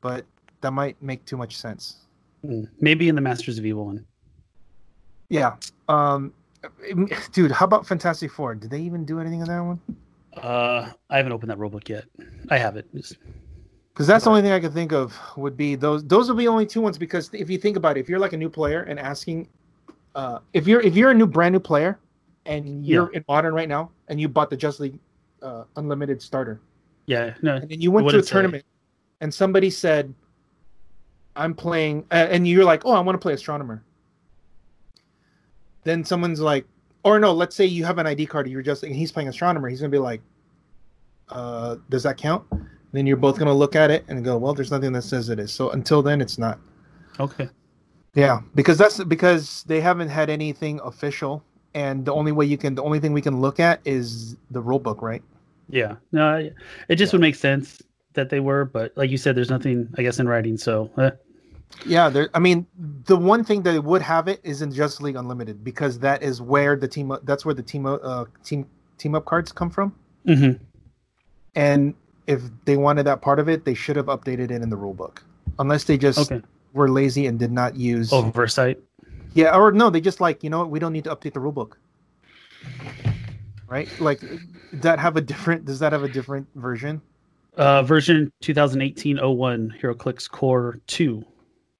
but 0.00 0.24
that 0.60 0.72
might 0.72 1.00
make 1.02 1.24
too 1.24 1.36
much 1.36 1.56
sense. 1.56 1.98
Hmm. 2.44 2.64
Maybe 2.80 3.08
in 3.08 3.14
the 3.14 3.20
Masters 3.20 3.58
of 3.58 3.64
Evil 3.66 3.86
one. 3.86 4.04
Yeah. 5.28 5.56
Um 5.88 6.32
dude, 7.32 7.50
how 7.50 7.64
about 7.64 7.86
Fantastic 7.86 8.30
Four? 8.30 8.54
Did 8.54 8.70
they 8.70 8.80
even 8.80 9.04
do 9.04 9.20
anything 9.20 9.40
in 9.40 9.46
that 9.46 9.60
one? 9.60 9.80
Uh, 10.36 10.92
I 11.08 11.16
haven't 11.16 11.32
opened 11.32 11.50
that 11.50 11.58
rulebook 11.58 11.88
yet. 11.88 12.04
I 12.50 12.58
have 12.58 12.76
it. 12.76 12.86
Because 12.92 14.06
that's 14.06 14.24
the 14.24 14.30
only 14.30 14.42
thing 14.42 14.52
I 14.52 14.60
can 14.60 14.72
think 14.72 14.92
of 14.92 15.18
would 15.36 15.56
be 15.56 15.74
those. 15.74 16.04
Those 16.04 16.28
would 16.28 16.36
be 16.36 16.48
only 16.48 16.66
two 16.66 16.80
ones. 16.80 16.98
Because 16.98 17.30
if 17.32 17.48
you 17.48 17.58
think 17.58 17.76
about 17.76 17.96
it, 17.96 18.00
if 18.00 18.08
you're 18.08 18.18
like 18.18 18.34
a 18.34 18.36
new 18.36 18.50
player 18.50 18.82
and 18.82 18.98
asking, 18.98 19.48
uh, 20.14 20.40
if 20.52 20.66
you're 20.66 20.80
if 20.80 20.94
you're 20.94 21.10
a 21.10 21.14
new 21.14 21.26
brand 21.26 21.54
new 21.54 21.60
player, 21.60 21.98
and 22.44 22.84
you're 22.84 23.08
in 23.12 23.24
modern 23.28 23.54
right 23.54 23.68
now, 23.68 23.90
and 24.08 24.20
you 24.20 24.28
bought 24.28 24.50
the 24.50 24.56
Just 24.56 24.80
League 24.80 24.98
uh, 25.42 25.64
Unlimited 25.76 26.20
starter, 26.20 26.60
yeah, 27.06 27.34
no, 27.42 27.56
and 27.56 27.68
then 27.68 27.80
you 27.80 27.90
went 27.90 28.08
to 28.10 28.16
a 28.16 28.18
it 28.18 28.26
say? 28.26 28.32
tournament, 28.32 28.64
and 29.20 29.32
somebody 29.32 29.70
said, 29.70 30.12
"I'm 31.34 31.54
playing," 31.54 32.04
uh, 32.10 32.28
and 32.30 32.46
you're 32.46 32.64
like, 32.64 32.84
"Oh, 32.84 32.92
I 32.92 33.00
want 33.00 33.14
to 33.16 33.20
play 33.20 33.32
Astronomer." 33.32 33.82
Then 35.86 36.02
someone's 36.04 36.40
like, 36.40 36.66
or 37.04 37.20
no, 37.20 37.32
let's 37.32 37.54
say 37.54 37.64
you 37.64 37.84
have 37.84 37.98
an 37.98 38.08
ID 38.08 38.26
card, 38.26 38.48
you're 38.48 38.60
just, 38.60 38.82
and 38.82 38.92
he's 38.92 39.12
playing 39.12 39.28
Astronomer. 39.28 39.68
He's 39.68 39.80
gonna 39.80 39.88
be 39.88 39.98
like, 39.98 40.20
uh, 41.28 41.76
"Does 41.88 42.02
that 42.02 42.16
count?" 42.16 42.42
Then 42.90 43.06
you're 43.06 43.16
both 43.16 43.38
gonna 43.38 43.54
look 43.54 43.76
at 43.76 43.92
it 43.92 44.04
and 44.08 44.24
go, 44.24 44.36
"Well, 44.36 44.52
there's 44.52 44.72
nothing 44.72 44.90
that 44.94 45.02
says 45.02 45.28
it 45.28 45.38
is." 45.38 45.52
So 45.52 45.70
until 45.70 46.02
then, 46.02 46.20
it's 46.20 46.38
not. 46.38 46.58
okay. 47.20 47.48
Yeah, 48.14 48.40
because 48.56 48.78
that's 48.78 49.02
because 49.04 49.62
they 49.68 49.80
haven't 49.80 50.08
had 50.08 50.28
anything 50.28 50.80
official, 50.82 51.44
and 51.74 52.04
the 52.04 52.12
only 52.12 52.32
way 52.32 52.46
you 52.46 52.58
can, 52.58 52.74
the 52.74 52.82
only 52.82 52.98
thing 52.98 53.12
we 53.12 53.22
can 53.22 53.40
look 53.40 53.60
at 53.60 53.80
is 53.84 54.36
the 54.50 54.60
rule 54.60 54.80
book, 54.80 55.02
right? 55.02 55.22
Yeah, 55.68 55.96
no, 56.10 56.50
it 56.88 56.96
just 56.96 57.12
would 57.12 57.20
make 57.20 57.36
sense 57.36 57.80
that 58.14 58.28
they 58.28 58.40
were, 58.40 58.64
but 58.64 58.92
like 58.96 59.10
you 59.10 59.18
said, 59.18 59.36
there's 59.36 59.50
nothing, 59.50 59.88
I 59.96 60.02
guess, 60.02 60.18
in 60.18 60.26
writing. 60.26 60.56
So, 60.56 60.90
eh. 60.98 61.10
Yeah, 61.84 62.08
there. 62.08 62.30
I 62.34 62.38
mean, 62.38 62.66
the 63.04 63.16
one 63.16 63.44
thing 63.44 63.62
that 63.62 63.82
would 63.84 64.02
have 64.02 64.28
it 64.28 64.40
is 64.44 64.62
in 64.62 64.72
Justice 64.72 65.00
League 65.00 65.16
Unlimited 65.16 65.62
because 65.62 65.98
that 66.00 66.22
is 66.22 66.40
where 66.40 66.76
the 66.76 66.88
team. 66.88 67.16
That's 67.24 67.44
where 67.44 67.54
the 67.54 67.62
team. 67.62 67.86
Uh, 67.86 68.24
team 68.44 68.66
team 68.98 69.14
up 69.14 69.24
cards 69.24 69.52
come 69.52 69.70
from. 69.70 69.94
mhm. 70.26 70.58
And 71.54 71.94
if 72.26 72.42
they 72.64 72.76
wanted 72.76 73.04
that 73.04 73.20
part 73.22 73.38
of 73.38 73.48
it, 73.48 73.64
they 73.64 73.74
should 73.74 73.96
have 73.96 74.06
updated 74.06 74.50
it 74.50 74.62
in 74.62 74.68
the 74.70 74.76
rule 74.76 74.94
book. 74.94 75.22
Unless 75.58 75.84
they 75.84 75.96
just 75.98 76.18
okay, 76.18 76.42
were 76.72 76.88
lazy 76.88 77.26
and 77.26 77.38
did 77.38 77.52
not 77.52 77.76
use. 77.76 78.12
oversight. 78.12 78.78
Yeah, 79.34 79.54
or 79.56 79.70
no, 79.72 79.90
they 79.90 80.00
just 80.00 80.20
like 80.20 80.42
you 80.42 80.50
know 80.50 80.60
what, 80.60 80.70
we 80.70 80.78
don't 80.78 80.92
need 80.92 81.04
to 81.04 81.14
update 81.14 81.34
the 81.34 81.40
rule 81.40 81.52
book. 81.52 81.78
Right? 83.68 83.88
Like, 84.00 84.20
that 84.72 84.98
have 84.98 85.16
a 85.16 85.20
different? 85.20 85.64
Does 85.64 85.78
that 85.80 85.92
have 85.92 86.04
a 86.04 86.08
different 86.08 86.46
version? 86.54 87.02
Uh, 87.56 87.82
version 87.82 88.30
2018-01 88.42 89.80
HeroClix 89.80 90.30
Core 90.30 90.78
2. 90.86 91.24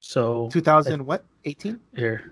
So 0.07 0.48
Two 0.52 0.61
thousand 0.61 1.04
what? 1.04 1.24
Eighteen? 1.44 1.80
here, 1.96 2.30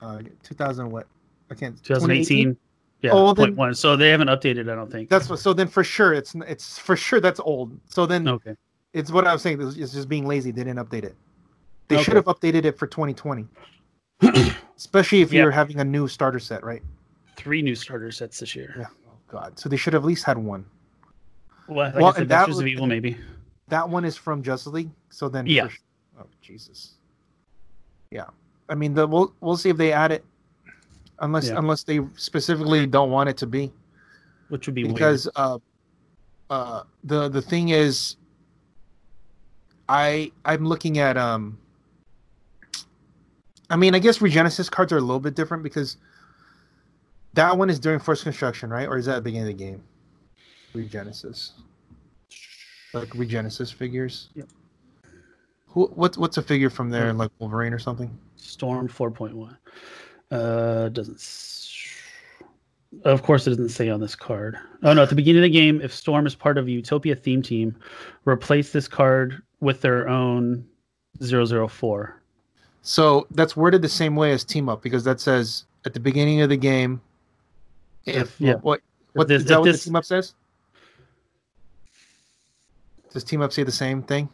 Uh, 0.00 0.18
two 0.42 0.54
thousand 0.56 0.90
what? 0.90 1.06
I 1.48 1.54
can't. 1.54 1.80
2018. 1.84 2.56
Yeah, 3.02 3.10
Oh, 3.12 3.26
point 3.26 3.36
then- 3.50 3.56
one. 3.56 3.74
So 3.74 3.94
they 3.96 4.08
haven't 4.10 4.28
updated, 4.28 4.68
I 4.70 4.74
don't 4.74 4.90
think. 4.90 5.08
That's 5.08 5.28
what. 5.30 5.38
So 5.38 5.52
then, 5.52 5.68
for 5.68 5.84
sure, 5.84 6.12
it's 6.12 6.34
it's 6.48 6.76
for 6.76 6.96
sure 6.96 7.20
that's 7.20 7.38
old. 7.38 7.78
So 7.88 8.04
then, 8.04 8.26
okay. 8.26 8.56
it's 8.94 9.12
what 9.12 9.26
I 9.28 9.32
was 9.32 9.42
saying. 9.42 9.60
It's 9.60 9.92
just 9.92 10.08
being 10.08 10.26
lazy. 10.26 10.50
They 10.50 10.64
didn't 10.64 10.84
update 10.84 11.04
it. 11.04 11.14
They 11.86 11.96
Okay. 11.96 12.04
should 12.04 12.14
have 12.16 12.24
updated 12.24 12.64
it 12.64 12.76
for 12.76 12.88
2020. 12.88 13.46
Especially 14.76 15.20
if 15.20 15.32
Yeah. 15.32 15.42
you're 15.42 15.50
having 15.52 15.78
a 15.78 15.84
new 15.84 16.08
starter 16.08 16.40
set, 16.40 16.64
right? 16.64 16.82
Three 17.36 17.62
new 17.62 17.76
starter 17.76 18.10
sets 18.10 18.40
this 18.40 18.56
year. 18.56 18.74
Yeah. 18.76 18.86
Oh 19.08 19.12
God. 19.28 19.56
So 19.58 19.68
they 19.68 19.76
should 19.76 19.92
have 19.92 20.02
at 20.02 20.06
least 20.06 20.24
had 20.24 20.36
one. 20.38 20.64
Well, 21.68 21.86
like 21.86 21.94
Well, 21.94 22.06
I 22.06 22.12
said, 22.12 22.22
and 22.22 22.30
that 22.30 22.38
Masters 22.48 22.58
of 22.58 22.66
Evil, 22.66 22.86
maybe. 22.88 23.16
That 23.68 23.88
one 23.88 24.04
is 24.04 24.16
from 24.16 24.42
Justice 24.42 24.72
League. 24.72 24.90
So 25.10 25.28
then, 25.28 25.46
Yeah. 25.46 25.66
for 25.68 25.72
su- 25.72 25.78
oh 26.20 26.26
Jesus. 26.40 26.94
Yeah. 28.10 28.26
I 28.68 28.74
mean, 28.74 28.94
the, 28.94 29.06
we'll 29.06 29.34
we'll 29.40 29.56
see 29.56 29.68
if 29.70 29.76
they 29.76 29.92
add 29.92 30.12
it, 30.12 30.24
unless 31.20 31.48
Yeah. 31.48 31.58
unless 31.58 31.82
they 31.84 32.00
specifically 32.16 32.86
don't 32.86 33.10
want 33.10 33.28
it 33.28 33.36
to 33.38 33.46
be. 33.46 33.72
Which 34.48 34.66
would 34.66 34.74
be 34.74 34.84
weird. 34.84 34.94
because 34.94 35.28
uh, 35.36 35.58
uh, 36.50 36.82
the 37.04 37.28
the 37.28 37.40
thing 37.42 37.70
is, 37.70 38.16
I 39.88 40.30
I'm 40.44 40.66
looking 40.66 40.98
at 40.98 41.16
um. 41.16 41.58
I 43.70 43.76
mean, 43.76 43.94
I 43.94 43.98
guess 44.00 44.18
Regenesis 44.18 44.70
cards 44.70 44.92
are 44.92 44.98
a 44.98 45.00
little 45.00 45.20
bit 45.20 45.34
different 45.34 45.62
because 45.62 45.96
that 47.32 47.56
one 47.56 47.70
is 47.70 47.78
during 47.78 47.98
first 47.98 48.22
construction, 48.22 48.68
right? 48.68 48.86
Or 48.86 48.98
is 48.98 49.06
that 49.06 49.12
at 49.12 49.16
the 49.16 49.22
beginning 49.22 49.50
of 49.52 49.58
the 49.58 49.64
game? 49.64 49.82
Regenesis, 50.74 51.52
like 52.92 53.08
Regenesis 53.10 53.72
figures. 53.72 54.28
Yep. 54.34 54.48
Who 55.68 55.86
what's 55.94 56.18
what's 56.18 56.36
a 56.36 56.42
figure 56.42 56.70
from 56.70 56.90
there, 56.90 57.12
like 57.12 57.30
Wolverine 57.38 57.72
or 57.72 57.78
something? 57.78 58.16
Storm 58.36 58.88
4.1. 58.88 59.56
Uh, 60.30 60.88
doesn't. 60.90 61.20
Of 63.04 63.22
course, 63.22 63.46
it 63.46 63.50
doesn't 63.50 63.70
say 63.70 63.88
on 63.88 64.00
this 64.00 64.14
card. 64.14 64.58
Oh 64.82 64.92
no! 64.92 65.02
At 65.02 65.08
the 65.08 65.14
beginning 65.14 65.40
of 65.40 65.44
the 65.44 65.50
game, 65.50 65.80
if 65.80 65.94
Storm 65.94 66.26
is 66.26 66.34
part 66.34 66.58
of 66.58 66.66
a 66.66 66.70
Utopia 66.70 67.14
theme 67.14 67.40
team, 67.40 67.74
replace 68.26 68.70
this 68.72 68.86
card 68.86 69.40
with 69.60 69.80
their 69.80 70.08
own 70.08 70.66
004. 71.22 72.20
So 72.82 73.26
that's 73.30 73.56
worded 73.56 73.80
the 73.80 73.88
same 73.88 74.14
way 74.14 74.32
as 74.32 74.44
team 74.44 74.68
up 74.68 74.82
because 74.82 75.04
that 75.04 75.20
says 75.20 75.64
at 75.86 75.94
the 75.94 76.00
beginning 76.00 76.42
of 76.42 76.50
the 76.50 76.56
game. 76.56 77.00
If 78.04 78.38
Yeah. 78.40 78.54
what 78.56 78.80
what 79.14 79.28
this- 79.28 79.42
is 79.42 79.48
that 79.48 79.54
if 79.54 79.58
what 79.60 79.64
this- 79.66 79.84
the 79.84 79.88
team 79.90 79.96
up 79.96 80.04
says? 80.04 80.34
Does 83.12 83.24
team 83.24 83.42
up 83.42 83.52
say 83.52 83.62
the 83.62 83.72
same 83.72 84.02
thing? 84.02 84.28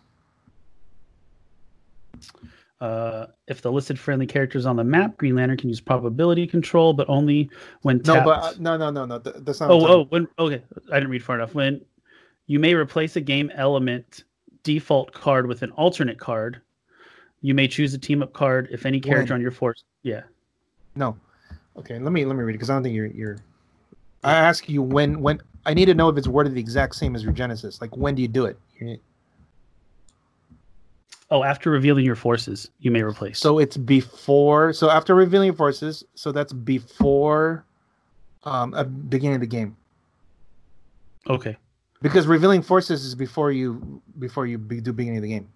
Uh, 2.80 3.26
if 3.48 3.60
the 3.60 3.72
listed 3.72 3.98
friendly 3.98 4.26
characters 4.26 4.64
on 4.64 4.76
the 4.76 4.84
map, 4.84 5.16
Green 5.16 5.34
Lantern 5.34 5.56
can 5.56 5.68
use 5.68 5.80
probability 5.80 6.46
control, 6.46 6.92
but 6.92 7.09
only 7.09 7.50
when 7.82 8.00
tapped. 8.00 8.18
No, 8.18 8.24
but 8.24 8.42
uh, 8.42 8.52
no, 8.60 8.76
no, 8.76 8.90
no, 8.90 9.05
no. 9.05 9.18
That's 9.18 9.60
not. 9.60 9.70
oh, 9.70 9.86
oh, 9.86 10.05
when 10.10 10.28
okay, 10.38 10.62
I 10.92 10.94
didn't 10.94 11.10
read 11.10 11.24
far 11.24 11.34
enough. 11.34 11.55
When 11.55 11.84
you 12.46 12.60
may 12.60 12.74
replace 12.74 13.16
a 13.16 13.20
game 13.20 13.50
element 13.55 14.22
default 14.62 15.12
card 15.12 15.48
with 15.48 15.62
an 15.62 15.72
alternate 15.72 16.18
card, 16.18 16.60
you 17.40 17.52
may 17.52 17.66
choose 17.66 17.94
a 17.94 17.98
team 17.98 18.22
up 18.22 18.32
card 18.32 18.68
if 18.70 18.86
any 18.86 19.00
character 19.00 19.32
When? 19.32 19.38
on 19.38 19.42
your 19.42 19.50
force. 19.50 19.82
Yeah. 20.02 20.22
No. 20.94 21.16
Okay, 21.76 21.98
let 21.98 22.12
me 22.12 22.24
let 22.24 22.36
me 22.36 22.44
read 22.44 22.55
it 22.55 22.59
because 22.59 22.70
I 22.70 22.74
don't 22.74 22.84
think 22.84 22.94
you're 22.94 23.06
you're. 23.06 23.38
I 24.22 24.34
ask 24.34 24.68
you 24.68 24.82
when 24.82 25.20
when 25.20 25.40
I 25.68 25.74
need 25.74 25.84
to 25.84 25.94
know 25.94 26.08
if 26.08 26.16
it's 26.16 26.26
worded 26.26 26.54
the 26.54 26.60
exact 26.60 26.94
same 26.94 27.14
as 27.14 27.26
Regenesis. 27.26 27.82
Like 27.82 27.94
when 27.94 28.14
do 28.14 28.22
you 28.22 28.28
do 28.28 28.46
it? 28.46 28.58
Oh, 31.30 31.44
after 31.44 31.70
revealing 31.70 32.06
your 32.06 32.16
forces, 32.16 32.70
you 32.80 32.90
may 32.90 33.02
replace. 33.02 33.38
So 33.38 33.58
it's 33.58 33.76
before. 33.76 34.72
So 34.72 34.88
after 34.88 35.14
revealing 35.14 35.54
forces, 35.54 36.02
so 36.14 36.32
that's 36.32 36.54
before 36.54 37.66
um, 38.44 38.72
a 38.72 38.82
beginning 38.82 39.34
of 39.34 39.40
the 39.42 39.46
game. 39.46 39.76
okay. 41.28 41.54
Because 42.00 42.26
revealing 42.26 42.62
forces 42.62 43.04
is 43.04 43.14
before 43.14 43.52
you 43.52 44.00
before 44.18 44.46
you 44.46 44.56
be, 44.56 44.80
do 44.80 44.94
beginning 44.94 45.18
of 45.18 45.22
the 45.22 45.28
game. 45.28 45.48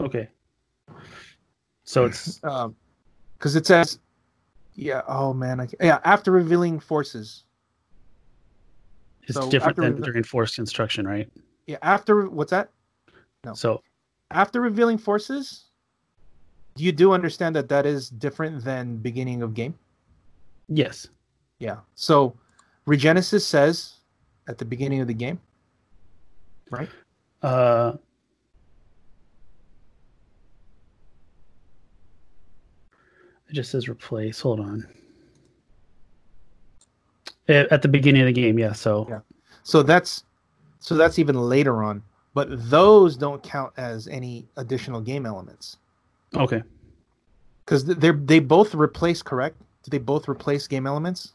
Okay. 0.00 0.28
So 1.84 2.04
it's 2.06 2.42
Um, 2.42 2.74
because 3.38 3.54
it 3.54 3.64
says, 3.64 4.00
yeah. 4.74 5.02
Oh 5.06 5.32
man, 5.34 5.60
I, 5.60 5.68
yeah. 5.80 6.00
After 6.02 6.32
revealing 6.32 6.80
forces, 6.80 7.44
it's 9.30 9.38
So 9.44 9.50
different 9.50 9.76
than 9.76 10.00
during 10.00 10.22
forced 10.24 10.56
construction, 10.56 11.06
right? 11.06 11.28
yeah. 11.66 11.78
After 11.82 12.28
what's 12.28 12.50
that? 12.50 12.70
No. 13.44 13.54
So 13.54 13.82
After 14.30 14.60
revealing 14.60 14.98
forces, 14.98 15.66
you 16.76 16.92
do 16.92 17.12
understand 17.12 17.54
that 17.56 17.68
that 17.68 17.86
is 17.86 18.10
different 18.10 18.64
than 18.64 18.96
beginning 18.96 19.42
of 19.42 19.54
game. 19.54 19.74
yes. 20.68 21.08
Yeah. 21.58 21.78
So 21.94 22.36
Regenesis 22.86 23.42
says 23.42 24.00
at 24.48 24.56
the 24.58 24.64
beginning 24.64 25.00
of 25.00 25.06
the 25.08 25.14
game, 25.14 25.38
right? 26.70 26.88
Uh, 27.42 27.92
it 33.48 33.52
just 33.54 33.70
says 33.70 33.88
replace. 33.88 34.40
Hold 34.40 34.60
on. 34.60 34.86
At 37.50 37.82
the 37.82 37.88
beginning 37.88 38.22
of 38.22 38.26
the 38.26 38.32
game, 38.32 38.58
yeah. 38.58 38.72
So 38.72 39.06
Yeah. 39.08 39.20
So 39.62 39.82
that's 39.82 40.24
so 40.78 40.94
that's 40.94 41.18
even 41.18 41.36
later 41.36 41.82
on. 41.82 42.02
But 42.32 42.48
those 42.70 43.16
don't 43.16 43.42
count 43.42 43.72
as 43.76 44.06
any 44.06 44.46
additional 44.56 45.00
game 45.00 45.26
elements 45.26 45.78
okay. 46.36 46.62
because 47.64 47.84
they're 47.84 48.12
they 48.12 48.38
both 48.38 48.74
replace. 48.74 49.20
Correct? 49.22 49.56
Do 49.82 49.90
they 49.90 49.98
both 49.98 50.28
replace 50.28 50.66
game 50.66 50.86
elements? 50.86 51.32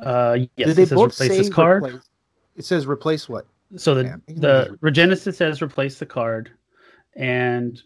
Uh, 0.00 0.38
yes. 0.56 0.68
Do 0.68 0.74
they 0.74 0.82
it 0.82 0.88
says 0.88 0.96
both 0.96 1.20
replace 1.20 1.38
this 1.38 1.48
card. 1.48 1.84
replace? 1.84 2.02
It 2.56 2.64
says 2.64 2.86
replace 2.86 3.28
what? 3.28 3.46
So 3.76 3.94
the 3.94 4.20
think 4.26 4.40
the 4.40 4.76
Regenesis 4.82 5.36
says 5.36 5.62
replace 5.62 5.98
the 5.98 6.06
card, 6.06 6.50
and 7.14 7.80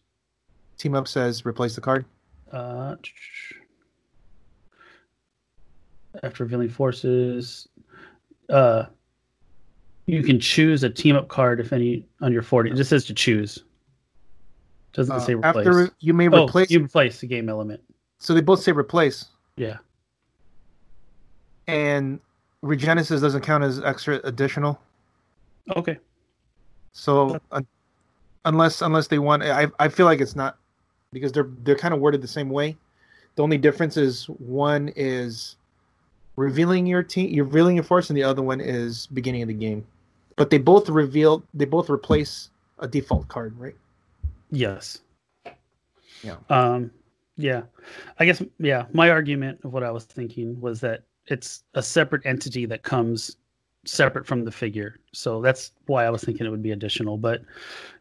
Team 0.78 0.94
up 0.94 1.08
says 1.08 1.44
replace 1.44 1.74
the 1.74 1.80
card. 1.80 2.04
uh, 2.52 2.96
after 6.22 6.44
revealing 6.44 6.68
forces, 6.68 7.68
uh, 8.51 8.84
you 10.06 10.22
can 10.22 10.38
choose 10.38 10.82
a 10.84 10.90
team 10.90 11.16
up 11.16 11.28
card 11.28 11.60
if 11.60 11.72
any 11.72 12.06
on 12.20 12.32
your 12.32 12.43
forty. 12.43 12.70
It 12.70 12.76
just 12.76 12.90
says 12.90 13.05
to 13.06 13.14
choose. 13.14 13.64
Doesn't 14.93 15.14
Uh, 15.14 15.20
say 15.20 15.34
replace. 15.34 15.66
after 15.66 15.90
you 16.01 16.14
may 16.14 16.28
oh, 16.28 16.44
replace. 16.47 16.70
you 16.70 16.82
replace 16.82 17.20
the 17.20 17.26
game 17.26 17.48
element. 17.48 17.82
So 18.18 18.32
they 18.32 18.40
both 18.40 18.60
say 18.62 18.72
replace, 18.72 19.26
Yeah. 19.56 19.76
and 21.66 22.20
Regenesis 22.64 23.20
doesn't 23.20 23.43
count 23.43 23.62
as 23.62 23.80
extra 23.80 24.20
additional. 24.24 24.80
Okay. 25.76 25.98
So 26.93 27.38
un 27.52 27.66
unless 28.44 28.80
unless 28.82 29.09
they 29.09 29.18
want, 29.18 29.43
I 29.43 29.66
I 29.78 29.88
feel 29.88 30.06
like 30.06 30.20
it's 30.20 30.34
not 30.36 30.56
because 31.12 31.32
they're 31.32 31.51
they're 31.62 31.76
kind 31.76 31.93
of 31.93 32.01
worded 32.01 32.22
the 32.22 32.28
same 32.28 32.48
way. 32.48 32.76
The 33.34 33.43
only 33.43 33.59
difference 33.59 33.97
is 33.98 34.24
one 34.26 34.90
is 34.97 35.56
revealing 36.36 36.86
your 36.86 37.02
team, 37.02 37.30
you're 37.30 37.44
revealing 37.44 37.76
your 37.76 37.84
force, 37.84 38.10
and 38.10 38.16
the 38.16 38.22
other 38.22 38.42
one 38.42 38.60
is 38.60 39.06
beginning 39.08 39.42
of 39.42 39.48
the 39.48 39.54
game. 39.54 39.86
But 40.36 40.50
they 40.50 40.58
both 40.58 40.88
reveal, 40.88 41.42
they 41.54 41.64
both 41.64 41.90
replace 41.90 42.50
a 42.78 42.86
default 42.86 43.26
card, 43.28 43.58
right? 43.58 43.76
Yes. 44.50 44.98
Yeah. 46.22 46.36
Um. 46.48 46.90
Yeah. 47.36 47.62
I 48.18 48.24
guess. 48.24 48.42
Yeah. 48.58 48.86
My 48.92 49.10
argument 49.10 49.60
of 49.64 49.72
what 49.72 49.82
I 49.82 49.90
was 49.90 50.04
thinking 50.04 50.60
was 50.60 50.80
that 50.80 51.02
it's 51.26 51.64
a 51.74 51.82
separate 51.82 52.24
entity 52.24 52.66
that 52.66 52.82
comes 52.82 53.36
separate 53.84 54.26
from 54.26 54.44
the 54.44 54.50
figure. 54.50 54.98
So 55.12 55.40
that's 55.40 55.72
why 55.86 56.04
I 56.04 56.10
was 56.10 56.22
thinking 56.22 56.46
it 56.46 56.50
would 56.50 56.62
be 56.62 56.72
additional. 56.72 57.16
But 57.16 57.42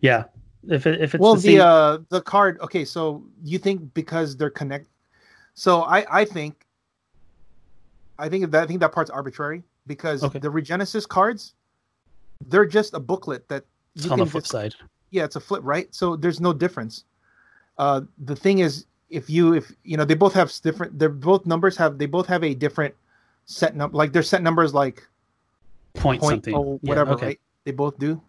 yeah, 0.01 0.25
if 0.67 0.87
it, 0.87 1.01
if 1.01 1.15
it's 1.15 1.21
well, 1.21 1.35
the, 1.35 1.41
the, 1.41 1.47
same, 1.47 1.61
uh 1.61 1.97
the 2.09 2.21
card. 2.21 2.59
Okay, 2.61 2.85
so 2.85 3.23
you 3.43 3.57
think 3.57 3.93
because 3.93 4.35
they're 4.35 4.49
connect? 4.49 4.87
So 5.53 5.83
I 5.83 6.05
I 6.21 6.25
think 6.25 6.64
I 8.17 8.29
think 8.29 8.49
that 8.51 8.63
I 8.63 8.67
think 8.67 8.79
that 8.79 8.91
part's 8.91 9.09
arbitrary 9.09 9.63
because 9.87 10.23
Okay. 10.23 10.39
the 10.39 10.47
Regenesis 10.49 11.07
cards, 11.07 11.53
they're 12.47 12.65
just 12.65 12.93
a 12.93 12.99
booklet 12.99 13.47
that 13.49 13.63
it's 13.95 14.05
you 14.05 14.11
on 14.11 14.19
the 14.19 14.25
can 14.25 14.31
flip 14.31 14.43
just- 14.43 14.51
side. 14.51 14.75
yeah, 15.11 15.23
it's 15.23 15.35
a 15.35 15.39
flip, 15.39 15.61
right? 15.63 15.93
So 15.93 16.15
there's 16.15 16.39
no 16.39 16.53
difference. 16.53 17.03
Uh, 17.77 18.01
the 18.25 18.35
thing 18.35 18.59
is, 18.59 18.85
if 19.09 19.29
you 19.29 19.53
if 19.53 19.71
you 19.83 19.97
know 19.97 20.05
they 20.05 20.15
both 20.15 20.33
have 20.33 20.51
different, 20.61 20.97
they're 20.97 21.09
both 21.09 21.45
numbers 21.45 21.77
have 21.77 21.97
they 21.97 22.05
both 22.05 22.27
have 22.27 22.43
a 22.43 22.53
different 22.53 22.93
set 23.45 23.75
number. 23.75 23.95
Like 23.95 24.13
their 24.13 24.23
set 24.23 24.41
numbers 24.41 24.73
like 24.73 25.05
Point, 25.93 26.21
point 26.21 26.31
something. 26.45 26.55
oh 26.55 26.79
Yeah, 26.81 26.89
whatever, 26.89 27.13
okay. 27.13 27.25
right? 27.27 27.39
They 27.63 27.71
both 27.71 27.97
do. 27.99 28.21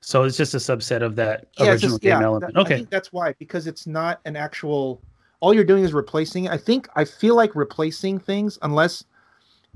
So 0.00 0.24
it's 0.24 0.36
just 0.36 0.54
a 0.54 0.58
subset 0.58 1.02
of 1.02 1.14
that 1.16 1.46
Yeah, 1.58 1.70
original 1.72 1.90
just- 1.92 2.02
game 2.02 2.20
yeah, 2.20 2.24
element. 2.26 2.52
that- 2.54 2.58
I 2.58 2.62
okay. 2.62 2.76
think 2.78 2.90
that's 2.90 3.12
why 3.12 3.34
because 3.38 3.66
it's 3.66 3.86
not 3.86 4.20
an 4.24 4.34
actual. 4.36 5.00
All 5.40 5.54
you're 5.54 5.64
doing 5.64 5.84
is 5.84 5.92
replacing. 5.92 6.48
I 6.48 6.56
think 6.56 6.88
I 6.94 7.04
feel 7.04 7.36
like 7.36 7.54
replacing 7.54 8.18
things 8.18 8.58
unless 8.62 9.04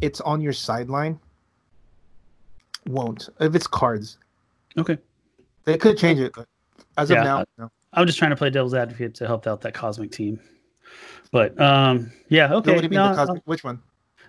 it's 0.01 0.21
on 0.21 0.41
your 0.41 0.53
sideline. 0.53 1.21
Won't 2.87 3.29
if 3.41 3.55
it's 3.55 3.67
cards. 3.67 4.19
Okay. 4.77 4.99
They 5.65 5.79
could 5.79 5.97
change 5.97 6.19
it, 6.19 6.33
but 6.35 6.49
as 6.99 7.11
Yeah, 7.11 7.19
of 7.21 7.25
now, 7.25 7.39
I- 7.39 7.45
no. 7.59 7.71
I'm 7.93 8.07
just 8.07 8.19
trying 8.19 8.31
to 8.31 8.37
play 8.37 8.51
devil's 8.51 8.75
advocate 8.75 9.15
to 9.17 9.27
help 9.27 9.47
out 9.47 9.61
that 9.61 9.75
cosmic 9.75 10.11
team. 10.11 10.41
But 11.31 11.59
um, 11.61 12.11
yeah, 12.29 12.53
okay. 12.55 12.73
what 12.73 12.79
do 12.79 12.85
you 12.85 12.89
mean 12.89 12.99
no, 12.99 13.11
the 13.11 13.15
cosmic? 13.15 13.43
Which 13.45 13.63
one? 13.65 13.81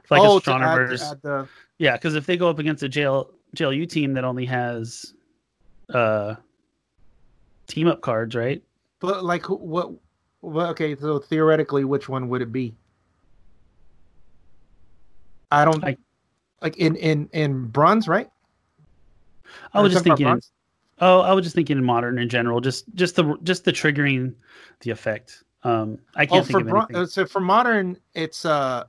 like 0.09 0.21
oh, 0.21 0.25
to 0.25 0.27
add, 0.27 0.31
to 0.31 0.37
astronomers. 0.37 1.01
add 1.01 1.21
the 1.21 1.47
Yeah, 1.77 1.93
because 1.93 2.15
if 2.15 2.25
they 2.25 2.37
go 2.37 2.49
up 2.49 2.59
against 2.59 2.83
a 2.83 2.89
JL, 2.89 3.29
JLU 3.55 3.89
team 3.89 4.13
that 4.13 4.23
only 4.23 4.45
has 4.45 5.13
uh 5.93 6.35
team 7.67 7.87
up 7.87 8.01
cards, 8.01 8.35
right? 8.35 8.61
But 8.99 9.23
like, 9.23 9.49
what? 9.49 9.91
Well, 10.43 10.67
okay, 10.71 10.93
so 10.97 11.19
theoretically, 11.19 11.85
which 11.85 12.09
one 12.09 12.27
would 12.27 12.41
it 12.41 12.51
be? 12.51 12.75
I 15.51 15.63
don't 15.63 15.83
I- 15.83 15.97
like 16.61 16.77
in 16.77 16.95
in 16.97 17.29
in 17.31 17.67
bronze, 17.67 18.07
right? 18.09 18.29
I 19.73 19.81
was 19.81 19.93
just 19.93 20.03
thinking. 20.03 20.41
Oh, 20.99 21.21
I 21.21 21.33
was 21.33 21.43
just 21.45 21.55
thinking 21.55 21.77
in 21.77 21.83
modern 21.83 22.19
in 22.19 22.27
general, 22.29 22.59
just 22.59 22.85
just 22.95 23.15
the 23.15 23.37
just 23.43 23.63
the 23.63 23.71
triggering 23.71 24.33
the 24.81 24.91
effect. 24.91 25.43
Um, 25.63 25.97
I 26.15 26.23
Oh, 26.23 26.27
can't 26.27 26.45
think 26.45 26.59
for 26.59 26.61
of 26.61 26.75
anything. 26.75 26.95
uh, 26.97 27.05
so 27.05 27.25
for 27.25 27.39
modern, 27.39 27.97
it's 28.13 28.43
uh, 28.45 28.83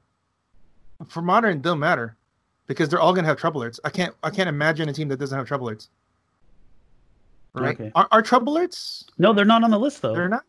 for 1.07 1.23
modern, 1.23 1.61
don't 1.61 1.79
matter 1.79 2.17
because 2.67 2.89
they're 2.89 3.01
all 3.01 3.13
gonna 3.15 3.29
have 3.29 3.39
trouble 3.39 3.61
alerts. 3.61 3.79
I 3.85 3.91
can't 3.91 4.13
I 4.25 4.31
can't 4.31 4.49
imagine 4.49 4.89
a 4.89 4.93
team 4.93 5.07
that 5.09 5.19
doesn't 5.19 5.37
have 5.39 5.47
trouble 5.47 5.69
alerts. 5.69 5.89
Right? 7.53 7.79
Okay. 7.79 7.93
Are, 7.95 8.09
are 8.11 8.23
trouble 8.23 8.55
alerts? 8.55 9.05
No, 9.19 9.33
they're 9.33 9.45
not 9.45 9.63
on 9.63 9.71
the 9.71 9.79
list 9.79 10.03
though. 10.03 10.15
They're 10.15 10.29
not. 10.29 10.45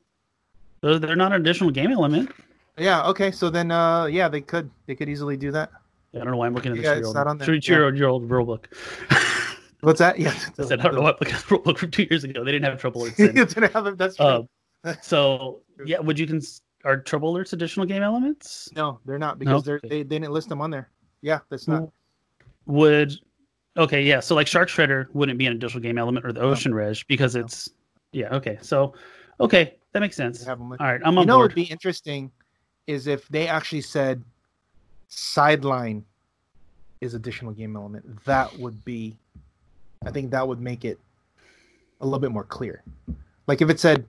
They're, 0.85 0.99
they're 0.99 1.15
not 1.15 1.33
an 1.33 1.41
additional 1.41 1.71
game 1.71 1.91
element. 1.91 2.31
Yeah. 2.77 3.07
Okay. 3.07 3.31
So 3.31 3.49
then, 3.49 3.71
uh, 3.71 4.05
yeah, 4.05 4.27
they 4.29 4.41
could 4.41 4.69
they 4.85 4.93
could 4.93 5.09
easily 5.09 5.35
do 5.35 5.51
that. 5.51 5.71
I 6.13 6.19
don't 6.19 6.31
know 6.31 6.37
why 6.37 6.45
I'm 6.45 6.53
looking 6.53 6.73
at 6.73 6.77
Yeah, 6.77 6.95
this 6.95 7.07
two 7.07 7.13
not 7.13 7.25
on 7.27 7.39
there. 7.39 7.45
two 7.47 7.59
year 7.71 7.85
old 7.85 7.97
year 7.97 8.07
old 8.07 8.29
rule 8.29 8.45
book. 8.45 8.69
What's 9.81 9.97
that? 9.99 10.19
Yeah. 10.19 10.29
I 10.59 10.63
said 10.63 10.79
I 10.79 10.83
don't 10.83 10.95
know 10.95 11.01
why 11.01 11.09
I'm 11.09 11.15
at 11.21 11.27
the 11.27 11.43
rule 11.49 11.61
book 11.61 11.79
from 11.79 11.89
two 11.89 12.03
years 12.09 12.23
ago. 12.23 12.43
They 12.43 12.51
didn't 12.51 12.65
have 12.65 12.79
trouble 12.79 13.01
alerts. 13.05 13.15
Didn't 13.17 13.73
have 13.73 13.87
it. 13.87 13.97
That's 13.97 14.15
true. 14.17 14.25
Um, 14.25 14.47
so 15.01 15.61
yeah, 15.85 15.99
would 15.99 16.19
you 16.19 16.27
cons- 16.27 16.61
are 16.83 16.97
trouble 17.01 17.33
alerts 17.33 17.53
additional 17.53 17.87
game 17.87 18.03
elements? 18.03 18.69
No, 18.75 18.99
they're 19.05 19.17
not 19.17 19.39
because 19.39 19.63
they're 19.63 19.79
they, 19.81 20.03
they 20.03 20.19
didn't 20.19 20.31
list 20.33 20.49
them 20.49 20.61
on 20.61 20.69
there. 20.69 20.89
Yeah, 21.21 21.39
that's 21.49 21.67
not. 21.67 21.89
Would 22.67 23.13
okay, 23.75 24.03
yeah. 24.03 24.19
So 24.19 24.35
like 24.35 24.45
Shark 24.45 24.69
Shredder 24.69 25.07
wouldn't 25.13 25.39
be 25.39 25.47
an 25.47 25.53
additional 25.53 25.81
game 25.81 25.97
element 25.97 26.25
or 26.27 26.31
the 26.31 26.41
No. 26.41 26.49
Ocean 26.49 26.73
Reg 26.75 26.97
because 27.07 27.35
No. 27.35 27.41
it's 27.41 27.69
yeah. 28.11 28.29
Okay, 28.35 28.59
so 28.61 28.93
okay, 29.39 29.77
that 29.95 30.01
makes 30.01 30.17
sense. 30.17 30.43
Have 30.43 30.59
them. 30.59 30.73
All 30.73 30.77
right, 30.77 30.99
I'm 31.05 31.13
you 31.13 31.19
on 31.21 31.25
know, 31.27 31.37
board. 31.37 31.43
what'd 31.51 31.55
be 31.55 31.63
interesting 31.71 32.29
is 32.85 33.07
if 33.07 33.25
they 33.29 33.47
actually 33.47 33.79
said 33.79 34.21
sideline 35.07 36.03
is 36.99 37.13
additional 37.13 37.53
game 37.53 37.75
element. 37.77 38.23
That 38.25 38.53
would 38.59 38.83
be, 38.83 39.15
I 40.05 40.11
think 40.11 40.31
that 40.31 40.45
would 40.45 40.59
make 40.59 40.83
it 40.83 40.99
a 42.01 42.05
little 42.05 42.19
bit 42.19 42.31
more 42.31 42.43
clear. 42.43 42.83
Like 43.47 43.61
if 43.61 43.69
it 43.69 43.79
said, 43.79 44.05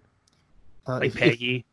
uh, 0.88 0.94
like 0.98 1.04
if- 1.08 1.14
if- 1.16 1.20
Peggy. 1.20 1.64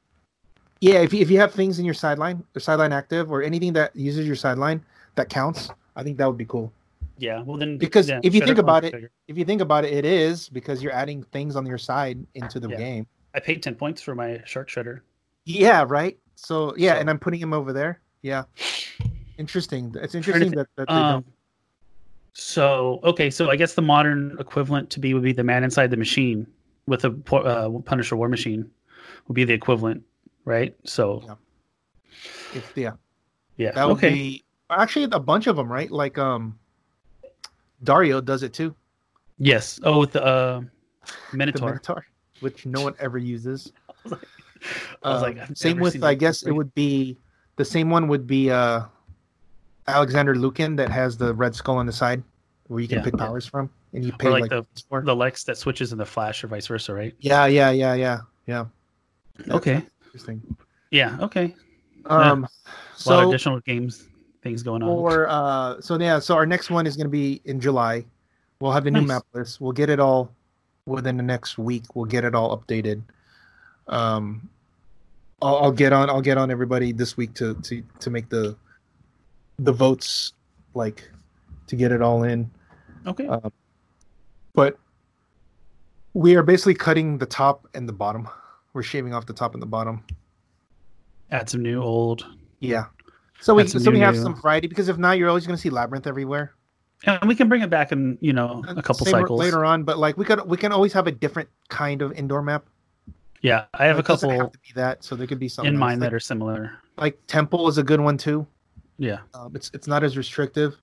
yeah, 0.80 1.00
if 1.00 1.12
you, 1.12 1.22
if 1.22 1.32
you 1.32 1.40
have 1.40 1.54
things 1.54 1.80
in 1.80 1.86
your 1.86 1.94
sideline 1.96 2.44
or 2.56 2.60
sideline 2.60 2.94
active 2.94 3.32
or 3.32 3.42
anything 3.42 3.74
that 3.74 3.96
uses 3.96 4.28
your 4.28 4.36
sideline 4.36 4.84
that 5.16 5.30
counts, 5.30 5.70
I 5.96 6.04
think 6.04 6.18
that 6.18 6.28
would 6.28 6.38
be 6.38 6.46
cool. 6.46 6.72
yeah, 7.18 7.42
well 7.42 7.58
then 7.58 7.78
Because 7.80 8.10
yeah, 8.10 8.20
if 8.24 8.36
you 8.36 8.42
think 8.42 8.60
about 8.60 8.84
it- 8.86 8.94
configure. 8.94 9.10
If 9.28 9.38
you 9.38 9.46
think 9.46 9.62
about 9.62 9.86
it, 9.86 9.94
it 9.94 10.06
is 10.06 10.50
because 10.50 10.84
you're 10.84 10.92
adding 10.94 11.24
things 11.32 11.56
on 11.56 11.66
your 11.66 11.78
side 11.80 12.18
into 12.36 12.60
the 12.60 12.70
Yeah. 12.70 12.78
game. 12.78 13.08
I 13.34 13.40
paid 13.40 13.64
ten 13.64 13.76
points 13.76 14.02
for 14.02 14.16
my 14.16 14.42
Shark 14.46 14.70
Shredder. 14.70 15.02
Yeah, 15.46 15.86
right. 15.88 16.18
So 16.36 16.74
yeah, 16.78 16.94
So- 16.96 17.00
and 17.02 17.10
I'm 17.10 17.20
putting 17.20 17.40
him 17.40 17.54
over 17.54 17.74
there. 17.74 18.00
Yeah, 18.22 18.44
interesting. 19.38 19.94
It's 20.02 20.16
interesting 20.16 20.52
that, 20.52 20.68
that 20.78 20.88
they 20.88 20.94
Um, 20.94 21.12
don't. 21.24 21.26
so 22.34 23.00
okay, 23.04 23.30
so 23.30 23.50
I 23.50 23.56
guess 23.58 23.74
the 23.74 23.82
modern 23.82 24.38
equivalent 24.40 24.90
to 24.92 25.00
be 25.00 25.14
would 25.14 25.24
be 25.24 25.34
the 25.34 25.44
man 25.44 25.64
inside 25.64 25.92
the 25.92 25.98
machine, 25.98 26.48
with 26.88 27.04
a 27.06 27.12
uh, 27.34 27.70
Punisher 27.82 28.16
War 28.16 28.30
Machine 28.30 28.70
would 29.28 29.34
be 29.36 29.44
the 29.44 29.54
equivalent, 29.54 30.04
right? 30.46 30.76
So 30.86 31.22
Yeah. 31.26 31.36
It's 32.54 32.68
yeah. 32.76 32.92
yeah, 33.58 33.72
That 33.72 33.88
would 33.88 33.98
okay, 33.98 34.14
be 34.14 34.44
actually 34.70 35.06
a 35.12 35.20
bunch 35.20 35.48
of 35.48 35.56
them, 35.58 35.70
right? 35.72 35.90
Like 35.92 36.18
um, 36.18 36.58
Dario 37.84 38.22
does 38.22 38.44
it 38.44 38.54
too. 38.54 38.74
yes. 39.38 39.80
Oh, 39.84 40.00
with 40.00 40.12
the 40.14 40.24
uh, 40.24 40.62
The 41.32 41.38
Minotaur. 41.38 41.82
Minotaur, 42.44 42.52
which 42.52 42.66
no 42.66 42.82
one 42.82 42.96
ever 43.00 43.18
uses. 43.18 43.72
I 45.04 45.10
was 45.10 45.22
like, 45.22 45.38
Um, 45.38 45.48
I've 45.50 45.58
same 45.58 45.80
with 45.80 45.96
I 46.04 46.14
that 46.14 46.20
guess 46.20 46.44
it 46.44 46.52
would 46.52 46.74
be 46.74 47.18
the 47.58 47.66
same 47.66 47.90
one 47.90 48.08
would 48.08 48.26
be 48.28 48.50
uh 48.52 48.84
Alexander 49.88 50.36
Lukin 50.36 50.76
that 50.78 50.90
has 50.90 51.18
the 51.18 51.34
red 51.34 51.54
skull 51.56 51.78
on 51.78 51.86
the 51.86 51.92
side 51.92 52.24
where 52.68 52.80
you 52.80 52.88
can 52.88 53.00
Yeah. 53.00 53.04
pick 53.04 53.18
powers 53.18 53.46
from 53.46 53.70
and 53.94 54.06
you 54.06 54.14
pay 54.14 54.28
Or 54.28 54.32
like, 54.32 54.42
like 54.42 54.50
the 54.52 54.66
for. 54.90 55.02
the 55.02 55.16
Lex 55.16 55.44
that 55.44 55.58
switches 55.58 55.92
in 55.92 55.98
the 55.98 56.06
Flash 56.06 56.44
or 56.44 56.48
vice 56.48 56.68
versa, 56.68 56.94
right? 56.94 57.14
Yeah, 57.20 57.46
yeah, 57.48 57.72
yeah, 57.72 57.94
yeah, 57.94 58.20
yeah. 58.48 58.66
That's 59.38 59.52
Okay. 59.52 59.84
Interesting. 60.06 60.42
Yeah. 60.92 61.18
Okay. 61.22 61.54
Um 62.06 62.46
a 62.46 63.10
lot 63.10 63.20
of 63.20 63.24
so 63.24 63.30
additional 63.30 63.60
games 63.62 64.08
things 64.42 64.64
going 64.64 64.82
on. 64.84 64.90
for 64.90 65.28
uh 65.30 65.82
so 65.82 66.00
yeah, 66.00 66.20
so 66.20 66.36
our 66.36 66.46
next 66.46 66.70
one 66.70 66.88
is 66.88 66.96
gonna 66.96 67.10
be 67.10 67.42
in 67.46 67.60
July. 67.60 68.06
We'll 68.62 68.72
have 68.72 68.86
the 68.86 68.92
new 68.92 69.02
map 69.02 69.24
list. 69.34 69.60
We'll 69.60 69.72
get 69.74 69.90
it 69.90 70.00
all 70.00 70.34
within 70.86 71.18
the 71.18 71.24
next 71.24 71.58
week. 71.58 71.84
We'll 71.96 72.06
get 72.06 72.24
it 72.24 72.36
all 72.36 72.58
updated. 72.58 73.02
Um 73.88 74.50
I'll, 75.42 75.58
I'll 75.58 75.72
get 75.72 75.94
on 75.94 76.10
I'll 76.10 76.22
get 76.22 76.38
on 76.38 76.52
everybody 76.52 76.92
this 76.92 77.18
week 77.18 77.34
to 77.36 77.56
to 77.56 77.84
to 78.00 78.10
make 78.10 78.30
the 78.30 78.56
the 79.60 79.72
votes 79.72 80.34
like 80.74 81.10
to 81.68 81.76
get 81.76 81.92
it 81.92 82.02
all 82.02 82.24
in. 82.24 82.50
okay. 83.06 83.28
Uh, 83.28 83.50
but 84.54 84.78
we 86.14 86.36
are 86.36 86.44
basically 86.44 86.74
cutting 86.74 87.18
the 87.18 87.26
top 87.26 87.68
and 87.74 87.88
the 87.88 87.94
bottom. 87.94 88.28
We're 88.74 88.84
shaving 88.84 89.14
off 89.14 89.26
the 89.26 89.34
top 89.34 89.54
and 89.54 89.62
the 89.62 89.68
bottom. 89.68 90.04
Add 91.32 91.50
some 91.50 91.62
new 91.62 91.82
old. 91.82 92.26
Yeah. 92.60 92.86
So 93.40 93.54
we 93.56 93.64
Add 93.64 93.70
so 93.70 93.92
we 93.92 94.00
have 94.00 94.16
new- 94.16 94.22
some 94.22 94.40
variety 94.42 94.68
because 94.68 94.90
if 94.90 94.98
not, 94.98 95.18
you're 95.18 95.30
always 95.30 95.46
going 95.46 95.56
to 95.58 95.62
see 95.62 95.70
labyrinth 95.70 96.08
everywhere. 96.08 96.54
And 97.06 97.28
we 97.28 97.36
can 97.36 97.50
bring 97.50 97.62
it 97.62 97.70
back 97.70 97.92
in, 97.92 98.18
you 98.22 98.32
know, 98.34 98.64
a 98.68 98.82
couple 98.82 99.06
cycles. 99.06 99.40
later 99.40 99.66
on. 99.66 99.84
But 99.84 99.98
like 100.00 100.18
we 100.18 100.24
could 100.26 100.46
we 100.48 100.58
can 100.58 100.72
always 100.72 100.94
have 100.94 101.06
a 101.08 101.12
different 101.12 101.50
kind 101.70 102.02
of 102.02 102.14
indoor 102.14 102.42
map. 102.42 102.66
Yeah, 103.42 103.66
I 103.74 103.86
have 103.86 104.00
a 104.00 104.04
couple 104.04 104.30
have 104.30 104.54
to 104.54 104.60
be 104.60 104.72
that, 104.76 105.04
so 105.04 105.16
there 105.18 105.28
could 105.28 105.40
be 105.40 105.50
something 105.50 105.74
in 105.74 105.78
mind 105.78 106.00
Like, 106.00 106.12
that 106.12 106.16
are 106.16 106.20
similar. 106.20 106.72
like 106.98 107.20
Temple 107.28 107.68
is 107.68 107.78
a 107.78 107.84
good 107.84 108.00
one 108.00 108.18
too. 108.18 108.48
Yeah. 108.98 109.20
Um, 109.34 109.54
it's 109.54 109.70
it's 109.74 109.86
not 109.86 110.02
as 110.04 110.16
restrictive, 110.16 110.78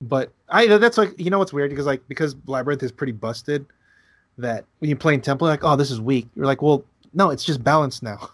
but 0.00 0.32
I 0.48 0.66
that's 0.78 0.96
like 0.96 1.18
you 1.20 1.28
know 1.28 1.38
what's 1.38 1.52
weird 1.52 1.68
because 1.70 1.84
like 1.84 2.00
because 2.08 2.34
labyrinth 2.46 2.82
is 2.82 2.90
pretty 2.92 3.12
busted. 3.12 3.66
That 4.38 4.64
when 4.78 4.88
you 4.88 4.96
play 4.96 5.12
in 5.14 5.20
Temple, 5.20 5.46
like 5.46 5.62
oh 5.62 5.76
this 5.76 5.90
is 5.90 6.00
weak. 6.00 6.26
You're 6.36 6.46
like 6.46 6.62
well 6.62 6.84
no 7.12 7.30
it's 7.30 7.44
just 7.44 7.62
balanced 7.62 8.02
now. 8.02 8.30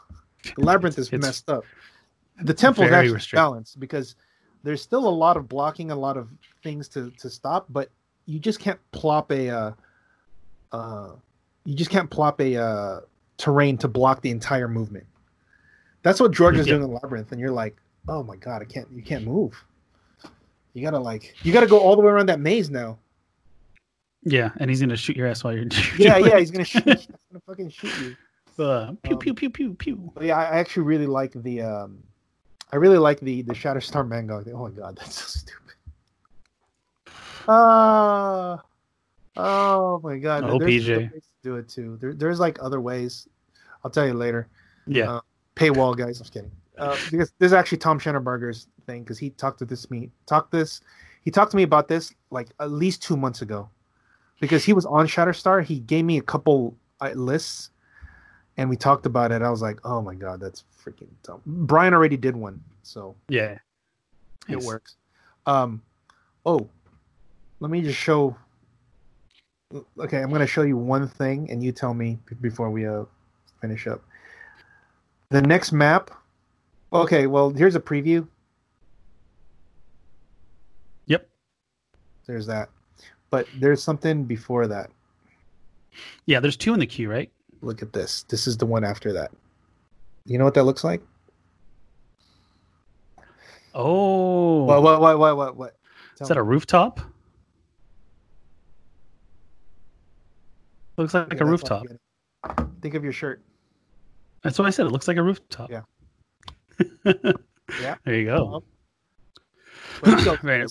The 0.54 0.60
labyrinth 0.64 0.98
is 0.98 1.12
It's 1.12 1.26
messed 1.26 1.50
up. 1.50 1.64
The 2.42 2.54
temple 2.54 2.84
is 2.84 2.92
actually 2.92 3.20
balanced 3.32 3.78
because 3.80 4.16
there's 4.64 4.82
still 4.82 5.06
a 5.06 5.10
lot 5.24 5.36
of 5.36 5.48
blocking, 5.48 5.90
a 5.92 5.96
lot 5.96 6.16
of 6.16 6.28
things 6.64 6.88
to 6.88 7.10
to 7.18 7.30
stop, 7.30 7.66
but 7.68 7.90
you 8.26 8.40
just 8.40 8.58
can't 8.58 8.80
plop 8.90 9.30
a 9.30 9.48
uh, 9.50 9.72
uh 10.72 11.10
you 11.64 11.74
just 11.76 11.90
can't 11.90 12.10
plop 12.10 12.40
a 12.40 12.56
uh 12.56 13.00
terrain 13.36 13.76
to 13.78 13.86
block 13.88 14.20
the 14.22 14.30
entire 14.30 14.66
movement. 14.68 15.06
That's 16.02 16.20
what 16.20 16.32
George 16.32 16.56
is 16.58 16.66
Yeah. 16.66 16.72
doing 16.74 16.82
in 16.84 16.88
the 16.90 16.94
labyrinth, 17.00 17.30
and 17.32 17.40
you're 17.40 17.50
like, 17.52 17.76
oh 18.08 18.22
my 18.22 18.36
god, 18.36 18.62
I 18.62 18.64
can't 18.64 18.88
you 18.92 19.02
can't 19.02 19.24
move. 19.24 19.62
You 20.72 20.82
gotta 20.82 20.98
like 20.98 21.34
you 21.44 21.52
gotta 21.52 21.66
go 21.68 21.78
all 21.78 21.94
the 21.94 22.02
way 22.02 22.10
around 22.10 22.26
that 22.30 22.40
maze 22.40 22.70
now. 22.70 22.98
Yeah, 24.22 24.50
and 24.58 24.70
he's 24.70 24.80
gonna 24.80 24.96
shoot 24.96 25.16
your 25.16 25.26
ass 25.26 25.44
while 25.44 25.54
you're. 25.54 25.66
Yeah, 25.98 26.16
yeah, 26.16 26.38
he's 26.38 26.50
gonna 26.50 26.64
shoot. 26.64 26.84
He's 26.86 27.06
gonna 27.30 27.42
fucking 27.46 27.68
shoot 27.70 27.92
you. 28.00 28.16
Uh, 28.64 28.92
pew 29.02 29.12
Um, 29.14 29.18
pew 29.18 29.34
pew 29.34 29.50
pew 29.50 29.74
pew. 29.74 30.12
But 30.14 30.24
yeah, 30.24 30.38
I 30.38 30.44
I 30.44 30.58
actually 30.58 30.84
really 30.84 31.06
like 31.06 31.32
the 31.34 31.60
um, 31.62 32.02
I 32.74 32.76
really 32.76 32.98
like 32.98 33.20
the 33.20 33.42
the 33.42 33.54
Shatterstar 33.54 34.06
Mango. 34.06 34.42
Oh 34.52 34.64
my 34.64 34.70
god, 34.70 34.96
that's 35.00 35.22
so 35.22 35.38
stupid. 35.38 35.74
Ah, 37.46 38.60
oh 39.36 40.00
my 40.02 40.18
god. 40.18 40.42
Oh, 40.42 40.58
there's 40.58 40.84
PJ. 40.84 41.12
do 41.44 41.54
it 41.54 41.68
too. 41.68 41.96
There, 42.00 42.14
there's 42.14 42.40
like 42.40 42.58
other 42.60 42.80
ways. 42.80 43.28
I'll 43.84 43.92
tell 43.92 44.04
you 44.04 44.14
later. 44.14 44.48
Yeah. 44.88 45.12
uh, 45.12 45.20
Paywall 45.54 45.96
guys. 45.96 46.18
I'm 46.18 46.24
just 46.24 46.32
kidding. 46.32 46.50
Uh, 46.76 46.96
because 47.12 47.32
this 47.38 47.46
is 47.46 47.52
actually 47.52 47.78
Tom 47.78 48.00
Schenneberger's 48.00 48.66
thing 48.86 49.04
because 49.04 49.18
he 49.18 49.30
talked 49.30 49.60
to 49.60 49.64
this 49.64 49.88
me 49.88 50.10
talked 50.26 50.50
this 50.50 50.80
he 51.22 51.30
talked 51.30 51.52
to 51.52 51.56
me 51.56 51.62
about 51.62 51.86
this 51.86 52.12
like 52.30 52.48
at 52.58 52.72
least 52.72 53.04
two 53.04 53.16
months 53.16 53.40
ago 53.40 53.68
because 54.40 54.64
he 54.64 54.72
was 54.72 54.84
on 54.84 55.06
Shatterstar. 55.06 55.62
He 55.62 55.78
gave 55.78 56.04
me 56.04 56.18
a 56.18 56.22
couple 56.22 56.74
uh, 57.00 57.10
lists 57.10 57.70
and 58.56 58.68
we 58.70 58.76
talked 58.76 59.06
about 59.06 59.32
it. 59.32 59.42
I 59.42 59.50
was 59.50 59.62
like, 59.62 59.80
oh 59.84 60.00
my 60.00 60.14
god, 60.14 60.40
that's 60.40 60.64
freaking 60.84 61.08
dumb. 61.22 61.40
Brian 61.46 61.94
already 61.94 62.16
did 62.16 62.36
one, 62.36 62.62
so 62.82 63.14
yeah. 63.28 63.58
it 64.48 64.54
Nice. 64.56 64.64
works. 64.66 64.96
Um, 65.46 65.82
oh, 66.46 66.68
let 67.60 67.70
me 67.70 67.82
just 67.82 67.98
show. 67.98 68.36
Okay, 69.98 70.22
I'm 70.22 70.30
gonna 70.30 70.46
show 70.46 70.62
you 70.62 70.76
one 70.76 71.08
thing, 71.08 71.50
and 71.50 71.62
you 71.62 71.72
tell 71.72 71.94
me 71.94 72.18
before 72.40 72.70
we 72.70 72.86
uh 72.86 73.04
finish 73.60 73.86
up. 73.86 74.02
The 75.30 75.42
next 75.42 75.72
map. 75.72 76.10
Okay, 76.92 77.26
well 77.26 77.50
here's 77.50 77.74
a 77.74 77.80
preview. 77.80 78.26
Yep. 81.06 81.28
There's 82.26 82.46
that, 82.46 82.68
but 83.30 83.48
there's 83.58 83.82
something 83.82 84.24
before 84.24 84.68
that. 84.68 84.90
Yeah, 86.26 86.40
there's 86.40 86.56
two 86.56 86.72
in 86.74 86.80
the 86.80 86.86
queue, 86.86 87.10
right? 87.10 87.30
Look 87.64 87.82
at 87.82 87.92
this. 87.92 88.24
This 88.24 88.46
is 88.46 88.58
the 88.58 88.66
one 88.66 88.84
after 88.84 89.12
that. 89.14 89.30
You 90.26 90.38
know 90.38 90.44
what 90.44 90.54
that 90.54 90.64
looks 90.64 90.84
like? 90.84 91.02
Oh, 93.74 94.64
What? 94.64 94.82
What? 94.82 95.00
What? 95.00 95.18
What? 95.18 95.36
What? 95.36 95.56
what? 95.56 95.76
is 96.20 96.28
that 96.28 96.36
a 96.36 96.42
rooftop? 96.42 97.00
Looks 100.96 101.14
like, 101.14 101.32
Yeah, 101.32 101.42
a 101.42 101.44
that's 101.46 101.70
all 101.70 101.78
I'm 101.78 101.98
rooftop. 102.46 102.80
Think 102.82 102.94
of 102.94 103.02
your 103.02 103.12
shirt. 103.12 103.42
That's 104.42 104.58
what 104.58 104.66
I 104.66 104.70
said. 104.70 104.86
It 104.86 104.90
looks 104.90 105.08
like 105.08 105.16
a 105.16 105.22
rooftop. 105.22 105.70
Yeah. 105.70 105.80
yeah. 107.80 107.96
There 108.04 108.14
you 108.14 108.26
go. 108.26 108.62
Go, 110.04 110.36
Right. 110.42 110.66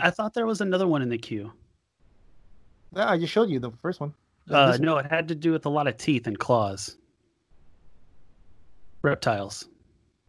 I 0.00 0.10
thought 0.10 0.34
there 0.34 0.46
was 0.46 0.62
another 0.62 0.88
one 0.88 1.02
in 1.02 1.10
the 1.10 1.18
queue. 1.18 1.52
Yeah, 2.96 3.08
I 3.10 3.18
just 3.18 3.32
showed 3.32 3.50
you 3.50 3.60
the 3.60 3.70
first 3.82 4.00
one. 4.00 4.14
Uh, 4.50 4.76
no, 4.80 4.98
it 4.98 5.06
had 5.06 5.28
to 5.28 5.34
do 5.34 5.52
with 5.52 5.66
a 5.66 5.68
lot 5.68 5.86
of 5.86 5.96
teeth 5.96 6.26
and 6.26 6.38
claws. 6.38 6.96
Reptiles. 9.02 9.68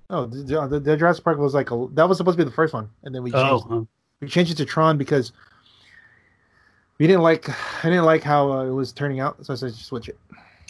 Oh, 0.09 0.25
the, 0.25 0.67
the, 0.67 0.79
the 0.79 0.97
Jurassic 0.97 1.23
Park 1.23 1.39
was 1.39 1.53
like 1.53 1.71
a, 1.71 1.87
that 1.93 2.07
was 2.07 2.17
supposed 2.17 2.37
to 2.37 2.43
be 2.43 2.49
the 2.49 2.55
first 2.55 2.73
one, 2.73 2.89
and 3.03 3.13
then 3.13 3.23
we 3.23 3.31
changed, 3.31 3.65
Oh, 3.69 3.87
we 4.19 4.27
changed 4.27 4.51
it 4.51 4.55
to 4.55 4.65
Tron 4.65 4.97
because 4.97 5.31
we 6.99 7.07
didn't 7.07 7.23
like 7.23 7.49
I 7.83 7.89
didn't 7.89 8.05
like 8.05 8.23
how 8.23 8.51
uh, 8.51 8.65
it 8.65 8.71
was 8.71 8.91
turning 8.93 9.19
out, 9.19 9.43
so 9.45 9.53
I 9.53 9.55
said 9.55 9.73
switch 9.73 10.09
it. 10.09 10.17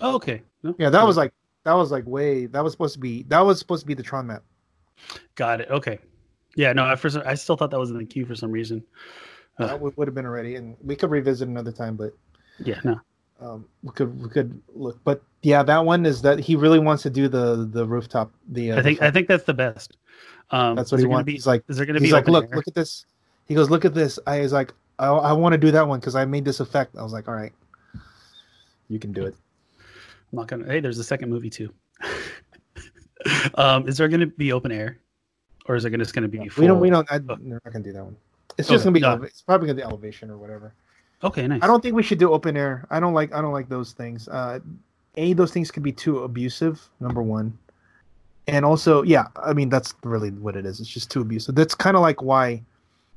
oh, 0.02 0.16
okay. 0.16 0.42
No, 0.64 0.76
Yeah, 0.78 0.90
that 0.90 1.06
was 1.06 1.18
like 1.18 1.34
that 1.64 1.74
was 1.74 1.92
like 1.92 2.06
way 2.06 2.46
that 2.48 2.64
was 2.64 2.74
supposed 2.74 2.94
to 2.94 3.00
be 3.00 3.24
that 3.24 3.42
was 3.42 3.60
supposed 3.60 3.82
to 3.82 3.88
be 3.88 3.94
the 3.94 4.04
Tron 4.04 4.28
map. 4.28 4.44
got 5.36 5.62
it. 5.62 5.70
Okay. 5.70 6.00
Yeah, 6.56 6.72
no, 6.74 6.86
at 6.86 7.00
first 7.00 7.18
I 7.18 7.36
still 7.36 7.58
thought 7.58 7.72
that 7.72 7.80
was 7.80 7.90
in 7.90 7.98
the 7.98 8.06
queue 8.06 8.26
for 8.26 8.36
some 8.36 8.52
reason. 8.52 8.84
Uh. 9.60 9.68
That 9.68 9.82
would, 9.82 9.98
would 9.98 10.08
have 10.08 10.16
been 10.16 10.26
already, 10.26 10.56
and 10.56 10.76
we 10.84 10.96
could 10.96 11.12
revisit 11.12 11.48
another 11.48 11.72
time, 11.72 11.96
but 11.96 12.14
Yeah, 12.60 12.80
no. 12.84 13.00
Um, 13.40 13.66
we 13.82 13.92
could 13.92 14.22
we 14.22 14.30
could 14.30 14.62
look. 14.74 15.00
But 15.04 15.22
yeah, 15.42 15.64
that 15.64 15.86
one 15.86 16.06
is 16.06 16.22
that 16.22 16.40
he 16.40 16.56
really 16.56 16.80
wants 16.80 17.04
to 17.04 17.10
do 17.10 17.28
the 17.28 17.68
the 17.72 17.86
rooftop. 17.86 18.32
The 18.50 18.72
uh, 18.74 18.80
I 18.80 18.84
think 18.84 19.00
the 19.00 19.06
I 19.06 19.12
think 19.12 19.28
that's 19.28 19.44
the 19.44 19.54
best. 19.54 19.98
Um, 20.52 20.76
that's 20.76 20.92
what 20.92 21.00
he 21.00 21.06
wants. 21.06 21.26
Be, 21.26 21.34
he's 21.34 21.48
like 21.48 21.64
is 21.68 21.78
there 21.78 21.86
going 21.86 21.96
to 21.96 22.00
he's 22.00 22.10
be 22.10 22.14
like, 22.14 22.28
look, 22.28 22.46
air? 22.46 22.56
look 22.56 22.68
at 22.68 22.76
this. 22.76 23.06
He 23.46 23.56
goes, 23.56 23.70
look 23.70 23.86
at 23.86 23.94
this. 23.94 24.20
I 24.26 24.40
was 24.42 24.54
like, 24.54 24.74
I, 25.00 25.08
I 25.08 25.34
want 25.34 25.54
to 25.54 25.58
do 25.58 25.72
that 25.72 25.88
one 25.88 26.00
because 26.00 26.16
I 26.16 26.26
made 26.26 26.46
this 26.46 26.60
effect. 26.60 26.96
I 26.98 27.04
was 27.04 27.12
like, 27.12 27.28
all 27.28 27.34
right, 27.34 27.52
you 28.88 29.00
can 29.00 29.12
do 29.12 29.26
it. 29.26 29.36
I'm 30.32 30.38
not 30.38 30.48
gonna. 30.48 30.66
Hey, 30.66 30.80
there's 30.80 31.00
a 31.00 31.04
second 31.04 31.30
movie 31.30 31.50
too. 31.50 31.74
um, 33.56 33.88
is 33.88 33.98
there 33.98 34.08
going 34.08 34.20
to 34.22 34.28
be 34.28 34.52
open 34.54 34.72
air, 34.72 35.00
or 35.66 35.76
is 35.76 35.86
it 35.86 35.90
gonna- 35.90 36.04
just 36.04 36.14
going 36.14 36.24
to 36.24 36.30
be? 36.30 36.50
we 36.58 36.68
don't, 36.68 36.80
we 36.80 36.90
don't. 36.90 37.10
I, 37.12 37.18
Oh. 37.18 37.38
We're 37.42 37.60
not 37.64 37.64
gonna 37.72 37.84
do 37.84 37.94
that 37.94 38.04
one. 38.04 38.16
It's 38.58 38.70
just 38.70 38.84
gonna 38.84 38.94
be. 38.94 39.00
no. 39.00 39.22
It's 39.24 39.42
probably 39.42 39.68
gonna 39.68 39.78
be 39.78 39.84
elevation 39.84 40.30
or 40.30 40.38
whatever. 40.38 40.74
Okay, 41.24 41.48
nice. 41.48 41.62
I 41.64 41.68
don't 41.68 41.82
think 41.82 41.96
we 41.96 42.04
should 42.04 42.20
do 42.20 42.32
open 42.32 42.58
air. 42.58 42.86
I 42.90 43.00
don't 43.00 43.14
like. 43.14 43.34
I 43.34 43.42
don't 43.42 43.54
like 43.54 43.70
those 43.70 43.94
things. 43.94 44.28
Uh, 44.28 44.60
a 45.16 45.34
those 45.34 45.52
things 45.52 45.72
could 45.72 45.84
be 45.84 45.92
too 45.92 46.20
abusive. 46.20 46.90
Number 47.00 47.22
one, 47.22 47.58
and 48.48 48.66
also, 48.66 49.04
yeah, 49.04 49.28
I 49.36 49.54
mean 49.54 49.70
that's 49.70 49.94
really 50.04 50.32
what 50.32 50.56
it 50.56 50.66
is. 50.66 50.80
It's 50.80 50.90
just 50.90 51.10
too 51.10 51.22
abusive. 51.22 51.56
That's 51.56 51.76
kind 51.76 51.96
of 51.96 52.02
like 52.02 52.22
why. 52.22 52.62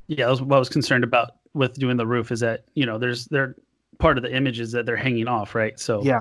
Yeah, 0.07 0.27
that 0.27 0.31
was 0.31 0.43
what 0.43 0.57
I 0.57 0.59
was 0.59 0.69
concerned 0.69 1.05
about 1.05 1.33
with 1.55 1.75
doing 1.75 1.97
the 1.97 2.07
roof 2.07 2.31
is 2.31 2.41
that 2.41 2.65
you 2.75 2.87
know 2.87 2.97
there's 2.99 3.27
they're 3.27 3.57
part 3.99 4.19
of 4.19 4.23
the 4.23 4.35
images 4.35 4.73
that 4.73 4.87
they're 4.87 4.97
hanging 4.97 5.27
off, 5.27 5.55
right? 5.55 5.79
So 5.81 6.03
Yeah. 6.03 6.21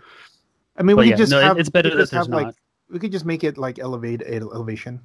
I 0.78 0.84
mean, 0.84 0.98
we 0.98 1.10
yeah, 1.10 1.16
just 1.16 1.32
no, 1.32 1.40
have. 1.40 1.58
it's 1.58 1.70
better 1.70 1.90
that 1.90 1.98
just 1.98 2.12
there's 2.12 2.26
have, 2.26 2.34
like 2.34 2.48
not. 2.48 2.56
we 2.90 3.00
could 3.00 3.12
just 3.12 3.26
make 3.26 3.44
it 3.44 3.58
like 3.58 3.80
elevate 3.80 4.22
elevation. 4.24 5.00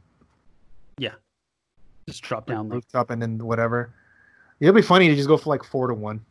Yeah, 0.98 1.14
just 2.08 2.22
drop 2.22 2.46
down. 2.46 2.68
Like, 2.68 2.74
rooftop 2.74 3.10
and 3.10 3.22
then 3.22 3.38
whatever. 3.38 3.94
It'll 4.60 4.74
be 4.74 4.82
funny 4.82 5.08
to 5.08 5.16
just 5.16 5.28
go 5.28 5.36
for 5.36 5.50
like 5.50 5.64
four 5.64 5.86
to 5.88 5.94
one. 5.94 6.24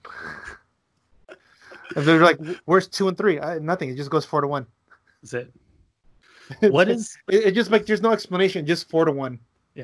If 1.95 2.05
they're 2.05 2.19
like, 2.21 2.39
where's 2.65 2.87
two 2.87 3.07
and 3.07 3.17
three? 3.17 3.39
I, 3.39 3.57
nothing. 3.59 3.89
It 3.89 3.95
just 3.95 4.11
goes 4.11 4.23
four 4.25 4.41
to 4.41 4.47
one. 4.47 4.65
That's 5.21 5.33
it. 5.33 5.53
What 6.71 6.89
is? 6.89 7.15
It, 7.31 7.45
it 7.47 7.51
just 7.53 7.69
like 7.69 7.85
there's 7.85 8.01
no 8.01 8.11
explanation. 8.11 8.65
Just 8.65 8.89
four 8.89 9.05
to 9.05 9.11
one. 9.11 9.39
Yeah. 9.75 9.83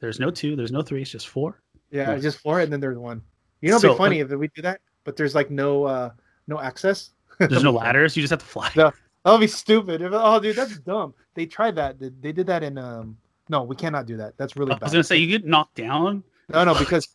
There's 0.00 0.20
no 0.20 0.30
two. 0.30 0.54
There's 0.54 0.70
no 0.72 0.82
three. 0.82 1.00
It's 1.00 1.10
just 1.10 1.28
four. 1.28 1.62
Yeah, 1.90 2.10
Yeah. 2.12 2.18
just 2.18 2.38
four, 2.40 2.60
and 2.60 2.70
then 2.70 2.78
there's 2.80 2.98
one. 2.98 3.22
You 3.62 3.70
know, 3.70 3.76
it'd 3.76 3.88
So, 3.88 3.94
be 3.94 3.98
funny 3.98 4.20
if 4.20 4.28
we 4.30 4.48
do 4.48 4.60
that, 4.60 4.80
but 5.04 5.16
there's 5.16 5.34
like 5.34 5.50
no 5.50 5.84
uh 5.84 6.10
no 6.46 6.60
access. 6.60 7.10
There's 7.38 7.62
no 7.62 7.72
ladders. 7.82 8.16
You 8.16 8.22
just 8.22 8.32
have 8.32 8.40
to 8.40 8.44
fly. 8.46 8.70
No. 8.76 8.92
That'll 9.24 9.38
be 9.38 9.46
stupid. 9.46 10.02
If, 10.02 10.10
oh, 10.12 10.38
dude, 10.40 10.56
that's 10.56 10.78
dumb. 10.80 11.14
They 11.32 11.46
tried 11.46 11.76
that. 11.76 11.98
They, 11.98 12.10
they 12.20 12.32
did 12.32 12.46
that 12.48 12.62
in 12.62 12.76
um. 12.76 13.16
No, 13.48 13.62
we 13.62 13.74
cannot 13.74 14.04
do 14.04 14.18
that. 14.18 14.36
That's 14.36 14.56
really 14.56 14.70
bad. 14.74 14.82
I 14.82 14.84
was 14.84 14.90
bad. 14.92 14.96
gonna 14.96 15.04
say 15.04 15.16
you 15.16 15.26
get 15.26 15.46
knocked 15.46 15.74
down. 15.76 16.22
No, 16.50 16.64
no, 16.64 16.78
because 16.78 17.08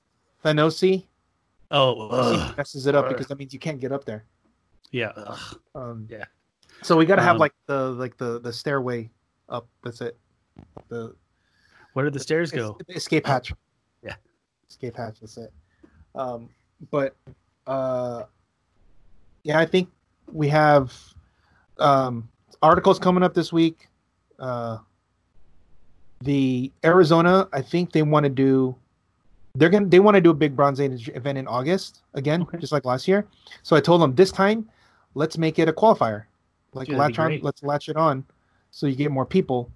Thanosi 0.43 1.05
Oh, 1.71 2.09
ugh. 2.09 2.57
messes 2.57 2.87
it 2.87 2.95
up 2.95 3.05
Ugh. 3.05 3.11
because 3.11 3.27
that 3.27 3.37
means 3.37 3.53
you 3.53 3.59
can't 3.59 3.79
get 3.79 3.91
up 3.91 4.05
there. 4.05 4.25
yeah. 4.91 5.11
ugh. 5.15 5.59
Um, 5.75 6.07
Yeah. 6.09 6.25
So 6.81 6.95
we 6.95 7.05
got 7.05 7.17
to 7.17 7.21
have 7.21 7.35
Um, 7.35 7.39
like 7.39 7.53
the 7.65 7.89
like 7.91 8.15
the 8.17 8.39
the 8.39 8.53
stairway 8.53 9.09
up. 9.49 9.67
That's 9.83 9.99
it. 10.01 10.17
The 10.87 11.13
Where 11.93 12.05
did 12.05 12.13
the 12.13 12.19
stairs 12.21 12.51
go? 12.51 12.77
escape 12.89 13.27
hatch. 13.27 13.51
Yeah. 14.01 14.15
Escape 14.69 14.95
hatch. 14.95 15.19
That's 15.19 15.37
it. 15.37 15.51
Um, 16.15 16.49
but 16.89 17.15
uh, 17.67 18.23
yeah, 19.43 19.59
I 19.59 19.65
think 19.65 19.89
we 20.31 20.47
have 20.47 20.93
um 21.79 22.29
articles 22.61 22.97
coming 22.97 23.23
up 23.23 23.33
this 23.33 23.51
week. 23.51 23.89
Uh, 24.39 24.77
the 26.21 26.71
Arizona, 26.83 27.47
I 27.53 27.61
think 27.61 27.91
they 27.91 28.03
want 28.03 28.23
to 28.23 28.29
do. 28.29 28.75
They're 29.55 29.69
gonna. 29.69 29.87
They 29.87 29.99
want 29.99 30.15
to 30.15 30.21
do 30.21 30.29
a 30.29 30.33
big 30.33 30.55
Bronze 30.55 30.79
Age 30.79 31.09
event 31.15 31.37
in 31.37 31.47
August 31.47 32.01
again, 32.13 32.43
Okay. 32.43 32.57
just 32.59 32.71
like 32.71 32.85
last 32.85 33.07
year. 33.07 33.25
So 33.63 33.75
I 33.75 33.81
told 33.81 34.01
them 34.01 34.13
this 34.15 34.31
time, 34.31 34.69
let's 35.15 35.37
make 35.37 35.59
it 35.59 35.67
a 35.67 35.73
qualifier. 35.73 36.25
Like 36.73 36.87
latch 36.89 37.17
on, 37.17 37.39
let's 37.41 37.63
latch 37.63 37.89
it 37.89 37.97
on, 37.97 38.23
so 38.69 38.85
you 38.85 38.95
get 38.95 39.11
more 39.11 39.25
people. 39.25 39.71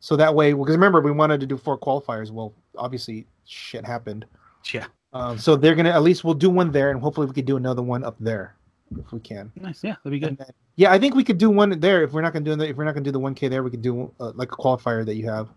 So 0.00 0.16
that 0.16 0.34
way, 0.34 0.52
because 0.52 0.74
remember 0.74 1.00
we 1.00 1.12
wanted 1.12 1.38
to 1.40 1.46
do 1.46 1.56
four 1.56 1.78
qualifiers. 1.78 2.32
Well, 2.32 2.52
obviously 2.76 3.26
shit 3.46 3.84
happened. 3.86 4.24
Yeah. 4.72 4.86
Um, 5.12 5.38
so 5.38 5.54
they're 5.54 5.76
gonna 5.76 5.90
at 5.90 6.02
least 6.02 6.24
we'll 6.24 6.34
do 6.34 6.50
one 6.50 6.72
there, 6.72 6.90
and 6.90 7.00
hopefully 7.00 7.28
we 7.28 7.32
could 7.32 7.44
do 7.44 7.56
another 7.56 7.82
one 7.82 8.02
up 8.02 8.16
there 8.18 8.56
if 8.98 9.12
we 9.12 9.20
can. 9.20 9.52
Nice. 9.60 9.84
Yeah, 9.84 9.94
that'd 10.02 10.10
be 10.10 10.18
good. 10.18 10.36
Then, 10.36 10.48
yeah, 10.74 10.90
I 10.90 10.98
think 10.98 11.14
we 11.14 11.22
could 11.22 11.38
do 11.38 11.48
one 11.48 11.78
there 11.78 12.02
if 12.02 12.12
we're 12.12 12.22
not 12.22 12.32
gonna 12.32 12.44
do 12.44 12.56
the, 12.56 12.68
if 12.68 12.76
we're 12.76 12.84
not 12.84 12.94
gonna 12.94 13.04
do 13.04 13.12
the 13.12 13.20
one 13.20 13.34
K 13.34 13.46
there, 13.46 13.62
we 13.62 13.70
could 13.70 13.82
do 13.82 14.12
uh, 14.18 14.32
like 14.34 14.50
a 14.50 14.56
qualifier 14.56 15.06
that 15.06 15.14
you 15.14 15.28
have, 15.28 15.48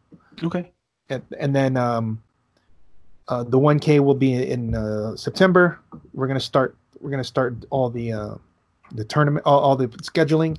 Okay. 0.44 0.72
and, 1.10 1.24
and 1.40 1.56
then 1.56 1.78
um, 1.78 2.22
uh, 3.28 3.44
the 3.44 3.58
one 3.60 3.80
K 3.80 4.00
will 4.00 4.16
be 4.16 4.34
in 4.50 4.76
uh, 4.76 5.16
September. 5.16 5.80
We're 6.14 6.28
gonna 6.28 6.40
start 6.40 6.76
we're 7.00 7.10
gonna 7.12 7.24
start 7.24 7.56
all 7.70 7.90
the 7.90 8.12
uh, 8.14 8.36
the 8.92 9.04
tournament 9.04 9.46
all, 9.46 9.60
all 9.60 9.76
the 9.76 9.88
scheduling. 9.88 10.58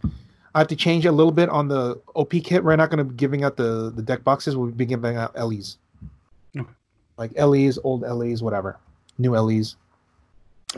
I 0.55 0.61
have 0.61 0.69
to 0.69 0.77
change 0.77 1.05
a 1.07 1.13
little 1.13 1.33
bit 1.33 1.49
on 1.49 1.69
the 1.69 2.01
OP 2.15 2.31
kit. 2.43 2.65
We're 2.65 2.77
not 2.77 2.91
gonna 2.91 3.05
be 3.05 3.15
giving 3.15 3.45
out 3.45 3.57
the 3.57 3.91
the 3.95 4.03
deck 4.03 4.25
boxes. 4.25 4.57
We'll 4.57 4.71
be 4.71 4.87
giving 4.87 5.17
out 5.17 5.35
LEs, 5.37 5.79
Okay. 6.57 6.69
like 7.19 7.33
LEs, 7.39 7.79
old 7.85 8.03
LEs, 8.03 8.43
whatever, 8.43 8.79
new 9.19 9.37
LEs. 9.37 9.77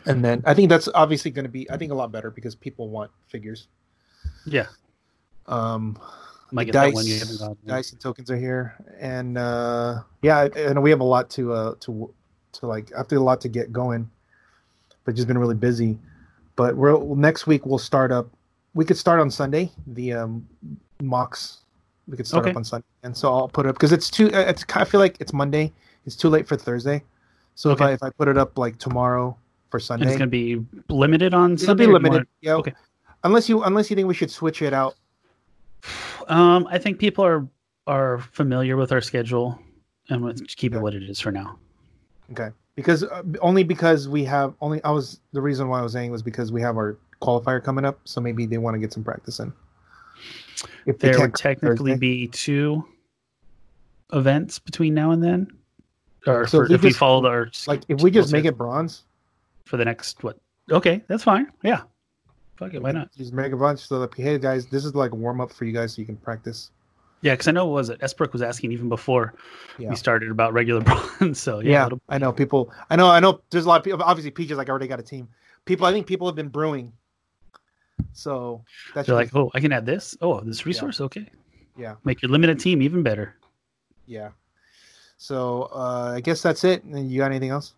And 0.07 0.25
then 0.25 0.43
I 0.45 0.55
think 0.55 0.69
that's 0.69 0.89
obviously 0.95 1.31
going 1.31 1.47
to 1.47 1.51
be, 1.51 1.69
I 1.71 1.77
think, 1.77 1.91
a 1.91 1.95
lot 1.95 2.13
better 2.13 2.31
because 2.31 2.55
people 2.55 2.89
want 2.89 3.11
figures. 3.27 3.67
Yeah. 4.45 4.67
Um, 5.47 5.99
Might 6.51 6.65
get 6.65 6.73
dice, 6.73 6.91
that 6.91 6.95
one 6.95 7.07
you 7.07 7.19
haven't 7.19 7.39
gotten. 7.39 7.57
dice 7.67 7.93
and 7.93 8.01
tokens 8.01 8.31
are 8.31 8.37
here, 8.37 8.75
and 8.99 9.37
uh, 9.37 10.01
yeah, 10.23 10.49
and 10.57 10.83
we 10.83 10.91
have 10.91 11.01
a 11.01 11.05
lot 11.05 11.29
to 11.31 11.53
uh, 11.53 11.75
to 11.81 12.13
to 12.53 12.67
like. 12.67 12.93
I 12.95 12.99
have 12.99 13.13
a 13.13 13.21
lot 13.21 13.41
to 13.43 13.49
get 13.49 13.73
going, 13.73 14.11
but 15.05 15.15
just 15.15 15.29
been 15.29 15.39
really 15.39 15.55
busy. 15.55 15.99
But 16.57 16.77
we're 16.77 16.99
next 17.15 17.47
week 17.47 17.67
we'll 17.67 17.79
start 17.79 18.11
up. 18.11 18.29
We 18.75 18.85
could 18.85 18.97
start 18.97 19.21
on 19.21 19.31
Sunday. 19.31 19.71
The 19.89 20.13
um, 20.15 20.49
mocks. 21.03 21.59
We 22.07 22.17
could 22.17 22.27
start 22.27 22.43
Okay. 22.45 22.51
up 22.53 22.57
on 22.57 22.65
Sunday, 22.65 22.87
and 23.03 23.15
so 23.15 23.33
I'll 23.33 23.49
put 23.49 23.67
it 23.67 23.69
up 23.69 23.75
because 23.77 23.93
it's 23.93 24.09
too. 24.09 24.29
uh, 24.33 24.41
It's 24.49 24.65
I 24.75 24.85
feel 24.85 25.01
like 25.01 25.17
it's 25.21 25.33
Monday. 25.35 25.73
It's 26.07 26.17
too 26.17 26.31
late 26.31 26.49
for 26.49 26.57
Thursday. 26.57 27.05
So 27.55 27.71
if 27.71 27.83
I 27.83 27.93
if 27.93 28.03
I 28.03 28.09
put 28.11 28.29
it 28.29 28.39
up 28.39 28.57
like 28.57 28.79
tomorrow 28.79 29.37
for 29.71 29.77
And 29.77 29.85
Sunday, 29.85 30.07
it's 30.07 30.17
gonna 30.17 30.29
be 30.31 30.65
limited 30.89 31.35
on 31.35 31.59
Sunday. 31.59 31.85
it'll 31.85 31.99
be 31.99 32.03
limited. 32.03 32.27
Yeah. 32.41 32.55
okay. 32.55 32.73
Unless 33.25 33.49
you 33.51 33.63
unless 33.65 33.91
you 33.91 33.97
think 33.97 34.09
we 34.09 34.15
should 34.15 34.31
switch 34.31 34.63
it 34.63 34.73
out. 34.73 34.95
Um, 36.29 36.67
I 36.71 36.79
think 36.79 36.99
people 36.99 37.25
are 37.25 37.47
are 37.87 38.19
familiar 38.19 38.77
with 38.77 38.93
our 38.93 39.01
schedule, 39.01 39.59
and 40.11 40.37
just 40.37 40.57
keep 40.59 40.75
it 40.75 40.79
what 40.81 40.95
it 40.95 41.03
is 41.03 41.19
for 41.21 41.33
now. 41.33 41.59
Okay. 42.33 42.51
Because 42.77 43.03
uh, 43.05 43.23
only 43.41 43.65
because 43.65 44.09
we 44.09 44.25
have 44.25 44.55
only 44.61 44.83
I 44.85 44.91
was 44.91 45.21
the 45.33 45.41
reason 45.41 45.69
why 45.69 45.81
I 45.81 45.83
was 45.83 45.93
saying 45.93 46.11
was 46.13 46.23
because 46.23 46.53
we 46.53 46.61
have 46.61 46.77
our 46.77 46.97
qualifier 47.23 47.63
coming 47.63 47.85
up, 47.85 47.99
so 48.05 48.21
maybe 48.21 48.47
they 48.47 48.59
want 48.59 48.75
to 48.75 48.79
get 48.79 48.93
some 48.93 49.03
practice 49.03 49.41
in. 49.41 49.53
If 50.87 50.99
they 50.99 51.11
There 51.11 51.21
would 51.21 51.35
technically 51.35 51.93
Thursday. 51.93 51.97
be 51.97 52.29
two 52.29 52.85
events 54.13 54.59
between 54.59 54.95
now 54.95 55.11
and 55.13 55.23
then, 55.23 55.49
or 56.27 56.47
So 56.47 56.59
for, 56.59 56.65
if 56.65 56.69
we 56.69 56.75
if 56.77 56.83
we 56.83 56.89
just- 56.91 56.99
followed 56.99 57.27
our 57.27 57.51
like 57.67 57.83
if 57.89 58.01
we 58.03 58.11
just 58.11 58.33
make 58.33 58.45
it 58.45 58.57
bronze, 58.57 59.05
for 59.65 59.77
the 59.77 59.85
next 59.85 60.23
what? 60.23 60.39
Okay, 60.71 61.03
that's 61.09 61.25
fine. 61.25 61.51
Yeah, 61.63 61.83
fuck 62.59 62.75
it. 62.75 62.83
Why 62.83 62.93
not? 62.93 63.11
just 63.17 63.33
make 63.33 63.53
a 63.53 63.57
bunch 63.57 63.81
so 63.87 64.01
that 64.01 64.15
hey 64.15 64.39
guys, 64.39 64.67
this 64.67 64.85
is 64.85 64.95
like 64.95 65.13
a 65.13 65.17
warm 65.17 65.41
up 65.41 65.53
for 65.53 65.65
you 65.65 65.73
guys 65.73 65.95
so 65.95 66.01
you 66.03 66.07
can 66.07 66.17
practice. 66.17 66.71
Yeah, 67.21 67.33
because 67.35 67.49
I 67.49 67.51
know 67.53 67.67
what 67.67 67.75
was 67.75 67.89
it 67.91 68.01
Esbrook 68.01 68.33
was 68.33 68.43
asking 68.43 68.71
even 68.73 68.89
before 68.89 69.35
Yeah. 69.79 69.89
we 69.91 69.97
started 69.97 70.31
about 70.31 70.53
regular 70.53 70.81
bronze. 71.21 71.41
So 71.41 71.61
yeah, 71.61 71.89
Yeah, 71.91 71.97
I 72.09 72.19
know 72.19 72.33
people. 72.33 72.73
I 72.91 72.97
know. 72.97 73.09
I 73.11 73.19
know. 73.21 73.41
There's 73.51 73.65
a 73.65 73.69
lot 73.69 73.79
of 73.81 73.85
people. 73.85 74.01
Obviously, 74.03 74.31
Peaches 74.31 74.57
like 74.57 74.69
already 74.69 74.87
got 74.87 75.01
a 75.01 75.03
team. 75.03 75.29
People. 75.65 75.87
I 75.87 75.93
think 75.93 76.07
people 76.07 76.27
have 76.29 76.37
been 76.37 76.49
brewing. 76.49 76.93
So 78.13 78.63
that's 78.95 79.07
they're 79.09 79.17
like, 79.17 79.35
oh, 79.35 79.51
I 79.55 79.61
can 79.61 79.73
add 79.73 79.85
this. 79.87 80.17
Oh, 80.21 80.41
this 80.41 80.65
resource. 80.67 81.01
Okay. 81.01 81.27
Yeah. 81.77 81.97
Make 82.05 82.23
your 82.23 82.31
limited 82.31 82.59
team 82.61 82.83
even 82.83 83.03
better. 83.03 83.35
yeah. 84.07 84.31
So 85.21 85.69
uh, 85.75 86.13
I 86.15 86.21
guess 86.21 86.43
that's 86.43 86.63
it. 86.63 86.85
And 86.85 87.11
You 87.11 87.19
got 87.19 87.27
anything 87.33 87.51
else? 87.51 87.75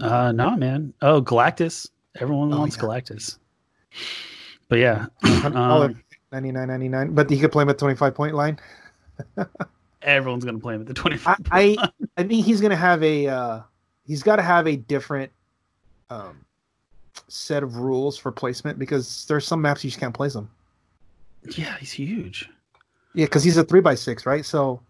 Uh, 0.00 0.32
no, 0.32 0.56
man. 0.56 0.92
Oh, 1.02 1.22
Galactus. 1.22 1.88
Everyone 2.18 2.52
Oh, 2.52 2.58
wants 2.58 2.76
yeah. 2.76 2.82
Galactus. 2.82 3.38
But 4.68 4.78
yeah, 4.78 5.06
$100, 5.24 5.54
um, 5.56 6.02
99 6.32 6.68
99 6.68 7.14
But 7.14 7.28
he 7.28 7.38
could 7.38 7.50
play 7.52 7.62
him 7.62 7.70
at 7.70 7.78
25 7.78 8.14
point 8.14 8.34
line. 8.34 8.58
everyone's 10.02 10.44
gonna 10.44 10.58
play 10.58 10.74
him 10.74 10.82
at 10.82 10.86
the 10.86 10.94
25. 10.94 11.36
I. 11.50 11.76
I 11.78 11.90
I 12.16 12.22
think 12.24 12.44
he's 12.44 12.60
gonna 12.60 12.76
have 12.76 13.02
a 13.02 13.26
uh, 13.28 13.60
he's 14.06 14.22
got 14.22 14.36
to 14.36 14.42
have 14.42 14.66
a 14.66 14.76
different 14.76 15.32
um, 16.10 16.44
set 17.28 17.62
of 17.62 17.76
rules 17.76 18.18
for 18.18 18.30
placement 18.32 18.78
because 18.78 19.24
there's 19.26 19.46
some 19.46 19.62
maps 19.62 19.82
you 19.84 19.90
just 19.90 20.00
can't 20.00 20.14
place 20.14 20.34
him. 20.34 20.50
yeah, 21.56 21.76
he's 21.78 21.92
huge. 21.92 22.48
Yeah, 23.14 23.24
because 23.26 23.42
he's 23.42 23.56
a 23.56 23.64
three 23.64 23.80
by 23.80 23.94
six, 23.94 24.26
right? 24.26 24.44
So 24.44 24.82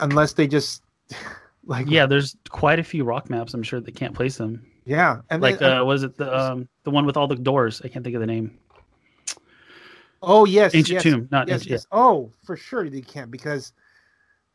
unless 0.00 0.32
they 0.32 0.46
just 0.46 0.82
like 1.66 1.86
Yeah, 1.88 2.06
there's 2.06 2.36
quite 2.48 2.78
a 2.78 2.84
few 2.84 3.04
rock 3.04 3.28
maps. 3.30 3.54
I'm 3.54 3.62
sure 3.62 3.80
they 3.80 3.92
can't 3.92 4.14
place 4.14 4.36
them. 4.36 4.64
Yeah, 4.84 5.20
and 5.30 5.42
Like, 5.42 5.58
then, 5.58 5.78
uh, 5.78 5.84
was 5.84 6.02
it 6.02 6.16
the 6.16 6.36
um 6.36 6.68
the 6.84 6.90
one 6.90 7.06
with 7.06 7.16
all 7.16 7.26
the 7.26 7.36
doors? 7.36 7.80
I 7.84 7.88
can't 7.88 8.04
think 8.04 8.14
of 8.14 8.20
the 8.20 8.26
name. 8.26 8.58
oh 10.22 10.44
yes, 10.44 10.74
Ancient 10.74 10.94
yes, 10.94 11.02
Tomb, 11.02 11.28
not 11.30 11.48
yes, 11.48 11.60
Ancient. 11.60 11.70
yes. 11.72 11.86
Oh, 11.92 12.30
for 12.44 12.56
sure 12.56 12.88
they 12.88 13.00
can't 13.00 13.30
because 13.30 13.72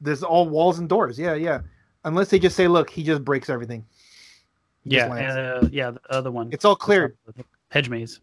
there's 0.02 0.24
all 0.24 0.48
walls 0.48 0.80
and 0.80 0.88
doors. 0.90 1.18
Yeah, 1.20 1.34
yeah. 1.34 1.62
Unless 2.06 2.30
they 2.30 2.40
just 2.40 2.56
say, 2.56 2.68
look, 2.68 2.90
he 2.90 3.04
just 3.04 3.26
breaks 3.26 3.50
everything. 3.50 3.86
He 4.84 4.96
Yeah, 4.96 5.08
uh, 5.08 5.68
yeah, 5.72 5.92
the 5.92 6.02
other 6.10 6.32
one. 6.32 6.52
it's 6.52 6.66
all 6.66 6.76
cleared. 6.76 7.18
Hedge 7.70 7.90
maze. 7.90 8.22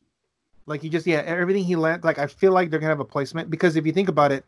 Like 0.67 0.83
you 0.83 0.91
just 0.91 1.07
yeah, 1.07 1.19
everything 1.19 1.65
he 1.65 1.77
lands 1.77 2.05
like 2.05 2.19
I 2.19 2.27
feel 2.27 2.53
like 2.53 2.71
they're 2.71 2.81
gonna 2.81 2.91
have 2.91 3.01
a 3.01 3.05
placement 3.05 3.51
because 3.51 3.77
if 3.77 3.87
you 3.87 3.93
think 3.93 4.09
about 4.09 4.33
it, 4.33 4.45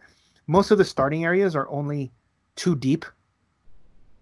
most 0.46 0.70
of 0.70 0.78
the 0.78 0.84
starting 0.84 1.24
areas 1.24 1.54
are 1.54 1.68
only 1.68 2.10
two 2.56 2.74
deep. 2.74 3.04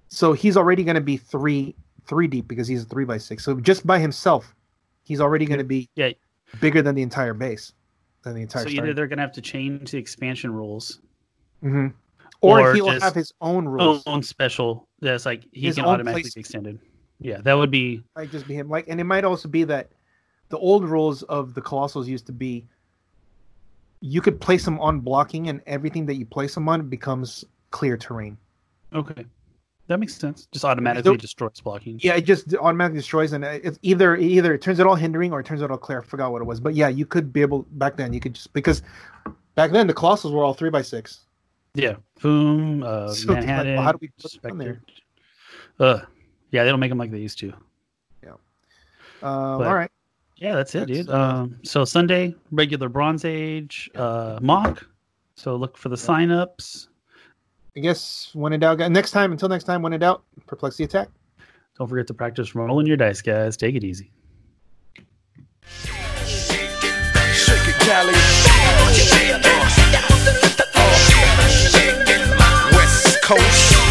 So 0.08 0.32
he's 0.34 0.56
already 0.56 0.84
gonna 0.84 1.00
be 1.00 1.16
three 1.16 1.74
three 2.06 2.26
deep 2.26 2.48
because 2.48 2.68
he's 2.68 2.82
a 2.82 2.86
three 2.86 3.04
by 3.04 3.18
six. 3.18 3.44
So 3.44 3.58
just 3.60 3.86
by 3.86 3.98
himself, 3.98 4.54
he's 5.04 5.20
already 5.20 5.44
gonna 5.46 5.64
be 5.64 5.88
Yeah. 5.94 6.10
bigger 6.60 6.82
than 6.82 6.94
the 6.94 7.02
entire 7.02 7.34
base. 7.34 7.72
Than 8.22 8.34
the 8.34 8.42
entire 8.42 8.64
So 8.64 8.68
starting. 8.70 8.84
either 8.84 8.94
they're 8.94 9.06
gonna 9.06 9.22
have 9.22 9.32
to 9.32 9.40
change 9.40 9.90
the 9.92 9.98
expansion 9.98 10.52
rules, 10.52 11.00
Mhm. 11.62 11.92
Or, 12.42 12.60
or 12.60 12.74
he'll 12.74 13.00
have 13.00 13.14
his 13.14 13.32
own 13.40 13.66
rules. 13.66 14.02
own 14.06 14.22
special. 14.22 14.88
That's 15.00 15.24
like 15.26 15.44
he 15.52 15.66
His 15.66 15.76
can 15.76 15.84
automatically 15.84 16.22
place- 16.22 16.34
be 16.34 16.40
extended. 16.40 16.78
Yeah, 17.18 17.40
that 17.42 17.54
would 17.54 17.70
be 17.70 18.02
Might 18.14 18.30
just 18.30 18.46
be 18.46 18.54
him. 18.54 18.68
Like 18.68 18.88
and 18.88 19.00
it 19.00 19.04
might 19.04 19.24
also 19.24 19.48
be 19.48 19.64
that 19.64 19.90
the 20.50 20.58
old 20.58 20.84
rules 20.84 21.22
of 21.24 21.54
the 21.54 21.62
colossals 21.62 22.06
used 22.06 22.26
to 22.26 22.32
be 22.32 22.66
you 24.00 24.20
could 24.20 24.38
place 24.40 24.64
them 24.64 24.78
on 24.80 25.00
blocking 25.00 25.48
and 25.48 25.62
everything 25.66 26.04
that 26.06 26.16
you 26.16 26.26
place 26.26 26.54
them 26.54 26.68
on 26.68 26.88
becomes 26.88 27.44
clear 27.70 27.96
terrain. 27.96 28.36
okay. 28.92 29.24
That 29.88 30.00
makes 30.00 30.14
sense. 30.16 30.48
Just 30.52 30.64
automatically 30.64 31.12
Nope. 31.12 31.20
destroys 31.20 31.60
blocking. 31.60 32.00
Yeah, 32.02 32.14
it 32.16 32.22
just 32.22 32.52
automatically 32.56 32.98
destroys, 32.98 33.32
and 33.32 33.44
it's 33.44 33.78
either 33.82 34.16
either 34.16 34.52
it 34.54 34.60
turns 34.62 34.80
it 34.80 34.86
all 34.86 34.96
hindering 34.96 35.32
or 35.32 35.40
it 35.40 35.46
turns 35.46 35.62
it 35.62 35.70
all 35.70 35.76
clear. 35.78 36.00
I 36.00 36.04
forgot 36.04 36.32
what 36.32 36.42
it 36.42 36.44
was, 36.44 36.58
but 36.58 36.74
yeah, 36.74 36.88
you 36.88 37.06
could 37.06 37.32
be 37.32 37.40
able 37.40 37.62
back 37.72 37.96
then. 37.96 38.12
You 38.12 38.18
could 38.20 38.34
just 38.34 38.52
because 38.52 38.82
back 39.54 39.70
then 39.70 39.86
the 39.86 39.94
colossals 39.94 40.32
were 40.32 40.42
all 40.42 40.54
three 40.54 40.70
by 40.70 40.82
six. 40.82 41.20
Yeah. 41.74 41.96
Boom. 42.20 42.82
Uh, 42.82 43.08
So 43.12 43.12
it's 43.12 43.26
like, 43.26 43.28
well, 43.28 43.46
Manhattan. 43.46 43.78
how 43.78 43.92
do 43.92 43.98
we 44.00 44.08
put 44.20 44.42
them 44.42 44.58
there? 44.58 44.80
Uh, 45.78 46.00
yeah, 46.50 46.64
they 46.64 46.70
don't 46.70 46.80
make 46.80 46.90
them 46.90 46.98
like 46.98 47.10
they 47.12 47.18
used 47.18 47.38
to. 47.40 47.52
Uh, 49.22 49.58
But- 49.58 49.66
all 49.66 49.74
right, 49.74 49.90
Yeah, 50.36 50.54
that's 50.56 50.74
it, 50.74 50.80
That's, 50.88 50.90
dude. 50.92 51.08
uh, 51.10 51.18
Um, 51.18 51.58
so 51.64 51.84
Sunday, 51.86 52.34
regular 52.50 52.88
Bronze 52.90 53.24
Age 53.24 53.90
uh, 53.94 54.38
mock. 54.42 54.86
So 55.36 55.56
look 55.56 55.78
for 55.78 55.88
the 55.88 55.96
signups. 55.96 56.88
I 57.76 57.80
guess 57.80 58.30
when 58.32 58.54
in 58.54 58.60
doubt. 58.60 58.78
Next 58.90 59.10
time, 59.10 59.32
until 59.32 59.50
next 59.50 59.64
time, 59.64 59.82
when 59.82 59.92
in 59.92 60.00
doubt, 60.00 60.22
perplexity 60.46 60.84
attack. 60.84 61.08
Don't 61.78 61.86
forget 61.86 62.06
to 62.06 62.14
practice 62.14 62.54
rolling 62.54 62.86
your 62.86 62.96
dice, 62.96 63.20
guys. 63.20 63.56
Take 63.56 63.74
it 63.74 63.84
easy. 63.84 64.10
Shake 66.24 66.48
it, 67.68 67.74
Cali. 67.80 68.14
Uh, 72.38 72.70
West 72.72 73.22
Coast. 73.22 73.85